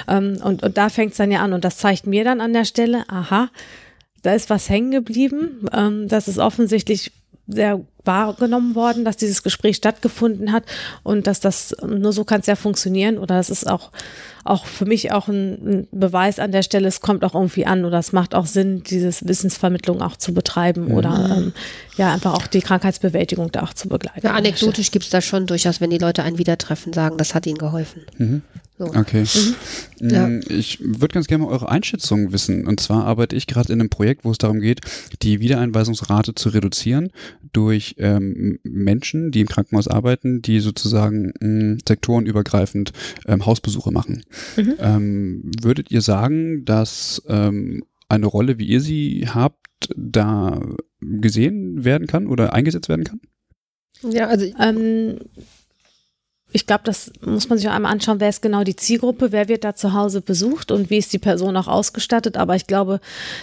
Ähm, 0.07 0.37
und, 0.43 0.63
und 0.63 0.77
da 0.77 0.89
fängt 0.89 1.11
es 1.11 1.17
dann 1.17 1.31
ja 1.31 1.39
an 1.41 1.53
und 1.53 1.63
das 1.65 1.77
zeigt 1.77 2.07
mir 2.07 2.12
dann 2.21 2.41
an 2.41 2.53
der 2.53 2.65
Stelle, 2.65 3.03
aha, 3.09 3.49
da 4.21 4.33
ist 4.33 4.49
was 4.49 4.69
hängen 4.69 4.91
geblieben. 4.91 5.65
Ähm, 5.73 6.07
das 6.07 6.27
ist 6.27 6.37
offensichtlich 6.37 7.11
sehr 7.47 7.81
wahrgenommen 8.05 8.75
worden, 8.75 9.05
dass 9.05 9.17
dieses 9.17 9.43
Gespräch 9.43 9.77
stattgefunden 9.77 10.51
hat 10.51 10.63
und 11.03 11.27
dass 11.27 11.39
das 11.39 11.75
nur 11.85 12.13
so 12.13 12.23
kann 12.23 12.41
es 12.41 12.47
ja 12.47 12.55
funktionieren 12.55 13.17
oder 13.17 13.35
das 13.35 13.49
ist 13.49 13.69
auch 13.69 13.91
auch 14.45 14.65
für 14.65 14.85
mich 14.85 15.11
auch 15.11 15.27
ein, 15.29 15.53
ein, 15.65 15.87
Beweis 15.91 16.37
an 16.39 16.51
der 16.51 16.63
Stelle, 16.63 16.87
es 16.87 16.99
kommt 16.99 17.23
auch 17.23 17.33
irgendwie 17.33 17.65
an 17.65 17.85
oder 17.85 17.99
es 17.99 18.11
macht 18.11 18.35
auch 18.35 18.45
Sinn, 18.45 18.83
dieses 18.83 19.25
Wissensvermittlung 19.25 20.01
auch 20.01 20.17
zu 20.17 20.33
betreiben 20.33 20.89
mhm. 20.89 20.95
oder 20.95 21.37
ähm, 21.37 21.53
ja 21.97 22.13
einfach 22.13 22.33
auch 22.33 22.47
die 22.47 22.61
Krankheitsbewältigung 22.61 23.51
da 23.51 23.63
auch 23.63 23.73
zu 23.73 23.87
begleiten. 23.87 24.21
Ja, 24.23 24.33
anekdotisch 24.33 24.91
gibt 24.91 25.05
es 25.05 25.11
da 25.11 25.21
schon 25.21 25.47
durchaus, 25.47 25.79
wenn 25.79 25.91
die 25.91 25.97
Leute 25.97 26.23
einen 26.23 26.37
wieder 26.37 26.57
treffen, 26.57 26.91
sagen, 26.91 27.17
das 27.17 27.35
hat 27.35 27.45
ihnen 27.47 27.57
geholfen. 27.57 28.01
Mhm. 28.17 28.41
So. 28.77 28.85
Okay. 28.85 29.23
Mhm. 29.99 30.09
Ja. 30.09 30.27
Mm, 30.27 30.41
ich 30.49 30.79
würde 30.81 31.13
ganz 31.13 31.27
gerne 31.27 31.43
mal 31.43 31.51
eure 31.51 31.69
Einschätzung 31.69 32.33
wissen. 32.33 32.67
Und 32.67 32.79
zwar 32.79 33.05
arbeite 33.05 33.35
ich 33.35 33.45
gerade 33.45 33.71
in 33.71 33.79
einem 33.79 33.89
Projekt, 33.89 34.25
wo 34.25 34.31
es 34.31 34.39
darum 34.39 34.59
geht, 34.59 34.81
die 35.21 35.39
Wiedereinweisungsrate 35.39 36.33
zu 36.33 36.49
reduzieren 36.49 37.11
durch 37.53 37.92
ähm, 37.97 38.59
Menschen, 38.63 39.31
die 39.31 39.41
im 39.41 39.47
Krankenhaus 39.47 39.87
arbeiten, 39.87 40.41
die 40.41 40.59
sozusagen 40.59 41.33
mh, 41.39 41.47
mm, 41.47 41.77
sektorenübergreifend 41.87 42.93
ähm, 43.27 43.45
Hausbesuche 43.45 43.91
machen. 43.91 44.23
Mhm. 44.57 44.73
Ähm, 44.79 45.51
würdet 45.61 45.91
ihr 45.91 46.01
sagen, 46.01 46.65
dass 46.65 47.21
ähm, 47.27 47.83
eine 48.09 48.25
Rolle, 48.25 48.59
wie 48.59 48.65
ihr 48.65 48.81
sie 48.81 49.27
habt, 49.27 49.93
da 49.95 50.61
gesehen 51.01 51.83
werden 51.83 52.07
kann 52.07 52.27
oder 52.27 52.53
eingesetzt 52.53 52.89
werden 52.89 53.03
kann? 53.03 53.21
Ja, 54.09 54.27
also 54.27 54.45
ähm, 54.59 55.19
ich 56.53 56.67
glaube, 56.67 56.83
das 56.85 57.11
muss 57.21 57.49
man 57.49 57.57
sich 57.57 57.67
auch 57.67 57.73
einmal 57.73 57.91
anschauen, 57.91 58.19
wer 58.19 58.29
ist 58.29 58.43
genau 58.43 58.63
die 58.63 58.75
Zielgruppe, 58.75 59.31
wer 59.31 59.49
wird 59.49 59.63
da 59.63 59.75
zu 59.75 59.93
Hause 59.93 60.21
besucht 60.21 60.71
und 60.71 60.89
wie 60.89 60.99
ist 60.99 61.11
die 61.11 61.19
Person 61.19 61.57
auch 61.57 61.67
ausgestattet. 61.67 62.37
Aber 62.37 62.55
ich 62.55 62.67
glaube, 62.67 62.99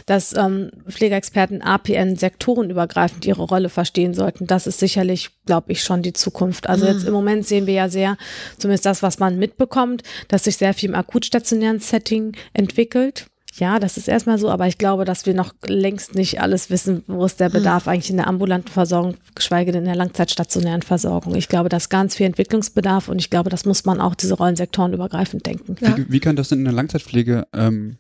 dass 0.07 0.33
ähm, 0.35 0.71
Pflegeexperten 0.89 1.61
APN 1.61 2.17
sektorenübergreifend 2.17 3.27
ihre 3.27 3.43
Rolle 3.43 3.69
verstehen 3.69 4.15
sollten. 4.15 4.47
Das 4.47 4.69
ist 4.69 4.79
sicherlich, 4.79 5.31
glaube 5.45 5.73
ich, 5.73 5.83
schon 5.83 6.03
die 6.03 6.13
Zukunft. 6.13 6.69
Also 6.69 6.87
mhm. 6.87 6.93
jetzt 6.93 7.07
im 7.07 7.13
Moment 7.13 7.47
sehen 7.47 7.67
wir 7.67 7.75
ja 7.75 7.89
sehr, 7.89 8.17
zumindest 8.59 8.87
das, 8.87 9.03
was 9.03 9.19
man 9.19 9.39
mitbekommt, 9.39 10.03
dass 10.29 10.45
sich 10.45 10.57
sehr 10.57 10.73
viel 10.73 10.91
im 10.91 10.95
akutstationären 10.95 11.81
Setting 11.81 12.37
entwickelt. 12.53 13.27
Ja, 13.55 13.79
das 13.79 13.97
ist 13.97 14.09
erstmal 14.09 14.39
so, 14.39 14.51
aber 14.51 14.67
ich 14.67 14.79
glaube, 14.79 15.05
dass 15.05 15.27
wir 15.27 15.35
noch 15.35 15.55
längst 15.67 16.15
nicht 16.15 16.41
alles 16.41 16.71
wissen, 16.71 17.03
wo 17.07 17.25
ist 17.25 17.41
der 17.41 17.49
hm. 17.49 17.55
Bedarf 17.55 17.87
mhm. 17.87 17.93
eigentlich 17.93 18.11
in 18.11 18.17
der 18.17 18.27
ambulanten 18.27 18.71
Versorgung, 18.71 19.17
geschweige 19.35 19.73
denn 19.73 19.83
in 19.83 19.87
der 19.87 19.97
langzeitstationären 19.97 20.83
Versorgung. 20.83 21.35
Ich 21.35 21.49
glaube, 21.49 21.69
da 21.69 21.77
ist 21.77 21.89
ganz 21.89 22.17
viel 22.17 22.27
Entwicklungsbedarf 22.27 23.09
und 23.09 23.19
ich 23.19 23.31
glaube, 23.31 23.51
das 23.51 23.65
muss 23.65 23.85
man 23.85 24.01
auch 24.01 24.15
diese 24.15 24.35
Rollensektoren 24.35 24.93
übergreifend 24.93 25.47
denken. 25.47 25.77
Ja. 25.81 25.97
Wie, 25.97 26.07
wie, 26.11 26.21
kann 26.21 26.37
das 26.37 26.49
denn 26.49 26.61
in 26.61 26.65
der 26.65 26.75
Langzeitpflege 26.75 27.47
ähm, 27.53 27.99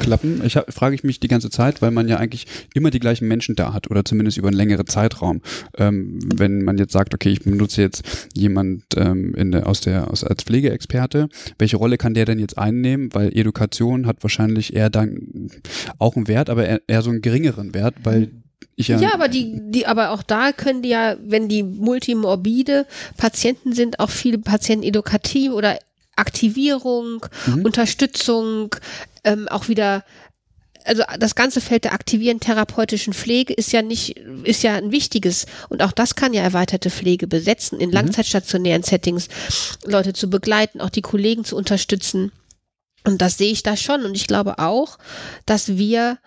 klappen? 0.00 0.42
Ich 0.44 0.56
hab, 0.56 0.72
frage 0.72 0.94
ich 0.94 1.04
mich 1.04 1.20
die 1.20 1.28
ganze 1.28 1.50
Zeit, 1.50 1.82
weil 1.82 1.90
man 1.90 2.08
ja 2.08 2.16
eigentlich 2.16 2.46
immer 2.74 2.90
die 2.90 3.00
gleichen 3.00 3.28
Menschen 3.28 3.56
da 3.56 3.72
hat 3.72 3.90
oder 3.90 4.04
zumindest 4.04 4.38
über 4.38 4.48
einen 4.48 4.56
längeren 4.56 4.86
Zeitraum. 4.86 5.40
Ähm, 5.76 6.18
wenn 6.34 6.64
man 6.64 6.78
jetzt 6.78 6.92
sagt, 6.92 7.14
okay, 7.14 7.30
ich 7.30 7.42
benutze 7.42 7.82
jetzt 7.82 8.28
jemand 8.34 8.84
ähm, 8.96 9.34
in 9.34 9.52
der, 9.52 9.66
aus 9.66 9.80
der 9.80 10.10
aus, 10.10 10.24
als 10.24 10.44
Pflegeexperte, 10.44 11.28
welche 11.58 11.76
Rolle 11.76 11.98
kann 11.98 12.14
der 12.14 12.24
denn 12.24 12.38
jetzt 12.38 12.58
einnehmen? 12.58 13.10
Weil 13.12 13.36
Education 13.36 14.06
hat 14.06 14.22
wahrscheinlich 14.22 14.74
eher 14.74 14.90
dann 14.90 15.50
auch 15.98 16.16
einen 16.16 16.28
Wert, 16.28 16.50
aber 16.50 16.66
eher, 16.66 16.80
eher 16.86 17.02
so 17.02 17.10
einen 17.10 17.22
geringeren 17.22 17.74
Wert, 17.74 17.94
weil 18.04 18.30
ich 18.76 18.88
ja, 18.88 19.00
ja, 19.00 19.12
aber 19.12 19.26
die, 19.26 19.58
die, 19.60 19.86
aber 19.86 20.10
auch 20.12 20.22
da 20.22 20.52
können 20.52 20.82
die 20.82 20.90
ja, 20.90 21.16
wenn 21.20 21.48
die 21.48 21.64
multimorbide 21.64 22.86
Patienten 23.16 23.72
sind, 23.72 23.98
auch 23.98 24.10
viele 24.10 24.38
Patienten 24.38 24.84
edukativ 24.84 25.50
oder 25.50 25.78
Aktivierung, 26.18 27.26
mhm. 27.46 27.64
Unterstützung, 27.64 28.74
ähm, 29.24 29.48
auch 29.48 29.68
wieder 29.68 30.04
also 30.84 31.02
das 31.18 31.34
ganze 31.34 31.60
Feld 31.60 31.84
der 31.84 31.92
aktivieren 31.92 32.40
therapeutischen 32.40 33.12
Pflege 33.12 33.52
ist 33.52 33.72
ja 33.72 33.82
nicht, 33.82 34.16
ist 34.44 34.62
ja 34.62 34.74
ein 34.74 34.90
wichtiges. 34.90 35.46
Und 35.68 35.82
auch 35.82 35.92
das 35.92 36.14
kann 36.14 36.32
ja 36.32 36.42
erweiterte 36.42 36.90
Pflege 36.90 37.26
besetzen, 37.26 37.78
in 37.78 37.90
mhm. 37.90 37.94
langzeitstationären 37.94 38.82
Settings 38.82 39.28
Leute 39.84 40.14
zu 40.14 40.30
begleiten, 40.30 40.80
auch 40.80 40.90
die 40.90 41.02
Kollegen 41.02 41.44
zu 41.44 41.56
unterstützen. 41.56 42.32
Und 43.04 43.20
das 43.20 43.38
sehe 43.38 43.52
ich 43.52 43.62
da 43.62 43.76
schon. 43.76 44.04
Und 44.04 44.14
ich 44.14 44.26
glaube 44.26 44.58
auch, 44.58 44.98
dass 45.46 45.76
wir 45.76 46.18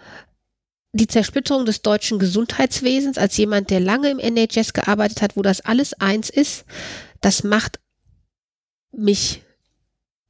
die 0.94 1.08
Zersplitterung 1.08 1.66
des 1.66 1.82
deutschen 1.82 2.20
Gesundheitswesens 2.20 3.18
als 3.18 3.38
jemand, 3.38 3.70
der 3.70 3.80
lange 3.80 4.10
im 4.10 4.20
NHS 4.20 4.74
gearbeitet 4.74 5.22
hat, 5.22 5.38
wo 5.38 5.42
das 5.42 5.62
alles 5.62 5.94
eins 5.94 6.30
ist, 6.30 6.66
das 7.22 7.44
macht 7.44 7.80
mich 8.92 9.42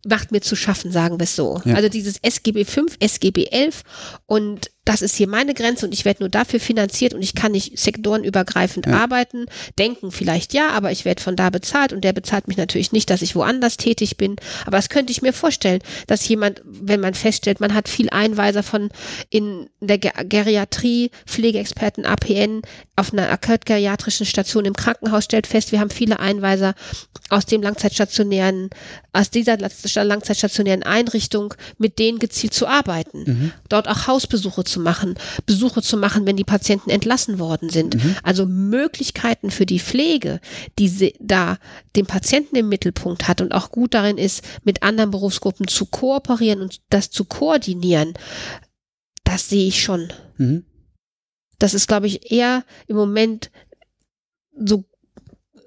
macht 0.08 0.32
mir 0.32 0.42
zu 0.42 0.56
schaffen, 0.56 0.92
sagen 0.92 1.20
wir 1.20 1.26
es 1.26 1.36
so. 1.36 1.62
Ja. 1.66 1.76
Also 1.76 1.90
dieses 1.90 2.18
SGB 2.22 2.66
5, 2.66 2.98
SGB 3.00 3.46
11 3.52 3.84
und 4.26 4.72
das 4.86 5.04
ist 5.04 5.16
hier 5.16 5.28
meine 5.28 5.54
Grenze 5.54 5.86
und 5.86 5.94
ich 5.94 6.06
werde 6.06 6.24
nur 6.24 6.30
dafür 6.30 6.60
finanziert 6.60 7.14
und 7.14 7.22
ich 7.22 7.36
kann 7.36 7.52
nicht 7.52 7.78
sektorenübergreifend 7.78 8.88
ja. 8.88 8.94
arbeiten. 8.94 9.46
Denken 9.78 10.12
vielleicht 10.12 10.54
ja, 10.54 10.70
aber 10.72 10.92
ich 10.92 11.06
werde 11.06 11.22
von 11.22 11.36
da 11.36 11.52
bezahlt 11.52 11.94
und 11.94 12.04
der 12.04 12.14
bezahlt 12.14 12.48
mich 12.48 12.58
natürlich 12.58 12.92
nicht, 12.92 13.10
dass 13.12 13.22
ich 13.22 13.36
woanders 13.36 13.78
tätig 13.78 14.18
bin. 14.18 14.38
Aber 14.66 14.78
das 14.78 14.90
könnte 14.90 15.12
ich 15.12 15.22
mir 15.22 15.34
vorstellen, 15.34 15.82
dass 16.08 16.28
jemand, 16.28 16.62
wenn 16.66 17.00
man 17.00 17.14
feststellt, 17.14 17.60
man 17.60 17.76
hat 17.76 17.90
viel 17.90 18.10
Einweiser 18.10 18.64
von 18.64 18.90
in 19.30 19.70
der 19.82 20.00
Geriatrie, 20.00 21.12
Pflegeexperten, 21.28 22.06
APN, 22.06 22.64
auf 22.96 23.14
einer 23.14 23.30
akut-geriatrischen 23.30 24.26
Station 24.26 24.66
im 24.66 24.76
Krankenhaus 24.76 25.26
stellt 25.26 25.48
fest, 25.48 25.72
wir 25.72 25.80
haben 25.80 25.90
viele 25.90 26.20
Einweiser 26.20 26.74
aus 27.30 27.46
dem 27.46 27.62
langzeitstationären, 27.62 28.70
aus 29.14 29.30
dieser 29.30 29.58
langzeitstationären 29.58 30.84
Einrichtung, 30.84 31.54
mit 31.78 32.00
denen 32.00 32.20
gezielt 32.20 32.54
zu 32.54 32.68
arbeiten. 32.68 33.24
Mhm. 33.26 33.52
Dort 33.70 33.88
auch 33.88 34.08
Hausbesuche 34.08 34.64
zu 34.72 34.80
machen, 34.80 35.16
Besuche 35.46 35.82
zu 35.82 35.98
machen, 35.98 36.26
wenn 36.26 36.38
die 36.38 36.44
Patienten 36.44 36.90
entlassen 36.90 37.40
worden 37.40 37.70
sind. 37.70 37.96
Mhm. 37.96 38.16
Also 38.24 38.46
Möglichkeiten 38.46 39.52
für 39.52 39.66
die 39.66 39.80
Pflege, 39.80 40.40
die 40.80 40.88
sie 40.88 41.14
da 41.20 41.58
den 41.96 42.06
Patienten 42.06 42.56
im 42.56 42.70
Mittelpunkt 42.70 43.28
hat 43.28 43.42
und 43.42 43.52
auch 43.52 43.72
gut 43.72 43.94
darin 43.94 44.18
ist, 44.18 44.44
mit 44.64 44.84
anderen 44.84 45.12
Berufsgruppen 45.12 45.68
zu 45.68 45.86
kooperieren 45.86 46.62
und 46.62 46.82
das 46.90 47.12
zu 47.12 47.26
koordinieren, 47.26 48.14
das 49.24 49.50
sehe 49.50 49.68
ich 49.68 49.84
schon. 49.84 50.12
Mhm. 50.38 50.66
Das 51.60 51.74
ist, 51.74 51.88
glaube 51.88 52.08
ich, 52.08 52.32
eher 52.32 52.64
im 52.88 52.96
Moment 52.96 53.52
so 54.66 54.86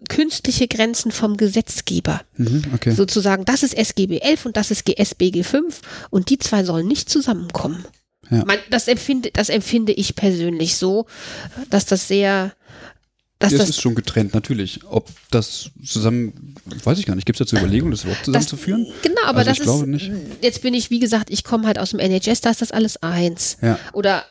künstliche 0.09 0.69
Grenzen 0.69 1.13
vom 1.13 1.37
Gesetzgeber. 1.37 2.23
Mhm, 2.37 2.65
okay. 2.75 2.93
Sozusagen, 2.93 3.45
das 3.45 3.63
ist 3.63 3.75
SGB 3.75 4.19
11 4.19 4.47
und 4.47 4.57
das 4.57 4.71
ist 4.71 4.89
SBG 4.89 5.43
5 5.43 5.81
und 6.11 6.31
die 6.31 6.39
zwei 6.39 6.65
sollen 6.65 6.87
nicht 6.87 7.09
zusammenkommen. 7.09 7.85
Ja. 8.31 8.45
Man, 8.45 8.59
das, 8.71 8.89
empfinde, 8.89 9.31
das 9.33 9.49
empfinde 9.49 9.93
ich 9.93 10.15
persönlich 10.15 10.77
so, 10.77 11.07
dass 11.71 11.87
das 11.87 12.09
sehr. 12.09 12.53
Dass 13.41 13.51
das, 13.51 13.61
das 13.61 13.71
ist 13.71 13.81
schon 13.81 13.95
getrennt, 13.95 14.33
natürlich. 14.33 14.81
Ob 14.89 15.09
das 15.31 15.71
zusammen, 15.85 16.55
weiß 16.85 16.99
ich 16.99 17.07
gar 17.07 17.15
nicht, 17.15 17.27
gibt 17.27 17.39
es 17.41 17.47
dazu 17.47 17.57
Überlegungen, 17.57 17.91
das 17.91 18.05
überhaupt 18.05 18.25
zusammenzuführen? 18.25 18.87
Genau, 19.03 19.21
aber 19.25 19.41
also 19.41 19.51
das 19.51 19.59
ist, 19.59 19.87
nicht. 19.87 20.11
jetzt 20.41 20.63
bin 20.63 20.73
ich, 20.73 20.91
wie 20.91 21.01
gesagt, 21.01 21.31
ich 21.31 21.45
komme 21.45 21.67
halt 21.67 21.79
aus 21.79 21.91
dem 21.91 21.99
NHS, 21.99 22.41
da 22.43 22.51
ist 22.51 22.63
das 22.63 22.71
alles 22.71 23.03
eins. 23.03 23.59
Ja. 23.61 23.79
Oder 23.93 24.25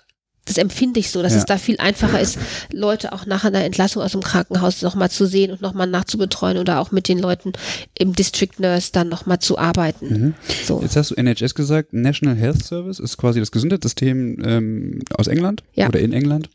das 0.45 0.57
empfinde 0.57 0.99
ich 0.99 1.09
so, 1.09 1.21
dass 1.21 1.33
ja. 1.33 1.39
es 1.39 1.45
da 1.45 1.57
viel 1.57 1.77
einfacher 1.77 2.19
ist, 2.19 2.37
Leute 2.71 3.13
auch 3.13 3.25
nach 3.25 3.45
einer 3.45 3.63
Entlassung 3.63 4.03
aus 4.03 4.11
dem 4.11 4.21
Krankenhaus 4.21 4.81
nochmal 4.81 5.09
zu 5.09 5.25
sehen 5.25 5.51
und 5.51 5.61
nochmal 5.61 5.87
nachzubetreuen 5.87 6.57
oder 6.57 6.79
auch 6.79 6.91
mit 6.91 7.07
den 7.07 7.19
Leuten 7.19 7.53
im 7.97 8.13
District 8.13 8.51
Nurse 8.59 8.91
dann 8.91 9.07
nochmal 9.07 9.39
zu 9.39 9.57
arbeiten. 9.57 10.07
Mhm. 10.07 10.33
So. 10.65 10.81
Jetzt 10.81 10.95
hast 10.95 11.11
du 11.11 11.15
NHS 11.15 11.55
gesagt, 11.55 11.93
National 11.93 12.35
Health 12.35 12.63
Service 12.63 12.99
ist 12.99 13.17
quasi 13.17 13.39
das 13.39 13.51
Gesundheitssystem 13.51 14.37
ähm, 14.43 14.99
aus 15.15 15.27
England 15.27 15.63
ja. 15.75 15.87
oder 15.87 15.99
in 15.99 16.11
England. 16.11 16.49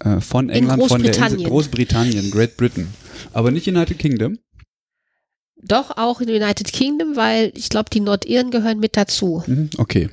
Äh, 0.00 0.20
von 0.20 0.50
England, 0.50 0.86
von 0.86 1.02
der 1.02 1.16
Insel 1.16 1.44
Großbritannien, 1.44 2.30
Great 2.30 2.56
Britain. 2.56 2.88
Aber 3.32 3.50
nicht 3.50 3.66
United 3.66 3.98
Kingdom. 3.98 4.38
Doch 5.62 5.96
auch 5.96 6.20
in 6.20 6.28
United 6.28 6.70
Kingdom, 6.70 7.16
weil 7.16 7.50
ich 7.54 7.70
glaube, 7.70 7.88
die 7.90 8.00
Nordiren 8.00 8.50
gehören 8.50 8.78
mit 8.78 8.96
dazu. 8.96 9.42
Mhm, 9.46 9.70
okay. 9.78 10.10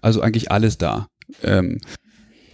Also 0.00 0.22
eigentlich 0.22 0.50
alles 0.50 0.78
da. 0.78 1.08
Ähm, 1.42 1.80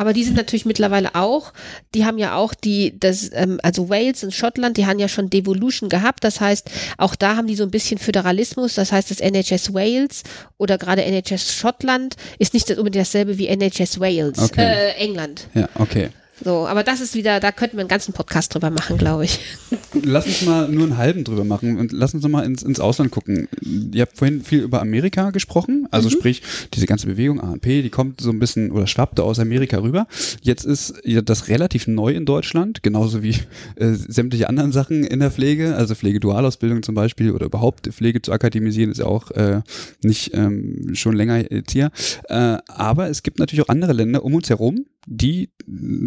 aber 0.03 0.13
die 0.13 0.25
sind 0.25 0.37
natürlich 0.37 0.67
mittlerweile 0.67 1.15
auch, 1.15 1.53
die 1.95 2.05
haben 2.05 2.19
ja 2.19 2.35
auch 2.35 2.55
die, 2.55 2.99
das, 2.99 3.31
ähm, 3.35 3.61
also 3.63 3.89
Wales 3.89 4.25
und 4.25 4.35
Schottland, 4.35 4.77
die 4.77 4.87
haben 4.87 4.99
ja 4.99 5.07
schon 5.07 5.31
Devolution 5.31 5.89
gehabt. 5.89 6.25
Das 6.25 6.41
heißt, 6.41 6.69
auch 6.99 7.15
da 7.15 7.37
haben 7.37 7.47
die 7.47 7.55
so 7.55 7.63
ein 7.63 7.71
bisschen 7.71 7.99
Föderalismus. 7.99 8.75
Das 8.75 8.91
heißt, 8.91 9.13
das 9.13 9.21
NHS 9.21 9.75
Wales 9.75 10.25
oder 10.59 10.77
gerade 10.77 11.05
NHS 11.05 11.55
Schottland 11.55 12.17
ist 12.41 12.53
nicht 12.53 12.69
unbedingt 12.69 12.97
dasselbe 12.97 13.39
wie 13.39 13.47
NHS 13.47 14.01
Wales, 14.01 14.41
okay. 14.41 14.65
äh, 14.65 14.91
England. 14.97 15.47
Ja, 15.55 15.69
okay. 15.77 16.11
So, 16.45 16.67
aber 16.67 16.83
das 16.83 17.01
ist 17.01 17.15
wieder, 17.15 17.41
da 17.41 17.53
könnten 17.53 17.77
wir 17.77 17.81
einen 17.83 17.89
ganzen 17.89 18.13
Podcast 18.13 18.55
drüber 18.55 18.71
machen, 18.71 18.99
glaube 18.99 19.25
ich. 19.25 19.41
Lass 20.03 20.27
uns 20.27 20.43
mal 20.43 20.69
nur 20.69 20.85
einen 20.85 20.97
halben 20.97 21.25
drüber 21.25 21.45
machen 21.45 21.79
und 21.79 21.93
lass 21.93 22.15
uns 22.15 22.27
mal 22.27 22.45
ins, 22.45 22.63
ins 22.63 22.81
Ausland 22.81 23.11
gucken. 23.11 23.49
Ihr 23.61 24.03
habt 24.03 24.17
vorhin 24.17 24.43
viel 24.43 24.61
über 24.61 24.81
Amerika 24.81 25.31
gesprochen, 25.31 25.87
also 25.91 26.09
mhm. 26.09 26.13
sprich, 26.13 26.43
diese 26.75 26.87
ganze 26.87 27.07
Bewegung 27.07 27.41
ANP, 27.41 27.65
die 27.65 27.91
kommt 27.91 28.21
so 28.21 28.31
ein 28.31 28.39
bisschen 28.39 28.73
oder 28.73 28.87
schwappte 28.87 29.23
aus 29.23 29.39
Amerika 29.39 29.79
rüber. 29.79 30.07
Jetzt 30.41 30.65
ist 30.65 30.95
das 31.25 31.49
relativ 31.49 31.87
neu 31.87 32.13
in 32.13 32.25
Deutschland, 32.25 32.83
genauso 32.83 33.23
wie 33.23 33.37
äh, 33.77 33.93
sämtliche 33.93 34.49
anderen 34.49 34.73
Sachen 34.73 35.05
in 35.05 35.21
der 35.21 35.31
Pflege, 35.31 35.77
also 35.77 35.95
Pflegedualausbildung 35.95 36.83
zum 36.83 36.95
Beispiel 36.95 37.31
oder 37.33 37.47
überhaupt 37.47 37.87
Pflege 37.89 38.23
zu 38.23 38.33
akademisieren 38.33 38.91
ist 38.91 38.99
ja 38.99 39.07
auch 39.07 39.31
äh, 39.33 39.61
nicht 40.03 40.35
ähm, 40.35 40.95
schon 40.95 41.15
länger 41.15 41.53
jetzt 41.53 41.73
hier. 41.73 41.91
Äh, 42.29 42.59
aber 42.67 43.09
es 43.09 43.23
gibt 43.23 43.39
natürlich 43.39 43.65
auch 43.65 43.69
andere 43.69 43.93
Länder 43.93 44.25
um 44.25 44.35
uns 44.35 44.49
herum, 44.49 44.87
die 45.07 45.51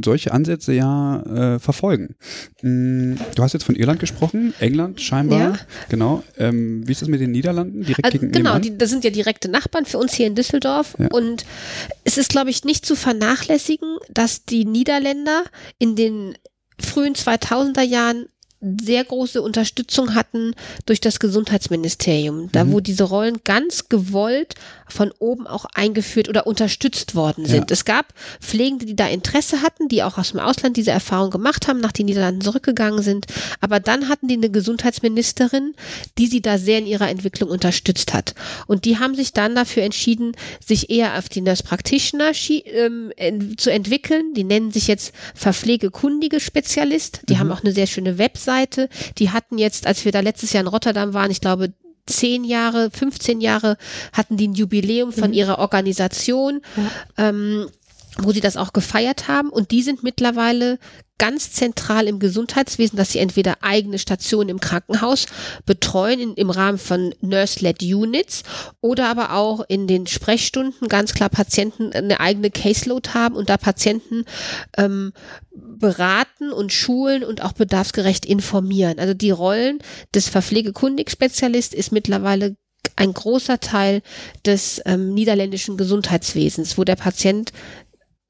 solche 0.04 0.32
Ansätze 0.32 0.74
ja 0.74 1.22
äh, 1.56 1.60
verfolgen. 1.60 2.16
Mm, 2.62 3.16
du 3.36 3.44
hast 3.44 3.54
jetzt 3.54 3.64
von 3.64 3.76
Irland 3.76 4.00
gesprochen, 4.00 4.54
England 4.60 5.02
scheinbar, 5.02 5.40
ja. 5.40 5.58
genau. 5.90 6.24
Ähm, 6.38 6.88
wie 6.88 6.92
ist 6.92 7.02
das 7.02 7.10
mit 7.10 7.20
den 7.20 7.32
Niederlanden? 7.32 7.84
Direkt 7.84 8.06
also, 8.06 8.20
genau, 8.20 8.60
die, 8.60 8.78
das 8.78 8.90
sind 8.90 9.04
ja 9.04 9.10
direkte 9.10 9.50
Nachbarn 9.50 9.86
für 9.86 9.98
uns 9.98 10.14
hier 10.14 10.28
in 10.28 10.36
Düsseldorf 10.36 10.96
ja. 10.98 11.08
und 11.08 11.46
es 12.04 12.18
ist, 12.18 12.30
glaube 12.30 12.50
ich, 12.50 12.64
nicht 12.64 12.86
zu 12.86 12.96
vernachlässigen, 12.96 13.98
dass 14.10 14.46
die 14.46 14.66
Niederländer 14.66 15.44
in 15.78 15.96
den 15.96 16.38
frühen 16.80 17.14
2000er 17.14 17.84
Jahren 17.84 18.28
sehr 18.61 19.03
große 19.03 19.41
Unterstützung 19.41 20.15
hatten 20.15 20.53
durch 20.86 21.02
das 21.02 21.19
Gesundheitsministerium, 21.19 22.49
da 22.52 22.64
mhm. 22.64 22.72
wo 22.72 22.80
diese 22.80 23.03
Rollen 23.03 23.40
ganz 23.44 23.90
gewollt 23.90 24.56
von 24.88 25.11
oben 25.19 25.48
auch 25.48 25.65
eingeführt 25.73 26.30
oder 26.30 26.48
unterstützt 26.48 27.15
worden 27.15 27.45
sind. 27.45 27.69
Ja. 27.69 27.73
Es 27.73 27.86
gab 27.86 28.14
Pflegende, 28.40 28.86
die 28.86 28.95
da 28.95 29.07
Interesse 29.07 29.61
hatten, 29.61 29.88
die 29.88 30.03
auch 30.03 30.18
aus 30.18 30.32
dem 30.32 30.40
Ausland 30.40 30.77
diese 30.77 30.91
Erfahrung 30.91 31.32
gemacht 31.32 31.68
haben, 31.68 31.80
nach 31.80 31.91
den 31.91 32.06
Niederlanden 32.06 32.41
zurückgegangen 32.41 33.02
sind. 33.02 33.26
Aber 33.61 33.80
dann 33.80 34.10
hatten 34.10 34.27
die 34.27 34.36
eine 34.36 34.49
Gesundheitsministerin, 34.49 35.73
die 36.18 36.27
sie 36.27 36.41
da 36.41 36.57
sehr 36.57 36.80
in 36.80 36.88
ihrer 36.88 37.10
Entwicklung 37.10 37.49
unterstützt 37.49 38.14
hat. 38.14 38.36
Und 38.68 38.86
die 38.86 38.99
haben 38.99 39.15
sich 39.15 39.34
dann 39.34 39.56
dafür 39.56 39.84
entschieden, 39.84 40.34
sich 40.65 40.90
eher 40.90 41.18
auf 41.18 41.30
die 41.30 41.41
Nurse 41.41 41.64
Practitioner 41.64 42.32
ähm, 42.45 43.57
zu 43.57 43.72
entwickeln. 43.72 44.34
Die 44.36 44.44
nennen 44.44 44.72
sich 44.72 44.88
jetzt 44.88 45.14
verpflegekundige 45.34 46.40
Spezialist. 46.40 47.22
Die 47.27 47.36
mhm. 47.36 47.40
haben 47.40 47.52
auch 47.52 47.64
eine 47.64 47.73
sehr 47.73 47.88
schöne 47.88 48.18
Webseite. 48.46 48.90
Die 49.18 49.32
hatten 49.32 49.58
jetzt, 49.58 49.88
als 49.88 50.06
wir 50.06 50.12
da 50.12 50.20
letztes 50.20 50.54
Jahr 50.54 50.62
in 50.62 50.68
Rotterdam 50.68 51.14
waren, 51.14 51.32
ich 51.32 51.42
glaube, 51.42 51.74
zehn 52.06 52.44
Jahre, 52.44 52.92
15 52.92 53.42
Jahre 53.42 53.78
hatten 54.14 54.38
die 54.38 54.48
ein 54.48 54.54
Jubiläum 54.54 55.12
von 55.12 55.30
mhm. 55.30 55.34
ihrer 55.34 55.60
Organisation, 55.60 56.62
ja. 56.76 57.30
ähm, 57.30 57.68
wo 58.18 58.32
sie 58.32 58.42
das 58.42 58.58
auch 58.58 58.74
gefeiert 58.74 59.28
haben. 59.28 59.50
Und 59.50 59.72
die 59.72 59.82
sind 59.82 60.04
mittlerweile 60.04 60.80
ganz 61.18 61.52
zentral 61.52 62.08
im 62.08 62.20
Gesundheitswesen, 62.20 62.98
dass 62.98 63.14
sie 63.14 63.20
entweder 63.20 63.58
eigene 63.62 64.00
Stationen 64.00 64.50
im 64.50 64.60
Krankenhaus 64.60 65.28
betreuen 65.66 66.20
in, 66.20 66.34
im 66.34 66.50
Rahmen 66.50 66.78
von 66.78 67.16
Nurse-led 67.22 67.82
Units 67.82 68.44
oder 68.82 69.08
aber 69.08 69.34
auch 69.34 69.64
in 69.68 69.88
den 69.88 70.08
Sprechstunden 70.08 70.90
ganz 70.90 71.14
klar 71.14 71.30
Patienten 71.30 71.94
eine 71.94 72.20
eigene 72.20 72.52
Caseload 72.52 73.12
haben 73.14 73.36
und 73.36 73.50
da 73.50 73.58
Patienten 73.58 74.26
ähm, 74.78 75.14
beraten 75.54 76.52
und 76.52 76.74
schulen 76.74 77.24
und 77.24 77.42
auch 77.42 77.54
bedarfsgerecht 77.54 78.26
informieren. 78.26 79.00
Also 79.00 79.14
die 79.14 79.32
Rollen 79.32 79.80
des 80.14 80.28
Verpflegekundig-Spezialist 80.28 81.74
ist 81.74 81.94
mittlerweile 81.94 82.58
ein 82.98 83.14
großer 83.14 83.60
Teil 83.60 84.02
des 84.46 84.82
ähm, 84.86 85.14
niederländischen 85.14 85.78
Gesundheitswesens, 85.78 86.78
wo 86.78 86.84
der 86.84 86.96
Patient 86.96 87.52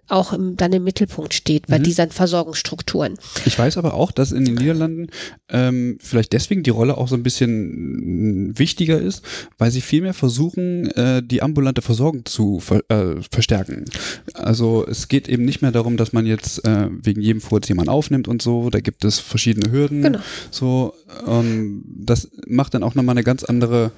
auch 0.07 0.33
im, 0.33 0.55
dann 0.55 0.73
im 0.73 0.83
Mittelpunkt 0.83 1.33
steht 1.33 1.67
bei 1.67 1.79
mhm. 1.79 1.83
diesen 1.83 2.11
Versorgungsstrukturen. 2.11 3.15
Ich 3.45 3.57
weiß 3.57 3.77
aber 3.77 3.93
auch, 3.93 4.11
dass 4.11 4.31
in 4.31 4.45
den 4.45 4.55
Niederlanden 4.55 5.07
ähm, 5.49 5.97
vielleicht 6.01 6.33
deswegen 6.33 6.63
die 6.63 6.69
Rolle 6.69 6.97
auch 6.97 7.07
so 7.07 7.15
ein 7.15 7.23
bisschen 7.23 8.49
mm, 8.49 8.59
wichtiger 8.59 8.99
ist, 8.99 9.23
weil 9.57 9.71
sie 9.71 9.81
vielmehr 9.81 10.13
versuchen, 10.13 10.91
äh, 10.91 11.23
die 11.23 11.41
ambulante 11.41 11.81
Versorgung 11.81 12.25
zu 12.25 12.59
ver 12.59 12.81
äh, 12.89 13.21
verstärken. 13.31 13.85
Also 14.33 14.85
es 14.87 15.07
geht 15.07 15.27
eben 15.27 15.45
nicht 15.45 15.61
mehr 15.61 15.71
darum, 15.71 15.97
dass 15.97 16.13
man 16.13 16.25
jetzt 16.25 16.65
äh, 16.65 16.87
wegen 16.91 17.21
jedem 17.21 17.41
Furz 17.41 17.67
jemanden 17.67 17.89
aufnimmt 17.89 18.27
und 18.27 18.41
so. 18.41 18.69
Da 18.69 18.79
gibt 18.79 19.03
es 19.05 19.19
verschiedene 19.19 19.71
Hürden. 19.71 20.01
Genau. 20.03 20.19
So, 20.51 20.93
ähm, 21.27 21.83
das 21.87 22.29
macht 22.47 22.73
dann 22.73 22.83
auch 22.83 22.95
nochmal 22.95 23.13
eine 23.13 23.23
ganz 23.23 23.43
andere 23.43 23.91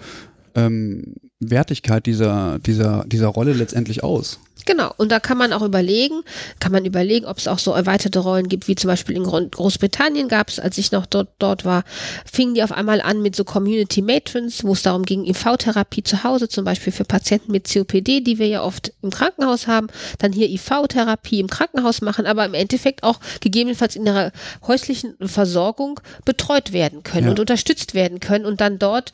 ähm, 0.58 1.16
Wertigkeit 1.40 2.06
dieser, 2.06 2.60
dieser, 2.60 3.06
dieser 3.08 3.28
Rolle 3.28 3.54
letztendlich 3.54 4.04
aus. 4.04 4.40
Genau, 4.68 4.94
und 4.98 5.14
da 5.14 5.22
kann 5.22 5.38
man 5.38 5.54
auch 5.54 5.62
überlegen, 5.62 6.24
kann 6.60 6.74
man 6.74 6.84
überlegen, 6.84 7.26
ob 7.26 7.38
es 7.38 7.48
auch 7.48 7.58
so 7.58 7.72
erweiterte 7.72 8.20
Rollen 8.20 8.50
gibt, 8.50 8.68
wie 8.68 8.76
zum 8.76 8.90
Beispiel 8.90 9.16
in 9.16 9.24
Großbritannien 9.24 10.28
gab 10.28 10.50
es, 10.50 10.60
als 10.60 10.78
ich 10.78 10.92
noch 10.92 11.06
dort, 11.06 11.30
dort 11.40 11.64
war, 11.64 11.86
fingen 12.30 12.54
die 12.54 12.62
auf 12.62 12.74
einmal 12.74 13.00
an 13.00 13.22
mit 13.22 13.34
so 13.34 13.46
Community 13.46 14.02
Matrons, 14.02 14.66
wo 14.66 14.74
es 14.74 14.84
darum 14.84 15.04
ging, 15.04 15.24
IV-Therapie 15.26 16.04
zu 16.04 16.26
Hause, 16.26 16.50
zum 16.50 16.66
Beispiel 16.66 16.92
für 16.92 17.06
Patienten 17.06 17.54
mit 17.54 17.72
COPD, 17.72 18.20
die 18.20 18.40
wir 18.40 18.48
ja 18.48 18.62
oft 18.62 18.92
im 19.02 19.10
Krankenhaus 19.10 19.68
haben, 19.68 19.88
dann 20.18 20.34
hier 20.34 20.50
IV-Therapie 20.50 21.40
im 21.40 21.48
Krankenhaus 21.48 22.02
machen, 22.02 22.26
aber 22.26 22.44
im 22.46 22.54
Endeffekt 22.54 23.04
auch 23.04 23.22
gegebenenfalls 23.40 23.96
in 23.96 24.04
der 24.04 24.34
häuslichen 24.68 25.16
Versorgung 25.22 26.02
betreut 26.26 26.74
werden 26.74 27.04
können 27.04 27.28
ja. 27.28 27.32
und 27.32 27.40
unterstützt 27.40 27.94
werden 27.94 28.20
können 28.20 28.46
und 28.46 28.60
dann 28.60 28.80
dort 28.80 29.14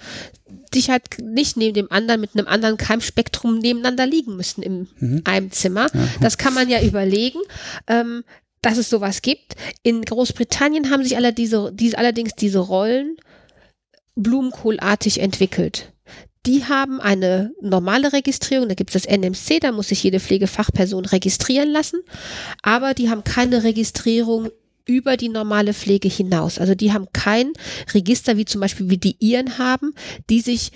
dich 0.75 0.89
halt 0.89 1.03
nicht 1.21 1.57
neben 1.57 1.73
dem 1.73 1.91
anderen 1.91 2.21
mit 2.21 2.35
einem 2.35 2.47
anderen 2.47 2.77
Keimspektrum 2.77 3.59
nebeneinander 3.59 4.05
liegen 4.05 4.35
müssen 4.35 4.61
in 4.61 4.87
mhm. 4.99 5.21
einem 5.25 5.51
Zimmer. 5.51 5.87
Ja. 5.93 6.07
Das 6.21 6.37
kann 6.37 6.53
man 6.53 6.69
ja 6.69 6.81
überlegen. 6.81 7.39
Ähm, 7.87 8.23
dass 8.63 8.77
es 8.77 8.89
sowas 8.89 9.21
gibt. 9.21 9.55
In 9.83 10.01
Großbritannien 10.01 10.89
haben 10.89 11.03
sich 11.03 11.17
alle 11.17 11.33
diese, 11.33 11.71
diese, 11.73 11.97
allerdings 11.97 12.33
diese 12.33 12.59
Rollen 12.59 13.17
blumenkohlartig 14.15 15.19
entwickelt. 15.19 15.91
Die 16.45 16.65
haben 16.65 16.99
eine 16.99 17.53
normale 17.61 18.11
Registrierung, 18.11 18.67
da 18.67 18.75
gibt 18.75 18.93
es 18.93 19.03
das 19.03 19.17
NMC, 19.17 19.59
da 19.61 19.71
muss 19.71 19.89
sich 19.89 20.03
jede 20.03 20.19
Pflegefachperson 20.19 21.05
registrieren 21.05 21.69
lassen, 21.69 22.01
aber 22.61 22.93
die 22.93 23.09
haben 23.09 23.23
keine 23.23 23.63
Registrierung 23.63 24.49
über 24.85 25.17
die 25.17 25.29
normale 25.29 25.73
Pflege 25.73 26.07
hinaus. 26.07 26.59
Also 26.59 26.75
die 26.75 26.93
haben 26.93 27.07
kein 27.13 27.53
Register, 27.93 28.37
wie 28.37 28.45
zum 28.45 28.61
Beispiel 28.61 28.89
wie 28.89 28.97
die 28.97 29.15
Iren 29.19 29.57
haben, 29.57 29.93
die 30.29 30.41
sich 30.41 30.71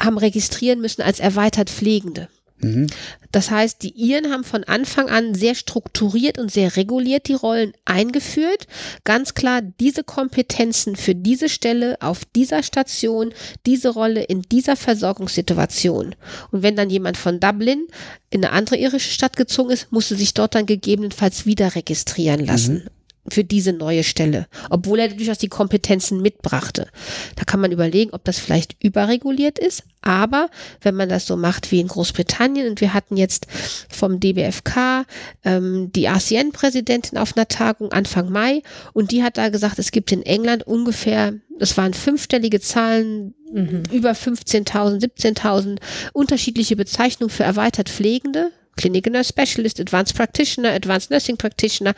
haben 0.00 0.18
registrieren 0.18 0.80
müssen 0.80 1.02
als 1.02 1.20
erweitert 1.20 1.70
Pflegende. 1.70 2.28
Mhm. 2.58 2.86
Das 3.30 3.50
heißt, 3.50 3.82
die 3.82 3.90
Iren 3.90 4.32
haben 4.32 4.44
von 4.44 4.64
Anfang 4.64 5.08
an 5.08 5.34
sehr 5.34 5.54
strukturiert 5.54 6.38
und 6.38 6.52
sehr 6.52 6.76
reguliert 6.76 7.28
die 7.28 7.34
Rollen 7.34 7.72
eingeführt. 7.84 8.66
Ganz 9.02 9.34
klar, 9.34 9.60
diese 9.60 10.04
Kompetenzen 10.04 10.96
für 10.96 11.14
diese 11.14 11.48
Stelle 11.48 11.96
auf 12.00 12.24
dieser 12.24 12.62
Station, 12.62 13.34
diese 13.66 13.88
Rolle 13.88 14.22
in 14.22 14.42
dieser 14.42 14.76
Versorgungssituation. 14.76 16.14
Und 16.52 16.62
wenn 16.62 16.76
dann 16.76 16.90
jemand 16.90 17.16
von 17.16 17.40
Dublin 17.40 17.86
in 18.30 18.44
eine 18.44 18.52
andere 18.52 18.76
irische 18.76 19.10
Stadt 19.10 19.36
gezogen 19.36 19.70
ist, 19.70 19.90
musste 19.90 20.14
sich 20.16 20.32
dort 20.32 20.54
dann 20.54 20.66
gegebenenfalls 20.66 21.46
wieder 21.46 21.74
registrieren 21.74 22.44
lassen. 22.46 22.84
Mhm 22.84 22.93
für 23.28 23.44
diese 23.44 23.72
neue 23.72 24.04
Stelle, 24.04 24.46
obwohl 24.70 24.98
er 24.98 25.08
durchaus 25.08 25.38
die 25.38 25.48
Kompetenzen 25.48 26.20
mitbrachte. 26.20 26.88
Da 27.36 27.44
kann 27.44 27.60
man 27.60 27.72
überlegen, 27.72 28.12
ob 28.12 28.24
das 28.24 28.38
vielleicht 28.38 28.76
überreguliert 28.82 29.58
ist, 29.58 29.84
aber 30.02 30.50
wenn 30.82 30.94
man 30.94 31.08
das 31.08 31.26
so 31.26 31.36
macht 31.36 31.72
wie 31.72 31.80
in 31.80 31.88
Großbritannien 31.88 32.68
und 32.68 32.80
wir 32.80 32.92
hatten 32.92 33.16
jetzt 33.16 33.46
vom 33.88 34.20
DBFK 34.20 35.06
ähm, 35.44 35.90
die 35.92 36.08
ASEAN-Präsidentin 36.08 37.16
auf 37.16 37.36
einer 37.36 37.48
Tagung 37.48 37.92
Anfang 37.92 38.30
Mai 38.30 38.62
und 38.92 39.10
die 39.10 39.22
hat 39.22 39.38
da 39.38 39.48
gesagt, 39.48 39.78
es 39.78 39.90
gibt 39.90 40.12
in 40.12 40.22
England 40.22 40.66
ungefähr, 40.66 41.34
es 41.58 41.76
waren 41.78 41.94
fünfstellige 41.94 42.60
Zahlen, 42.60 43.34
mhm. 43.50 43.84
über 43.90 44.12
15.000, 44.12 45.00
17.000 45.00 45.78
unterschiedliche 46.12 46.76
Bezeichnungen 46.76 47.30
für 47.30 47.44
erweitert 47.44 47.88
Pflegende, 47.88 48.50
Clinical 48.76 49.12
Nurse 49.12 49.28
Specialist, 49.28 49.80
Advanced 49.80 50.16
Practitioner, 50.16 50.70
Advanced 50.70 51.10
Nursing 51.10 51.36
Practitioner. 51.36 51.94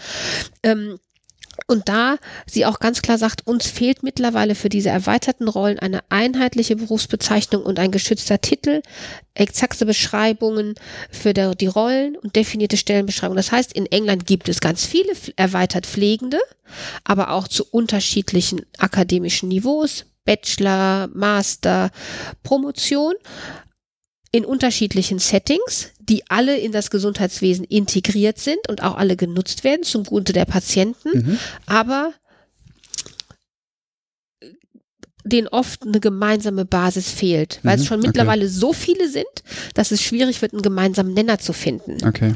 Ähm, 0.63 0.99
und 1.67 1.89
da 1.89 2.19
sie 2.47 2.67
auch 2.67 2.79
ganz 2.79 3.03
klar 3.03 3.19
sagt, 3.19 3.47
uns 3.47 3.67
fehlt 3.67 4.03
mittlerweile 4.03 4.55
für 4.55 4.69
diese 4.69 4.91
erweiterten 4.91 5.49
Rollen 5.49 5.79
eine 5.79 6.01
einheitliche 6.11 6.77
Berufsbezeichnung 6.77 7.63
und 7.63 7.79
ein 7.79 7.91
geschützter 7.91 8.41
Titel, 8.41 8.83
exakte 9.35 9.87
Beschreibungen 9.87 10.75
für 11.11 11.35
der, 11.35 11.55
die 11.55 11.67
Rollen 11.67 12.17
und 12.17 12.37
definierte 12.37 12.77
Stellenbeschreibungen. 12.77 13.37
Das 13.37 13.53
heißt, 13.53 13.73
in 13.73 13.87
England 13.87 14.27
gibt 14.27 14.49
es 14.49 14.61
ganz 14.61 14.85
viele 14.85 15.13
erweitert 15.37 15.87
Pflegende, 15.87 16.39
aber 17.05 17.31
auch 17.31 17.49
zu 17.49 17.65
unterschiedlichen 17.71 18.63
akademischen 18.79 19.49
Niveaus, 19.49 20.05
Bachelor, 20.25 21.09
Master, 21.15 21.91
Promotion 22.43 23.15
in 24.37 24.45
unterschiedlichen 24.45 25.19
Settings, 25.19 25.93
die 25.99 26.23
alle 26.29 26.59
in 26.59 26.71
das 26.71 26.91
Gesundheitswesen 26.91 27.65
integriert 27.65 28.39
sind 28.39 28.69
und 28.69 28.83
auch 28.83 28.97
alle 28.97 29.17
genutzt 29.17 29.65
werden 29.65 29.83
zum 29.83 30.05
Gute 30.05 30.33
der 30.33 30.45
Patienten, 30.45 31.09
mhm. 31.19 31.39
aber 31.65 32.13
denen 35.25 35.49
oft 35.49 35.85
eine 35.85 36.01
gemeinsame 36.01 36.65
Basis 36.65 37.11
fehlt, 37.11 37.61
weil 37.63 37.77
mhm, 37.77 37.83
es 37.83 37.89
schon 37.89 38.01
mittlerweile 38.01 38.45
okay. 38.45 38.53
so 38.53 38.73
viele 38.73 39.09
sind, 39.09 39.25
dass 39.75 39.91
es 39.91 40.03
schwierig 40.03 40.41
wird, 40.43 40.53
einen 40.53 40.63
gemeinsamen 40.63 41.15
Nenner 41.15 41.39
zu 41.39 41.53
finden. 41.53 41.97
Okay. 42.07 42.35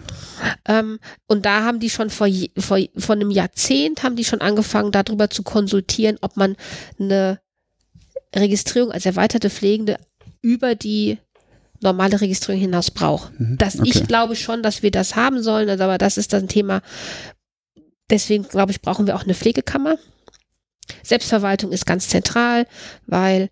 Ähm, 0.66 0.98
und 1.28 1.44
da 1.44 1.64
haben 1.64 1.81
die 1.81 1.90
schon 1.90 2.10
vor, 2.10 2.28
vor, 2.59 2.78
vor 2.97 3.14
einem 3.14 3.31
Jahrzehnt 3.31 4.02
haben 4.02 4.16
die 4.16 4.24
schon 4.24 4.40
angefangen, 4.40 4.90
darüber 4.90 5.31
zu 5.31 5.43
konsultieren, 5.43 6.16
ob 6.22 6.36
man 6.36 6.56
eine 6.98 7.40
Registrierung 8.35 8.90
als 8.90 9.06
erweiterte 9.06 9.51
Pflegende 9.51 9.98
über 10.43 10.74
die 10.74 11.18
normale 11.81 12.20
Registrierung 12.20 12.61
hinaus 12.61 12.90
braucht. 12.90 13.39
Mhm, 13.39 13.59
dass 13.59 13.78
okay. 13.78 13.90
ich 13.93 14.07
glaube 14.07 14.36
schon, 14.36 14.62
dass 14.62 14.82
wir 14.82 14.90
das 14.90 15.16
haben 15.16 15.43
sollen, 15.43 15.69
also 15.69 15.85
aber 15.85 15.98
das 15.98 16.16
ist 16.16 16.32
das 16.32 16.44
Thema. 16.47 16.82
Deswegen 18.11 18.44
glaube 18.44 18.73
ich, 18.73 18.81
brauchen 18.81 19.07
wir 19.07 19.16
auch 19.16 19.24
eine 19.24 19.35
Pflegekammer. 19.35 19.97
Selbstverwaltung 21.02 21.73
ist 21.73 21.86
ganz 21.86 22.09
zentral, 22.09 22.66
weil 23.07 23.48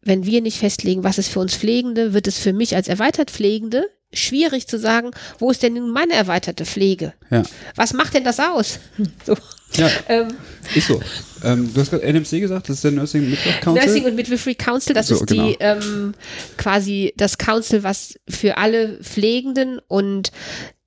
wenn 0.00 0.24
wir 0.24 0.40
nicht 0.40 0.58
festlegen, 0.58 1.02
was 1.02 1.18
ist 1.18 1.28
für 1.28 1.40
uns 1.40 1.56
Pflegende, 1.56 2.12
wird 2.12 2.28
es 2.28 2.38
für 2.38 2.52
mich 2.52 2.76
als 2.76 2.86
erweitert 2.86 3.30
Pflegende 3.30 3.88
schwierig 4.12 4.66
zu 4.68 4.78
sagen, 4.78 5.10
wo 5.38 5.50
ist 5.50 5.62
denn 5.62 5.74
nun 5.74 5.90
meine 5.90 6.14
erweiterte 6.14 6.64
Pflege? 6.64 7.12
Ja. 7.30 7.42
Was 7.74 7.92
macht 7.92 8.14
denn 8.14 8.24
das 8.24 8.40
aus? 8.40 8.78
So. 9.26 9.36
Ja, 9.72 9.90
Ähm, 10.08 10.28
ist 10.76 10.86
so. 10.86 11.00
Ähm, 11.42 11.72
du 11.74 11.80
hast 11.80 11.90
gerade 11.90 12.04
NMC 12.04 12.38
gesagt, 12.40 12.68
das 12.68 12.76
ist 12.76 12.84
der 12.84 12.92
Nursing 12.92 13.28
Midwife 13.28 13.60
Council. 13.62 13.84
Nursing 13.84 14.04
und 14.04 14.14
Midwifery 14.14 14.54
Council, 14.54 14.94
das 14.94 15.08
So, 15.08 15.16
ist 15.16 15.26
genau. 15.26 15.48
die 15.48 15.56
ähm, 15.58 16.14
quasi 16.56 17.12
das 17.16 17.36
Council, 17.36 17.82
was 17.82 18.14
für 18.28 18.58
alle 18.58 19.02
Pflegenden 19.02 19.80
und 19.88 20.30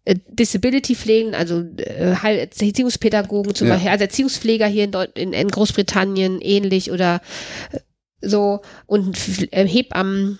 äh, 0.05 0.15
Disability 0.29 0.95
Pflegen, 0.95 1.35
also 1.35 1.59
äh, 1.77 2.15
Erziehungspädagogen 2.39 3.53
zum 3.53 3.67
Ja. 3.67 3.73
Beispiel, 3.73 3.91
also 3.91 4.03
Erziehungspfleger 4.05 4.67
hier 4.67 4.85
in, 4.85 4.91
Deut 4.91 5.17
in, 5.17 5.33
in 5.33 5.49
Großbritannien 5.49 6.39
ähnlich 6.41 6.89
oder 6.91 7.21
äh, 7.73 7.79
so 8.21 8.61
und 8.85 9.17
äh, 9.51 9.67
Hebammen 9.67 10.39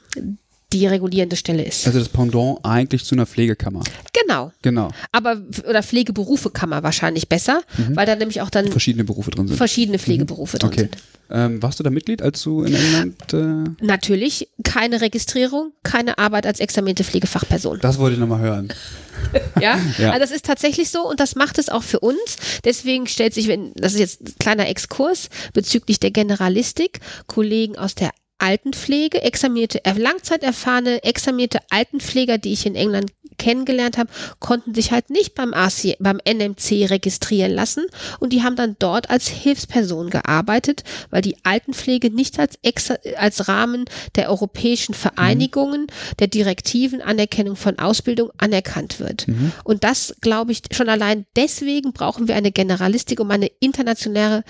die 0.73 0.85
regulierende 0.87 1.35
Stelle 1.35 1.63
ist. 1.63 1.87
Also 1.87 1.99
das 1.99 2.09
Pendant 2.09 2.59
eigentlich 2.63 3.03
zu 3.05 3.15
einer 3.15 3.25
Pflegekammer. 3.25 3.83
genau. 4.13 4.51
Genau. 4.61 4.89
Aber 5.11 5.41
oder 5.67 5.81
Pflegeberufekammer 5.81 6.83
wahrscheinlich 6.83 7.27
besser, 7.29 7.61
weil 7.93 8.05
da 8.05 8.15
nämlich 8.15 8.41
auch 8.41 8.49
dann 8.51 8.67
Verschiedene 8.67 9.03
Berufe 9.03 9.31
drin 9.31 9.47
sind. 9.47 9.57
verschiedene 9.57 9.97
Pflegeberufe 9.99 10.59
drin 10.59 10.69
Okay. 10.69 10.79
sind. 10.81 10.97
Ähm, 11.31 11.61
warst 11.61 11.79
du 11.79 11.83
da 11.83 11.89
Mitglied, 11.91 12.21
als 12.23 12.41
du 12.41 12.63
in 12.63 12.73
England. 12.73 13.33
Äh, 13.33 13.85
Natürlich 13.85 14.49
keine 14.63 14.99
Registrierung, 15.01 15.73
keine 15.83 16.17
Arbeit 16.17 16.47
als 16.47 16.59
examinierte 16.59 17.03
Pflegefachperson. 17.03 17.79
das 17.81 17.99
wollte 17.99 18.15
ich 18.15 18.19
nochmal 18.19 18.39
hören. 18.41 18.69
Ja? 19.59 19.77
Ja. 19.97 20.11
also 20.11 20.19
das 20.21 20.31
ist 20.31 20.45
tatsächlich 20.45 20.89
so 20.89 21.07
und 21.07 21.19
das 21.19 21.35
macht 21.35 21.57
es 21.59 21.67
auch 21.69 21.83
für 21.83 21.99
uns. 21.99 22.37
Deswegen 22.63 23.05
stellt 23.05 23.33
sich, 23.33 23.47
wenn, 23.49 23.73
das 23.75 23.93
ist 23.93 23.99
jetzt 23.99 24.21
ein 24.21 24.33
kleiner 24.39 24.69
Exkurs 24.69 25.29
bezüglich 25.53 25.99
der 25.99 26.11
Generalistik, 26.11 26.99
Kollegen 27.27 27.77
aus 27.77 27.95
der 27.95 28.11
Altenpflege, 28.39 29.21
examinierte, 29.21 29.81
langzeiterfahrene, 29.95 31.03
examinierte 31.03 31.59
Altenpfleger, 31.69 32.37
die 32.37 32.53
ich 32.53 32.65
in 32.65 32.75
England 32.75 33.11
kennengelernt 33.39 33.97
habe, 33.97 34.09
konnten 34.39 34.75
sich 34.75 34.91
halt 34.91 35.09
nicht 35.09 35.33
beim 35.33 35.53
AC, 35.53 35.95
beim 35.99 36.19
NMC 36.23 36.89
registrieren 36.89 37.51
lassen. 37.51 37.85
Und 38.19 38.33
die 38.33 38.43
haben 38.43 38.55
dann 38.55 38.75
dort 38.77 39.09
als 39.09 39.27
Hilfsperson 39.27 40.09
gearbeitet, 40.11 40.83
weil 41.09 41.21
die 41.21 41.37
Altenpflege 41.43 42.11
nicht 42.11 42.37
als, 42.39 42.59
exa, 42.61 42.97
als 43.17 43.47
Rahmen 43.47 43.85
der 44.15 44.29
europäischen 44.29 44.93
Vereinigungen, 44.93 45.87
der 46.19 46.27
Direktiven, 46.27 47.01
Anerkennung 47.01 47.55
von 47.55 47.79
Ausbildung 47.79 48.29
anerkannt 48.37 48.99
wird. 48.99 49.25
Und 49.63 49.83
das 49.83 50.15
glaube 50.21 50.51
ich 50.51 50.61
schon 50.71 50.89
allein 50.89 51.25
deswegen 51.35 51.93
brauchen 51.93 52.27
wir 52.27 52.35
eine 52.35 52.51
Generalistik, 52.51 53.19
um 53.19 53.31
eine 53.31 53.47
internationale 53.59 54.43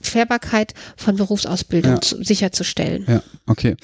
Transferbarkeit 0.00 0.74
von 0.96 1.16
Berufsausbildung 1.16 1.92
Ja. 1.94 2.00
zu, 2.00 2.22
sicherzustellen. 2.22 3.04
Ja, 3.08 3.22
okay. 3.46 3.76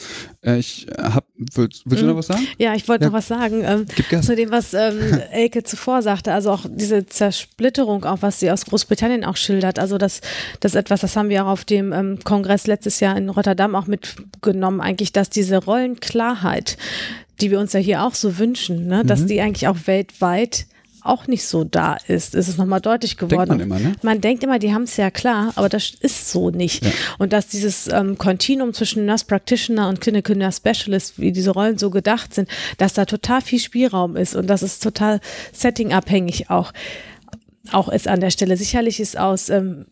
Äh, 0.42 0.58
ich 0.58 0.86
hab. 0.98 1.26
Willst, 1.54 1.82
willst 1.84 2.02
du 2.02 2.06
noch 2.06 2.16
was 2.16 2.28
sagen? 2.28 2.46
Ja, 2.58 2.74
ich 2.74 2.88
wollte 2.88 3.04
Ja. 3.04 3.10
noch 3.10 3.16
was 3.18 3.28
sagen. 3.28 3.62
Ähm, 3.64 3.86
Gib 3.94 4.08
Gas. 4.08 4.26
zu 4.26 4.34
dem, 4.34 4.50
was 4.50 4.72
ähm, 4.74 4.98
Elke 5.32 5.62
zuvor 5.64 6.02
sagte, 6.02 6.32
also 6.32 6.50
auch 6.50 6.64
diese 6.68 7.04
Zersplitterung, 7.06 8.04
auch 8.04 8.22
was 8.22 8.40
sie 8.40 8.50
aus 8.50 8.64
Großbritannien 8.64 9.24
auch 9.24 9.36
schildert. 9.36 9.78
Also 9.78 9.98
das, 9.98 10.20
das 10.60 10.72
ist 10.72 10.76
etwas, 10.76 11.00
das 11.02 11.14
haben 11.16 11.28
wir 11.28 11.44
auch 11.44 11.48
auf 11.50 11.64
dem 11.64 11.92
ähm, 11.92 12.18
Kongress 12.24 12.66
letztes 12.66 13.00
Jahr 13.00 13.16
in 13.16 13.28
Rotterdam 13.28 13.74
auch 13.74 13.86
mitgenommen, 13.86 14.80
eigentlich, 14.80 15.12
dass 15.12 15.28
diese 15.30 15.58
Rollenklarheit, 15.62 16.76
die 17.40 17.50
wir 17.50 17.60
uns 17.60 17.72
ja 17.74 17.80
hier 17.80 18.02
auch 18.02 18.14
so 18.14 18.38
wünschen, 18.38 18.86
ne, 18.86 19.02
Mhm. 19.04 19.06
dass 19.08 19.26
die 19.26 19.40
eigentlich 19.40 19.68
auch 19.68 19.76
weltweit 19.86 20.66
auch 21.08 21.26
nicht 21.26 21.46
so 21.46 21.64
da 21.64 21.96
ist. 22.06 22.34
Es 22.34 22.48
ist 22.48 22.58
nochmal 22.58 22.80
deutlich 22.80 23.16
geworden. 23.16 23.48
man 23.48 23.60
immer, 23.60 23.78
ne? 23.78 23.94
Man 24.02 24.20
denkt 24.20 24.44
immer, 24.44 24.58
die 24.58 24.72
haben 24.72 24.82
es 24.82 24.96
ja 24.96 25.10
klar, 25.10 25.52
aber 25.56 25.68
das 25.68 25.90
ist 26.00 26.30
so 26.30 26.50
nicht. 26.50 26.84
Ja. 26.84 26.90
Und 27.18 27.32
dass 27.32 27.48
dieses 27.48 27.88
ähm, 27.88 28.18
Kontinuum 28.18 28.74
zwischen 28.74 29.06
Nurse 29.06 29.24
Practitioner 29.24 29.88
und 29.88 30.00
Clinical 30.00 30.36
Nurse 30.36 30.58
Specialist, 30.58 31.18
wie 31.18 31.32
diese 31.32 31.50
Rollen 31.50 31.78
so 31.78 31.90
gedacht 31.90 32.34
sind, 32.34 32.48
dass 32.78 32.94
da 32.94 33.04
total 33.04 33.40
viel 33.40 33.60
Spielraum 33.60 34.16
ist 34.16 34.34
und 34.34 34.46
das 34.46 34.62
ist 34.62 34.82
total 34.82 35.20
settingabhängig 35.52 36.50
auch, 36.50 36.72
auch 37.72 37.88
ist 37.88 38.08
an 38.08 38.20
der 38.20 38.30
Stelle. 38.30 38.56
Sicherlich 38.56 39.00
ist 39.00 39.18
aus 39.18 39.48
ähm, 39.48 39.86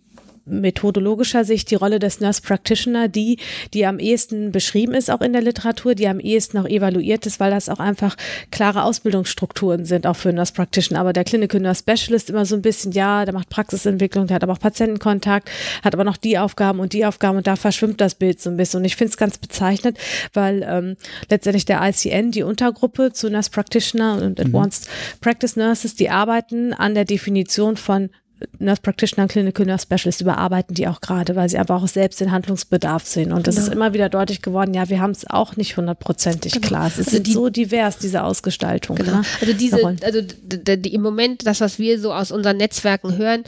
methodologischer 0.47 1.45
Sicht 1.45 1.71
die 1.71 1.75
Rolle 1.75 1.99
des 1.99 2.21
Nurse 2.21 2.43
Practitioner 2.43 3.09
die, 3.09 3.39
die 3.73 3.87
am 3.87 3.99
ehesten 3.99 4.53
beschrieben 4.53 4.95
ist, 4.95 5.11
auch 5.11 5.21
in 5.21 5.33
der 5.33 5.43
Literatur, 5.43 5.95
die 5.95 6.09
am 6.09 6.21
ehesten 6.21 6.59
auch 6.59 6.67
evaluiert 6.67 7.27
ist, 7.27 7.41
weil 7.41 7.51
das 7.51 7.69
auch 7.69 7.81
einfach 7.81 8.17
klare 8.51 8.85
Ausbildungsstrukturen 8.85 9.85
sind, 9.85 10.07
auch 10.07 10.17
für 10.17 10.33
Nurse 10.33 10.53
Practitioner. 10.53 11.01
Aber 11.01 11.13
der 11.13 11.25
Clinical 11.25 11.61
Nurse 11.61 11.81
Specialist 11.81 12.31
immer 12.31 12.47
so 12.47 12.57
ein 12.57 12.63
bisschen, 12.63 12.93
ja, 12.93 13.25
der 13.25 13.35
macht 13.35 13.49
Praxisentwicklung, 13.49 14.27
der 14.27 14.37
hat 14.37 14.43
aber 14.43 14.53
auch 14.53 14.61
Patientenkontakt, 14.61 15.51
hat 15.83 15.95
aber 15.95 16.05
noch 16.05 16.17
die 16.17 16.39
Aufgaben 16.39 16.81
und 16.81 16.93
die 16.93 17.07
Aufgaben 17.07 17.39
und 17.39 17.47
da 17.47 17.57
verschwimmt 17.57 18.01
das 18.01 18.15
Bild 18.15 18.41
so 18.41 18.51
ein 18.51 18.57
bisschen. 18.57 18.81
Und 18.81 18.85
ich 18.85 18.97
finde 18.97 19.11
es 19.11 19.17
ganz 19.17 19.39
bezeichnend, 19.39 19.99
weil 20.33 20.67
ähm, 20.69 20.97
letztendlich 21.31 21.65
der 21.65 21.81
ICN, 21.83 22.31
die 22.31 22.43
Untergruppe 22.43 23.13
zu 23.13 23.31
Nurse 23.31 23.51
Practitioner 23.51 24.23
und 24.23 24.41
Advanced 24.41 24.89
Practice 25.21 25.57
Nurses, 25.57 25.95
die 25.95 26.11
arbeiten 26.11 26.73
an 26.73 26.95
der 26.95 27.05
Definition 27.05 27.77
von 27.77 28.11
Nurse 28.59 28.81
Practitioner, 28.83 29.29
Clinical 29.29 29.67
Nurse 29.67 29.83
Specialist 29.83 30.21
überarbeiten 30.21 30.75
die 30.75 30.87
auch 30.89 31.01
gerade, 31.01 31.37
weil 31.37 31.49
sie 31.49 31.59
aber 31.59 31.77
auch 31.77 31.87
selbst 31.89 32.21
den 32.21 32.31
Handlungsbedarf 32.33 33.07
sehen. 33.07 33.33
Und 33.33 33.47
das 33.47 33.57
Genau. 33.57 33.67
ist 33.69 33.73
immer 33.73 33.93
wieder 33.95 34.09
deutlich 34.09 34.43
geworden, 34.43 34.75
ja, 34.75 34.89
wir 34.89 35.01
haben 35.01 35.11
es 35.13 35.29
auch 35.29 35.57
nicht 35.57 35.77
hundertprozentig 35.77 36.61
klar. 36.63 36.87
Es 36.87 36.99
ist 36.99 37.09
Also 37.09 37.21
die- 37.23 37.33
so 37.33 37.49
divers, 37.49 37.99
diese 37.99 38.23
Ausgestaltung. 38.25 38.97
Genau. 38.97 39.13
Ne? 39.19 39.23
Also 39.41 39.53
diese, 39.55 39.97
also 40.03 40.21
die, 40.23 40.95
im 40.95 41.03
Moment, 41.03 41.47
das, 41.47 41.61
was 41.61 41.79
wir 41.79 41.99
so 42.01 42.13
aus 42.13 42.33
unseren 42.33 42.57
Netzwerken 42.57 43.17
hören, 43.17 43.45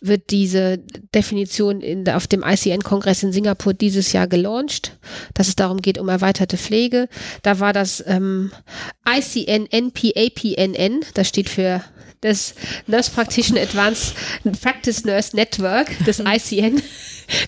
wird 0.00 0.30
diese 0.30 0.78
Definition 1.14 1.80
in, 1.80 2.08
auf 2.08 2.26
dem 2.26 2.42
ICN-Kongress 2.46 3.22
in 3.22 3.32
Singapur 3.32 3.74
dieses 3.74 4.12
Jahr 4.12 4.26
gelauncht, 4.26 4.96
dass 5.34 5.48
es 5.48 5.56
darum 5.56 5.82
geht, 5.82 5.98
um 5.98 6.08
erweiterte 6.08 6.56
Pflege. 6.56 7.08
Da 7.42 7.60
war 7.60 7.72
das 7.72 8.02
ähm, 8.06 8.50
ICN 9.08 9.66
NPAPNN, 9.70 11.00
das 11.14 11.28
steht 11.28 11.48
für 11.48 11.82
das 12.20 12.54
Nurse 12.86 13.10
Practitioner 13.10 13.62
Advanced 13.62 14.14
Practice 14.60 15.04
Nurse 15.04 15.34
Network, 15.34 15.88
das 16.04 16.18
ICN, 16.24 16.82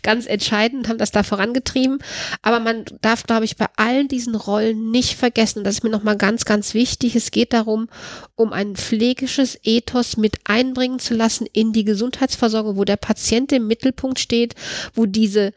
ganz 0.02 0.26
entscheidend, 0.26 0.88
haben 0.88 0.98
das 0.98 1.10
da 1.10 1.22
vorangetrieben. 1.22 1.98
Aber 2.40 2.60
man 2.60 2.84
darf, 3.02 3.24
glaube 3.24 3.44
ich, 3.44 3.56
bei 3.56 3.66
allen 3.76 4.08
diesen 4.08 4.34
Rollen 4.34 4.90
nicht 4.90 5.14
vergessen, 5.14 5.58
und 5.58 5.64
das 5.64 5.76
ist 5.76 5.84
mir 5.84 5.90
nochmal 5.90 6.16
ganz, 6.16 6.44
ganz 6.44 6.74
wichtig, 6.74 7.16
es 7.16 7.30
geht 7.30 7.52
darum, 7.52 7.88
um 8.34 8.52
ein 8.52 8.76
pflegisches 8.76 9.58
Ethos 9.62 10.16
mit 10.16 10.36
einbringen 10.44 10.98
zu 10.98 11.14
lassen 11.14 11.46
in 11.52 11.72
die 11.72 11.84
Gesundheitsversorgung, 11.84 12.76
wo 12.76 12.84
der 12.84 12.96
Patient 12.96 13.52
im 13.52 13.66
Mittelpunkt 13.66 14.18
steht, 14.18 14.54
wo 14.94 15.06
diese 15.06 15.52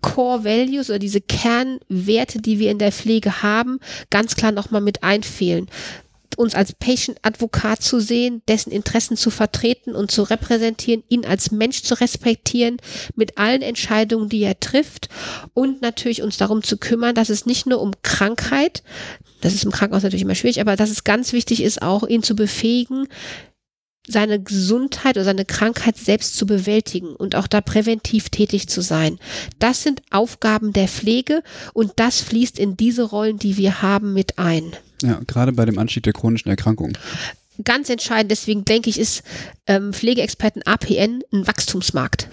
Core 0.00 0.42
Values 0.42 0.90
oder 0.90 0.98
diese 0.98 1.20
Kernwerte, 1.20 2.42
die 2.42 2.58
wir 2.58 2.72
in 2.72 2.78
der 2.78 2.90
Pflege 2.90 3.42
haben, 3.42 3.78
ganz 4.10 4.34
klar 4.34 4.50
nochmal 4.50 4.80
mit 4.80 5.04
einfehlen 5.04 5.68
uns 6.36 6.54
als 6.54 6.72
Patient-Advokat 6.72 7.82
zu 7.82 8.00
sehen, 8.00 8.42
dessen 8.48 8.70
Interessen 8.70 9.16
zu 9.16 9.30
vertreten 9.30 9.94
und 9.94 10.10
zu 10.10 10.22
repräsentieren, 10.22 11.02
ihn 11.08 11.24
als 11.24 11.50
Mensch 11.50 11.82
zu 11.82 11.98
respektieren, 12.00 12.76
mit 13.14 13.38
allen 13.38 13.62
Entscheidungen, 13.62 14.28
die 14.28 14.42
er 14.42 14.58
trifft 14.60 15.08
und 15.54 15.82
natürlich 15.82 16.22
uns 16.22 16.36
darum 16.36 16.62
zu 16.62 16.76
kümmern, 16.76 17.14
dass 17.14 17.28
es 17.28 17.46
nicht 17.46 17.66
nur 17.66 17.80
um 17.80 17.92
Krankheit, 18.02 18.82
das 19.40 19.54
ist 19.54 19.64
im 19.64 19.72
Krankenhaus 19.72 20.02
natürlich 20.02 20.22
immer 20.22 20.34
schwierig, 20.34 20.60
aber 20.60 20.76
dass 20.76 20.90
es 20.90 21.04
ganz 21.04 21.32
wichtig 21.32 21.62
ist, 21.62 21.82
auch 21.82 22.06
ihn 22.06 22.22
zu 22.22 22.36
befähigen, 22.36 23.08
seine 24.06 24.42
Gesundheit 24.42 25.16
oder 25.16 25.24
seine 25.24 25.44
Krankheit 25.44 25.96
selbst 25.96 26.36
zu 26.36 26.46
bewältigen 26.46 27.14
und 27.14 27.36
auch 27.36 27.46
da 27.46 27.60
präventiv 27.60 28.30
tätig 28.30 28.68
zu 28.68 28.80
sein. 28.80 29.18
Das 29.58 29.82
sind 29.82 30.02
Aufgaben 30.10 30.72
der 30.72 30.88
Pflege 30.88 31.42
und 31.72 31.92
das 31.96 32.20
fließt 32.20 32.58
in 32.58 32.76
diese 32.76 33.04
Rollen, 33.04 33.38
die 33.38 33.56
wir 33.56 33.82
haben, 33.82 34.12
mit 34.12 34.38
ein. 34.38 34.72
Ja, 35.02 35.20
gerade 35.26 35.52
bei 35.52 35.64
dem 35.64 35.78
Anstieg 35.78 36.02
der 36.04 36.12
chronischen 36.12 36.48
Erkrankungen. 36.48 36.96
Ganz 37.64 37.90
entscheidend, 37.90 38.30
deswegen 38.30 38.64
denke 38.64 38.88
ich, 38.88 38.98
ist 38.98 39.22
ähm, 39.66 39.92
Pflegeexperten 39.92 40.62
APN 40.62 41.22
ein 41.32 41.46
Wachstumsmarkt. 41.46 42.28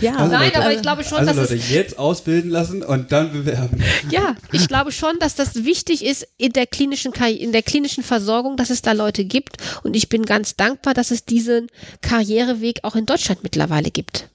Ja, 0.00 0.16
Also 0.16 0.32
Nein, 0.32 0.46
Leute, 0.46 0.60
aber 0.60 0.74
ich 0.74 0.82
glaube 0.82 1.04
schon, 1.04 1.18
Also 1.18 1.32
dass 1.32 1.50
Leute, 1.50 1.54
es 1.54 1.70
jetzt 1.70 1.98
ausbilden 1.98 2.50
lassen 2.50 2.82
und 2.82 3.12
dann 3.12 3.32
bewerben. 3.32 3.82
Ja, 4.10 4.36
ich 4.50 4.66
glaube 4.66 4.90
schon, 4.90 5.18
dass 5.20 5.36
das 5.36 5.64
wichtig 5.64 6.04
ist 6.04 6.26
in 6.36 6.52
der 6.52 6.66
klinischen 6.66 7.12
in 7.12 7.52
der 7.52 7.62
klinischen 7.62 8.02
Versorgung, 8.02 8.56
dass 8.56 8.70
es 8.70 8.82
da 8.82 8.90
Leute 8.92 9.24
gibt 9.24 9.56
und 9.84 9.94
ich 9.94 10.08
bin 10.08 10.24
ganz 10.24 10.56
dankbar, 10.56 10.94
dass 10.94 11.12
es 11.12 11.24
diesen 11.24 11.68
Karriereweg 12.02 12.80
auch 12.82 12.96
in 12.96 13.06
Deutschland 13.06 13.44
mittlerweile 13.44 13.90
gibt. 13.92 14.28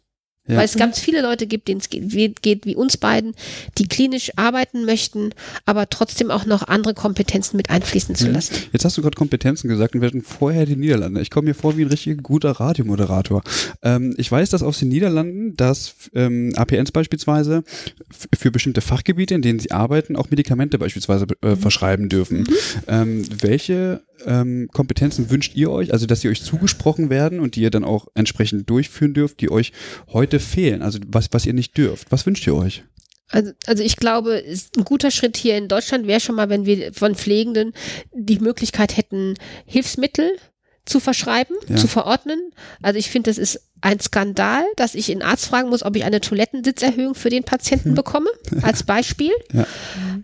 Ja. 0.45 0.57
Weil 0.57 0.65
es 0.65 0.75
ganz 0.75 0.99
viele 0.99 1.21
Leute 1.21 1.47
gibt, 1.47 1.69
denen 1.69 1.79
es 1.79 1.89
geht, 1.89 2.13
wie, 2.13 2.29
geht 2.41 2.65
wie 2.65 2.75
uns 2.75 2.97
beiden, 2.97 3.33
die 3.77 3.87
klinisch 3.87 4.31
arbeiten 4.35 4.83
möchten, 4.83 5.29
aber 5.65 5.89
trotzdem 5.89 6.31
auch 6.31 6.45
noch 6.45 6.67
andere 6.67 6.93
Kompetenzen 6.93 7.55
mit 7.55 7.69
einfließen 7.69 8.13
zu 8.15 8.27
Mhm. 8.27 8.33
lassen. 8.33 8.55
Jetzt 8.73 8.83
hast 8.83 8.97
du 8.97 9.01
gerade 9.01 9.15
Kompetenzen 9.15 9.69
gesagt 9.69 9.95
und 9.95 10.01
wir 10.01 10.07
hatten 10.07 10.21
vorher 10.21 10.65
die 10.65 10.75
Niederlande. 10.75 11.21
Ich 11.21 11.29
komme 11.29 11.47
mir 11.47 11.53
vor 11.53 11.77
wie 11.77 11.83
ein 11.83 11.87
richtig 11.87 12.21
guter 12.23 12.51
Radiomoderator. 12.51 13.41
Ähm, 13.83 14.13
ich 14.17 14.29
weiß, 14.29 14.49
dass 14.49 14.63
aus 14.63 14.79
den 14.79 14.89
Niederlanden, 14.89 15.55
dass 15.55 15.95
ähm, 16.13 16.51
APNs 16.57 16.91
beispielsweise 16.91 17.63
für 18.37 18.51
bestimmte 18.51 18.81
Fachgebiete, 18.81 19.35
in 19.35 19.41
denen 19.43 19.59
sie 19.59 19.71
arbeiten, 19.71 20.17
auch 20.17 20.29
Medikamente 20.29 20.77
beispielsweise 20.77 21.25
äh, 21.41 21.55
verschreiben 21.55 22.09
dürfen. 22.09 22.43
Ähm, 22.87 23.23
welche 23.41 24.01
ähm, 24.25 24.69
Kompetenzen 24.71 25.29
wünscht 25.29 25.55
ihr 25.55 25.71
euch, 25.71 25.93
also 25.93 26.05
dass 26.05 26.21
sie 26.21 26.29
euch 26.29 26.43
zugesprochen 26.43 27.09
werden 27.09 27.39
und 27.39 27.55
die 27.55 27.61
ihr 27.61 27.71
dann 27.71 27.83
auch 27.83 28.07
entsprechend 28.15 28.69
durchführen 28.69 29.13
dürft, 29.13 29.41
die 29.41 29.51
euch 29.51 29.71
heute 30.11 30.39
fehlen, 30.39 30.81
also 30.81 30.99
was, 31.07 31.29
was 31.31 31.45
ihr 31.45 31.53
nicht 31.53 31.77
dürft? 31.77 32.11
Was 32.11 32.25
wünscht 32.25 32.45
ihr 32.47 32.55
euch? 32.55 32.83
Also, 33.29 33.51
also 33.65 33.83
ich 33.83 33.95
glaube, 33.95 34.43
ein 34.77 34.83
guter 34.83 35.09
Schritt 35.09 35.37
hier 35.37 35.57
in 35.57 35.67
Deutschland 35.67 36.05
wäre 36.05 36.19
schon 36.19 36.35
mal, 36.35 36.49
wenn 36.49 36.65
wir 36.65 36.93
von 36.93 37.15
Pflegenden 37.15 37.73
die 38.13 38.39
Möglichkeit 38.39 38.95
hätten, 38.95 39.35
Hilfsmittel 39.65 40.37
zu 40.85 40.99
verschreiben, 40.99 41.55
ja. 41.67 41.75
zu 41.75 41.87
verordnen. 41.87 42.51
Also 42.81 42.99
ich 42.99 43.09
finde, 43.09 43.29
das 43.29 43.37
ist 43.37 43.61
ein 43.81 43.99
Skandal, 43.99 44.63
dass 44.75 44.95
ich 44.95 45.11
einen 45.11 45.21
Arzt 45.21 45.47
fragen 45.47 45.69
muss, 45.69 45.83
ob 45.83 45.95
ich 45.95 46.03
eine 46.03 46.21
Toilettensitzerhöhung 46.21 47.15
für 47.15 47.29
den 47.29 47.43
Patienten 47.43 47.89
hm. 47.89 47.95
bekomme, 47.95 48.29
als 48.61 48.83
Beispiel. 48.83 49.31
Ja. 49.51 49.65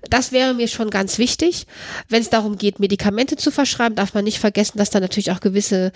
Das 0.10 0.32
wäre 0.32 0.54
mir 0.54 0.68
schon 0.68 0.90
ganz 0.90 1.18
wichtig. 1.18 1.68
Wenn 2.08 2.22
es 2.22 2.30
darum 2.30 2.58
geht, 2.58 2.80
Medikamente 2.80 3.36
zu 3.36 3.52
verschreiben, 3.52 3.96
darf 3.96 4.14
man 4.14 4.24
nicht 4.24 4.40
vergessen, 4.40 4.78
dass 4.78 4.90
da 4.90 5.00
natürlich 5.00 5.32
auch 5.32 5.42
gewisse 5.42 5.92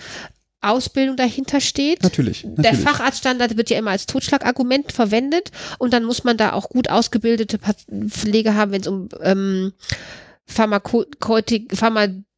Ausbildung 0.60 1.16
dahinter 1.16 1.60
steht. 1.60 2.02
Natürlich, 2.02 2.44
natürlich. 2.44 2.70
Der 2.70 2.74
Facharztstandard 2.74 3.56
wird 3.56 3.70
ja 3.70 3.78
immer 3.78 3.90
als 3.90 4.06
Totschlagargument 4.06 4.92
verwendet 4.92 5.50
und 5.78 5.92
dann 5.92 6.04
muss 6.04 6.24
man 6.24 6.36
da 6.36 6.52
auch 6.52 6.70
gut 6.70 6.88
ausgebildete 6.88 7.58
Pflege 8.08 8.54
haben, 8.54 8.72
wenn 8.72 8.80
es 8.80 8.86
um 8.86 9.08
ähm, 9.20 9.72
Pharmakotik, 10.46 11.70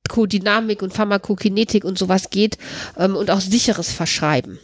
Pharmakodynamik 0.06 0.82
und 0.82 0.92
Pharmakokinetik 0.92 1.84
und 1.84 1.98
sowas 1.98 2.30
geht 2.30 2.58
ähm, 2.96 3.16
und 3.16 3.30
auch 3.30 3.40
sicheres 3.40 3.92
Verschreiben. 3.92 4.58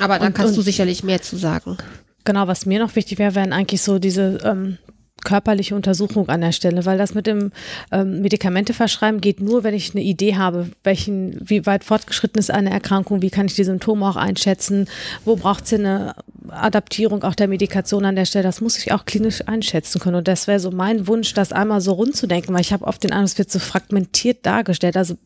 Aber 0.00 0.18
da 0.18 0.30
kannst 0.30 0.50
und, 0.50 0.58
du 0.58 0.62
sicherlich 0.62 1.02
mehr 1.02 1.22
zu 1.22 1.36
sagen. 1.36 1.78
Genau, 2.24 2.46
was 2.46 2.66
mir 2.66 2.78
noch 2.78 2.94
wichtig 2.96 3.18
wäre, 3.18 3.34
wären 3.34 3.52
eigentlich 3.52 3.82
so 3.82 3.98
diese 3.98 4.38
ähm, 4.44 4.78
körperliche 5.24 5.74
Untersuchung 5.74 6.28
an 6.28 6.40
der 6.40 6.52
Stelle, 6.52 6.84
weil 6.86 6.98
das 6.98 7.14
mit 7.14 7.26
dem 7.26 7.52
ähm, 7.92 8.20
Medikamente 8.20 8.74
verschreiben 8.74 9.20
geht 9.20 9.40
nur, 9.40 9.64
wenn 9.64 9.74
ich 9.74 9.94
eine 9.94 10.02
Idee 10.02 10.36
habe, 10.36 10.68
welchen, 10.84 11.36
wie 11.40 11.66
weit 11.66 11.84
fortgeschritten 11.84 12.38
ist 12.38 12.50
eine 12.50 12.70
Erkrankung, 12.70 13.22
wie 13.22 13.30
kann 13.30 13.46
ich 13.46 13.54
die 13.54 13.64
Symptome 13.64 14.06
auch 14.06 14.16
einschätzen, 14.16 14.88
wo 15.24 15.36
braucht 15.36 15.64
es 15.64 15.74
eine 15.74 16.14
Adaptierung 16.48 17.22
auch 17.22 17.34
der 17.34 17.48
Medikation 17.48 18.04
an 18.04 18.16
der 18.16 18.24
Stelle, 18.24 18.44
das 18.44 18.60
muss 18.60 18.78
ich 18.78 18.92
auch 18.92 19.04
klinisch 19.04 19.46
einschätzen 19.46 20.00
können. 20.00 20.16
Und 20.16 20.28
das 20.28 20.46
wäre 20.46 20.60
so 20.60 20.70
mein 20.70 21.06
Wunsch, 21.06 21.34
das 21.34 21.52
einmal 21.52 21.80
so 21.80 21.92
rund 21.92 22.16
zu 22.16 22.26
denken, 22.26 22.52
weil 22.54 22.60
ich 22.60 22.72
habe 22.72 22.86
oft 22.86 23.02
den 23.02 23.12
Eindruck, 23.12 23.30
es 23.30 23.38
wird 23.38 23.50
so 23.50 23.58
fragmentiert 23.58 24.44
dargestellt, 24.46 24.96
also 24.96 25.16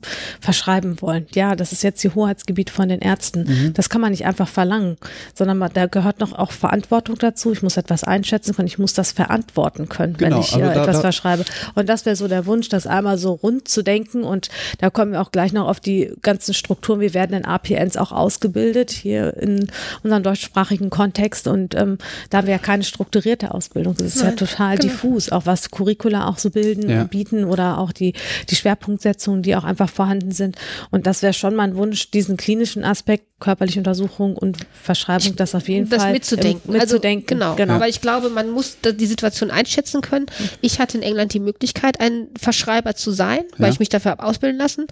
verschreiben 0.40 1.00
wollen. 1.00 1.26
Ja, 1.34 1.56
das 1.56 1.72
ist 1.72 1.82
jetzt 1.82 2.02
die 2.02 2.10
Hoheitsgebiet 2.10 2.70
von 2.70 2.88
den 2.88 3.00
Ärzten. 3.00 3.44
Mhm. 3.44 3.74
Das 3.74 3.88
kann 3.88 4.00
man 4.00 4.10
nicht 4.10 4.26
einfach 4.26 4.48
verlangen, 4.48 4.96
sondern 5.34 5.70
da 5.72 5.86
gehört 5.86 6.20
noch 6.20 6.32
auch 6.32 6.52
Verantwortung 6.52 7.16
dazu. 7.18 7.52
Ich 7.52 7.62
muss 7.62 7.76
etwas 7.76 8.04
einschätzen 8.04 8.54
können, 8.54 8.68
ich 8.68 8.78
muss 8.78 8.94
das 8.94 9.12
verantworten 9.12 9.83
können, 9.88 10.16
genau, 10.16 10.36
wenn 10.36 10.42
ich 10.42 10.54
also 10.54 10.66
da, 10.66 10.82
etwas 10.82 10.96
da, 10.96 11.00
verschreibe. 11.02 11.44
Und 11.74 11.88
das 11.88 12.06
wäre 12.06 12.16
so 12.16 12.28
der 12.28 12.46
Wunsch, 12.46 12.68
das 12.68 12.86
einmal 12.86 13.18
so 13.18 13.32
rund 13.32 13.68
zu 13.68 13.82
denken. 13.82 14.24
Und 14.24 14.48
da 14.78 14.90
kommen 14.90 15.12
wir 15.12 15.20
auch 15.20 15.32
gleich 15.32 15.52
noch 15.52 15.68
auf 15.68 15.80
die 15.80 16.12
ganzen 16.22 16.54
Strukturen. 16.54 17.00
Wie 17.00 17.14
werden 17.14 17.32
denn 17.32 17.44
APNs 17.44 17.96
auch 17.96 18.12
ausgebildet 18.12 18.90
hier 18.90 19.36
in 19.36 19.68
unserem 20.02 20.22
deutschsprachigen 20.22 20.90
Kontext? 20.90 21.14
Kontext 21.14 21.46
und 21.46 21.74
ähm, 21.74 21.98
da 22.30 22.38
haben 22.38 22.46
wir 22.46 22.54
ja 22.54 22.58
keine 22.58 22.84
strukturierte 22.84 23.52
Ausbildung. 23.52 23.94
Das 23.94 24.06
ist 24.06 24.16
Nein, 24.16 24.30
ja 24.30 24.36
total 24.36 24.76
genau. 24.76 24.92
diffus, 24.92 25.30
auch 25.30 25.46
was 25.46 25.70
Curricula 25.70 26.28
auch 26.28 26.38
so 26.38 26.50
bilden 26.50 26.88
ja. 26.88 27.02
und 27.02 27.10
bieten 27.10 27.44
oder 27.44 27.78
auch 27.78 27.92
die, 27.92 28.14
die 28.50 28.56
Schwerpunktsetzungen, 28.56 29.42
die 29.42 29.56
auch 29.56 29.64
einfach 29.64 29.88
vorhanden 29.88 30.32
sind. 30.32 30.56
Und 30.90 31.06
das 31.06 31.22
wäre 31.22 31.32
schon 31.32 31.54
mein 31.54 31.76
Wunsch, 31.76 32.10
diesen 32.10 32.36
klinischen 32.36 32.84
Aspekt, 32.84 33.26
körperliche 33.44 33.78
Untersuchung 33.78 34.36
und 34.36 34.56
Verschreibung, 34.72 35.36
das 35.36 35.54
auf 35.54 35.68
jeden 35.68 35.88
das 35.90 36.02
Fall 36.02 36.12
mitzudenken. 36.12 36.74
Ähm, 36.74 36.80
mitzudenken. 36.80 37.42
Also, 37.42 37.56
genau, 37.56 37.74
genau. 37.74 37.80
Weil 37.80 37.90
ich 37.90 38.00
glaube, 38.00 38.30
man 38.30 38.50
muss 38.50 38.78
die 38.82 39.06
Situation 39.06 39.50
einschätzen 39.50 40.00
können. 40.00 40.26
Ich 40.62 40.80
hatte 40.80 40.96
in 40.96 41.02
England 41.02 41.34
die 41.34 41.40
Möglichkeit, 41.40 42.00
ein 42.00 42.28
Verschreiber 42.40 42.94
zu 42.94 43.10
sein, 43.10 43.42
weil 43.58 43.66
ja. 43.66 43.72
ich 43.74 43.80
mich 43.80 43.90
dafür 43.90 44.12
habe 44.12 44.22
ausbilden 44.22 44.58
lassen. 44.58 44.86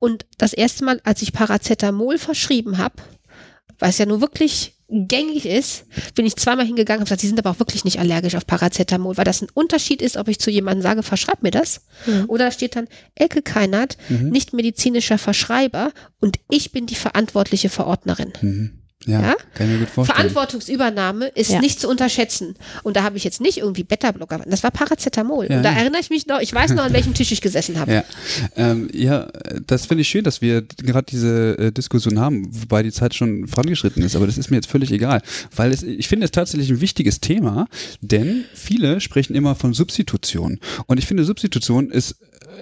Und 0.00 0.26
das 0.36 0.52
erste 0.52 0.84
Mal, 0.84 1.00
als 1.04 1.22
ich 1.22 1.32
Paracetamol 1.32 2.18
verschrieben 2.18 2.78
habe, 2.78 2.96
weil 3.78 3.90
es 3.90 3.98
ja 3.98 4.06
nur 4.06 4.20
wirklich 4.20 4.74
gängig 4.92 5.46
ist, 5.46 5.86
bin 6.14 6.26
ich 6.26 6.36
zweimal 6.36 6.66
hingegangen 6.66 7.00
und 7.00 7.04
gesagt, 7.06 7.22
sie 7.22 7.26
sind 7.26 7.38
aber 7.38 7.50
auch 7.50 7.58
wirklich 7.58 7.84
nicht 7.84 7.98
allergisch 7.98 8.34
auf 8.34 8.46
Paracetamol, 8.46 9.16
weil 9.16 9.24
das 9.24 9.40
ein 9.40 9.48
Unterschied 9.54 10.02
ist, 10.02 10.16
ob 10.16 10.28
ich 10.28 10.38
zu 10.38 10.50
jemandem 10.50 10.82
sage, 10.82 11.02
verschreib 11.02 11.42
mir 11.42 11.50
das, 11.50 11.82
mhm. 12.06 12.24
oder 12.28 12.46
da 12.46 12.50
steht 12.50 12.76
dann 12.76 12.88
Elke 13.14 13.42
Keinert, 13.42 13.96
mhm. 14.08 14.28
nicht 14.28 14.52
medizinischer 14.52 15.18
Verschreiber 15.18 15.92
und 16.20 16.38
ich 16.50 16.72
bin 16.72 16.86
die 16.86 16.94
verantwortliche 16.94 17.70
Verordnerin. 17.70 18.32
Mhm. 18.40 18.81
Ja, 19.06 19.20
ja, 19.20 19.36
kann 19.54 19.66
ich 19.66 19.72
mir 19.72 19.78
gut 19.80 19.88
vorstellen. 19.88 20.16
Verantwortungsübernahme 20.16 21.28
ist 21.28 21.50
ja. 21.50 21.60
nicht 21.60 21.80
zu 21.80 21.88
unterschätzen. 21.88 22.54
Und 22.82 22.96
da 22.96 23.02
habe 23.02 23.16
ich 23.16 23.24
jetzt 23.24 23.40
nicht 23.40 23.58
irgendwie 23.58 23.82
Beta-Blocker. 23.82 24.42
Das 24.46 24.62
war 24.62 24.70
Paracetamol. 24.70 25.48
Ja. 25.50 25.56
Und 25.56 25.62
da 25.62 25.72
erinnere 25.72 26.00
ich 26.00 26.10
mich 26.10 26.26
noch, 26.26 26.40
ich 26.40 26.54
weiß 26.54 26.72
noch, 26.72 26.84
an 26.84 26.92
welchem 26.92 27.14
Tisch 27.14 27.32
ich 27.32 27.40
gesessen 27.40 27.78
habe. 27.78 27.92
Ja, 27.92 28.04
ähm, 28.56 28.88
ja 28.92 29.28
das 29.66 29.86
finde 29.86 30.02
ich 30.02 30.08
schön, 30.08 30.24
dass 30.24 30.40
wir 30.40 30.62
gerade 30.62 31.06
diese 31.08 31.58
äh, 31.58 31.72
Diskussion 31.72 32.20
haben, 32.20 32.46
wobei 32.50 32.82
die 32.82 32.92
Zeit 32.92 33.14
schon 33.14 33.46
vorangeschritten 33.48 34.02
ist. 34.02 34.14
Aber 34.14 34.26
das 34.26 34.38
ist 34.38 34.50
mir 34.50 34.56
jetzt 34.56 34.70
völlig 34.70 34.92
egal. 34.92 35.22
Weil 35.54 35.72
es, 35.72 35.82
ich 35.82 36.08
finde 36.08 36.24
es 36.24 36.30
tatsächlich 36.30 36.70
ein 36.70 36.80
wichtiges 36.80 37.20
Thema, 37.20 37.66
denn 38.00 38.44
viele 38.54 39.00
sprechen 39.00 39.34
immer 39.34 39.54
von 39.54 39.74
Substitution. 39.74 40.60
Und 40.86 40.98
ich 40.98 41.06
finde, 41.06 41.24
Substitution 41.24 41.90
ist 41.90 42.16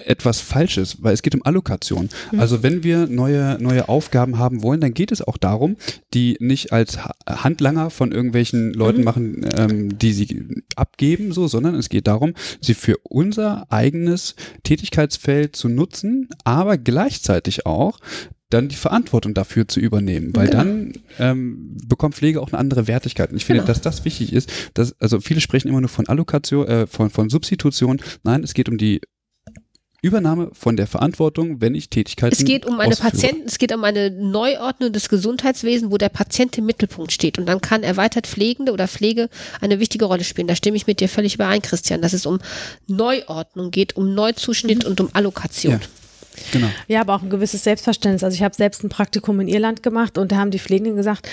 etwas 0.06 0.40
Falsches, 0.40 0.98
weil 1.00 1.14
es 1.14 1.22
geht 1.22 1.34
um 1.34 1.44
Allokation. 1.44 2.08
Mhm. 2.32 2.40
Also 2.40 2.62
wenn 2.62 2.82
wir 2.82 3.06
neue, 3.06 3.58
neue 3.60 3.88
Aufgaben 3.88 4.38
haben 4.38 4.62
wollen, 4.62 4.80
dann 4.80 4.94
geht 4.94 5.12
es 5.12 5.22
auch 5.22 5.36
darum, 5.36 5.76
die 6.14 6.29
nicht 6.40 6.72
als 6.72 6.98
Handlanger 7.26 7.90
von 7.90 8.12
irgendwelchen 8.12 8.72
Leuten 8.72 8.98
mhm. 8.98 9.04
machen, 9.04 9.48
ähm, 9.56 9.98
die 9.98 10.12
sie 10.12 10.62
abgeben, 10.76 11.32
so, 11.32 11.48
sondern 11.48 11.74
es 11.74 11.88
geht 11.88 12.06
darum, 12.06 12.34
sie 12.60 12.74
für 12.74 12.96
unser 13.02 13.70
eigenes 13.72 14.34
Tätigkeitsfeld 14.62 15.56
zu 15.56 15.68
nutzen, 15.68 16.28
aber 16.44 16.78
gleichzeitig 16.78 17.66
auch 17.66 17.98
dann 18.50 18.68
die 18.68 18.76
Verantwortung 18.76 19.32
dafür 19.32 19.68
zu 19.68 19.78
übernehmen, 19.80 20.34
weil 20.34 20.48
genau. 20.48 20.64
dann 20.64 20.92
ähm, 21.18 21.76
bekommt 21.86 22.16
Pflege 22.16 22.40
auch 22.40 22.48
eine 22.48 22.58
andere 22.58 22.88
Wertigkeit. 22.88 23.30
Und 23.30 23.36
ich 23.36 23.44
finde, 23.44 23.60
genau. 23.60 23.68
dass 23.68 23.80
das 23.80 24.04
wichtig 24.04 24.32
ist, 24.32 24.50
dass, 24.74 25.00
also 25.00 25.20
viele 25.20 25.40
sprechen 25.40 25.68
immer 25.68 25.80
nur 25.80 25.88
von 25.88 26.08
Allokation, 26.08 26.66
äh, 26.66 26.86
von, 26.88 27.10
von 27.10 27.30
Substitution. 27.30 28.00
Nein, 28.24 28.42
es 28.42 28.52
geht 28.52 28.68
um 28.68 28.76
die 28.76 29.00
Übernahme 30.02 30.50
von 30.52 30.76
der 30.76 30.86
Verantwortung, 30.86 31.60
wenn 31.60 31.74
ich 31.74 31.90
Tätigkeiten 31.90 32.34
Es 32.34 32.44
geht 32.44 32.64
um 32.64 32.80
eine 32.80 32.96
Patienten, 32.96 33.46
es 33.46 33.58
geht 33.58 33.74
um 33.74 33.84
eine 33.84 34.10
Neuordnung 34.10 34.92
des 34.92 35.08
Gesundheitswesens, 35.08 35.90
wo 35.92 35.98
der 35.98 36.08
Patient 36.08 36.56
im 36.58 36.66
Mittelpunkt 36.66 37.12
steht. 37.12 37.38
Und 37.38 37.46
dann 37.46 37.60
kann 37.60 37.82
erweitert 37.82 38.26
Pflegende 38.26 38.72
oder 38.72 38.88
Pflege 38.88 39.28
eine 39.60 39.78
wichtige 39.78 40.06
Rolle 40.06 40.24
spielen. 40.24 40.46
Da 40.46 40.56
stimme 40.56 40.76
ich 40.76 40.86
mit 40.86 41.00
dir 41.00 41.08
völlig 41.08 41.34
überein, 41.34 41.60
Christian, 41.60 42.00
dass 42.00 42.12
es 42.12 42.24
um 42.24 42.38
Neuordnung 42.86 43.70
geht, 43.70 43.96
um 43.96 44.14
Neuzuschnitt 44.14 44.84
mhm. 44.84 44.90
und 44.90 45.00
um 45.00 45.08
Allokation. 45.12 45.74
Ja. 45.74 45.80
Genau. 46.52 46.68
Ja, 46.88 47.00
aber 47.02 47.14
auch 47.16 47.22
ein 47.22 47.30
gewisses 47.30 47.64
Selbstverständnis. 47.64 48.24
Also 48.24 48.34
ich 48.34 48.42
habe 48.42 48.54
selbst 48.54 48.82
ein 48.82 48.88
Praktikum 48.88 49.40
in 49.40 49.48
Irland 49.48 49.82
gemacht 49.82 50.16
und 50.16 50.32
da 50.32 50.36
haben 50.36 50.50
die 50.50 50.58
Pflegenden 50.58 50.96
gesagt, 50.96 51.28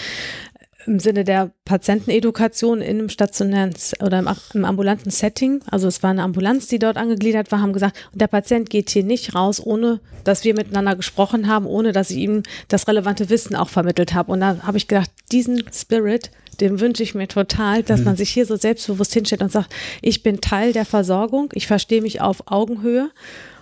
im 0.87 0.99
Sinne 0.99 1.23
der 1.23 1.51
Patientenedukation 1.65 2.81
in 2.81 2.97
einem 2.97 3.09
stationären 3.09 3.73
oder 4.01 4.19
im, 4.19 4.29
im, 4.53 4.65
ambulanten 4.65 5.11
Setting. 5.11 5.61
Also 5.69 5.87
es 5.87 6.01
war 6.01 6.11
eine 6.11 6.23
Ambulanz, 6.23 6.67
die 6.67 6.79
dort 6.79 6.97
angegliedert 6.97 7.51
war, 7.51 7.61
haben 7.61 7.73
gesagt, 7.73 7.97
der 8.13 8.27
Patient 8.27 8.69
geht 8.69 8.89
hier 8.89 9.03
nicht 9.03 9.35
raus, 9.35 9.61
ohne 9.63 9.99
dass 10.23 10.43
wir 10.43 10.53
miteinander 10.53 10.95
gesprochen 10.95 11.47
haben, 11.47 11.65
ohne 11.65 11.91
dass 11.91 12.09
ich 12.09 12.17
ihm 12.17 12.43
das 12.69 12.87
relevante 12.87 13.29
Wissen 13.29 13.55
auch 13.55 13.69
vermittelt 13.69 14.13
habe. 14.13 14.31
Und 14.31 14.39
da 14.39 14.57
habe 14.63 14.77
ich 14.77 14.87
gedacht, 14.87 15.11
diesen 15.31 15.63
Spirit, 15.73 16.31
den 16.59 16.79
wünsche 16.79 17.03
ich 17.03 17.13
mir 17.13 17.27
total, 17.27 17.83
dass 17.83 17.99
mhm. 17.99 18.05
man 18.05 18.15
sich 18.17 18.29
hier 18.29 18.45
so 18.45 18.55
selbstbewusst 18.55 19.13
hinstellt 19.13 19.41
und 19.41 19.51
sagt, 19.51 19.73
ich 20.01 20.23
bin 20.23 20.41
Teil 20.41 20.73
der 20.73 20.85
Versorgung, 20.85 21.51
ich 21.53 21.67
verstehe 21.67 22.01
mich 22.01 22.21
auf 22.21 22.43
Augenhöhe 22.47 23.11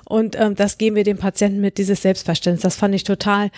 und 0.06 0.40
ähm, 0.40 0.56
das 0.56 0.78
geben 0.78 0.96
wir 0.96 1.04
dem 1.04 1.18
Patienten 1.18 1.62
mit, 1.62 1.78
dieses 1.78 2.04
Selbstverständnis. 2.04 2.62
Das 2.62 2.76
fand 2.76 2.94
ich 2.94 3.04
total 3.04 3.50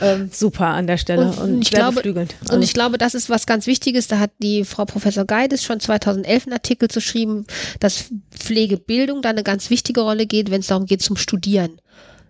ähm, 0.00 0.30
super 0.32 0.68
an 0.68 0.86
der 0.86 0.96
Stelle 0.96 1.26
und, 1.26 1.38
und 1.38 1.62
ich 1.62 1.70
glaube, 1.70 1.96
beflügelnd. 1.96 2.34
Also. 2.40 2.54
Und 2.54 2.62
ich 2.62 2.72
glaube, 2.72 2.96
das 2.96 3.14
ist 3.14 3.28
was 3.28 3.46
ganz 3.46 3.66
Wichtiges. 3.66 4.08
Da 4.08 4.18
hat 4.18 4.30
die 4.38 4.64
Frau 4.64 4.86
Professor 4.86 5.26
Geides 5.26 5.62
schon 5.62 5.78
2011 5.78 6.46
einen 6.46 6.54
Artikel 6.54 6.88
geschrieben, 6.88 7.46
dass 7.80 8.06
Pflegebildung 8.30 9.20
da 9.20 9.28
eine 9.28 9.42
ganz 9.42 9.68
wichtige 9.68 10.00
Rolle 10.00 10.26
geht, 10.26 10.50
wenn 10.50 10.60
es 10.60 10.68
darum 10.68 10.86
geht 10.86 11.02
zum 11.02 11.16
Studieren. 11.16 11.80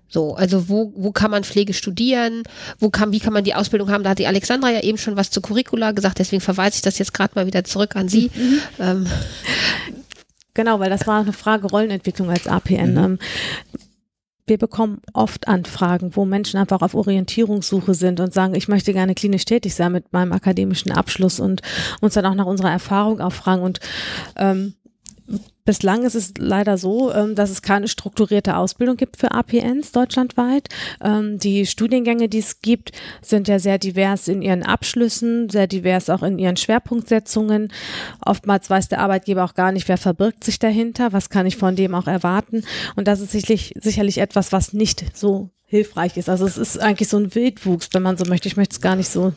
So, 0.09 0.35
also 0.35 0.69
wo, 0.69 0.93
wo 0.97 1.13
kann 1.13 1.31
man 1.31 1.45
Pflege 1.45 1.73
studieren? 1.73 2.43
Wo 2.81 2.91
kann, 2.91 3.13
wie 3.13 3.21
kann 3.21 3.33
man 3.33 3.45
die 3.45 3.55
Ausbildung 3.55 3.93
haben? 3.93 4.03
Da 4.03 4.11
hat 4.11 4.19
die 4.19 4.27
Alexandra 4.27 4.71
ja 4.71 4.81
eben 4.81 4.99
schon 4.99 5.17
was 5.17 5.31
zu 5.31 5.41
Curricula 5.41 5.93
gesagt, 5.93 6.19
deswegen 6.19 6.41
verweise 6.41 6.77
ich 6.77 6.83
das 6.83 6.99
jetzt 6.99 7.15
gerade 7.15 7.33
mal 7.37 7.47
wieder 7.47 7.63
zurück 7.63 7.95
an 7.95 8.09
Sie. 8.09 8.33
Mhm. 8.35 8.61
Ähm, 8.81 9.07
Genau, 10.55 10.81
weil 10.81 10.91
das 10.91 11.07
war 11.07 11.21
eine 11.21 11.33
Frage 11.33 11.69
Rollenentwicklung 11.69 12.31
als 12.31 12.47
APN. 12.47 12.93
Mhm. 12.93 12.99
Ähm, 12.99 13.19
wir 14.51 14.59
bekommen 14.59 15.01
oft 15.13 15.47
Anfragen, 15.47 16.17
wo 16.17 16.25
Menschen 16.25 16.59
einfach 16.59 16.83
auf 16.83 16.95
Orientierungssuche 16.95 17.95
sind 17.95 18.19
und 18.19 18.35
sagen, 18.35 18.57
ich 18.57 18.67
möchte 18.67 18.93
gerne 18.93 19.15
klinisch 19.15 19.45
tätig 19.45 19.77
sein 19.77 19.93
mit 19.93 20.13
meinem 20.13 20.33
akademischen 20.33 20.91
Abschluss 20.91 21.39
und 21.39 21.63
uns 22.01 22.15
dann 22.15 22.27
auch 22.27 22.35
nach 22.35 22.47
unserer 22.47 22.73
Erfahrung 22.73 23.21
auffragen. 23.21 23.63
Und 23.63 23.79
ähm, 24.37 24.75
Bislang 25.65 26.05
ist 26.05 26.15
es 26.15 26.35
leider 26.39 26.79
so, 26.79 27.13
ähm, 27.13 27.35
dass 27.35 27.51
es 27.51 27.63
keine 27.63 27.89
strukturierte 27.89 28.57
Ausbildung 28.57 28.97
gibt 28.97 29.17
für 29.17 29.33
APNs 29.33 29.93
deutschlandweit. 29.93 30.69
Ähm, 31.03 31.39
die 31.39 31.67
Studiengänge, 31.67 32.29
die 32.29 32.39
es 32.39 32.61
gibt, 32.61 32.93
sind 33.23 33.49
ja 33.49 33.59
sehr 33.59 33.79
divers 33.79 34.29
in 34.29 34.43
ihren 34.43 34.63
Abschlüssen, 34.63 35.49
sehr 35.51 35.67
divers 35.67 36.11
auch 36.11 36.23
in 36.23 36.39
ihren 36.39 36.57
Schwerpunktsetzungen. 36.57 37.73
Oftmals 38.25 38.71
weiß 38.71 38.89
der 38.89 39.01
Arbeitgeber 39.01 39.45
auch 39.45 39.55
gar 39.55 39.73
nicht, 39.73 39.89
wer 39.89 39.99
verbirgt 39.99 40.45
sich 40.45 40.59
dahinter, 40.59 41.13
was 41.13 41.31
kann 41.31 41.47
ich 41.47 41.57
von 41.57 41.77
dem 41.77 41.95
auch 41.95 42.07
erwarten. 42.07 42.65
Und 42.97 43.07
das 43.07 43.21
ist 43.21 43.33
sicherlich, 43.33 43.75
sicherlich 43.81 44.19
etwas, 44.19 44.53
was 44.53 44.73
nicht 44.73 45.17
so 45.17 45.51
hilfreich 45.67 46.17
ist. 46.17 46.29
Also 46.29 46.47
es 46.47 46.59
ist 46.59 46.79
eigentlich 46.79 47.09
so 47.09 47.17
ein 47.17 47.35
Wildwuchs, 47.35 47.91
wenn 47.93 48.03
man 48.03 48.17
so 48.17 48.25
möchte. 48.25 48.49
Ich 48.49 48.57
möchte 48.57 48.75
es 48.75 48.81
gar 48.81 48.97
nicht 48.97 49.09
so 49.09 49.33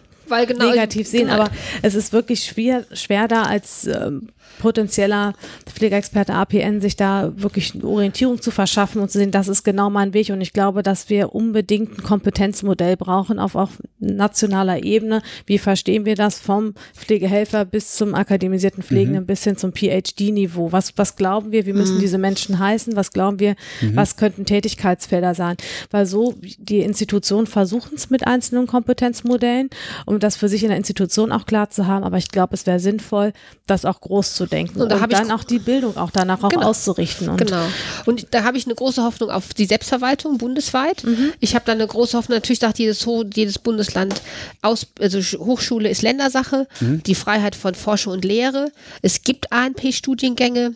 genau, 0.47 0.69
negativ 0.69 1.07
sehen, 1.07 1.27
genau. 1.27 1.43
aber 1.43 1.51
es 1.81 1.95
ist 1.95 2.13
wirklich 2.13 2.43
schwer, 2.43 2.85
schwer 2.93 3.27
da 3.27 3.43
als 3.43 3.85
ähm, 3.85 4.29
potenzieller 4.59 5.33
Pflegeexperte 5.65 6.33
APN 6.33 6.81
sich 6.81 6.95
da 6.95 7.33
wirklich 7.35 7.73
eine 7.73 7.85
Orientierung 7.85 8.41
zu 8.41 8.51
verschaffen 8.51 9.01
und 9.01 9.11
zu 9.11 9.17
sehen, 9.17 9.31
das 9.31 9.47
ist 9.47 9.63
genau 9.63 9.89
mein 9.89 10.13
Weg. 10.13 10.29
Und 10.29 10.41
ich 10.41 10.53
glaube, 10.53 10.83
dass 10.83 11.09
wir 11.09 11.33
unbedingt 11.33 11.97
ein 11.97 12.03
Kompetenzmodell 12.03 12.97
brauchen 12.97 13.39
auf 13.39 13.55
auch 13.55 13.71
nationaler 13.99 14.83
Ebene. 14.83 15.21
Wie 15.45 15.57
verstehen 15.57 16.05
wir 16.05 16.15
das 16.15 16.39
vom 16.39 16.73
Pflegehelfer 16.95 17.65
bis 17.65 17.95
zum 17.95 18.15
akademisierten 18.15 18.83
Pflegenden 18.83 19.23
mhm. 19.23 19.27
bis 19.27 19.43
hin 19.43 19.57
zum 19.57 19.73
PhD-Niveau? 19.73 20.71
Was, 20.71 20.97
was 20.97 21.15
glauben 21.15 21.51
wir, 21.51 21.65
wie 21.65 21.73
müssen 21.73 21.97
mhm. 21.97 22.01
diese 22.01 22.17
Menschen 22.17 22.59
heißen? 22.59 22.95
Was 22.95 23.11
glauben 23.11 23.39
wir, 23.39 23.55
mhm. 23.81 23.95
was 23.95 24.17
könnten 24.17 24.45
Tätigkeitsfelder 24.45 25.35
sein? 25.35 25.57
Weil 25.91 26.05
so 26.05 26.35
die 26.57 26.79
Institutionen 26.79 27.47
versuchen 27.47 27.95
es 27.95 28.09
mit 28.09 28.27
einzelnen 28.27 28.67
Kompetenzmodellen, 28.67 29.69
um 30.05 30.19
das 30.19 30.35
für 30.35 30.47
sich 30.47 30.63
in 30.63 30.69
der 30.69 30.77
Institution 30.77 31.31
auch 31.31 31.45
klar 31.45 31.69
zu 31.69 31.87
haben. 31.87 32.03
Aber 32.03 32.17
ich 32.17 32.29
glaube, 32.29 32.53
es 32.53 32.65
wäre 32.65 32.79
sinnvoll, 32.79 33.33
das 33.67 33.85
auch 33.85 34.01
groß 34.01 34.35
zu 34.35 34.42
denken 34.45 34.81
und, 34.81 34.91
und 34.91 35.13
dann 35.13 35.31
auch 35.31 35.43
die 35.43 35.59
Bildung 35.59 35.97
auch 35.97 36.11
danach 36.11 36.43
auch 36.43 36.49
genau. 36.49 36.67
auszurichten. 36.67 37.29
Und 37.29 37.37
genau. 37.37 37.63
Und 38.05 38.27
da 38.31 38.43
habe 38.43 38.57
ich 38.57 38.65
eine 38.65 38.75
große 38.75 39.03
Hoffnung 39.03 39.29
auf 39.29 39.53
die 39.53 39.65
Selbstverwaltung 39.65 40.37
bundesweit. 40.37 41.03
Mhm. 41.03 41.33
Ich 41.39 41.55
habe 41.55 41.65
da 41.65 41.71
eine 41.71 41.87
große 41.87 42.17
Hoffnung. 42.17 42.37
Natürlich 42.37 42.59
sagt 42.59 42.79
jedes, 42.79 43.05
jedes 43.33 43.59
Bundesland, 43.59 44.21
aus, 44.61 44.87
also 44.99 45.19
Hochschule 45.39 45.89
ist 45.89 46.01
Ländersache, 46.01 46.67
mhm. 46.79 47.03
die 47.03 47.15
Freiheit 47.15 47.55
von 47.55 47.75
Forschung 47.75 48.13
und 48.13 48.25
Lehre. 48.25 48.71
Es 49.01 49.23
gibt 49.23 49.51
ANP-Studiengänge 49.51 50.75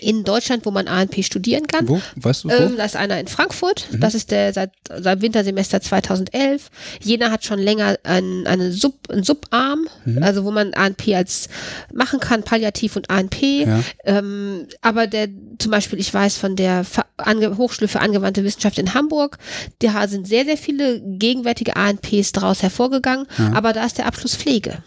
in 0.00 0.24
Deutschland, 0.24 0.64
wo 0.64 0.70
man 0.70 0.88
ANP 0.88 1.24
studieren 1.24 1.66
kann. 1.66 1.88
Wo? 1.88 2.00
Weißt 2.16 2.44
du 2.44 2.48
wo? 2.48 2.52
Ähm, 2.52 2.76
da 2.76 2.84
ist 2.84 2.96
einer 2.96 3.18
in 3.20 3.28
Frankfurt. 3.28 3.86
Mhm. 3.90 4.00
Das 4.00 4.14
ist 4.14 4.30
der 4.30 4.52
seit, 4.52 4.72
seit 4.88 5.22
Wintersemester 5.22 5.80
2011. 5.80 6.70
Jena 7.00 7.30
hat 7.30 7.44
schon 7.44 7.58
länger 7.58 7.98
ein, 8.02 8.46
eine 8.46 8.72
Sub, 8.72 9.10
einen 9.10 9.22
Subarm, 9.22 9.86
mhm. 10.04 10.22
also 10.22 10.44
wo 10.44 10.50
man 10.50 10.74
ANP 10.74 11.08
als 11.14 11.48
machen 11.92 12.20
kann, 12.20 12.42
Palliativ 12.42 12.96
und 12.96 13.10
ANP. 13.10 13.42
Ja. 13.42 13.82
Ähm, 14.04 14.66
aber 14.80 15.06
der 15.06 15.28
zum 15.58 15.70
Beispiel, 15.70 15.98
ich 15.98 16.12
weiß 16.12 16.36
von 16.36 16.56
der 16.56 16.84
Ange 17.16 17.56
Hochschule 17.56 17.88
für 17.88 18.00
angewandte 18.00 18.44
Wissenschaft 18.44 18.78
in 18.78 18.94
Hamburg, 18.94 19.38
da 19.80 20.08
sind 20.08 20.26
sehr, 20.26 20.44
sehr 20.44 20.56
viele 20.56 21.00
gegenwärtige 21.00 21.76
ANPs 21.76 22.32
daraus 22.32 22.62
hervorgegangen. 22.62 23.26
Ja. 23.38 23.52
Aber 23.54 23.72
da 23.72 23.84
ist 23.84 23.98
der 23.98 24.06
Abschluss 24.06 24.36
Pflege. 24.36 24.82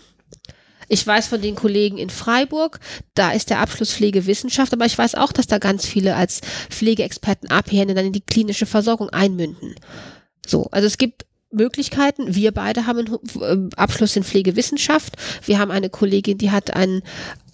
Ich 0.87 1.05
weiß 1.05 1.27
von 1.27 1.41
den 1.41 1.55
Kollegen 1.55 1.97
in 1.97 2.09
Freiburg, 2.09 2.79
da 3.13 3.31
ist 3.31 3.49
der 3.49 3.59
Abschluss 3.59 3.93
Pflegewissenschaft, 3.93 4.73
aber 4.73 4.85
ich 4.85 4.97
weiß 4.97 5.15
auch, 5.15 5.31
dass 5.31 5.47
da 5.47 5.57
ganz 5.57 5.85
viele 5.85 6.15
als 6.15 6.41
Pflegeexperten 6.69 7.49
APN 7.49 7.95
dann 7.95 8.07
in 8.07 8.13
die 8.13 8.21
klinische 8.21 8.65
Versorgung 8.65 9.09
einmünden. 9.09 9.75
So, 10.45 10.67
also 10.71 10.87
es 10.87 10.97
gibt 10.97 11.25
Möglichkeiten. 11.55 12.35
Wir 12.35 12.51
beide 12.51 12.85
haben 12.85 12.99
einen 12.99 13.69
äh, 13.69 13.75
Abschluss 13.75 14.15
in 14.15 14.23
Pflegewissenschaft. 14.23 15.15
Wir 15.45 15.59
haben 15.59 15.71
eine 15.71 15.89
Kollegin, 15.89 16.37
die 16.37 16.51
hat 16.51 16.75
einen 16.75 17.01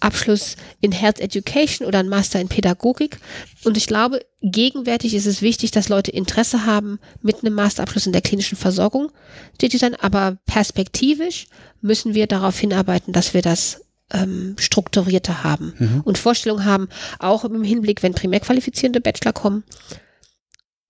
Abschluss 0.00 0.56
in 0.80 0.92
Health 0.92 1.20
Education 1.20 1.86
oder 1.86 2.00
einen 2.00 2.08
Master 2.08 2.40
in 2.40 2.48
Pädagogik. 2.48 3.18
Und 3.64 3.76
ich 3.76 3.86
glaube, 3.86 4.20
gegenwärtig 4.42 5.14
ist 5.14 5.26
es 5.26 5.42
wichtig, 5.42 5.70
dass 5.70 5.88
Leute 5.88 6.10
Interesse 6.10 6.66
haben, 6.66 6.98
mit 7.20 7.44
einem 7.44 7.54
Masterabschluss 7.54 8.06
in 8.06 8.12
der 8.12 8.22
klinischen 8.22 8.58
Versorgung 8.58 9.10
tätig 9.58 9.80
sein. 9.80 9.94
Aber 9.94 10.38
perspektivisch 10.46 11.46
müssen 11.80 12.14
wir 12.14 12.26
darauf 12.26 12.58
hinarbeiten, 12.58 13.12
dass 13.12 13.34
wir 13.34 13.42
das 13.42 13.82
ähm, 14.12 14.56
strukturierter 14.58 15.42
haben 15.42 15.74
mhm. 15.78 16.00
und 16.02 16.18
Vorstellungen 16.18 16.64
haben, 16.64 16.88
auch 17.18 17.44
im 17.44 17.62
Hinblick, 17.62 18.02
wenn 18.02 18.14
primär 18.14 18.40
qualifizierende 18.40 19.00
Bachelor 19.00 19.32
kommen, 19.32 19.64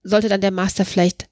sollte 0.02 0.28
dann 0.28 0.40
der 0.40 0.51
Master 0.51 0.84
vielleicht 0.84 1.26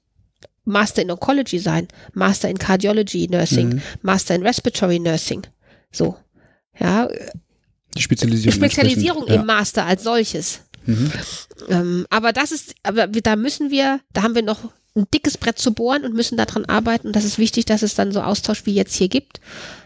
Master 0.65 1.01
in 1.01 1.11
Oncology 1.11 1.59
sein, 1.59 1.87
Master 2.13 2.49
in 2.49 2.57
Cardiology 2.57 3.27
Nursing, 3.29 3.69
mhm. 3.69 3.81
Master 4.01 4.35
in 4.35 4.43
Respiratory 4.43 4.99
Nursing. 4.99 5.43
So. 5.91 6.17
Ja. 6.79 7.07
Die 7.95 8.01
Spezialisierung. 8.01 8.55
Spezialisierung 8.55 9.27
im 9.27 9.33
ja. 9.33 9.43
Master 9.43 9.85
als 9.85 10.03
solches. 10.03 10.61
Mhm. 10.85 11.11
Ähm, 11.69 12.07
aber 12.09 12.31
das 12.33 12.51
ist, 12.51 12.75
aber 12.83 13.07
da 13.07 13.35
müssen 13.35 13.69
wir, 13.71 14.01
da 14.13 14.23
haben 14.23 14.35
wir 14.35 14.41
noch 14.41 14.71
ein 14.95 15.05
dickes 15.13 15.37
Brett 15.37 15.57
zu 15.57 15.73
bohren 15.73 16.03
und 16.03 16.13
müssen 16.13 16.37
daran 16.37 16.65
arbeiten. 16.65 17.07
Und 17.07 17.15
das 17.15 17.23
ist 17.23 17.37
wichtig, 17.37 17.65
dass 17.65 17.81
es 17.81 17.95
dann 17.95 18.11
so 18.11 18.21
Austausch 18.21 18.65
wie 18.65 18.73
jetzt 18.73 18.93
hier 18.93 19.07
gibt. 19.07 19.39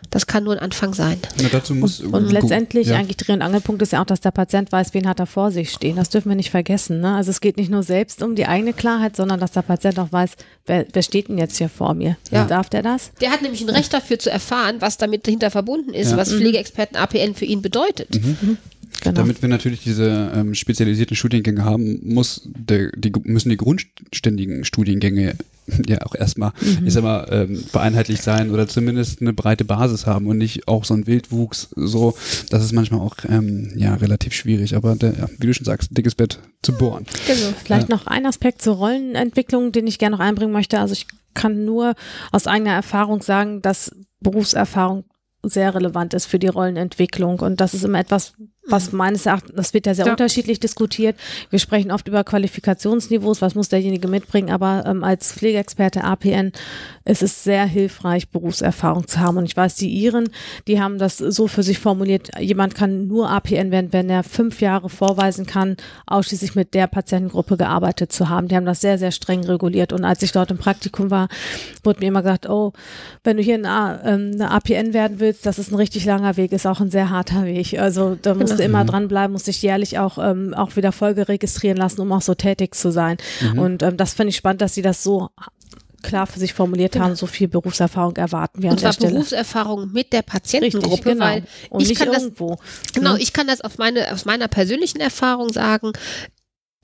Das 0.09 0.27
kann 0.27 0.43
nur 0.43 0.53
ein 0.53 0.59
Anfang 0.59 0.93
sein. 0.93 1.19
Ja, 1.39 1.49
dazu 1.51 1.75
muss 1.75 1.99
und, 1.99 2.13
und 2.13 2.31
letztendlich 2.31 2.87
ja. 2.87 2.97
eigentlich 2.97 3.17
Dreh- 3.17 3.33
und 3.33 3.41
Angelpunkt 3.41 3.81
ist 3.81 3.91
ja 3.91 4.01
auch, 4.01 4.05
dass 4.05 4.21
der 4.21 4.31
Patient 4.31 4.71
weiß, 4.71 4.93
wen 4.93 5.07
hat 5.07 5.19
er 5.19 5.25
vor 5.25 5.51
sich 5.51 5.71
stehen. 5.71 5.95
Das 5.97 6.09
dürfen 6.09 6.29
wir 6.29 6.35
nicht 6.35 6.49
vergessen. 6.49 7.01
Ne? 7.01 7.15
Also 7.15 7.31
es 7.31 7.41
geht 7.41 7.57
nicht 7.57 7.69
nur 7.69 7.83
selbst 7.83 8.23
um 8.23 8.35
die 8.35 8.45
eigene 8.45 8.73
Klarheit, 8.73 9.15
sondern 9.15 9.39
dass 9.39 9.51
der 9.51 9.61
Patient 9.61 9.99
auch 9.99 10.11
weiß, 10.11 10.31
wer, 10.65 10.85
wer 10.91 11.01
steht 11.01 11.27
denn 11.27 11.37
jetzt 11.37 11.57
hier 11.57 11.69
vor 11.69 11.93
mir? 11.93 12.17
Ja. 12.31 12.45
Darf 12.45 12.69
der 12.69 12.81
das? 12.81 13.11
Der 13.21 13.31
hat 13.31 13.41
nämlich 13.41 13.61
ein 13.61 13.69
Recht 13.69 13.93
dafür 13.93 14.17
zu 14.17 14.31
erfahren, 14.31 14.77
was 14.79 14.97
damit 14.97 15.27
dahinter 15.27 15.51
verbunden 15.51 15.93
ist, 15.93 16.11
ja. 16.11 16.17
was 16.17 16.31
mhm. 16.31 16.37
Pflegeexperten 16.39 16.97
APN 16.97 17.35
für 17.35 17.45
ihn 17.45 17.61
bedeutet. 17.61 18.15
Mhm. 18.15 18.57
Genau. 19.01 19.15
Damit 19.15 19.41
wir 19.41 19.49
natürlich 19.49 19.83
diese 19.83 20.31
ähm, 20.33 20.55
spezialisierten 20.55 21.15
Studiengänge 21.15 21.63
haben, 21.63 21.99
muss 22.03 22.41
der, 22.45 22.91
die, 22.95 23.11
müssen 23.23 23.49
die 23.49 23.57
grundständigen 23.57 24.65
Studiengänge 24.65 25.35
ja 25.87 26.01
auch 26.05 26.15
erstmal, 26.15 26.51
mhm. 26.61 26.87
ich 26.87 26.93
sag 26.93 27.03
mal, 27.03 27.27
ähm, 27.31 27.57
vereinheitlicht 27.57 28.23
sein 28.23 28.51
oder 28.51 28.67
zumindest 28.67 29.21
eine 29.21 29.33
breite 29.33 29.65
Basis 29.65 30.05
haben 30.05 30.27
und 30.27 30.37
nicht 30.37 30.67
auch 30.67 30.85
so 30.85 30.93
ein 30.93 31.07
Wildwuchs. 31.07 31.69
So, 31.75 32.15
das 32.49 32.63
ist 32.63 32.71
manchmal 32.71 33.01
auch 33.01 33.17
ähm, 33.27 33.73
ja 33.75 33.95
relativ 33.95 34.33
schwierig. 34.33 34.75
Aber 34.75 34.95
der, 34.95 35.13
ja, 35.13 35.29
wie 35.37 35.47
du 35.47 35.53
schon 35.53 35.65
sagst, 35.65 35.95
dickes 35.95 36.15
Bett 36.15 36.39
zu 36.61 36.73
bohren. 36.73 37.05
Genau. 37.27 37.53
Vielleicht 37.63 37.89
ja. 37.89 37.95
noch 37.95 38.07
ein 38.07 38.25
Aspekt 38.25 38.61
zur 38.61 38.75
Rollenentwicklung, 38.75 39.71
den 39.71 39.87
ich 39.87 39.99
gerne 39.99 40.17
noch 40.17 40.23
einbringen 40.23 40.53
möchte. 40.53 40.79
Also 40.79 40.93
ich 40.93 41.07
kann 41.33 41.65
nur 41.65 41.95
aus 42.31 42.47
eigener 42.47 42.73
Erfahrung 42.73 43.21
sagen, 43.21 43.61
dass 43.61 43.91
Berufserfahrung 44.21 45.03
sehr 45.43 45.75
relevant 45.75 46.13
ist 46.13 46.25
für 46.25 46.39
die 46.39 46.47
Rollenentwicklung. 46.47 47.39
Und 47.39 47.61
das 47.61 47.73
ist 47.73 47.83
immer 47.83 47.99
etwas, 47.99 48.33
was 48.67 48.91
meines 48.91 49.25
Erachtens, 49.25 49.55
das 49.55 49.73
wird 49.73 49.85
ja 49.85 49.93
sehr 49.93 50.05
ja. 50.05 50.11
unterschiedlich 50.11 50.59
diskutiert. 50.59 51.15
Wir 51.49 51.59
sprechen 51.59 51.91
oft 51.91 52.07
über 52.07 52.23
Qualifikationsniveaus, 52.23 53.41
was 53.41 53.55
muss 53.55 53.69
derjenige 53.69 54.07
mitbringen, 54.07 54.49
aber 54.49 54.83
ähm, 54.87 55.03
als 55.03 55.33
Pflegeexperte 55.33 56.03
APN 56.03 56.51
ist 57.05 57.21
es 57.21 57.43
sehr 57.43 57.65
hilfreich, 57.65 58.29
Berufserfahrung 58.29 59.07
zu 59.07 59.19
haben. 59.19 59.37
Und 59.37 59.45
ich 59.45 59.55
weiß, 59.55 59.75
die 59.75 59.89
Iren, 59.89 60.29
die 60.67 60.81
haben 60.81 60.97
das 60.97 61.17
so 61.17 61.47
für 61.47 61.61
sich 61.61 61.77
formuliert, 61.77 62.31
jemand 62.39 62.73
kann 62.73 63.07
nur 63.07 63.29
APN 63.29 63.71
werden, 63.71 63.93
wenn 63.93 64.09
er 64.09 64.23
fünf 64.23 64.61
Jahre 64.61 64.89
vorweisen 64.89 65.45
kann, 65.45 65.77
ausschließlich 66.07 66.55
mit 66.55 66.73
der 66.73 66.87
Patientengruppe 66.87 67.57
gearbeitet 67.57 68.11
zu 68.11 68.29
haben. 68.29 68.47
Die 68.47 68.55
haben 68.55 68.65
das 68.65 68.81
sehr, 68.81 68.97
sehr 68.97 69.11
streng 69.11 69.43
reguliert. 69.43 69.93
Und 69.93 70.03
als 70.03 70.23
ich 70.23 70.31
dort 70.31 70.49
im 70.49 70.57
Praktikum 70.57 71.11
war, 71.11 71.27
wurde 71.83 71.99
mir 71.99 72.07
immer 72.07 72.23
gesagt, 72.23 72.49
oh, 72.49 72.73
wenn 73.23 73.37
du 73.37 73.43
hier 73.43 73.55
eine, 73.55 74.01
ähm, 74.03 74.31
eine 74.33 74.49
APN 74.49 74.93
werden 74.93 75.19
willst, 75.19 75.45
das 75.45 75.59
ist 75.59 75.71
ein 75.71 75.75
richtig 75.75 76.05
langer 76.05 76.37
Weg, 76.37 76.51
ist 76.51 76.65
auch 76.65 76.81
ein 76.81 76.89
sehr 76.89 77.11
harter 77.11 77.45
Weg. 77.45 77.79
Also 77.79 78.17
da 78.19 78.33
muss 78.33 78.54
musste 78.55 78.63
immer 78.63 78.83
mhm. 78.83 78.87
dranbleiben, 78.87 79.31
musste 79.31 79.51
ich 79.51 79.61
jährlich 79.61 79.99
auch, 79.99 80.17
ähm, 80.17 80.53
auch 80.53 80.75
wieder 80.75 80.91
Folge 80.91 81.27
registrieren 81.27 81.77
lassen, 81.77 82.01
um 82.01 82.11
auch 82.11 82.21
so 82.21 82.35
tätig 82.35 82.75
zu 82.75 82.91
sein. 82.91 83.17
Mhm. 83.41 83.59
Und 83.59 83.83
ähm, 83.83 83.97
das 83.97 84.13
finde 84.13 84.29
ich 84.29 84.37
spannend, 84.37 84.61
dass 84.61 84.73
sie 84.73 84.81
das 84.81 85.03
so 85.03 85.29
klar 86.05 86.27
für 86.27 86.39
sich 86.39 86.53
formuliert 86.53 86.93
genau. 86.93 87.05
haben, 87.05 87.15
so 87.15 87.25
viel 87.25 87.47
Berufserfahrung 87.47 88.15
erwarten 88.15 88.61
wir 88.61 88.69
und 88.69 88.77
an 88.77 88.83
der 88.83 88.93
Stelle. 88.93 89.13
Berufserfahrung 89.13 89.91
mit 89.91 90.13
der 90.13 90.21
Patientengruppe, 90.21 90.91
Richtig, 90.91 91.03
genau. 91.13 91.25
weil 91.25 91.43
und 91.69 91.81
ich 91.81 91.89
nicht 91.89 91.99
kann 91.99 92.13
irgendwo. 92.13 92.57
Das, 92.83 92.93
genau, 92.93 93.13
ne? 93.13 93.19
ich 93.19 93.33
kann 93.33 93.47
das 93.47 93.61
auf 93.61 93.77
meine, 93.77 94.13
aus 94.13 94.25
meiner 94.25 94.47
persönlichen 94.47 94.99
Erfahrung 94.99 95.51
sagen. 95.51 95.93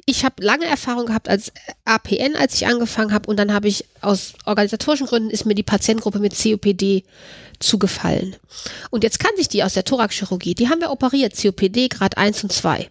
Ich 0.08 0.26
habe 0.26 0.44
lange 0.44 0.66
Erfahrung 0.66 1.06
gehabt 1.06 1.30
als 1.30 1.52
APN, 1.86 2.36
als 2.36 2.56
ich 2.56 2.66
angefangen 2.66 3.14
habe 3.14 3.30
und 3.30 3.38
dann 3.38 3.54
habe 3.54 3.68
ich 3.68 3.86
aus 4.02 4.34
organisatorischen 4.46 5.06
Gründen 5.06 5.30
ist 5.30 5.46
mir 5.46 5.54
die 5.54 5.62
Patientengruppe 5.62 6.18
mit 6.18 6.36
COPD 6.36 7.04
zugefallen. 7.62 8.36
Und 8.90 9.04
jetzt 9.04 9.20
kann 9.20 9.36
sich 9.38 9.48
die 9.48 9.64
aus 9.64 9.74
der 9.74 9.86
Thoraxchirurgie, 9.86 10.56
die 10.56 10.70
haben 10.70 10.82
wir 10.82 10.92
operiert, 10.92 11.40
COPD 11.40 11.88
Grad 11.88 12.18
1 12.18 12.44
und 12.44 12.52
2. 12.52 12.90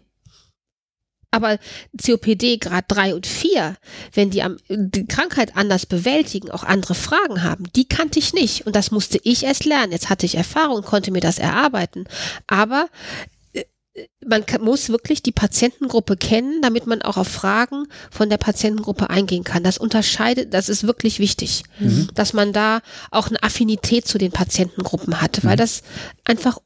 Aber 1.33 1.59
COPD 1.97 2.59
Grad 2.59 2.87
3 2.89 3.15
und 3.15 3.27
4, 3.27 3.77
wenn 4.15 4.31
die 4.31 4.43
am, 4.43 4.57
die 4.69 5.07
Krankheit 5.07 5.57
anders 5.57 5.87
bewältigen, 5.87 6.51
auch 6.51 6.65
andere 6.65 6.95
Fragen 6.95 7.45
haben, 7.45 7.65
die 7.77 7.87
kannte 7.87 8.19
ich 8.19 8.33
nicht. 8.33 8.67
Und 8.67 8.75
das 8.75 8.91
musste 8.91 9.21
ich 9.23 9.45
erst 9.45 9.65
lernen. 9.65 9.93
Jetzt 9.93 10.11
hatte 10.11 10.27
ich 10.27 10.35
Erfahrung, 10.35 10.83
konnte 10.83 11.13
mir 11.13 11.21
das 11.21 11.39
erarbeiten. 11.39 12.07
Aber 12.49 12.89
man 14.25 14.45
muss 14.61 14.89
wirklich 14.89 15.23
die 15.23 15.33
Patientengruppe 15.33 16.17
kennen, 16.17 16.63
damit 16.63 16.87
man 16.87 17.03
auch 17.03 17.17
auf 17.17 17.29
Fragen 17.29 17.87
von 18.11 18.31
der 18.31 18.37
Patientengruppe 18.37 19.11
eingehen 19.11 19.45
kann. 19.45 19.65
Das 19.65 19.79
unterscheidet, 19.79 20.55
das 20.55 20.69
ist 20.69 20.87
wirklich 20.87 21.19
wichtig, 21.19 21.65
mhm. 21.79 22.09
dass 22.15 22.33
man 22.33 22.53
da 22.53 22.81
auch 23.11 23.29
eine 23.29 23.43
Affinität 23.43 24.07
zu 24.07 24.19
den 24.19 24.31
Patientengruppen 24.31 25.21
hat, 25.21 25.45
weil 25.45 25.55
mhm. 25.55 25.59
das 25.59 25.83
einfach 26.25 26.59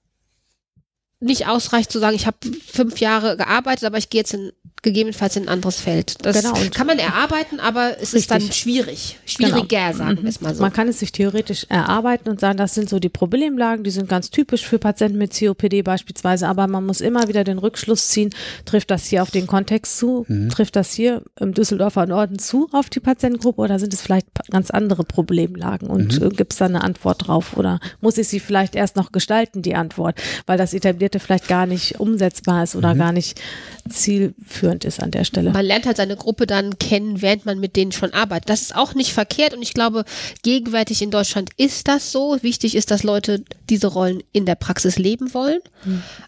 nicht 1.21 1.47
ausreicht 1.47 1.91
zu 1.91 1.99
sagen, 1.99 2.17
ich 2.17 2.27
habe 2.27 2.37
fünf 2.67 2.99
Jahre 2.99 3.37
gearbeitet, 3.37 3.85
aber 3.85 3.99
ich 3.99 4.11
gehe 4.11 4.21
jetzt 4.21 4.35
in 4.35 4.53
gegebenenfalls 4.85 5.35
in 5.37 5.45
ein 5.45 5.49
anderes 5.49 5.81
Feld. 5.81 6.25
Das 6.25 6.41
Genau, 6.41 6.55
kann 6.73 6.87
man 6.87 6.99
erarbeiten, 7.01 7.59
aber 7.59 7.97
es 8.01 8.15
ist 8.15 8.31
dann 8.31 8.39
Richtig. 8.39 8.57
schwierig. 8.57 9.19
Schwieriger, 9.27 9.93
sagen 9.95 10.19
wir 10.23 10.29
es 10.29 10.41
mal 10.41 10.55
so. 10.55 10.63
Man 10.63 10.73
kann 10.73 10.87
es 10.87 11.01
sich 11.01 11.11
theoretisch 11.11 11.67
erarbeiten 11.69 12.29
und 12.29 12.39
sagen, 12.39 12.59
das 12.59 12.75
sind 12.75 12.89
so 12.89 13.01
die 13.01 13.09
Problemlagen, 13.09 13.83
die 13.83 13.91
sind 13.91 14.09
ganz 14.09 14.31
typisch 14.31 14.65
für 14.65 14.79
Patienten 14.79 15.19
mit 15.19 15.37
COPD 15.37 15.83
beispielsweise, 15.83 16.47
aber 16.47 16.67
man 16.69 16.87
muss 16.87 17.01
immer 17.01 17.27
wieder 17.29 17.43
den 17.43 17.59
Rückschluss 17.59 18.09
ziehen, 18.09 18.31
trifft 18.65 18.91
das 18.91 19.07
hier 19.07 19.23
auf 19.23 19.31
den 19.31 19.47
Kontext 19.47 19.99
zu, 19.99 20.27
trifft 20.51 20.77
das 20.77 20.93
hier 20.93 21.23
im 21.41 21.55
Düsseldorfer 21.55 22.07
Norden 22.07 22.39
zu 22.39 22.69
auf 22.73 22.91
die 22.91 23.01
Patientengruppe 23.01 23.63
oder 23.63 23.79
sind 23.79 23.95
es 23.95 24.03
vielleicht 24.03 24.27
ganz 24.51 24.71
andere 24.71 25.05
Problemlagen 25.05 25.89
und 25.89 26.21
äh, 26.21 26.29
gibt 26.29 26.53
es 26.53 26.59
da 26.59 26.67
eine 26.67 26.83
Antwort 26.85 27.27
drauf 27.27 27.57
oder 27.57 27.81
muss 28.01 28.19
ich 28.19 28.29
sie 28.29 28.41
vielleicht 28.41 28.77
erst 28.77 28.97
noch 28.97 29.13
gestalten, 29.13 29.63
die 29.63 29.75
Antwort, 29.75 30.21
weil 30.47 30.59
das 30.59 30.75
etablierte 30.75 31.21
vielleicht 31.21 31.49
gar 31.49 31.65
nicht 31.67 31.99
umsetzbar 32.01 32.65
ist 32.65 32.77
oder 32.77 32.95
gar 32.95 33.13
nicht 33.13 33.41
zielführend 33.89 34.74
ist 34.83 35.01
an 35.01 35.13
der 35.13 35.25
Stelle. 35.25 35.53
man 35.53 35.65
lernt 35.65 35.87
halt 35.87 35.99
seine 35.99 36.17
Gruppe 36.17 36.47
dann 36.47 36.79
kennen, 36.79 37.23
während 37.23 37.47
man 37.47 37.61
mit 37.61 37.77
denen 37.77 37.93
schon 37.93 38.13
arbeitet. 38.13 38.49
Das 38.49 38.63
ist 38.63 38.75
auch 38.75 38.95
nicht 38.95 39.13
verkehrt 39.13 39.55
und 39.55 39.63
ich 39.63 39.75
glaube, 39.75 40.05
gegenwärtig 40.43 41.03
in 41.03 41.13
Deutschland 41.13 41.51
ist 41.57 41.87
das 41.87 42.11
so. 42.11 42.39
Wichtig 42.43 42.75
ist, 42.75 42.91
dass 42.91 43.03
Leute 43.03 43.45
diese 43.71 43.87
Rollen 43.87 44.23
in 44.33 44.47
der 44.47 44.57
Praxis 44.57 44.99
leben 44.99 45.35
wollen. 45.35 45.61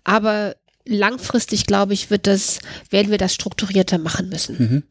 Aber 0.04 0.54
langfristig, 0.84 1.66
glaube 1.66 1.94
ich, 1.94 2.10
wird 2.10 2.26
das, 2.26 2.60
werden 2.90 3.10
wir 3.10 3.18
das 3.18 3.34
strukturierter 3.34 3.98
machen 3.98 4.28
müssen. 4.28 4.84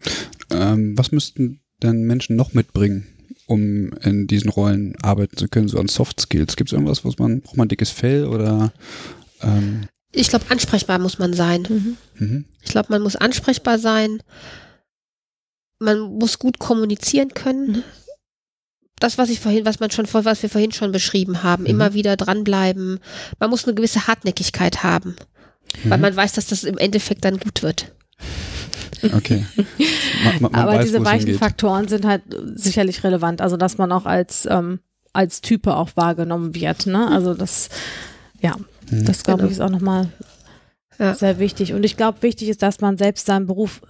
Ähm, 0.51 0.97
was 0.97 1.11
müssten 1.11 1.61
denn 1.81 2.03
Menschen 2.03 2.35
noch 2.35 2.53
mitbringen, 2.53 3.07
um 3.47 3.93
in 4.03 4.27
diesen 4.27 4.49
Rollen 4.49 4.95
arbeiten 5.01 5.37
zu 5.37 5.47
können, 5.47 5.67
so 5.67 5.79
an 5.79 5.87
Soft 5.87 6.19
Skills? 6.19 6.55
Gibt 6.55 6.69
es 6.69 6.73
irgendwas, 6.73 7.05
was 7.05 7.17
man, 7.17 7.41
braucht 7.41 7.57
man 7.57 7.65
ein 7.65 7.69
dickes 7.69 7.91
Fell 7.91 8.25
oder 8.25 8.73
ähm, 9.41 9.87
Ich 10.15 10.29
glaube, 10.29 10.45
ansprechbar 10.49 10.97
muss 10.99 11.19
man 11.19 11.33
sein. 11.33 11.97
mhm. 12.17 12.45
Ich 12.63 12.71
glaube, 12.71 12.87
man 12.91 13.01
muss 13.01 13.15
ansprechbar 13.15 13.77
sein. 13.79 14.23
Man 15.79 15.99
muss 15.99 16.39
gut 16.39 16.57
kommunizieren 16.59 17.29
können. 17.33 17.83
Das, 18.99 19.17
was 19.17 19.29
ich 19.29 19.39
vorhin, 19.41 19.65
was 19.65 19.79
man 19.81 19.91
schon, 19.91 20.05
vor- 20.05 20.23
was 20.25 20.41
wir 20.41 20.49
vorhin 20.49 20.71
schon 20.71 20.91
beschrieben 20.93 21.43
haben, 21.43 21.63
Mhm. 21.63 21.69
immer 21.69 21.93
wieder 21.93 22.15
dranbleiben. 22.15 22.99
Man 23.39 23.49
muss 23.49 23.65
eine 23.65 23.75
gewisse 23.75 24.07
Hartnäckigkeit 24.07 24.83
haben, 24.83 25.15
weil 25.83 25.97
Mhm. 25.97 26.01
man 26.01 26.15
weiß, 26.15 26.33
dass 26.33 26.47
das 26.47 26.63
im 26.63 26.77
Endeffekt 26.77 27.25
dann 27.25 27.37
gut 27.39 27.61
wird. 27.61 27.91
Okay. 29.13 29.45
Man, 30.23 30.41
man, 30.41 30.55
Aber 30.55 30.71
weiß, 30.73 30.85
diese 30.85 31.03
weichen 31.03 31.25
hingeht. 31.27 31.39
Faktoren 31.39 31.87
sind 31.89 32.05
halt 32.05 32.23
sicherlich 32.55 33.03
relevant, 33.03 33.41
also 33.41 33.57
dass 33.57 33.77
man 33.77 33.91
auch 33.91 34.05
als 34.05 34.47
ähm, 34.49 34.79
als 35.13 35.41
Type 35.41 35.75
auch 35.75 35.89
wahrgenommen 35.95 36.55
wird. 36.55 36.87
Ne? 36.87 37.09
Also 37.11 37.33
das, 37.35 37.69
ja, 38.41 38.55
Mhm. 38.89 39.05
das 39.05 39.23
glaube 39.23 39.39
Genau. 39.39 39.51
ich 39.51 39.57
ist 39.57 39.61
auch 39.61 39.69
nochmal 39.69 40.09
Ja. 40.99 41.13
sehr 41.13 41.39
wichtig. 41.39 41.73
Und 41.73 41.83
ich 41.83 41.97
glaube, 41.97 42.21
wichtig 42.21 42.49
ist, 42.49 42.61
dass 42.61 42.79
man 42.81 42.97
selbst 42.97 43.25
seinen 43.25 43.47
Beruf 43.47 43.81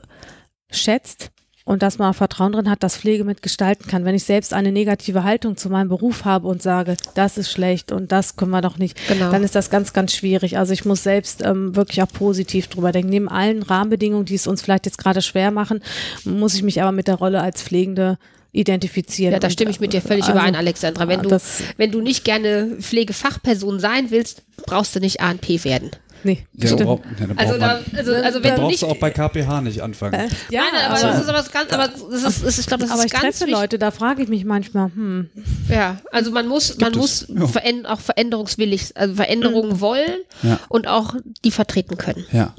schätzt 0.72 1.32
und 1.64 1.82
dass 1.82 1.98
man 1.98 2.12
auch 2.12 2.16
Vertrauen 2.16 2.52
drin 2.52 2.70
hat, 2.70 2.84
dass 2.84 2.98
Pflege 2.98 3.24
mitgestalten 3.24 3.88
kann. 3.88 4.06
Wenn 4.06 4.14
ich 4.16 4.24
selbst 4.24 4.54
eine 4.54 4.72
negative 4.72 5.24
Haltung 5.24 5.58
zu 5.58 5.70
meinem 5.70 5.90
Beruf 5.90 6.24
habe 6.26 6.48
und 6.48 6.62
sage, 6.62 6.96
das 7.16 7.38
ist 7.40 7.52
schlecht 7.52 7.92
und 7.92 8.12
das 8.12 8.36
können 8.36 8.52
wir 8.52 8.62
doch 8.62 8.78
nicht, 8.78 8.98
Genau. 9.08 9.32
dann 9.32 9.44
ist 9.44 9.56
das 9.56 9.70
ganz, 9.72 9.92
ganz 9.94 10.14
schwierig. 10.14 10.58
Also 10.58 10.74
ich 10.74 10.86
muss 10.86 11.02
selbst 11.04 11.42
ähm, 11.44 11.76
wirklich 11.76 12.02
auch 12.04 12.12
positiv 12.12 12.68
drüber 12.68 12.92
denken. 12.92 13.10
Neben 13.10 13.30
allen 13.30 13.64
Rahmenbedingungen, 13.64 14.26
die 14.26 14.36
es 14.36 14.48
uns 14.48 14.62
vielleicht 14.62 14.86
jetzt 14.86 14.98
gerade 15.00 15.22
schwer 15.22 15.50
machen, 15.52 15.82
muss 16.24 16.54
ich 16.56 16.62
mich 16.64 16.82
aber 16.82 16.92
mit 16.92 17.08
der 17.08 17.16
Rolle 17.16 17.42
als 17.42 17.62
Pflegende 17.64 18.18
identifizieren. 18.56 19.34
Ja, 19.34 19.40
da 19.40 19.50
stimme 19.50 19.72
ich 19.72 19.80
mit 19.80 19.94
dir 19.94 20.02
völlig 20.02 20.24
also, 20.26 20.34
überein, 20.38 20.56
Alexandra. 20.56 21.08
Wenn 21.08 21.22
du, 21.22 21.30
das- 21.30 21.62
wenn 21.78 21.92
du 21.92 22.02
nicht 22.02 22.24
gerne 22.24 22.78
Pflegefachperson 22.80 23.80
sein 23.80 24.12
willst, 24.12 24.44
brauchst 24.66 24.96
du 24.96 25.00
nicht 25.00 25.22
ANP 25.22 25.64
werden. 25.64 25.92
Nee, 26.24 26.44
Ja, 26.54 26.76
braucht, 26.76 27.04
ja, 27.20 27.28
Also, 27.36 27.60
da, 27.60 27.80
also, 27.96 28.12
also 28.14 28.40
dann 28.40 28.44
wenn 28.44 28.56
du 28.56 28.62
brauchst 28.62 28.72
nicht. 28.72 28.82
du 28.82 28.88
auch 28.88 28.98
bei 28.98 29.12
KPH 29.12 29.62
nicht 29.62 29.82
anfangen. 29.82 30.28
ja, 30.50 30.64
Nein, 30.72 30.86
aber, 30.90 30.98
aber, 30.98 31.08
das 31.12 31.22
ist 31.22 31.30
aber 31.30 31.44
ganz, 31.44 31.72
aber 31.72 31.88
das 31.88 32.02
ist, 32.02 32.26
das 32.26 32.44
ist, 32.44 32.60
ich 32.62 32.66
glaube, 32.66 32.82
das 32.82 32.92
aber 32.92 33.02
ist 33.06 33.14
ich 33.14 33.22
ganz 33.22 33.38
treffe. 33.38 33.52
Leute, 33.52 33.78
da 33.78 33.92
frage 33.92 34.24
ich 34.24 34.30
mich 34.30 34.44
manchmal, 34.44 34.88
hm, 34.88 35.30
Ja, 35.70 36.00
also 36.12 36.32
man 36.32 36.48
muss, 36.48 36.80
man 36.80 36.94
es. 36.94 36.98
muss 36.98 37.26
Ja. 37.30 37.46
veränd 37.46 37.86
auch 37.86 38.00
veränderungswillig, 38.00 38.94
also 38.96 39.14
Veränderungen 39.14 39.80
wollen 39.82 40.16
Ja. 40.42 40.60
und 40.68 40.88
auch 40.88 41.14
die 41.44 41.52
vertreten 41.52 41.96
können. 41.98 42.26
Ja. 42.32 42.56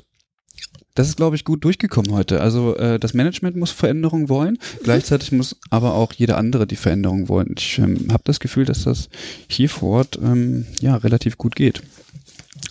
Das 0.96 1.08
ist, 1.08 1.16
glaube 1.16 1.36
ich, 1.36 1.44
gut 1.44 1.62
durchgekommen 1.62 2.12
heute. 2.12 2.40
Also 2.40 2.74
äh, 2.76 2.98
das 2.98 3.14
Management 3.14 3.54
muss 3.54 3.70
Veränderung 3.70 4.28
wollen, 4.28 4.58
gleichzeitig 4.82 5.30
muss 5.30 5.56
aber 5.70 5.94
auch 5.94 6.12
jeder 6.12 6.38
andere 6.38 6.66
die 6.66 6.76
Veränderung 6.76 7.28
wollen. 7.28 7.54
Ich 7.56 7.78
ähm, 7.78 8.08
habe 8.10 8.22
das 8.24 8.40
Gefühl, 8.40 8.64
dass 8.64 8.84
das 8.84 9.08
hier 9.46 9.68
vor 9.68 9.98
Ort 9.98 10.18
ähm, 10.20 10.66
ja 10.80 10.96
relativ 10.96 11.36
gut 11.36 11.54
geht. 11.54 11.82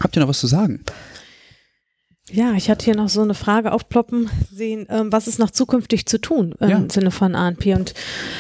Habt 0.02 0.18
ihr 0.18 0.22
noch 0.22 0.28
was 0.28 0.40
zu 0.40 0.48
sagen? 0.48 0.84
Ja, 2.32 2.54
ich 2.54 2.72
hatte 2.72 2.86
hier 2.86 2.96
noch 2.96 3.10
so 3.10 3.22
eine 3.22 3.36
Frage 3.36 3.72
aufploppen 3.72 4.32
sehen, 4.52 4.88
ähm, 4.90 5.12
was 5.12 5.28
ist 5.28 5.38
noch 5.38 5.52
zukünftig 5.52 6.08
zu 6.08 6.20
tun 6.20 6.56
im 6.60 6.70
Ja. 6.70 6.84
Sinne 6.90 7.12
von 7.12 7.36
ANP 7.36 7.68
und 7.68 7.94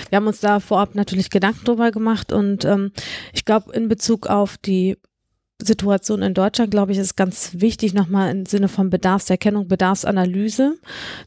wir 0.09 0.15
haben 0.15 0.25
uns 0.25 0.39
da 0.39 0.59
vorab 0.59 0.95
natürlich 0.95 1.29
Gedanken 1.29 1.63
drüber 1.63 1.91
gemacht 1.91 2.33
und 2.33 2.65
ähm, 2.65 2.91
ich 3.33 3.45
glaube 3.45 3.71
in 3.73 3.87
Bezug 3.87 4.25
auf 4.25 4.57
die 4.57 4.97
Situation 5.61 6.21
in 6.21 6.33
Deutschland, 6.33 6.71
glaube 6.71 6.91
ich, 6.91 6.97
ist 6.97 7.15
ganz 7.15 7.51
wichtig, 7.53 7.93
nochmal 7.93 8.29
im 8.29 8.45
Sinne 8.45 8.67
von 8.67 8.89
Bedarfserkennung, 8.89 9.67
Bedarfsanalyse, 9.67 10.77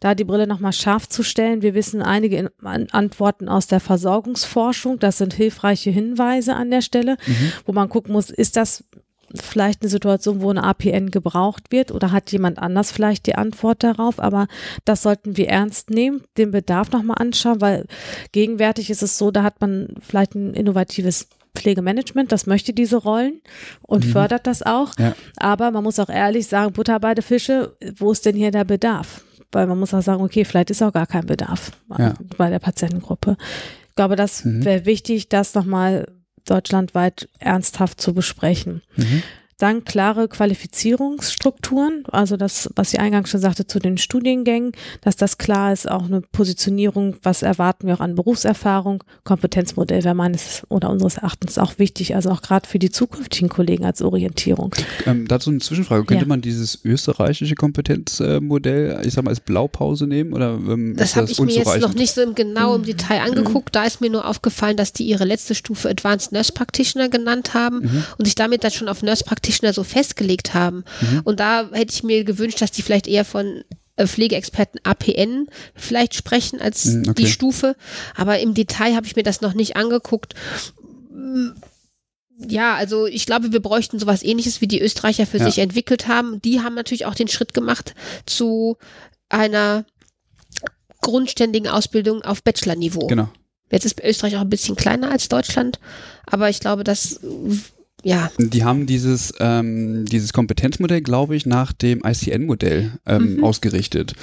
da 0.00 0.14
die 0.14 0.24
Brille 0.24 0.46
nochmal 0.46 0.74
scharf 0.74 1.08
zu 1.08 1.22
stellen. 1.22 1.62
Wir 1.62 1.74
wissen 1.74 2.02
einige 2.02 2.36
in, 2.36 2.50
an, 2.62 2.88
Antworten 2.90 3.48
aus 3.48 3.66
der 3.66 3.80
Versorgungsforschung, 3.80 4.98
das 4.98 5.18
sind 5.18 5.32
hilfreiche 5.32 5.90
Hinweise 5.90 6.54
an 6.54 6.70
der 6.70 6.82
Stelle, 6.82 7.16
wo 7.64 7.72
man 7.72 7.88
gucken 7.88 8.12
muss, 8.12 8.28
ist 8.28 8.56
das 8.56 8.84
vielleicht 9.34 9.82
eine 9.82 9.90
Situation, 9.90 10.40
wo 10.40 10.50
eine 10.50 10.64
APN 10.64 11.10
gebraucht 11.10 11.70
wird 11.70 11.90
oder 11.90 12.12
hat 12.12 12.32
jemand 12.32 12.58
anders 12.58 12.90
vielleicht 12.90 13.26
die 13.26 13.34
Antwort 13.34 13.82
darauf, 13.82 14.20
aber 14.20 14.46
das 14.84 15.02
sollten 15.02 15.36
wir 15.36 15.48
ernst 15.48 15.90
nehmen, 15.90 16.22
den 16.36 16.50
Bedarf 16.50 16.90
nochmal 16.92 17.18
anschauen, 17.18 17.60
weil 17.60 17.86
gegenwärtig 18.32 18.90
ist 18.90 19.02
es 19.02 19.18
so, 19.18 19.30
da 19.30 19.42
hat 19.42 19.60
man 19.60 19.94
vielleicht 20.00 20.34
ein 20.34 20.54
innovatives 20.54 21.28
Pflegemanagement, 21.58 22.32
das 22.32 22.46
möchte 22.46 22.72
diese 22.72 22.96
Rollen 22.96 23.40
und 23.82 24.04
fördert 24.04 24.46
das 24.46 24.62
auch, 24.62 24.92
Ja. 24.98 25.14
aber 25.36 25.70
man 25.70 25.82
muss 25.84 25.98
auch 25.98 26.08
ehrlich 26.08 26.46
sagen, 26.46 26.72
Butter 26.72 26.98
bei 27.00 27.14
Fische, 27.22 27.76
wo 27.96 28.12
ist 28.12 28.24
denn 28.26 28.36
hier 28.36 28.50
der 28.50 28.64
Bedarf? 28.64 29.22
Weil 29.52 29.66
man 29.66 29.78
muss 29.78 29.94
auch 29.94 30.02
sagen, 30.02 30.22
okay, 30.22 30.44
vielleicht 30.44 30.70
ist 30.70 30.82
auch 30.82 30.92
gar 30.92 31.06
kein 31.06 31.26
Bedarf 31.26 31.72
Ja. 31.98 32.14
bei 32.36 32.50
der 32.50 32.58
Patientengruppe. 32.58 33.36
Ich 33.88 33.94
glaube, 33.96 34.14
das 34.16 34.42
wäre 34.44 34.84
wichtig, 34.86 35.28
das 35.28 35.54
nochmal 35.54 36.06
deutschlandweit 36.44 37.28
ernsthaft 37.38 38.00
zu 38.00 38.14
besprechen. 38.14 38.82
Mhm. 38.96 39.22
Dann 39.58 39.82
klare 39.84 40.28
Qualifizierungsstrukturen, 40.28 42.04
also 42.12 42.36
das, 42.36 42.70
was 42.76 42.92
ich 42.92 43.00
eingangs 43.00 43.30
schon 43.30 43.40
sagte 43.40 43.66
zu 43.66 43.80
den 43.80 43.98
Studiengängen, 43.98 44.70
dass 45.00 45.16
das 45.16 45.36
klar 45.36 45.72
ist, 45.72 45.90
auch 45.90 46.04
eine 46.04 46.20
Positionierung, 46.20 47.16
was 47.24 47.42
erwarten 47.42 47.88
wir 47.88 47.94
auch 47.94 48.00
an 48.00 48.14
Berufserfahrung, 48.14 49.02
Kompetenzmodell 49.24 50.04
wäre 50.04 50.14
meines 50.14 50.62
oder 50.68 50.90
unseres 50.90 51.16
Erachtens 51.16 51.58
auch 51.58 51.76
wichtig, 51.80 52.14
also 52.14 52.30
auch 52.30 52.40
gerade 52.40 52.68
für 52.68 52.78
die 52.78 52.90
zukünftigen 52.90 53.48
Kollegen 53.48 53.84
als 53.84 54.00
Orientierung. 54.00 54.72
Ähm, 55.06 55.26
dazu 55.26 55.50
eine 55.50 55.58
Zwischenfrage. 55.58 56.04
Könnte 56.04 56.22
Ja. 56.24 56.28
man 56.28 56.40
dieses 56.40 56.84
österreichische 56.84 57.56
Kompetenzmodell, 57.56 59.00
ich 59.04 59.14
sag 59.14 59.24
mal, 59.24 59.30
als 59.30 59.40
Blaupause 59.40 60.06
nehmen? 60.06 60.34
Oder 60.34 60.50
ähm, 60.54 60.94
Das 60.96 61.16
habe 61.16 61.26
das 61.26 61.36
ich 61.36 61.44
mir 61.44 61.52
jetzt 61.52 61.80
noch 61.80 61.94
nicht 61.94 62.14
so 62.14 62.22
im 62.22 62.36
genau 62.36 62.76
im 62.76 62.84
Detail 62.84 63.22
angeguckt. 63.22 63.74
Da 63.74 63.82
ist 63.82 64.00
mir 64.00 64.10
nur 64.10 64.24
aufgefallen, 64.24 64.76
dass 64.76 64.92
die 64.92 65.02
ihre 65.04 65.24
letzte 65.24 65.56
Stufe 65.56 65.88
Advanced 65.88 66.30
Nurse 66.30 66.52
Practitioner 66.52 67.08
genannt 67.08 67.54
haben 67.54 68.04
und 68.18 68.24
sich 68.24 68.36
damit 68.36 68.62
dann 68.62 68.70
schon 68.70 68.88
auf 68.88 69.02
Nurse 69.02 69.24
Practitioner 69.24 69.47
so 69.72 69.84
festgelegt 69.84 70.54
haben. 70.54 70.84
Und 71.24 71.40
da 71.40 71.68
hätte 71.72 71.92
ich 71.94 72.02
mir 72.02 72.24
gewünscht, 72.24 72.60
dass 72.60 72.70
die 72.70 72.82
vielleicht 72.82 73.06
eher 73.06 73.24
von 73.24 73.64
äh, 73.96 74.06
Pflegeexperten 74.06 74.80
APN 74.84 75.46
vielleicht 75.74 76.14
sprechen 76.14 76.60
als 76.60 76.84
Mm, 76.86 77.02
okay. 77.08 77.14
die 77.22 77.26
Stufe. 77.26 77.74
Aber 78.16 78.38
im 78.38 78.54
Detail 78.54 78.94
habe 78.94 79.06
ich 79.06 79.16
mir 79.16 79.22
das 79.24 79.40
noch 79.40 79.54
nicht 79.54 79.76
angeguckt. 79.76 80.34
Mm, 81.12 81.48
Ja, 82.46 82.76
also 82.76 83.06
ich 83.06 83.26
glaube, 83.26 83.50
wir 83.52 83.60
bräuchten 83.60 83.98
sowas 83.98 84.22
ähnliches, 84.22 84.60
wie 84.60 84.68
die 84.68 84.80
Österreicher 84.80 85.26
für 85.26 85.38
Ja. 85.38 85.44
sich 85.46 85.58
entwickelt 85.58 86.06
haben. 86.06 86.40
Die 86.42 86.60
haben 86.60 86.76
natürlich 86.76 87.04
auch 87.06 87.16
den 87.16 87.26
Schritt 87.26 87.52
gemacht 87.52 87.94
zu 88.26 88.76
einer 89.28 89.84
grundständigen 91.00 91.68
Ausbildung 91.68 92.22
auf 92.22 92.42
Bachelor-Niveau. 92.42 93.06
Genau. 93.08 93.28
Jetzt 93.70 93.84
ist 93.86 94.00
Österreich 94.02 94.36
auch 94.36 94.40
ein 94.42 94.48
bisschen 94.50 94.76
kleiner 94.76 95.10
als 95.10 95.28
Deutschland, 95.28 95.78
aber 96.26 96.48
ich 96.48 96.60
glaube, 96.60 96.84
dass 96.84 97.20
ja, 98.04 98.30
Die 98.38 98.64
haben 98.64 98.86
dieses, 98.86 99.32
ähm, 99.40 100.04
dieses 100.04 100.32
Kompetenzmodell, 100.32 101.00
glaube 101.00 101.34
ich, 101.36 101.46
nach 101.46 101.72
dem 101.72 102.02
ICN-Modell 102.04 102.92
ähm, 103.06 103.36
Mhm. 103.36 103.44
ausgerichtet. 103.44 104.14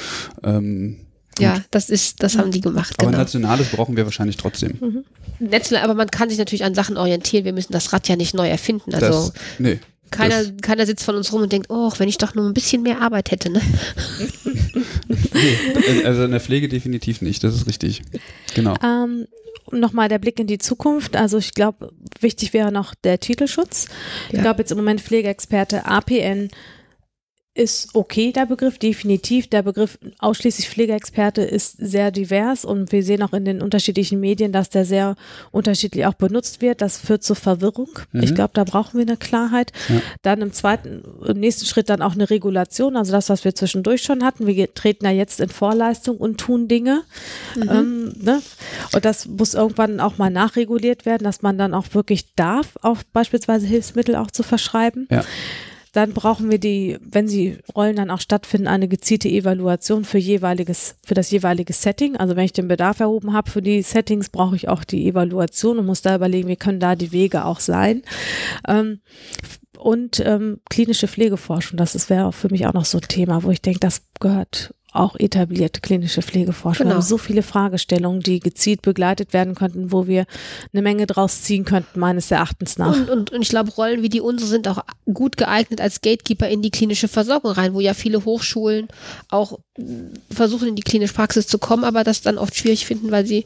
Ähm, 0.44 0.98
ja, 1.38 1.62
das 1.72 1.90
ist, 1.90 2.24
das 2.24 2.38
haben 2.38 2.52
die 2.52 2.62
gemacht, 2.62 2.96
aber 2.98 3.08
genau. 3.08 3.18
nationales 3.18 3.68
brauchen 3.68 3.98
wir 3.98 4.06
wahrscheinlich 4.06 4.38
trotzdem. 4.38 5.04
Netzler, 5.40 5.84
aber 5.84 5.94
man 5.94 6.08
kann 6.10 6.30
sich 6.30 6.38
natürlich 6.38 6.64
an 6.64 6.74
Sachen 6.76 6.96
orientieren. 6.96 7.44
Wir 7.44 7.52
müssen 7.52 7.74
das 7.74 7.92
Rad 7.92 8.08
ja 8.08 8.16
nicht 8.16 8.34
neu 8.34 8.48
erfinden. 8.48 8.94
Also 8.96 9.08
das, 9.08 9.34
nee. 9.60 9.80
keiner, 10.12 10.44
das- 10.46 10.54
keiner 10.62 10.86
sitzt 10.86 11.04
von 11.04 11.16
uns 11.16 11.34
rum 11.34 11.42
und 11.42 11.52
denkt, 11.52 11.68
oh, 11.70 11.92
wenn 11.98 12.08
ich 12.08 12.18
doch 12.18 12.36
nur 12.36 12.46
ein 12.48 12.54
bisschen 12.54 12.84
mehr 12.84 13.02
Arbeit 13.02 13.32
hätte, 13.32 13.52
ne? 13.52 13.60
nee. 15.36 16.04
Also 16.06 16.24
in 16.24 16.32
der 16.32 16.40
Pflege 16.40 16.68
definitiv 16.68 17.22
nicht, 17.22 17.44
das 17.44 17.54
ist 17.56 17.68
richtig. 17.68 18.02
Genau. 18.56 18.74
Ähm, 18.84 19.28
Nochmal 19.72 20.10
der 20.10 20.20
Blick 20.20 20.40
in 20.40 20.46
die 20.46 20.60
Zukunft. 20.60 21.16
Also 21.16 21.40
ich 21.40 21.54
glaube, 21.56 21.92
wichtig 22.20 22.54
wäre 22.54 22.72
noch 22.72 22.94
der 22.94 23.20
Titelschutz. 23.20 23.88
Ich 24.30 24.36
Ja. 24.36 24.42
glaube 24.44 24.62
jetzt 24.62 24.70
im 24.72 24.78
Moment 24.78 25.02
Pflegeexperte 25.02 25.86
APN 25.88 26.50
ist 27.56 27.96
okay, 27.96 28.34
der 28.34 28.46
Begriff, 28.46 28.78
definitiv. 28.78 29.48
Der 29.48 29.64
Begriff 29.64 29.98
ausschließlich 30.20 30.70
Pflegeexperte 30.70 31.42
ist 31.42 31.78
sehr 31.78 32.12
divers 32.12 32.66
und 32.66 32.92
wir 32.92 33.02
sehen 33.02 33.24
auch 33.24 33.32
in 33.32 33.46
den 33.46 33.62
unterschiedlichen 33.62 34.20
Medien, 34.20 34.52
dass 34.52 34.70
der 34.70 34.84
sehr 34.84 35.16
unterschiedlich 35.52 36.06
auch 36.06 36.16
benutzt 36.16 36.62
wird. 36.62 36.82
Das 36.82 36.98
führt 36.98 37.24
zur 37.24 37.38
Verwirrung. 37.38 37.88
Mhm. 38.12 38.24
Ich 38.24 38.36
glaube, 38.36 38.52
da 38.54 38.66
brauchen 38.66 38.98
wir 39.00 39.08
eine 39.08 39.16
Klarheit. 39.16 39.72
Ja. 39.88 40.02
Dann 40.22 40.42
im 40.42 40.52
zweiten, 40.52 41.02
im 41.26 41.40
nächsten 41.40 41.66
Schritt 41.66 41.90
dann 41.90 42.02
auch 42.02 42.14
eine 42.14 42.30
Regulation, 42.30 42.98
also 42.98 43.14
das, 43.14 43.30
was 43.30 43.46
wir 43.46 43.56
zwischendurch 43.56 44.04
schon 44.04 44.26
hatten. 44.26 44.48
Wir 44.48 44.74
treten 44.74 45.06
ja 45.06 45.12
jetzt 45.12 45.40
in 45.40 45.50
Vorleistung 45.50 46.18
und 46.18 46.38
tun 46.38 46.68
Dinge. 46.68 47.04
Mhm. 47.56 47.70
Ähm, 47.70 48.14
ne? 48.22 48.42
Und 48.94 49.06
das 49.06 49.28
muss 49.28 49.54
irgendwann 49.54 50.02
auch 50.02 50.18
mal 50.18 50.30
nachreguliert 50.30 51.06
werden, 51.06 51.24
dass 51.24 51.42
man 51.42 51.58
dann 51.58 51.74
auch 51.74 51.86
wirklich 51.94 52.36
darf, 52.36 52.78
auch 52.82 52.98
beispielsweise 53.14 53.66
Hilfsmittel 53.66 54.18
auch 54.18 54.30
zu 54.30 54.44
verschreiben. 54.44 55.08
Ja. 55.10 55.24
Dann 55.96 56.12
brauchen 56.12 56.52
wir 56.52 56.58
die, 56.58 56.98
wenn 57.02 57.30
sie 57.30 57.58
Rollen 57.74 57.96
dann 57.96 58.12
auch 58.12 58.20
stattfinden, 58.20 58.68
eine 58.68 58.90
gezielte 58.90 59.30
Evaluation 59.30 60.04
für 60.04 60.18
jeweiliges, 60.18 60.98
für 61.06 61.14
das 61.14 61.32
jeweilige 61.32 61.72
Setting. 61.72 62.18
Also 62.18 62.36
wenn 62.36 62.44
ich 62.44 62.52
den 62.52 62.68
Bedarf 62.68 63.00
erhoben 63.00 63.32
habe 63.32 63.50
für 63.50 63.62
die 63.62 63.82
Settings, 63.82 64.28
brauche 64.28 64.58
ich 64.58 64.68
auch 64.68 64.84
die 64.84 65.08
Evaluation 65.08 65.80
und 65.80 65.86
muss 65.86 66.02
da 66.02 66.14
überlegen, 66.14 66.50
wie 66.50 66.58
können 66.58 66.82
da 66.82 66.98
die 66.98 67.14
Wege 67.14 67.46
auch 67.46 67.62
sein. 67.62 68.02
Ähm, 68.68 69.00
und 69.78 70.20
ähm, 70.26 70.60
klinische 70.70 71.08
Pflegeforschung, 71.08 71.78
das 71.78 72.10
wäre 72.10 72.34
für 72.34 72.50
mich 72.50 72.68
auch 72.68 72.74
noch 72.74 72.86
so 72.86 72.98
ein 72.98 73.08
Thema, 73.08 73.44
wo 73.44 73.52
ich 73.52 73.62
denke, 73.62 73.80
das 73.80 74.02
gehört 74.20 74.74
auch 74.96 75.16
etablierte 75.18 75.82
klinische 75.82 76.22
Pflegeforschung. 76.22 76.86
Genau. 76.86 76.96
Wir 76.96 76.96
haben 76.96 77.08
so 77.08 77.18
viele 77.18 77.44
Fragestellungen, 77.44 78.22
die 78.22 78.40
gezielt 78.40 78.82
begleitet 78.82 79.34
werden 79.34 79.56
könnten, 79.56 79.92
wo 79.92 80.08
wir 80.08 80.26
eine 80.74 80.82
Menge 80.82 81.06
draus 81.06 81.42
ziehen 81.42 81.66
könnten, 81.66 82.00
meines 82.00 82.32
Erachtens 82.32 82.78
nach. 82.78 82.96
Und, 82.96 83.10
und, 83.10 83.32
und 83.32 83.42
ich 83.42 83.50
glaube, 83.50 83.72
Rollen 83.72 84.02
wie 84.02 84.10
die 84.10 84.22
unsere 84.22 84.50
sind 84.50 84.68
auch 84.68 84.84
gut 85.14 85.38
geeignet 85.38 85.82
als 85.82 86.02
Gatekeeper 86.02 86.48
in 86.48 86.62
die 86.62 86.72
klinische 86.72 87.08
Versorgung 87.08 87.52
rein, 87.52 87.74
wo 87.74 87.80
ja 87.80 87.94
viele 87.94 88.26
Hochschulen 88.26 88.88
auch 89.30 89.60
versuchen, 90.32 90.70
in 90.70 90.76
die 90.76 90.84
klinische 90.84 91.14
Praxis 91.14 91.48
zu 91.48 91.60
kommen, 91.60 91.84
aber 91.84 92.04
das 92.04 92.22
dann 92.22 92.38
oft 92.38 92.56
schwierig 92.56 92.86
finden, 92.86 93.12
weil 93.12 93.26
sie 93.26 93.46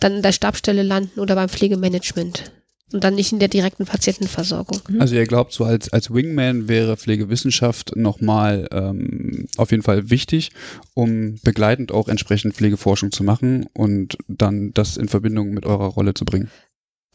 dann 0.00 0.16
in 0.16 0.22
der 0.22 0.32
Stabstelle 0.32 0.82
landen 0.82 1.20
oder 1.20 1.34
beim 1.34 1.48
Pflegemanagement 1.48 2.52
und 2.92 3.04
dann 3.04 3.14
nicht 3.14 3.32
in 3.32 3.38
der 3.38 3.48
direkten 3.48 3.84
Patientenversorgung. 3.84 4.80
Mhm. 4.88 5.00
Also 5.00 5.14
ihr 5.14 5.26
glaubt, 5.26 5.52
so 5.52 5.64
als, 5.64 5.92
als 5.92 6.12
Wingman 6.12 6.68
wäre 6.68 6.96
Pflegewissenschaft 6.96 7.96
nochmal 7.96 8.68
ähm, 8.72 9.46
auf 9.56 9.70
jeden 9.70 9.82
Fall 9.82 10.10
wichtig, 10.10 10.50
um 10.94 11.38
begleitend 11.42 11.92
auch 11.92 12.08
entsprechend 12.08 12.54
Pflegeforschung 12.54 13.12
zu 13.12 13.24
machen 13.24 13.66
und 13.74 14.16
dann 14.26 14.72
das 14.72 14.96
in 14.96 15.08
Verbindung 15.08 15.50
mit 15.50 15.66
eurer 15.66 15.86
Rolle 15.86 16.14
zu 16.14 16.24
bringen. 16.24 16.50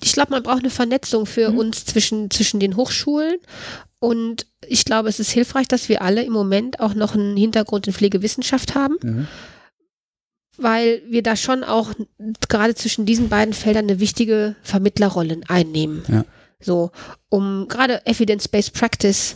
Ich 0.01 0.13
glaube, 0.13 0.31
man 0.31 0.43
braucht 0.43 0.59
eine 0.59 0.69
Vernetzung 0.69 1.25
für 1.25 1.51
mhm. 1.51 1.57
uns 1.59 1.85
zwischen, 1.85 2.29
zwischen 2.29 2.59
den 2.59 2.75
Hochschulen 2.75 3.37
und 3.99 4.47
ich 4.67 4.85
glaube, 4.85 5.09
es 5.09 5.19
ist 5.19 5.31
hilfreich, 5.31 5.67
dass 5.67 5.89
wir 5.89 6.01
alle 6.01 6.23
im 6.23 6.33
Moment 6.33 6.79
auch 6.79 6.93
noch 6.93 7.15
einen 7.15 7.37
Hintergrund 7.37 7.87
in 7.87 7.93
Pflegewissenschaft 7.93 8.75
haben. 8.75 8.97
Mhm 9.01 9.27
weil 10.57 11.01
wir 11.09 11.23
da 11.23 11.35
schon 11.35 11.63
auch 11.63 11.93
gerade 12.49 12.75
zwischen 12.75 13.05
diesen 13.05 13.29
beiden 13.29 13.53
Feldern 13.53 13.85
eine 13.85 13.99
wichtige 13.99 14.55
Vermittlerrolle 14.61 15.41
einnehmen. 15.47 16.03
Ja. 16.07 16.25
So, 16.59 16.91
um 17.29 17.67
gerade 17.67 18.05
Evidence-Based 18.05 18.73
Practice, 18.73 19.35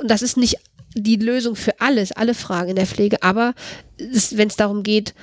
und 0.00 0.10
das 0.10 0.22
ist 0.22 0.36
nicht 0.36 0.56
die 0.94 1.16
Lösung 1.16 1.56
für 1.56 1.80
alles, 1.80 2.12
alle 2.12 2.34
Fragen 2.34 2.70
in 2.70 2.76
der 2.76 2.86
Pflege, 2.86 3.22
aber 3.22 3.54
wenn 3.98 4.48
es 4.48 4.56
darum 4.56 4.82
geht, 4.82 5.14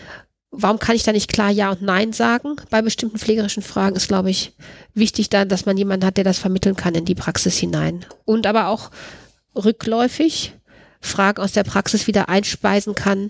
warum 0.52 0.80
kann 0.80 0.96
ich 0.96 1.04
da 1.04 1.12
nicht 1.12 1.32
klar 1.32 1.50
Ja 1.50 1.72
und 1.72 1.82
Nein 1.82 2.14
sagen 2.14 2.56
bei 2.70 2.82
bestimmten 2.82 3.18
pflegerischen 3.18 3.64
Fragen, 3.64 3.96
ist, 3.96 4.08
glaube 4.08 4.30
ich, 4.30 4.54
wichtig 4.94 5.30
da, 5.30 5.46
dass 5.46 5.66
man 5.66 5.78
jemanden 5.78 6.06
hat, 6.06 6.18
der 6.18 6.24
das 6.24 6.38
vermitteln 6.38 6.76
kann 6.76 6.96
in 6.96 7.06
die 7.06 7.16
Praxis 7.16 7.58
hinein. 7.58 8.06
Und 8.26 8.48
aber 8.48 8.68
auch 8.68 8.92
rückläufig 9.56 10.54
Fragen 11.02 11.42
aus 11.42 11.52
der 11.52 11.64
Praxis 11.64 12.08
wieder 12.08 12.30
einspeisen 12.30 12.96
kann 12.96 13.30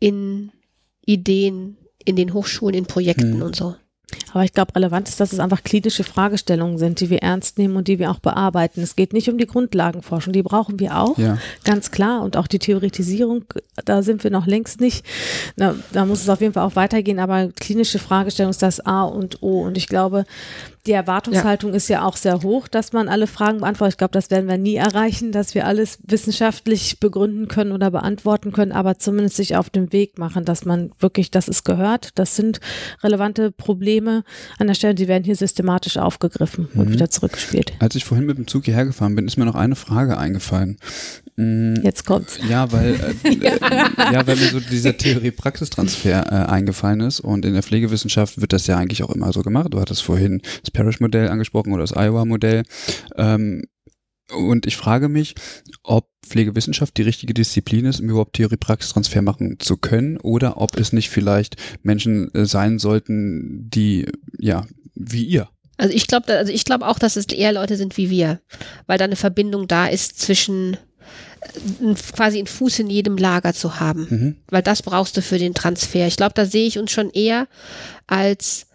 in 0.00 0.52
Ideen 1.08 1.78
in 2.04 2.16
den 2.16 2.34
Hochschulen, 2.34 2.74
in 2.74 2.86
Projekten 2.86 3.34
hm. 3.34 3.42
und 3.42 3.56
so. 3.56 3.74
Aber 4.32 4.44
ich 4.44 4.52
glaube, 4.52 4.74
relevant 4.74 5.08
ist, 5.08 5.20
dass 5.20 5.32
es 5.32 5.38
einfach 5.38 5.62
klinische 5.62 6.04
Fragestellungen 6.04 6.78
sind, 6.78 7.00
die 7.00 7.10
wir 7.10 7.18
ernst 7.18 7.58
nehmen 7.58 7.76
und 7.76 7.88
die 7.88 7.98
wir 7.98 8.10
auch 8.10 8.20
bearbeiten. 8.20 8.80
Es 8.80 8.96
geht 8.96 9.12
nicht 9.12 9.28
um 9.28 9.36
die 9.36 9.46
Grundlagenforschung, 9.46 10.32
die 10.32 10.42
brauchen 10.42 10.80
wir 10.80 10.98
auch, 10.98 11.18
ja. 11.18 11.38
ganz 11.64 11.90
klar. 11.90 12.22
Und 12.22 12.36
auch 12.36 12.46
die 12.46 12.58
Theoretisierung, 12.58 13.44
da 13.84 14.02
sind 14.02 14.24
wir 14.24 14.30
noch 14.30 14.46
längst 14.46 14.80
nicht. 14.80 15.04
Da, 15.56 15.74
da 15.92 16.06
muss 16.06 16.22
es 16.22 16.28
auf 16.28 16.40
jeden 16.40 16.54
Fall 16.54 16.64
auch 16.64 16.76
weitergehen, 16.76 17.18
aber 17.18 17.48
klinische 17.48 17.98
Fragestellung 17.98 18.50
ist 18.50 18.62
das 18.62 18.80
A 18.80 19.02
und 19.04 19.42
O. 19.42 19.62
Und 19.62 19.76
ich 19.76 19.88
glaube, 19.88 20.24
die 20.88 20.92
Erwartungshaltung 20.92 21.70
ja. 21.70 21.76
ist 21.76 21.88
ja 21.88 22.02
auch 22.02 22.16
sehr 22.16 22.42
hoch, 22.42 22.66
dass 22.66 22.94
man 22.94 23.08
alle 23.08 23.26
Fragen 23.26 23.58
beantwortet. 23.58 23.94
Ich 23.94 23.98
glaube, 23.98 24.12
das 24.12 24.30
werden 24.30 24.48
wir 24.48 24.56
nie 24.56 24.76
erreichen, 24.76 25.32
dass 25.32 25.54
wir 25.54 25.66
alles 25.66 25.98
wissenschaftlich 26.06 26.98
begründen 26.98 27.46
können 27.46 27.72
oder 27.72 27.90
beantworten 27.90 28.52
können, 28.52 28.72
aber 28.72 28.98
zumindest 28.98 29.36
sich 29.36 29.54
auf 29.54 29.68
den 29.68 29.92
Weg 29.92 30.18
machen, 30.18 30.46
dass 30.46 30.64
man 30.64 30.90
wirklich, 30.98 31.30
das 31.30 31.46
ist 31.46 31.64
gehört, 31.64 32.10
das 32.14 32.36
sind 32.36 32.60
relevante 33.02 33.52
Probleme 33.52 34.24
an 34.58 34.66
der 34.66 34.74
Stelle, 34.74 34.94
die 34.94 35.08
werden 35.08 35.24
hier 35.24 35.36
systematisch 35.36 35.98
aufgegriffen 35.98 36.68
mhm. 36.72 36.80
und 36.80 36.90
wieder 36.90 37.10
zurückgespielt. 37.10 37.74
Als 37.80 37.94
ich 37.94 38.06
vorhin 38.06 38.26
mit 38.26 38.38
dem 38.38 38.46
Zug 38.46 38.64
hierher 38.64 38.86
gefahren 38.86 39.14
bin, 39.14 39.26
ist 39.26 39.36
mir 39.36 39.44
noch 39.44 39.54
eine 39.54 39.76
Frage 39.76 40.16
eingefallen. 40.16 40.78
Mhm. 41.38 41.76
Jetzt 41.82 42.04
kommt's. 42.04 42.40
Ja, 42.48 42.72
weil, 42.72 42.96
äh, 43.22 43.28
äh, 43.28 43.58
ja, 44.12 44.26
weil 44.26 44.34
mir 44.34 44.48
so 44.48 44.58
dieser 44.58 44.96
Theorie-Praxistransfer 44.96 46.32
äh, 46.32 46.50
eingefallen 46.50 47.00
ist 47.00 47.20
und 47.20 47.44
in 47.44 47.52
der 47.52 47.62
Pflegewissenschaft 47.62 48.40
wird 48.40 48.52
das 48.52 48.66
ja 48.66 48.76
eigentlich 48.76 49.04
auch 49.04 49.10
immer 49.10 49.32
so 49.32 49.42
gemacht. 49.42 49.68
Du 49.70 49.80
hattest 49.80 50.02
vorhin 50.02 50.42
das 50.62 50.72
Parrish-Modell 50.78 51.28
angesprochen 51.28 51.72
oder 51.72 51.82
das 51.82 51.96
Iowa-Modell. 51.96 52.62
Ähm, 53.16 53.64
und 54.32 54.66
ich 54.66 54.76
frage 54.76 55.08
mich, 55.08 55.34
ob 55.82 56.08
Pflegewissenschaft 56.24 56.96
die 56.96 57.02
richtige 57.02 57.34
Disziplin 57.34 57.86
ist, 57.86 58.00
um 58.00 58.10
überhaupt 58.10 58.34
Theorie-Praxistransfer 58.34 59.22
machen 59.22 59.58
zu 59.58 59.76
können 59.76 60.18
oder 60.18 60.60
ob 60.60 60.78
es 60.78 60.92
nicht 60.92 61.10
vielleicht 61.10 61.56
Menschen 61.82 62.32
äh, 62.34 62.44
sein 62.44 62.78
sollten, 62.78 63.68
die, 63.70 64.06
ja, 64.38 64.66
wie 64.94 65.24
ihr. 65.24 65.48
Also 65.78 65.94
ich 65.94 66.06
glaube, 66.06 66.32
also 66.36 66.52
ich 66.52 66.64
glaube 66.64 66.86
auch, 66.86 66.98
dass 66.98 67.16
es 67.16 67.26
eher 67.26 67.52
Leute 67.52 67.76
sind 67.76 67.96
wie 67.96 68.10
wir, 68.10 68.40
weil 68.86 68.98
da 68.98 69.04
eine 69.04 69.16
Verbindung 69.16 69.66
da 69.66 69.86
ist 69.86 70.20
zwischen 70.20 70.74
äh, 70.74 71.94
quasi 72.14 72.38
einen 72.38 72.46
Fuß 72.46 72.80
in 72.80 72.90
jedem 72.90 73.16
Lager 73.16 73.54
zu 73.54 73.80
haben, 73.80 74.06
mhm. 74.10 74.36
weil 74.50 74.62
das 74.62 74.82
brauchst 74.82 75.16
du 75.16 75.22
für 75.22 75.38
den 75.38 75.54
Transfer. 75.54 76.06
Ich 76.06 76.16
glaube, 76.16 76.34
da 76.34 76.44
sehe 76.44 76.66
ich 76.66 76.78
uns 76.78 76.92
schon 76.92 77.10
eher 77.10 77.48
als 78.06 78.67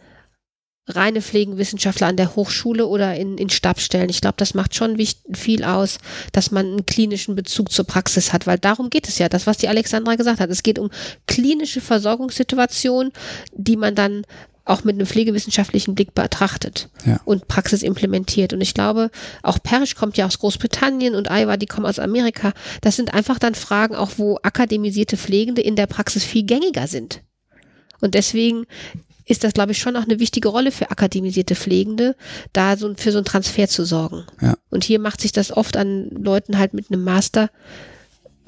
reine 0.88 1.22
Pflegenwissenschaftler 1.22 2.08
an 2.08 2.18
der 2.18 2.36
Hochschule 2.36 2.88
oder 2.88 3.16
in, 3.16 3.38
in 3.38 3.50
Stabstellen. 3.50 4.10
Ich 4.10 4.20
glaube, 4.20 4.36
das 4.38 4.54
macht 4.54 4.76
schon 4.76 4.98
viel 5.34 5.64
aus, 5.64 5.98
dass 6.34 6.52
man 6.52 6.66
einen 6.66 6.86
klinischen 6.86 7.36
Bezug 7.36 7.72
zur 7.72 7.86
Praxis 7.86 8.34
hat, 8.34 8.48
weil 8.48 8.60
darum 8.60 8.90
geht 8.90 9.08
es 9.08 9.18
ja, 9.18 9.30
das, 9.30 9.48
was 9.48 9.58
die 9.58 9.70
Alexandra 9.70 10.16
gesagt 10.16 10.42
hat. 10.42 10.50
Es 10.50 10.64
geht 10.64 10.80
um 10.80 10.90
klinische 11.26 11.80
Versorgungssituationen, 11.80 13.14
die 13.54 13.78
man 13.78 13.96
dann 13.96 14.24
auch 14.66 14.84
mit 14.84 14.96
einem 14.96 15.08
pflegewissenschaftlichen 15.08 15.94
Blick 15.94 16.14
betrachtet 16.14 16.90
ja. 17.06 17.20
und 17.26 17.48
Praxis 17.48 17.84
implementiert. 17.84 18.54
Und 18.54 18.62
ich 18.62 18.74
glaube, 18.74 19.10
auch 19.42 19.62
Perisch 19.62 19.96
kommt 19.96 20.18
ja 20.18 20.26
aus 20.26 20.40
Großbritannien 20.40 21.16
und 21.16 21.30
Iowa, 21.30 21.58
die 21.58 21.66
kommen 21.66 21.86
aus 21.86 22.00
Amerika. 22.00 22.54
Das 22.82 22.96
sind 22.96 23.14
einfach 23.14 23.40
dann 23.40 23.56
Fragen, 23.56 23.96
auch 23.96 24.12
wo 24.18 24.40
akademisierte 24.42 25.18
Pflegende 25.18 25.62
in 25.62 25.76
der 25.76 25.88
Praxis 25.88 26.24
viel 26.24 26.44
gängiger 26.44 26.88
sind. 26.88 27.22
Und 28.00 28.16
deswegen 28.16 28.66
ist 29.26 29.44
das, 29.44 29.54
glaube 29.54 29.72
ich, 29.72 29.80
schon 29.80 29.96
auch 29.96 30.04
eine 30.04 30.20
wichtige 30.20 30.50
Rolle 30.50 30.72
für 30.72 30.92
akademisierte 30.92 31.56
Pflegende, 31.56 32.16
da 32.52 32.78
so 32.78 32.94
für 32.96 33.12
so 33.12 33.20
einen 33.20 33.26
Transfer 33.26 33.68
zu 33.68 33.86
sorgen. 33.86 34.26
Ja. 34.42 34.56
Und 34.70 34.84
hier 34.84 35.00
macht 35.00 35.22
sich 35.22 35.32
das 35.32 35.52
oft 35.52 35.78
an 35.78 36.10
Leuten 36.10 36.58
halt 36.58 36.74
mit 36.74 36.92
einem 36.92 37.04
Master, 37.04 37.50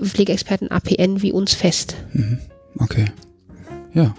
Pflegeexperten 0.01 0.71
APN 0.71 1.21
wie 1.21 1.31
uns 1.31 1.53
fest. 1.53 1.95
Mhm. 2.13 2.39
Okay. 2.79 3.05
Ja. 3.93 4.13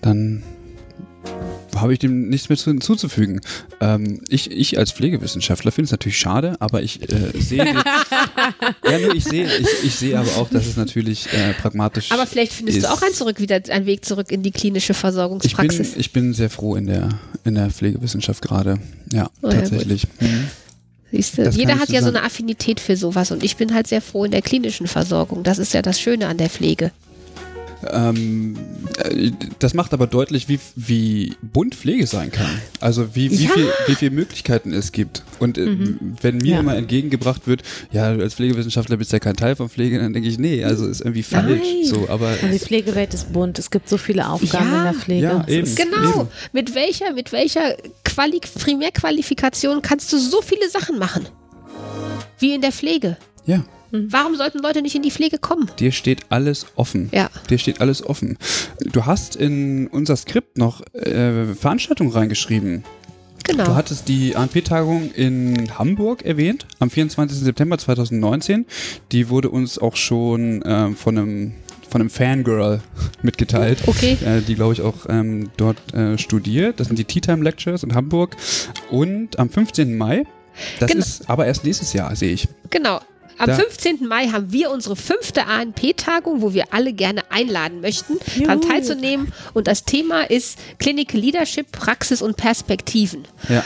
Dann 0.00 0.42
habe 1.80 1.92
ich 1.92 1.98
dem 1.98 2.28
nichts 2.28 2.48
mehr 2.48 2.58
zu, 2.58 2.70
hinzuzufügen. 2.70 3.40
Ähm, 3.80 4.22
ich, 4.28 4.50
ich 4.50 4.78
als 4.78 4.92
Pflegewissenschaftler 4.92 5.72
finde 5.72 5.86
es 5.86 5.90
natürlich 5.90 6.18
schade, 6.18 6.56
aber 6.60 6.82
ich 6.82 7.02
äh, 7.02 7.32
sehe, 7.38 7.58
ja, 7.64 8.98
nee, 8.98 9.12
ich 9.14 9.24
sehe, 9.24 9.46
ich, 9.46 9.68
ich 9.84 9.94
sehe 9.94 10.18
aber 10.18 10.36
auch, 10.36 10.48
dass 10.50 10.66
es 10.66 10.76
natürlich 10.76 11.32
äh, 11.32 11.52
pragmatisch. 11.54 12.12
Aber 12.12 12.26
vielleicht 12.26 12.52
findest 12.52 12.78
ist. 12.78 12.86
du 12.86 12.92
auch 12.92 13.02
einen 13.02 13.14
zurück 13.14 13.40
wieder 13.40 13.60
einen 13.68 13.86
Weg 13.86 14.04
zurück 14.04 14.30
in 14.30 14.42
die 14.42 14.50
klinische 14.50 14.94
Versorgungspraxis. 14.94 15.88
Ich 15.88 15.92
bin, 15.92 16.00
ich 16.00 16.12
bin 16.12 16.34
sehr 16.34 16.50
froh 16.50 16.76
in 16.76 16.86
der 16.86 17.08
in 17.44 17.54
der 17.54 17.70
Pflegewissenschaft 17.70 18.42
gerade. 18.42 18.78
Ja, 19.12 19.30
oh, 19.42 19.48
tatsächlich. 19.48 20.06
Ja, 20.20 20.28
mhm. 20.28 20.48
Siehst 21.12 21.38
du, 21.38 21.48
jeder 21.48 21.80
hat 21.80 21.88
ja 21.88 22.02
so 22.02 22.08
eine 22.08 22.22
Affinität 22.22 22.78
für 22.78 22.96
sowas 22.96 23.32
und 23.32 23.42
ich 23.42 23.56
bin 23.56 23.74
halt 23.74 23.88
sehr 23.88 24.00
froh 24.00 24.24
in 24.24 24.30
der 24.30 24.42
klinischen 24.42 24.86
Versorgung. 24.86 25.42
Das 25.42 25.58
ist 25.58 25.74
ja 25.74 25.82
das 25.82 26.00
Schöne 26.00 26.28
an 26.28 26.36
der 26.36 26.48
Pflege. 26.48 26.92
Ähm, 27.88 28.56
äh, 29.04 29.30
das 29.58 29.74
macht 29.74 29.94
aber 29.94 30.06
deutlich, 30.06 30.48
wie, 30.48 30.58
wie 30.76 31.34
bunt 31.42 31.74
Pflege 31.74 32.06
sein 32.06 32.30
kann. 32.30 32.60
Also 32.80 33.14
wie, 33.14 33.30
wie, 33.30 33.44
ja. 33.44 33.50
viel, 33.50 33.68
wie 33.86 33.94
viele 33.94 34.10
Möglichkeiten 34.10 34.72
es 34.72 34.92
gibt. 34.92 35.22
Und 35.38 35.56
äh, 35.58 35.66
mhm. 35.66 36.16
wenn 36.20 36.38
mir 36.38 36.54
ja. 36.54 36.60
immer 36.60 36.76
entgegengebracht 36.76 37.46
wird, 37.46 37.62
ja, 37.92 38.08
als 38.08 38.34
Pflegewissenschaftler 38.34 38.96
bist 38.96 39.12
du 39.12 39.16
ja 39.16 39.20
kein 39.20 39.36
Teil 39.36 39.56
von 39.56 39.68
Pflege, 39.68 39.98
dann 39.98 40.12
denke 40.12 40.28
ich, 40.28 40.38
nee, 40.38 40.64
also 40.64 40.86
ist 40.86 41.00
irgendwie 41.00 41.22
falsch. 41.22 41.62
So, 41.84 42.08
aber 42.08 42.34
die 42.36 42.58
Pflegewelt 42.58 43.14
ist 43.14 43.32
bunt. 43.32 43.58
Es 43.58 43.70
gibt 43.70 43.88
so 43.88 43.96
viele 43.96 44.28
Aufgaben 44.28 44.70
ja. 44.70 44.78
in 44.78 44.84
der 44.84 44.94
Pflege. 44.94 45.26
Ja, 45.26 45.48
eben, 45.48 45.74
genau. 45.74 46.20
Eben. 46.20 46.28
Mit 46.52 46.74
welcher, 46.74 47.12
mit 47.12 47.32
welcher 47.32 47.76
Quali 48.04 48.40
Primärqualifikation 48.40 49.82
kannst 49.82 50.12
du 50.12 50.18
so 50.18 50.42
viele 50.42 50.68
Sachen 50.68 50.98
machen? 50.98 51.26
Wie 52.38 52.54
in 52.54 52.60
der 52.60 52.72
Pflege. 52.72 53.16
Ja. 53.46 53.64
Warum 53.92 54.36
sollten 54.36 54.58
Leute 54.60 54.82
nicht 54.82 54.94
in 54.94 55.02
die 55.02 55.10
Pflege 55.10 55.38
kommen? 55.38 55.70
Dir 55.78 55.92
steht 55.92 56.26
alles 56.30 56.66
offen. 56.76 57.08
Ja. 57.12 57.28
Dir 57.48 57.58
steht 57.58 57.80
alles 57.80 58.04
offen. 58.04 58.38
Du 58.92 59.06
hast 59.06 59.36
in 59.36 59.86
unser 59.88 60.16
Skript 60.16 60.58
noch 60.58 60.80
äh, 60.94 61.46
Veranstaltungen 61.54 62.12
reingeschrieben. 62.12 62.84
Genau. 63.44 63.64
Du 63.64 63.74
hattest 63.74 64.06
die 64.08 64.36
ANP-Tagung 64.36 65.10
in 65.12 65.76
Hamburg 65.78 66.22
erwähnt, 66.22 66.66
am 66.78 66.90
24. 66.90 67.38
September 67.38 67.78
2019. 67.78 68.66
Die 69.12 69.28
wurde 69.28 69.48
uns 69.50 69.78
auch 69.78 69.96
schon 69.96 70.62
äh, 70.62 70.90
von 70.92 71.18
einem 71.18 71.52
von 71.88 72.00
einem 72.02 72.10
Fangirl 72.10 72.80
mitgeteilt, 73.22 73.82
Okay. 73.88 74.16
äh, 74.24 74.42
die 74.42 74.54
glaube 74.54 74.74
ich 74.74 74.80
auch 74.80 75.06
ähm, 75.08 75.50
dort 75.56 75.92
äh, 75.92 76.16
studiert. 76.18 76.78
Das 76.78 76.86
sind 76.86 77.00
die 77.00 77.04
Tea 77.04 77.20
Time 77.20 77.42
Lectures 77.42 77.82
in 77.82 77.96
Hamburg. 77.96 78.36
Und 78.92 79.36
am 79.40 79.50
15. 79.50 79.98
Mai, 79.98 80.24
das 80.78 80.88
Genau. 80.92 81.00
ist 81.04 81.28
aber 81.28 81.46
erst 81.46 81.64
nächstes 81.64 81.92
Jahr, 81.92 82.14
sehe 82.14 82.32
ich. 82.32 82.46
Genau. 82.70 83.00
Am 83.40 83.46
Da- 83.46 83.54
15. 83.54 84.06
Mai 84.06 84.28
haben 84.28 84.52
wir 84.52 84.70
unsere 84.70 84.96
fünfte 84.96 85.46
ANP-Tagung, 85.46 86.42
wo 86.42 86.52
wir 86.52 86.74
alle 86.74 86.92
gerne 86.92 87.22
einladen 87.30 87.80
möchten, 87.80 88.18
daran 88.38 88.60
teilzunehmen. 88.60 89.32
Und 89.54 89.66
das 89.66 89.84
Thema 89.84 90.22
ist 90.22 90.58
Clinical 90.78 91.18
Leadership, 91.20 91.72
Praxis 91.72 92.20
und 92.20 92.36
Perspektiven. 92.36 93.26
Ja. 93.48 93.64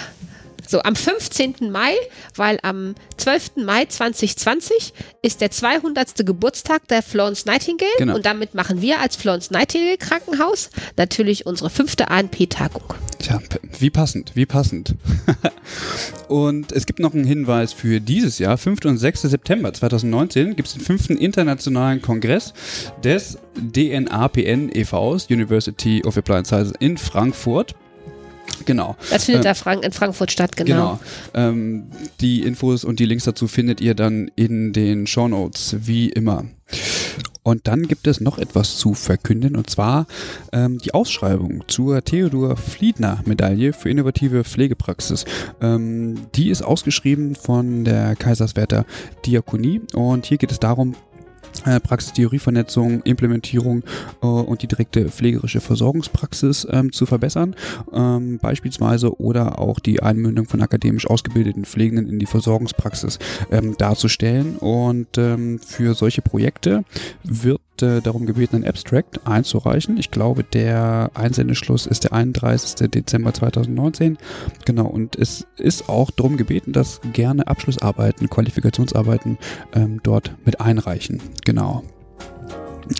So, 0.66 0.80
am 0.82 0.96
15. 0.96 1.70
Mai, 1.70 1.92
weil 2.36 2.58
am 2.62 2.94
12. 3.18 3.52
Mai 3.64 3.84
2020 3.84 4.92
ist 5.22 5.40
der 5.40 5.50
200. 5.50 6.24
Geburtstag 6.26 6.88
der 6.88 7.02
Florence 7.02 7.44
Nightingale 7.46 7.90
Genau. 7.98 8.14
und 8.16 8.26
damit 8.26 8.54
machen 8.54 8.80
wir 8.80 9.00
als 9.00 9.16
Florence 9.16 9.50
Nightingale 9.50 9.98
Krankenhaus 9.98 10.70
natürlich 10.96 11.46
unsere 11.46 11.70
fünfte 11.70 12.10
ANP-Tagung. 12.10 12.82
Tja, 13.18 13.40
wie 13.78 13.90
passend, 13.90 14.32
wie 14.34 14.46
passend. 14.46 14.94
und 16.28 16.72
es 16.72 16.86
gibt 16.86 16.98
noch 16.98 17.14
einen 17.14 17.24
Hinweis 17.24 17.72
für 17.72 18.00
dieses 18.00 18.38
Jahr, 18.38 18.58
5. 18.58 18.84
und 18.84 18.98
6. 18.98 19.22
September 19.22 19.72
2019 19.72 20.56
gibt 20.56 20.68
es 20.68 20.74
den 20.74 20.82
fünften 20.82 21.16
internationalen 21.16 22.02
Kongress 22.02 22.52
des 23.02 23.38
DNAPN 23.56 24.70
e.V.s, 24.74 25.26
University 25.30 26.02
of 26.04 26.16
Applied 26.16 26.46
Sciences 26.46 26.74
in 26.80 26.96
Frankfurt. 26.98 27.74
Genau. 28.66 28.96
Das 29.10 29.24
findet 29.24 29.44
Ähm, 29.44 29.48
da 29.50 29.54
Frank 29.54 29.84
in 29.84 29.92
Frankfurt 29.92 30.32
statt, 30.32 30.56
genau. 30.56 30.98
Genau. 31.34 31.48
Ähm, 31.48 31.84
die 32.20 32.42
Infos 32.42 32.84
und 32.84 33.00
die 33.00 33.06
Links 33.06 33.24
dazu 33.24 33.46
findet 33.48 33.80
ihr 33.80 33.94
dann 33.94 34.30
in 34.36 34.72
den 34.72 35.06
Shownotes, 35.06 35.76
wie 35.80 36.08
immer. 36.08 36.44
Und 37.42 37.68
dann 37.68 37.86
gibt 37.86 38.06
es 38.06 38.22
noch 38.22 38.38
etwas 38.38 38.78
zu 38.78 38.94
verkünden, 38.94 39.54
und 39.54 39.68
zwar 39.68 40.06
ähm, 40.52 40.78
die 40.78 40.94
Ausschreibung 40.94 41.62
zur 41.68 42.02
Theodor 42.02 42.56
Fliedner 42.56 43.20
Medaille 43.26 43.74
für 43.74 43.90
innovative 43.90 44.44
Pflegepraxis. 44.44 45.26
Ähm, 45.60 46.22
die 46.34 46.48
ist 46.48 46.62
ausgeschrieben 46.62 47.34
von 47.34 47.84
der 47.84 48.16
Kaiserswerther 48.16 48.86
Diakonie 49.26 49.82
und 49.92 50.24
hier 50.24 50.38
geht 50.38 50.52
es 50.52 50.58
darum, 50.58 50.94
äh, 51.64 51.80
Praxistheorievernetzung, 51.80 53.02
Implementierung 53.02 53.82
äh, 54.22 54.26
und 54.26 54.62
die 54.62 54.66
direkte 54.66 55.08
pflegerische 55.08 55.60
Versorgungspraxis 55.60 56.66
ähm, 56.70 56.92
zu 56.92 57.06
verbessern, 57.06 57.54
ähm, 57.92 58.38
beispielsweise 58.38 59.20
oder 59.20 59.58
auch 59.58 59.80
die 59.80 60.02
Einmündung 60.02 60.46
von 60.46 60.62
akademisch 60.62 61.06
ausgebildeten 61.06 61.64
Pflegenden 61.64 62.08
in 62.08 62.18
die 62.18 62.26
Versorgungspraxis 62.26 63.18
ähm, 63.50 63.76
darzustellen. 63.78 64.56
Und 64.56 65.18
ähm, 65.18 65.58
für 65.58 65.94
solche 65.94 66.22
Projekte 66.22 66.84
wird 67.22 67.60
äh, 67.82 68.00
darum 68.00 68.26
gebeten, 68.26 68.56
ein 68.56 68.64
Abstract 68.64 69.26
einzureichen. 69.26 69.96
Ich 69.98 70.10
glaube, 70.10 70.44
der 70.44 71.10
Einsendeschluss 71.14 71.86
ist 71.86 72.04
der 72.04 72.12
31. 72.12 72.90
Dezember 72.90 73.32
2019. 73.32 74.18
Genau, 74.64 74.86
und 74.86 75.16
es 75.16 75.46
ist 75.56 75.88
auch 75.88 76.10
darum 76.10 76.36
gebeten, 76.36 76.72
dass 76.72 77.00
gerne 77.12 77.46
Abschlussarbeiten, 77.46 78.30
Qualifikationsarbeiten 78.30 79.38
ähm, 79.74 80.00
dort 80.02 80.34
mit 80.44 80.60
einreichen. 80.60 81.20
Genau. 81.44 81.82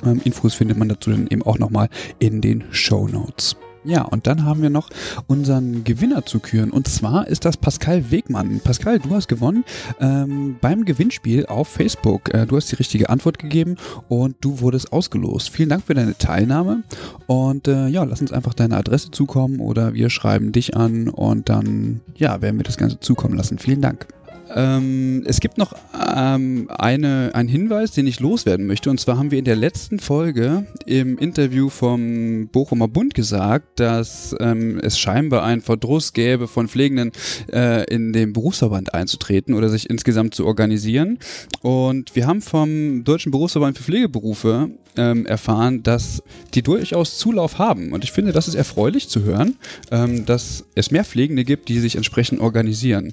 Ähm, 0.04 0.20
Infos 0.24 0.54
findet 0.54 0.78
man 0.78 0.88
dazu 0.88 1.10
dann 1.10 1.26
eben 1.28 1.42
auch 1.42 1.58
nochmal 1.58 1.88
in 2.18 2.40
den 2.40 2.64
Show 2.70 3.06
Notes. 3.08 3.56
Ja, 3.84 4.02
und 4.02 4.26
dann 4.26 4.44
haben 4.44 4.62
wir 4.62 4.70
noch 4.70 4.88
unseren 5.26 5.84
Gewinner 5.84 6.24
zu 6.24 6.40
küren. 6.40 6.70
Und 6.70 6.88
zwar 6.88 7.28
ist 7.28 7.44
das 7.44 7.58
Pascal 7.58 8.10
Wegmann. 8.10 8.60
Pascal, 8.60 8.98
du 8.98 9.10
hast 9.10 9.28
gewonnen 9.28 9.64
ähm, 10.00 10.56
beim 10.60 10.86
Gewinnspiel 10.86 11.46
auf 11.46 11.68
Facebook. 11.68 12.32
Äh, 12.32 12.46
du 12.46 12.56
hast 12.56 12.72
die 12.72 12.76
richtige 12.76 13.10
Antwort 13.10 13.38
gegeben 13.38 13.76
und 14.08 14.36
du 14.40 14.60
wurdest 14.60 14.92
ausgelost. 14.92 15.50
Vielen 15.50 15.68
Dank 15.68 15.84
für 15.84 15.94
deine 15.94 16.16
Teilnahme. 16.16 16.82
Und 17.26 17.68
äh, 17.68 17.88
ja, 17.88 18.04
lass 18.04 18.22
uns 18.22 18.32
einfach 18.32 18.54
deine 18.54 18.76
Adresse 18.76 19.10
zukommen 19.10 19.60
oder 19.60 19.92
wir 19.92 20.08
schreiben 20.08 20.52
dich 20.52 20.76
an 20.76 21.08
und 21.08 21.50
dann 21.50 22.00
ja, 22.16 22.40
werden 22.40 22.56
wir 22.56 22.64
das 22.64 22.78
Ganze 22.78 23.00
zukommen 23.00 23.36
lassen. 23.36 23.58
Vielen 23.58 23.82
Dank. 23.82 24.06
Ähm, 24.54 25.24
es 25.26 25.40
gibt 25.40 25.58
noch 25.58 25.74
ähm, 26.14 26.68
eine, 26.70 27.30
einen 27.34 27.48
Hinweis, 27.48 27.90
den 27.90 28.06
ich 28.06 28.20
loswerden 28.20 28.66
möchte. 28.66 28.88
Und 28.88 29.00
zwar 29.00 29.18
haben 29.18 29.30
wir 29.30 29.38
in 29.38 29.44
der 29.44 29.56
letzten 29.56 29.98
Folge 29.98 30.66
im 30.86 31.18
Interview 31.18 31.68
vom 31.68 32.48
Bochumer 32.48 32.88
Bund 32.88 33.14
gesagt, 33.14 33.80
dass 33.80 34.34
ähm, 34.38 34.78
es 34.80 34.98
scheinbar 34.98 35.42
einen 35.42 35.60
Verdruss 35.60 36.12
gäbe, 36.12 36.46
von 36.46 36.68
Pflegenden 36.68 37.10
äh, 37.52 37.84
in 37.92 38.12
den 38.12 38.32
Berufsverband 38.32 38.94
einzutreten 38.94 39.54
oder 39.54 39.68
sich 39.68 39.90
insgesamt 39.90 40.34
zu 40.34 40.46
organisieren. 40.46 41.18
Und 41.62 42.14
wir 42.14 42.26
haben 42.26 42.40
vom 42.40 43.02
Deutschen 43.02 43.32
Berufsverband 43.32 43.76
für 43.76 43.84
Pflegeberufe 43.84 44.70
ähm, 44.96 45.26
erfahren, 45.26 45.82
dass 45.82 46.22
die 46.54 46.62
durchaus 46.62 47.18
Zulauf 47.18 47.58
haben. 47.58 47.92
Und 47.92 48.04
ich 48.04 48.12
finde, 48.12 48.32
das 48.32 48.48
ist 48.48 48.54
erfreulich 48.54 49.08
zu 49.08 49.24
hören, 49.24 49.56
ähm, 49.90 50.24
dass 50.26 50.64
es 50.74 50.90
mehr 50.90 51.04
Pflegende 51.04 51.44
gibt, 51.44 51.68
die 51.68 51.80
sich 51.80 51.96
entsprechend 51.96 52.40
organisieren. 52.40 53.12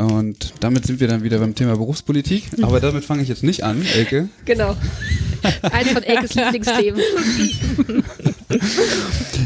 Und 0.00 0.54
damit 0.60 0.86
sind 0.86 0.98
wir 1.00 1.08
dann 1.08 1.22
wieder 1.22 1.38
beim 1.38 1.54
Thema 1.54 1.76
Berufspolitik. 1.76 2.44
Aber 2.62 2.80
damit 2.80 3.04
fange 3.04 3.22
ich 3.22 3.28
jetzt 3.28 3.42
nicht 3.42 3.64
an, 3.64 3.84
Elke. 3.94 4.28
Genau. 4.46 4.74
Eins 5.72 5.90
von 5.90 6.02
Elkes 6.02 6.34
Lieblingsthemen. 6.34 7.00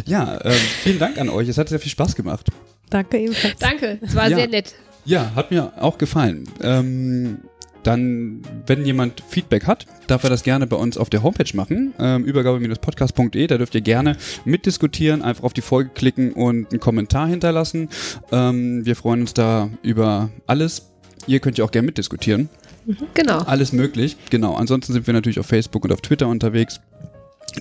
Ja, 0.06 0.38
ähm, 0.44 0.52
vielen 0.82 0.98
Dank 0.98 1.18
an 1.18 1.28
euch. 1.28 1.48
Es 1.48 1.58
hat 1.58 1.68
sehr 1.68 1.78
viel 1.80 1.90
Spaß 1.90 2.14
gemacht. 2.14 2.48
Danke 2.90 3.18
ebenfalls. 3.18 3.54
Danke, 3.58 3.98
es 4.02 4.14
war 4.14 4.28
Ja. 4.28 4.36
sehr 4.36 4.48
nett. 4.48 4.74
Ja, 5.04 5.32
hat 5.34 5.50
mir 5.50 5.72
auch 5.80 5.98
gefallen. 5.98 6.48
Ähm, 6.62 7.38
dann, 7.86 8.42
wenn 8.66 8.84
jemand 8.84 9.22
Feedback 9.28 9.66
hat, 9.66 9.86
darf 10.06 10.24
er 10.24 10.30
das 10.30 10.42
gerne 10.42 10.66
bei 10.66 10.76
uns 10.76 10.98
auf 10.98 11.10
der 11.10 11.22
Homepage 11.22 11.54
machen, 11.54 11.94
ähm, 11.98 12.24
übergabe-podcast.de. 12.24 13.46
Da 13.46 13.58
dürft 13.58 13.74
ihr 13.74 13.80
gerne 13.80 14.16
mitdiskutieren, 14.44 15.22
einfach 15.22 15.44
auf 15.44 15.52
die 15.52 15.60
Folge 15.60 15.90
klicken 15.94 16.32
und 16.32 16.70
einen 16.70 16.80
Kommentar 16.80 17.28
hinterlassen. 17.28 17.88
Ähm, 18.32 18.84
wir 18.84 18.96
freuen 18.96 19.20
uns 19.20 19.34
da 19.34 19.70
über 19.82 20.30
alles. 20.46 20.90
Ihr 21.26 21.40
könnt 21.40 21.58
ja 21.58 21.64
auch 21.64 21.70
gerne 21.70 21.86
mitdiskutieren. 21.86 22.48
Genau. 23.14 23.38
Alles 23.38 23.72
möglich, 23.72 24.16
genau. 24.30 24.54
Ansonsten 24.54 24.92
sind 24.92 25.06
wir 25.06 25.14
natürlich 25.14 25.40
auf 25.40 25.46
Facebook 25.46 25.84
und 25.84 25.92
auf 25.92 26.02
Twitter 26.02 26.28
unterwegs. 26.28 26.80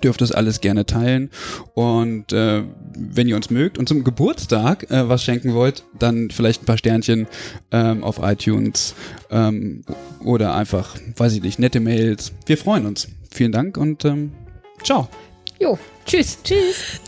Dürft 0.01 0.21
das 0.21 0.31
alles 0.31 0.61
gerne 0.61 0.85
teilen. 0.85 1.29
Und 1.73 2.33
äh, 2.33 2.63
wenn 2.95 3.27
ihr 3.27 3.35
uns 3.35 3.49
mögt 3.49 3.77
und 3.77 3.87
zum 3.87 4.03
Geburtstag 4.03 4.89
äh, 4.89 5.07
was 5.09 5.23
schenken 5.23 5.53
wollt, 5.53 5.83
dann 5.97 6.29
vielleicht 6.29 6.63
ein 6.63 6.65
paar 6.65 6.77
Sternchen 6.77 7.27
ähm, 7.71 8.03
auf 8.03 8.19
iTunes 8.21 8.95
ähm, 9.29 9.83
oder 10.23 10.55
einfach, 10.55 10.97
weiß 11.17 11.33
ich 11.33 11.43
nicht, 11.43 11.59
nette 11.59 11.79
Mails. 11.79 12.31
Wir 12.45 12.57
freuen 12.57 12.85
uns. 12.85 13.07
Vielen 13.31 13.51
Dank 13.51 13.77
und 13.77 14.05
ähm, 14.05 14.31
ciao. 14.83 15.07
Jo, 15.59 15.77
tschüss. 16.05 16.37
Tschüss. 16.43 16.99